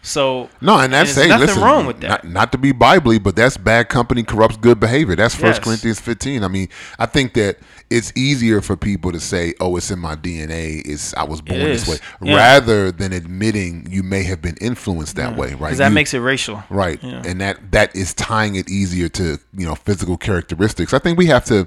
So 0.03 0.49
No, 0.61 0.79
and 0.79 0.93
that's 0.93 1.15
there's 1.15 1.27
hey, 1.27 1.31
nothing 1.31 1.47
listen, 1.49 1.63
wrong 1.63 1.87
with 1.87 2.01
that. 2.01 2.25
Not, 2.25 2.25
not 2.25 2.53
to 2.53 2.59
be 2.59 2.73
biblically, 2.73 3.19
but 3.19 3.37
that's 3.37 3.57
bad 3.57 3.89
company 3.89 4.23
corrupts 4.23 4.57
good 4.57 4.79
behavior. 4.81 5.17
That's 5.17 5.35
First 5.35 5.59
Yes. 5.59 5.65
Corinthians 5.65 6.01
15. 6.01 6.45
I 6.45 6.49
mean, 6.49 6.69
I 6.99 7.07
think 7.07 7.35
that 7.35 7.59
it's 7.91 8.13
easier 8.17 8.61
for 8.61 8.77
people 8.77 9.13
to 9.13 9.21
say, 9.21 9.55
"Oh, 9.61 9.77
it's 9.77 9.91
in 9.91 9.99
my 9.99 10.15
DNA. 10.15 10.83
It's 10.85 11.15
I 11.15 11.25
was 11.25 11.41
born 11.41 11.61
this 11.61 11.89
way," 11.89 11.99
Yeah. 12.23 12.37
rather 12.37 12.93
than 12.93 13.13
admitting 13.13 13.87
you 13.91 14.03
may 14.03 14.23
have 14.25 14.43
been 14.43 14.57
influenced 14.61 15.17
that 15.17 15.35
mm. 15.35 15.39
way. 15.39 15.49
Right? 15.51 15.59
because 15.59 15.79
that 15.79 15.89
You- 15.89 15.95
makes 15.95 16.15
it 16.15 16.19
racial. 16.21 16.63
right 16.71 16.99
Yeah. 17.03 17.23
and 17.25 17.41
that 17.41 17.73
that 17.73 17.95
is 17.97 18.15
tying 18.15 18.57
it 18.57 18.69
easier 18.71 19.09
to 19.11 19.39
you 19.57 19.67
know 19.67 19.75
physical 19.75 20.17
characteristics 20.17 20.93
i 20.93 20.99
think 20.99 21.19
we 21.19 21.27
have 21.27 21.45
to 21.47 21.67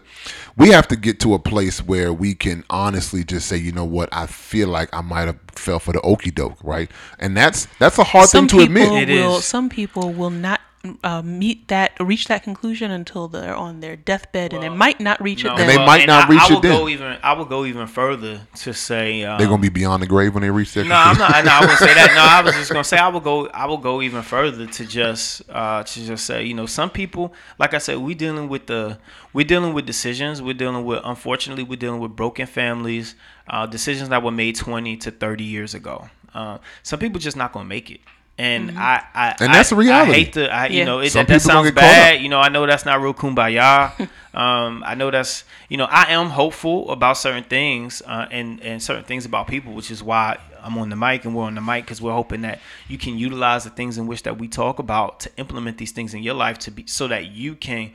we 0.58 0.70
have 0.70 0.88
to 0.88 0.96
get 0.96 1.20
to 1.22 1.34
a 1.34 1.40
place 1.40 1.80
where 1.80 2.14
we 2.14 2.34
can 2.34 2.64
honestly 2.70 3.24
just 3.24 3.48
say 3.48 3.58
you 3.58 3.72
know 3.72 3.86
what 3.86 4.10
i 4.12 4.26
feel 4.26 4.68
like 4.68 4.90
i 4.94 5.02
might 5.02 5.26
have 5.28 5.38
fell 5.56 5.80
for 5.80 5.94
the 5.94 6.02
okey 6.02 6.32
doke, 6.32 6.58
right? 6.64 6.90
And 7.20 7.36
that's 7.36 7.68
that's 7.80 7.98
a 7.98 8.04
hard 8.04 8.30
some 8.30 8.48
thing 8.48 8.60
to 8.60 8.66
admit. 8.66 9.10
It 9.10 9.14
will 9.14 9.38
is. 9.38 9.46
some 9.46 9.70
people 9.70 10.12
will 10.14 10.30
not 10.30 10.62
uh, 11.04 11.22
meet 11.22 11.68
that 11.68 11.92
reach 12.00 12.28
that 12.28 12.42
conclusion 12.42 12.90
until 12.90 13.28
they're 13.28 13.56
on 13.56 13.82
their 13.82 13.96
deathbed 13.96 14.52
and 14.52 14.64
they 14.64 14.70
might 14.70 15.00
not 15.00 15.22
reach 15.22 15.44
No, 15.44 15.54
it 15.54 15.58
then. 15.58 15.68
they 15.68 15.78
might 15.78 16.08
not 16.08 16.26
I, 16.26 16.30
reach 16.32 16.42
I 16.42 16.46
it 16.48 16.54
will 16.54 16.62
go 16.62 16.70
then. 16.86 16.90
even. 16.90 17.18
I 17.22 17.34
will 17.34 17.46
go 17.46 17.66
even 17.66 17.86
further 17.86 18.42
to 18.56 18.74
say 18.74 19.24
um, 19.24 19.38
They're 19.38 19.48
gonna 19.48 19.62
be 19.62 19.70
beyond 19.70 20.02
the 20.02 20.08
grave 20.08 20.34
when 20.34 20.42
they 20.42 20.50
reach 20.50 20.74
that. 20.74 20.86
No, 20.88 20.96
I'm 20.96 21.18
not. 21.18 21.46
No, 21.46 21.52
I 21.52 21.60
wouldn't 21.62 21.78
say 21.78 21.94
that. 21.94 22.14
No, 22.16 22.22
I 22.24 22.42
was 22.46 22.56
just 22.56 22.72
gonna 22.72 22.84
say 22.84 22.98
I 22.98 23.10
will 23.10 23.20
go. 23.20 23.48
I 23.50 23.68
will 23.68 23.78
go 23.78 24.02
even 24.02 24.24
further 24.24 24.66
to 24.66 24.86
just 24.86 25.44
uh, 25.50 25.84
to 25.84 26.06
just 26.06 26.26
say, 26.26 26.44
you 26.46 26.56
know, 26.56 26.66
some 26.66 26.90
people, 26.90 27.34
like 27.60 27.74
I 27.76 27.78
said, 27.78 28.00
we 28.00 28.16
dealing 28.16 28.50
with 28.50 28.66
the 28.66 28.98
we're 29.34 29.46
dealing 29.46 29.74
with 29.74 29.86
decisions. 29.86 30.42
We're 30.42 30.56
dealing 30.56 30.84
with 30.84 31.02
unfortunately 31.04 31.64
we're 31.64 31.76
dealing 31.76 32.00
with 32.02 32.16
broken 32.16 32.48
families, 32.48 33.14
uh, 33.48 33.68
decisions 33.68 34.10
that 34.10 34.24
were 34.24 34.32
made 34.32 34.56
20 34.56 34.98
to 34.98 35.12
30 35.12 35.44
years 35.44 35.76
ago. 35.76 36.10
Uh, 36.34 36.58
some 36.82 36.98
people 37.00 37.20
just 37.20 37.38
not 37.38 37.54
gonna 37.54 37.66
make 37.66 37.92
it. 37.92 38.00
And 38.42 38.80
I, 38.80 39.04
I, 39.14 39.36
And 39.40 39.54
that's 39.54 39.70
the 39.70 39.76
reality. 39.76 40.12
I 40.12 40.16
hate 40.16 40.34
to, 40.34 40.50
I, 40.52 40.66
Yeah. 40.68 40.80
you 40.80 40.86
know, 40.86 41.00
it, 41.00 41.14
that, 41.14 41.28
that 41.28 41.42
sounds 41.42 41.72
bad. 41.72 42.22
You 42.22 42.30
know, 42.30 42.40
I 42.40 42.50
know 42.50 42.66
that's 42.66 42.86
not 42.86 43.00
real 43.00 43.14
kumbaya. 43.14 43.92
um, 44.34 44.84
I 44.86 44.96
know 44.96 45.12
that's, 45.12 45.44
you 45.70 45.78
know, 45.78 45.86
I 45.86 46.12
am 46.14 46.28
hopeful 46.32 46.90
about 46.92 47.18
certain 47.18 47.44
things 47.44 48.02
uh, 48.06 48.26
and 48.32 48.60
and 48.62 48.82
certain 48.82 49.04
things 49.04 49.26
about 49.26 49.48
people, 49.48 49.74
which 49.74 49.92
is 49.92 50.02
why 50.02 50.40
I'm 50.64 50.78
on 50.78 50.90
the 50.90 50.96
mic 50.96 51.26
and 51.26 51.36
we're 51.36 51.44
on 51.44 51.56
the 51.56 51.62
mic 51.62 51.86
because 51.86 52.02
we're 52.02 52.14
hoping 52.14 52.42
that 52.42 52.60
you 52.88 52.98
can 52.98 53.18
utilize 53.18 53.64
the 53.64 53.70
things 53.70 53.98
in 53.98 54.08
which 54.08 54.24
that 54.24 54.38
we 54.40 54.48
talk 54.48 54.80
about 54.80 55.20
to 55.22 55.30
implement 55.38 55.78
these 55.78 55.92
things 55.92 56.14
in 56.14 56.24
your 56.24 56.34
life 56.36 56.58
to 56.60 56.72
be 56.72 56.88
so 56.88 57.08
that 57.10 57.28
you 57.32 57.54
can 57.56 57.92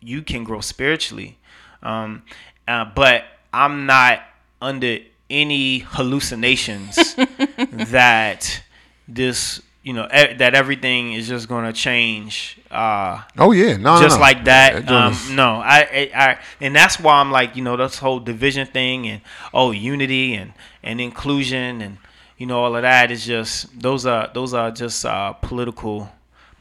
you 0.00 0.20
can 0.22 0.44
grow 0.44 0.60
spiritually. 0.60 1.38
Um, 1.82 2.22
uh, 2.68 2.84
but 2.94 3.24
I'm 3.52 3.86
not 3.86 4.20
under 4.60 4.98
any 5.30 5.78
hallucinations 5.78 7.14
that 7.72 8.62
this 9.08 9.62
you 9.86 9.92
know 9.96 10.06
e- 10.20 10.34
that 10.42 10.52
everything 10.62 11.12
is 11.18 11.24
just 11.28 11.44
going 11.52 11.64
to 11.64 11.72
change 11.72 12.58
uh 12.72 13.22
Oh 13.38 13.52
yeah, 13.52 13.76
no, 13.76 13.94
no, 13.96 14.00
just 14.06 14.18
no. 14.18 14.26
like 14.28 14.40
that. 14.52 14.70
joint 14.86 14.90
Um, 14.90 15.12
is- 15.12 15.30
no, 15.30 15.48
I, 15.76 15.78
I, 16.00 16.02
I, 16.26 16.38
and 16.60 16.74
that's 16.74 16.96
why 17.04 17.14
I'm 17.22 17.30
like, 17.38 17.50
you 17.56 17.62
know, 17.66 17.76
this 17.76 17.98
whole 18.04 18.18
division 18.32 18.66
thing 18.66 18.98
and 19.10 19.20
oh, 19.54 19.70
unity 19.92 20.34
and 20.40 20.52
and 20.82 21.00
inclusion 21.00 21.80
and 21.86 21.94
you 22.40 22.46
know 22.48 22.58
all 22.64 22.74
of 22.78 22.82
that 22.82 23.10
is 23.14 23.22
just 23.24 23.52
those 23.86 24.02
are 24.12 24.24
those 24.34 24.52
are 24.60 24.70
just 24.82 25.06
uh, 25.06 25.32
political 25.50 25.96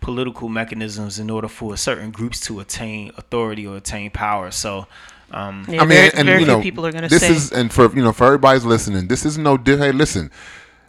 political 0.02 0.48
mechanisms 0.50 1.18
in 1.20 1.30
order 1.36 1.48
for 1.48 1.76
certain 1.78 2.12
groups 2.12 2.40
to 2.48 2.60
attain 2.60 3.12
authority 3.18 3.66
or 3.68 3.78
attain 3.78 4.10
power. 4.12 4.52
So. 4.52 4.86
Um, 5.32 5.66
Yeah, 5.68 5.82
I 5.82 5.86
mean, 5.86 5.98
very, 5.98 6.12
and 6.20 6.26
very 6.28 6.40
you 6.42 6.46
few 6.46 6.54
know, 6.56 6.62
people 6.62 6.86
are 6.86 6.92
going 6.92 7.02
to 7.10 7.10
this 7.10 7.22
say 7.28 7.34
is 7.34 7.52
and 7.52 7.74
for 7.74 7.86
you 7.98 8.04
know 8.06 8.14
for 8.14 8.26
everybody's 8.28 8.64
listening, 8.64 9.08
this 9.08 9.26
is 9.26 9.38
no 9.40 9.58
di- 9.58 9.76
hey 9.84 9.92
listen. 9.92 10.30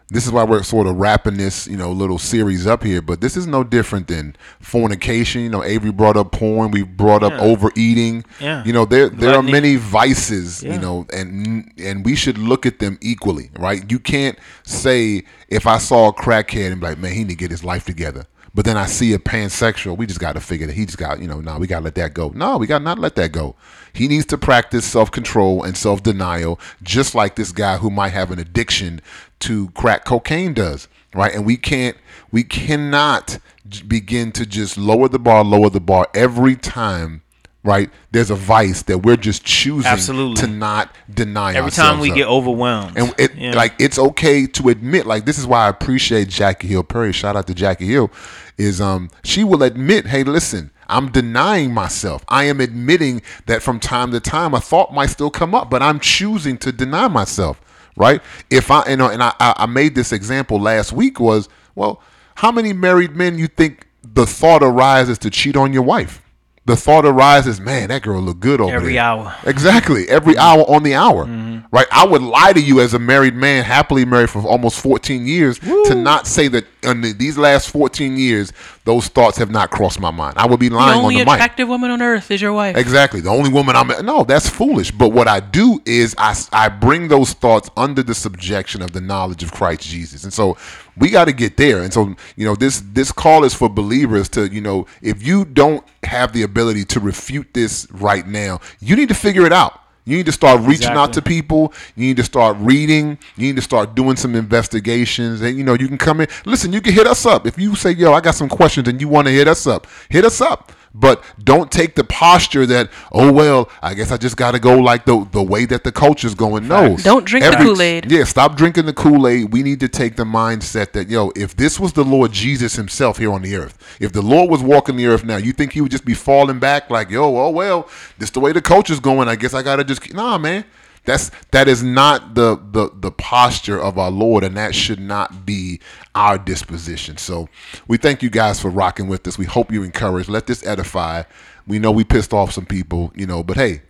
This 0.09 0.25
is 0.25 0.31
why 0.31 0.45
we're 0.45 0.63
sort 0.63 0.87
of 0.87 0.97
wrapping 0.97 1.37
this, 1.37 1.67
you 1.67 1.77
know, 1.77 1.91
little 1.91 2.19
series 2.19 2.65
up 2.65 2.85
here. 2.85 3.03
But 3.03 3.21
this 3.21 3.37
is 3.37 3.49
no 3.49 3.65
different 3.65 4.07
than 4.07 4.37
fornication. 4.61 5.43
You 5.43 5.49
know, 5.49 5.65
Avery 5.65 5.91
brought 5.91 6.17
up 6.17 6.31
porn. 6.31 6.71
We 6.71 6.83
brought 6.85 7.25
up 7.25 7.33
overeating. 7.33 8.25
Yeah. 8.41 8.63
You 8.65 8.73
know, 8.73 8.85
there 8.85 9.09
there 9.09 9.35
are 9.35 9.43
many 9.43 9.75
vices. 9.75 10.63
Yeah. 10.63 10.75
You 10.75 10.81
know, 10.81 11.07
and 11.13 11.73
and 11.77 12.05
we 12.05 12.15
should 12.15 12.39
look 12.39 12.67
at 12.67 12.79
them 12.79 12.99
equally, 13.01 13.51
right? 13.59 13.91
You 13.91 13.99
can't 13.99 14.39
say 14.63 15.25
if 15.49 15.67
I 15.67 15.79
saw 15.79 16.09
a 16.09 16.13
crackhead 16.13 16.71
and 16.71 16.81
be 16.81 16.87
like, 16.87 16.99
man, 16.99 17.13
he 17.13 17.25
need 17.25 17.31
to 17.31 17.35
get 17.35 17.51
his 17.51 17.65
life 17.65 17.85
together. 17.85 18.27
But 18.57 18.65
then 18.65 18.79
I 18.79 18.87
see 18.87 19.13
a 19.13 19.19
pansexual, 19.19 19.99
we 19.99 20.07
just 20.07 20.19
got 20.19 20.33
to 20.33 20.41
figure 20.41 20.67
that 20.67 20.73
he 20.73 20.87
just 20.87 20.97
got, 20.97 21.21
you 21.21 21.29
know, 21.29 21.43
nah, 21.43 21.59
we 21.59 21.67
got 21.67 21.81
to 21.81 21.85
let 21.85 21.95
that 21.97 22.15
go. 22.15 22.31
No, 22.31 22.57
we 22.57 22.67
got 22.67 22.79
to 22.79 22.85
not 22.85 22.99
let 22.99 23.15
that 23.17 23.31
go. 23.31 23.55
He 23.93 24.09
needs 24.09 24.25
to 24.27 24.39
practice 24.39 24.87
self 24.87 25.11
control 25.11 25.63
and 25.63 25.77
self 25.77 26.03
denial, 26.03 26.59
just 26.83 27.15
like 27.15 27.37
this 27.37 27.53
guy 27.53 27.77
who 27.77 27.91
might 27.91 28.15
have 28.15 28.31
an 28.31 28.39
addiction 28.39 29.03
to 29.41 29.69
crack 29.71 30.05
cocaine 30.05 30.55
does, 30.55 30.89
right? 31.15 31.35
And 31.35 31.45
we 31.45 31.57
can't, 31.57 31.97
we 32.31 32.43
cannot 32.43 33.39
begin 33.87 34.33
to 34.33 34.47
just 34.47 34.77
lower 34.79 35.09
the 35.09 35.19
bar, 35.19 35.45
lower 35.45 35.71
the 35.71 35.81
bar 35.81 36.09
every 36.15 36.57
time, 36.57 37.23
right? 37.65 37.91
There's 38.13 38.31
a 38.31 38.35
vice 38.37 38.83
that 38.85 38.99
we're 38.99 39.17
just 39.17 39.45
choosing 39.45 39.91
Absolutely. 39.91 40.37
to 40.43 40.47
not 40.47 40.95
deny 41.13 41.55
every 41.55 41.71
time 41.73 41.99
we 41.99 42.11
of. 42.11 42.17
get 42.17 42.29
overwhelmed, 42.29 42.97
And 42.97 43.13
it 43.19 43.35
Yeah. 43.35 43.55
like 43.55 43.75
it's 43.79 43.99
okay 43.99 44.47
to 44.47 44.69
admit 44.69 45.05
like 45.07 45.27
this 45.27 45.39
is 45.39 45.47
why 45.47 45.67
I 45.67 45.69
appreciate 45.69 46.29
Jackie 46.29 46.69
Hill 46.69 46.85
Perry. 46.85 47.13
Shout 47.13 47.35
out 47.37 47.47
to 47.49 47.55
Jackie 47.55 47.89
Hill. 47.89 48.11
Is 48.57 48.81
um 48.81 49.11
she 49.25 49.43
will 49.45 49.63
admit, 49.65 50.07
hey, 50.07 50.23
listen, 50.23 50.71
I'm 50.89 51.11
denying 51.11 51.75
myself. 51.75 52.25
I 52.29 52.45
am 52.45 52.61
admitting 52.61 53.21
that 53.47 53.63
from 53.63 53.81
time 53.81 54.13
to 54.13 54.21
time 54.21 54.55
a 54.55 54.61
thought 54.61 54.95
might 54.95 55.11
still 55.11 55.31
come 55.31 55.53
up, 55.55 55.69
but 55.69 55.83
I'm 55.83 55.99
choosing 55.99 56.57
to 56.59 56.71
deny 56.73 57.09
myself. 57.09 57.61
Right? 57.97 58.23
If 58.51 58.71
I 58.71 58.87
you 58.87 58.93
uh, 58.93 58.97
know, 58.97 59.09
and 59.09 59.23
I 59.23 59.33
I 59.41 59.55
I 59.59 59.67
made 59.67 59.95
this 59.95 60.13
example 60.13 60.61
last 60.61 60.93
week 60.93 61.19
was 61.19 61.49
well, 61.75 62.03
how 62.37 62.53
many 62.53 62.73
married 62.73 63.17
men 63.17 63.39
you 63.39 63.47
think 63.47 63.87
the 64.03 64.27
thought 64.27 64.63
arises 64.63 65.19
to 65.19 65.31
cheat 65.31 65.57
on 65.57 65.73
your 65.73 65.83
wife? 65.83 66.23
The 66.67 66.77
thought 66.77 67.07
arises, 67.07 67.61
man, 67.61 67.91
that 67.91 68.03
girl 68.03 68.21
look 68.21 68.41
good 68.41 68.61
over 68.61 68.75
Every 68.75 68.95
there. 68.95 69.03
hour. 69.03 69.37
Exactly. 69.45 70.09
Every 70.09 70.35
mm-hmm. 70.35 70.61
hour 70.61 70.69
on 70.69 70.83
the 70.83 70.95
hour. 70.95 71.25
Mm-hmm. 71.25 71.67
Right? 71.71 71.87
I 71.93 72.05
would 72.05 72.23
lie 72.23 72.53
to 72.53 72.61
you 72.61 72.81
as 72.81 72.93
a 72.93 72.99
married 72.99 73.35
man, 73.37 73.63
happily 73.63 74.05
married 74.05 74.31
for 74.31 74.41
almost 74.43 74.81
14 74.81 75.27
years, 75.27 75.61
to 75.61 75.95
not 75.95 76.27
say 76.27 76.49
that 76.49 76.65
in 76.83 77.03
these 77.19 77.39
last 77.39 77.71
14 77.71 78.17
years, 78.17 78.53
those 78.85 79.07
thoughts 79.07 79.39
have 79.39 79.51
not 79.51 79.71
crossed 79.71 80.01
my 80.01 80.11
mind. 80.11 80.39
I 80.39 80.47
would 80.47 80.59
be 80.59 80.69
the 80.69 80.75
lying 80.75 80.99
on 80.99 81.05
only 81.05 81.19
the 81.19 81.25
mic. 81.25 81.35
attractive 81.35 81.69
woman 81.69 81.93
on 81.93 82.03
earth 82.03 82.31
is 82.33 82.43
your 82.43 82.53
wife. 82.53 82.77
Exactly. 82.77 83.21
The 83.21 83.31
only 83.31 83.51
woman 83.51 83.77
I'm 83.77 83.89
no, 84.05 84.25
that's 84.25 84.49
foolish. 84.49 84.91
But 84.91 85.11
what 85.11 85.29
I 85.29 85.39
do 85.39 85.81
is 85.85 86.17
I, 86.19 86.37
I 86.53 86.69
bring 86.69 87.07
those 87.07 87.33
thoughts 87.33 87.71
under 87.77 88.03
the 88.03 88.15
subjection 88.15 88.83
of 88.83 88.93
the 88.93 89.01
knowledge 89.01 89.45
of 89.45 89.53
Christ 89.53 89.83
Jesus. 89.83 90.25
And 90.25 90.33
so 90.33 90.57
we 90.97 91.11
got 91.11 91.27
to 91.27 91.33
get 91.33 91.57
there. 91.57 91.83
And 91.83 91.93
so, 91.93 92.15
you 92.37 92.47
know, 92.47 92.55
this 92.55 92.83
this 92.93 93.13
call 93.13 93.45
is 93.45 93.55
for 93.55 93.69
believers 93.69 94.29
to, 94.31 94.49
you 94.49 94.61
know, 94.61 94.87
if 95.03 95.27
you 95.27 95.45
don't 95.45 95.85
have 96.05 96.33
the 96.33 96.43
ability 96.43 96.85
to 96.87 97.01
refute 97.01 97.53
this 97.55 97.87
right 97.91 98.27
now, 98.27 98.61
you 98.81 98.97
need 98.97 99.09
to 99.09 99.15
figure 99.15 99.47
it 99.47 99.53
out. 99.53 99.81
You 100.07 100.17
need 100.17 100.27
to 100.27 100.33
start 100.33 100.61
reaching 100.61 100.93
out 100.93 101.13
to 101.15 101.23
people. 101.23 101.73
You 101.97 102.07
need 102.07 102.17
to 102.19 102.23
start 102.23 102.57
reading. 102.61 103.19
You 103.37 103.49
need 103.49 103.57
to 103.57 103.63
start 103.63 103.97
doing 103.97 104.15
some 104.15 104.37
investigations. 104.37 105.41
And 105.41 105.59
you 105.59 105.65
know, 105.65 105.75
you 105.75 105.89
can 105.89 105.99
come 105.99 106.21
in. 106.21 106.29
Listen, 106.45 106.73
you 106.73 106.81
can 106.81 106.93
hit 106.93 107.09
us 107.09 107.27
up 107.27 107.45
if 107.45 107.59
you 107.59 107.75
say, 107.75 107.91
"Yo, 107.91 108.13
I 108.13 108.21
got 108.21 108.37
some 108.37 108.49
questions," 108.49 108.87
and 108.87 109.01
you 109.01 109.09
want 109.09 109.27
to 109.27 109.33
hit 109.33 109.49
us 109.49 109.67
up. 109.67 109.89
Hit 110.09 110.25
us 110.25 110.41
up. 110.41 110.73
But 110.99 111.23
don't 111.39 111.71
take 111.71 111.95
the 111.95 112.05
posture 112.05 112.65
that, 112.67 112.91
oh 113.13 113.31
well, 113.31 113.71
I 113.83 113.93
guess 113.93 114.11
I 114.11 114.17
just 114.17 114.39
got 114.39 114.53
to 114.53 114.59
go 114.59 114.79
like 114.79 115.05
the 115.05 115.29
the 115.31 115.43
way 115.43 115.67
that 115.67 115.85
the 115.85 115.93
culture's 115.93 116.35
going. 116.35 116.69
No, 116.69 116.97
Don't 116.97 117.27
drink 117.27 117.45
the 117.45 117.57
Kool-Aid. 117.57 118.11
Yeah, 118.11 118.25
stop 118.25 118.57
drinking 118.57 118.87
the 118.87 118.95
Kool 118.95 119.29
Aid. 119.29 119.53
We 119.53 119.63
need 119.63 119.79
to 119.81 119.89
take 119.89 120.17
the 120.17 120.25
mindset 120.25 120.93
that 120.93 121.09
yo, 121.11 121.33
if 121.37 121.55
this 121.55 121.79
was 121.79 121.93
the 121.93 122.05
Lord 122.05 122.33
Jesus 122.33 122.77
Himself 122.77 123.19
here 123.19 123.31
on 123.31 123.43
the 123.43 123.57
earth, 123.57 123.77
if 124.01 124.13
the 124.13 124.23
Lord 124.23 124.51
was 124.51 124.63
walking 124.63 124.97
the 124.97 125.07
earth 125.07 125.23
now, 125.23 125.37
you 125.37 125.53
think 125.53 125.73
He 125.73 125.83
would 125.83 125.91
just 125.91 126.07
be 126.07 126.15
falling 126.15 126.59
back 126.59 126.89
like, 126.89 127.11
yo, 127.11 127.25
oh 127.25 127.51
well, 127.51 127.91
this 128.17 128.31
the 128.31 128.41
way 128.41 128.53
the 128.53 128.63
culture's 128.63 129.01
going. 129.01 129.29
I 129.29 129.37
guess 129.37 129.53
I 129.53 129.63
gotta 129.63 129.85
just 129.85 130.15
nah, 130.15 130.39
man. 130.39 130.65
That's 131.07 131.31
that 131.53 131.69
is 131.69 131.83
not 131.83 132.35
the 132.35 132.57
the 132.57 132.91
the 132.93 133.13
posture 133.13 133.81
of 133.81 133.97
our 133.99 134.11
Lord, 134.11 134.43
and 134.45 134.57
that 134.57 134.75
should 134.75 134.99
not 134.99 135.47
be 135.47 135.81
our 136.17 136.39
disposition. 136.39 137.19
So 137.19 137.49
we 137.87 137.99
thank 137.99 138.23
you 138.23 138.31
guys 138.31 138.59
for 138.59 138.71
rocking 138.71 139.07
with 139.07 139.27
us. 139.29 139.37
We 139.39 139.45
hope 139.45 139.71
you're 139.71 139.85
encouraged. 139.85 140.29
Let 140.29 140.47
this 140.47 140.67
edify. 140.67 141.23
We 141.67 141.79
know 141.79 141.93
we 141.93 142.05
pissed 142.05 142.33
off 142.33 142.53
some 142.53 142.65
people, 142.67 143.13
you 143.15 143.27
know, 143.27 143.43
but 143.43 143.57
hey, 143.57 143.83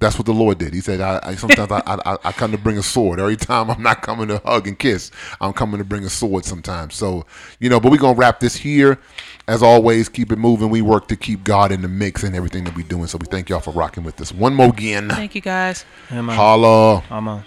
that's 0.00 0.18
what 0.18 0.26
the 0.26 0.34
Lord 0.34 0.58
did. 0.58 0.74
He 0.74 0.80
said, 0.80 1.00
"I, 1.00 1.20
I 1.22 1.34
sometimes 1.36 1.70
I, 1.70 1.80
I 1.86 2.16
I 2.24 2.32
come 2.32 2.50
to 2.50 2.58
bring 2.58 2.76
a 2.76 2.82
sword. 2.82 3.20
Every 3.20 3.36
time 3.36 3.70
I'm 3.70 3.80
not 3.80 4.02
coming 4.02 4.26
to 4.28 4.38
hug 4.44 4.66
and 4.66 4.76
kiss. 4.76 5.12
I'm 5.40 5.52
coming 5.52 5.78
to 5.78 5.84
bring 5.84 6.02
a 6.04 6.08
sword 6.10 6.44
sometimes. 6.44 6.96
So 6.96 7.24
you 7.60 7.70
know, 7.70 7.78
but 7.78 7.92
we're 7.92 7.98
gonna 7.98 8.18
wrap 8.18 8.40
this 8.40 8.56
here. 8.56 8.98
As 9.46 9.62
always, 9.62 10.08
keep 10.08 10.32
it 10.32 10.38
moving. 10.38 10.70
We 10.70 10.82
work 10.82 11.06
to 11.08 11.16
keep 11.16 11.44
God 11.44 11.70
in 11.70 11.82
the 11.82 11.88
mix 11.88 12.24
and 12.24 12.34
everything 12.34 12.64
that 12.64 12.74
we're 12.74 12.86
doing. 12.88 13.06
So 13.06 13.16
we 13.18 13.26
thank 13.26 13.48
y'all 13.48 13.60
for 13.60 13.70
rocking 13.72 14.02
with 14.02 14.20
us. 14.20 14.32
One 14.32 14.54
more 14.54 14.70
again. 14.70 15.08
Thank 15.08 15.36
you 15.36 15.40
guys. 15.40 15.84
Yeah, 16.10 16.22
man. 16.22 16.34
Holla. 16.34 17.04
I'm 17.08 17.28
a- 17.28 17.44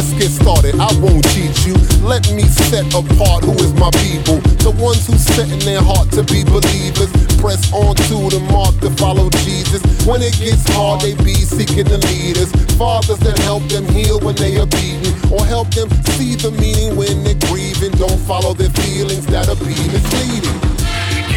Let's 0.00 0.14
get 0.14 0.30
started. 0.30 0.80
I 0.80 0.88
won't 0.96 1.28
cheat 1.28 1.52
you. 1.66 1.76
Let 2.00 2.24
me 2.32 2.40
set 2.72 2.88
apart 2.88 3.44
who 3.44 3.52
is 3.60 3.74
my 3.74 3.90
people. 4.00 4.40
The 4.64 4.72
ones 4.80 5.06
who 5.06 5.12
set 5.18 5.52
in 5.52 5.58
their 5.58 5.82
heart 5.82 6.10
to 6.12 6.24
be 6.24 6.40
believers. 6.42 7.12
Press 7.36 7.70
on 7.70 7.94
to 8.08 8.16
the 8.32 8.40
mark 8.48 8.72
to 8.80 8.88
follow 8.96 9.28
Jesus. 9.44 9.84
When 10.08 10.22
it 10.22 10.32
gets 10.40 10.64
hard, 10.72 11.02
they 11.02 11.12
be 11.20 11.34
seeking 11.34 11.84
the 11.84 12.00
leaders. 12.08 12.48
Fathers 12.80 13.18
that 13.18 13.36
help 13.40 13.64
them 13.68 13.84
heal 13.92 14.18
when 14.20 14.36
they 14.36 14.56
are 14.56 14.64
beaten. 14.72 15.12
Or 15.28 15.44
help 15.44 15.68
them 15.76 15.92
see 16.16 16.32
the 16.32 16.50
meaning 16.50 16.96
when 16.96 17.22
they're 17.22 17.36
grieving. 17.52 17.92
Don't 18.00 18.20
follow 18.24 18.54
their 18.54 18.72
feelings 18.80 19.26
that'll 19.26 19.60
be 19.60 19.76
misleading. 19.92 20.79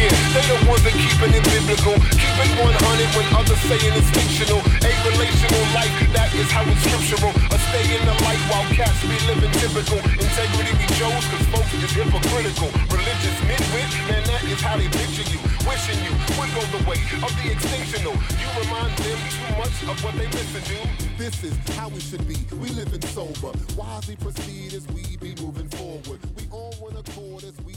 Yeah, 0.04 0.12
they 0.36 0.44
the 0.52 0.68
ones 0.68 0.84
that 0.84 0.92
keeping 1.00 1.32
it 1.32 1.44
biblical. 1.48 1.96
Keep 1.96 2.36
it 2.36 2.52
100 2.60 3.16
when 3.16 3.24
others 3.40 3.56
saying 3.64 3.96
it's 3.96 4.12
fictional. 4.12 4.60
A 4.60 4.92
relational 5.00 5.64
life, 5.72 5.88
that 6.12 6.28
is 6.36 6.44
how 6.52 6.60
it's 6.68 6.84
scriptural. 6.84 7.32
A 7.32 7.56
stay 7.72 7.88
in 7.88 8.04
the 8.04 8.12
light 8.20 8.42
while 8.52 8.68
cats 8.76 9.00
be 9.00 9.16
living 9.24 9.48
typical. 9.56 9.96
Integrity 10.20 10.76
we 10.76 10.84
Joe's, 11.00 11.24
cause 11.32 11.46
folks 11.48 11.72
is 11.72 11.88
hypocritical. 11.96 12.68
Religious 12.92 13.36
midwit, 13.48 13.88
man, 14.04 14.20
that 14.28 14.44
is 14.44 14.60
how 14.60 14.76
they 14.76 14.92
picture 14.92 15.24
you. 15.24 15.40
Wishing 15.64 15.96
you 16.04 16.12
would 16.36 16.52
go 16.52 16.60
the 16.76 16.84
way 16.84 17.00
of 17.24 17.32
the 17.40 17.56
extinctional. 17.56 18.12
You 18.36 18.48
remind 18.60 18.92
them 19.00 19.16
too 19.32 19.48
much 19.56 19.72
of 19.88 19.96
what 20.04 20.12
they 20.20 20.28
listen 20.28 20.60
to. 20.68 20.78
This 21.16 21.40
is 21.48 21.56
how 21.80 21.88
we 21.88 22.04
should 22.04 22.28
be. 22.28 22.36
We 22.60 22.68
living 22.76 23.00
sober. 23.16 23.56
Wisely 23.72 24.20
proceed 24.20 24.76
as 24.76 24.84
we 24.92 25.16
be 25.16 25.32
moving 25.40 25.72
forward. 25.72 26.20
We 26.36 26.44
on 26.52 26.76
one 26.76 26.96
accord 27.00 27.48
as 27.48 27.56
we 27.64 27.73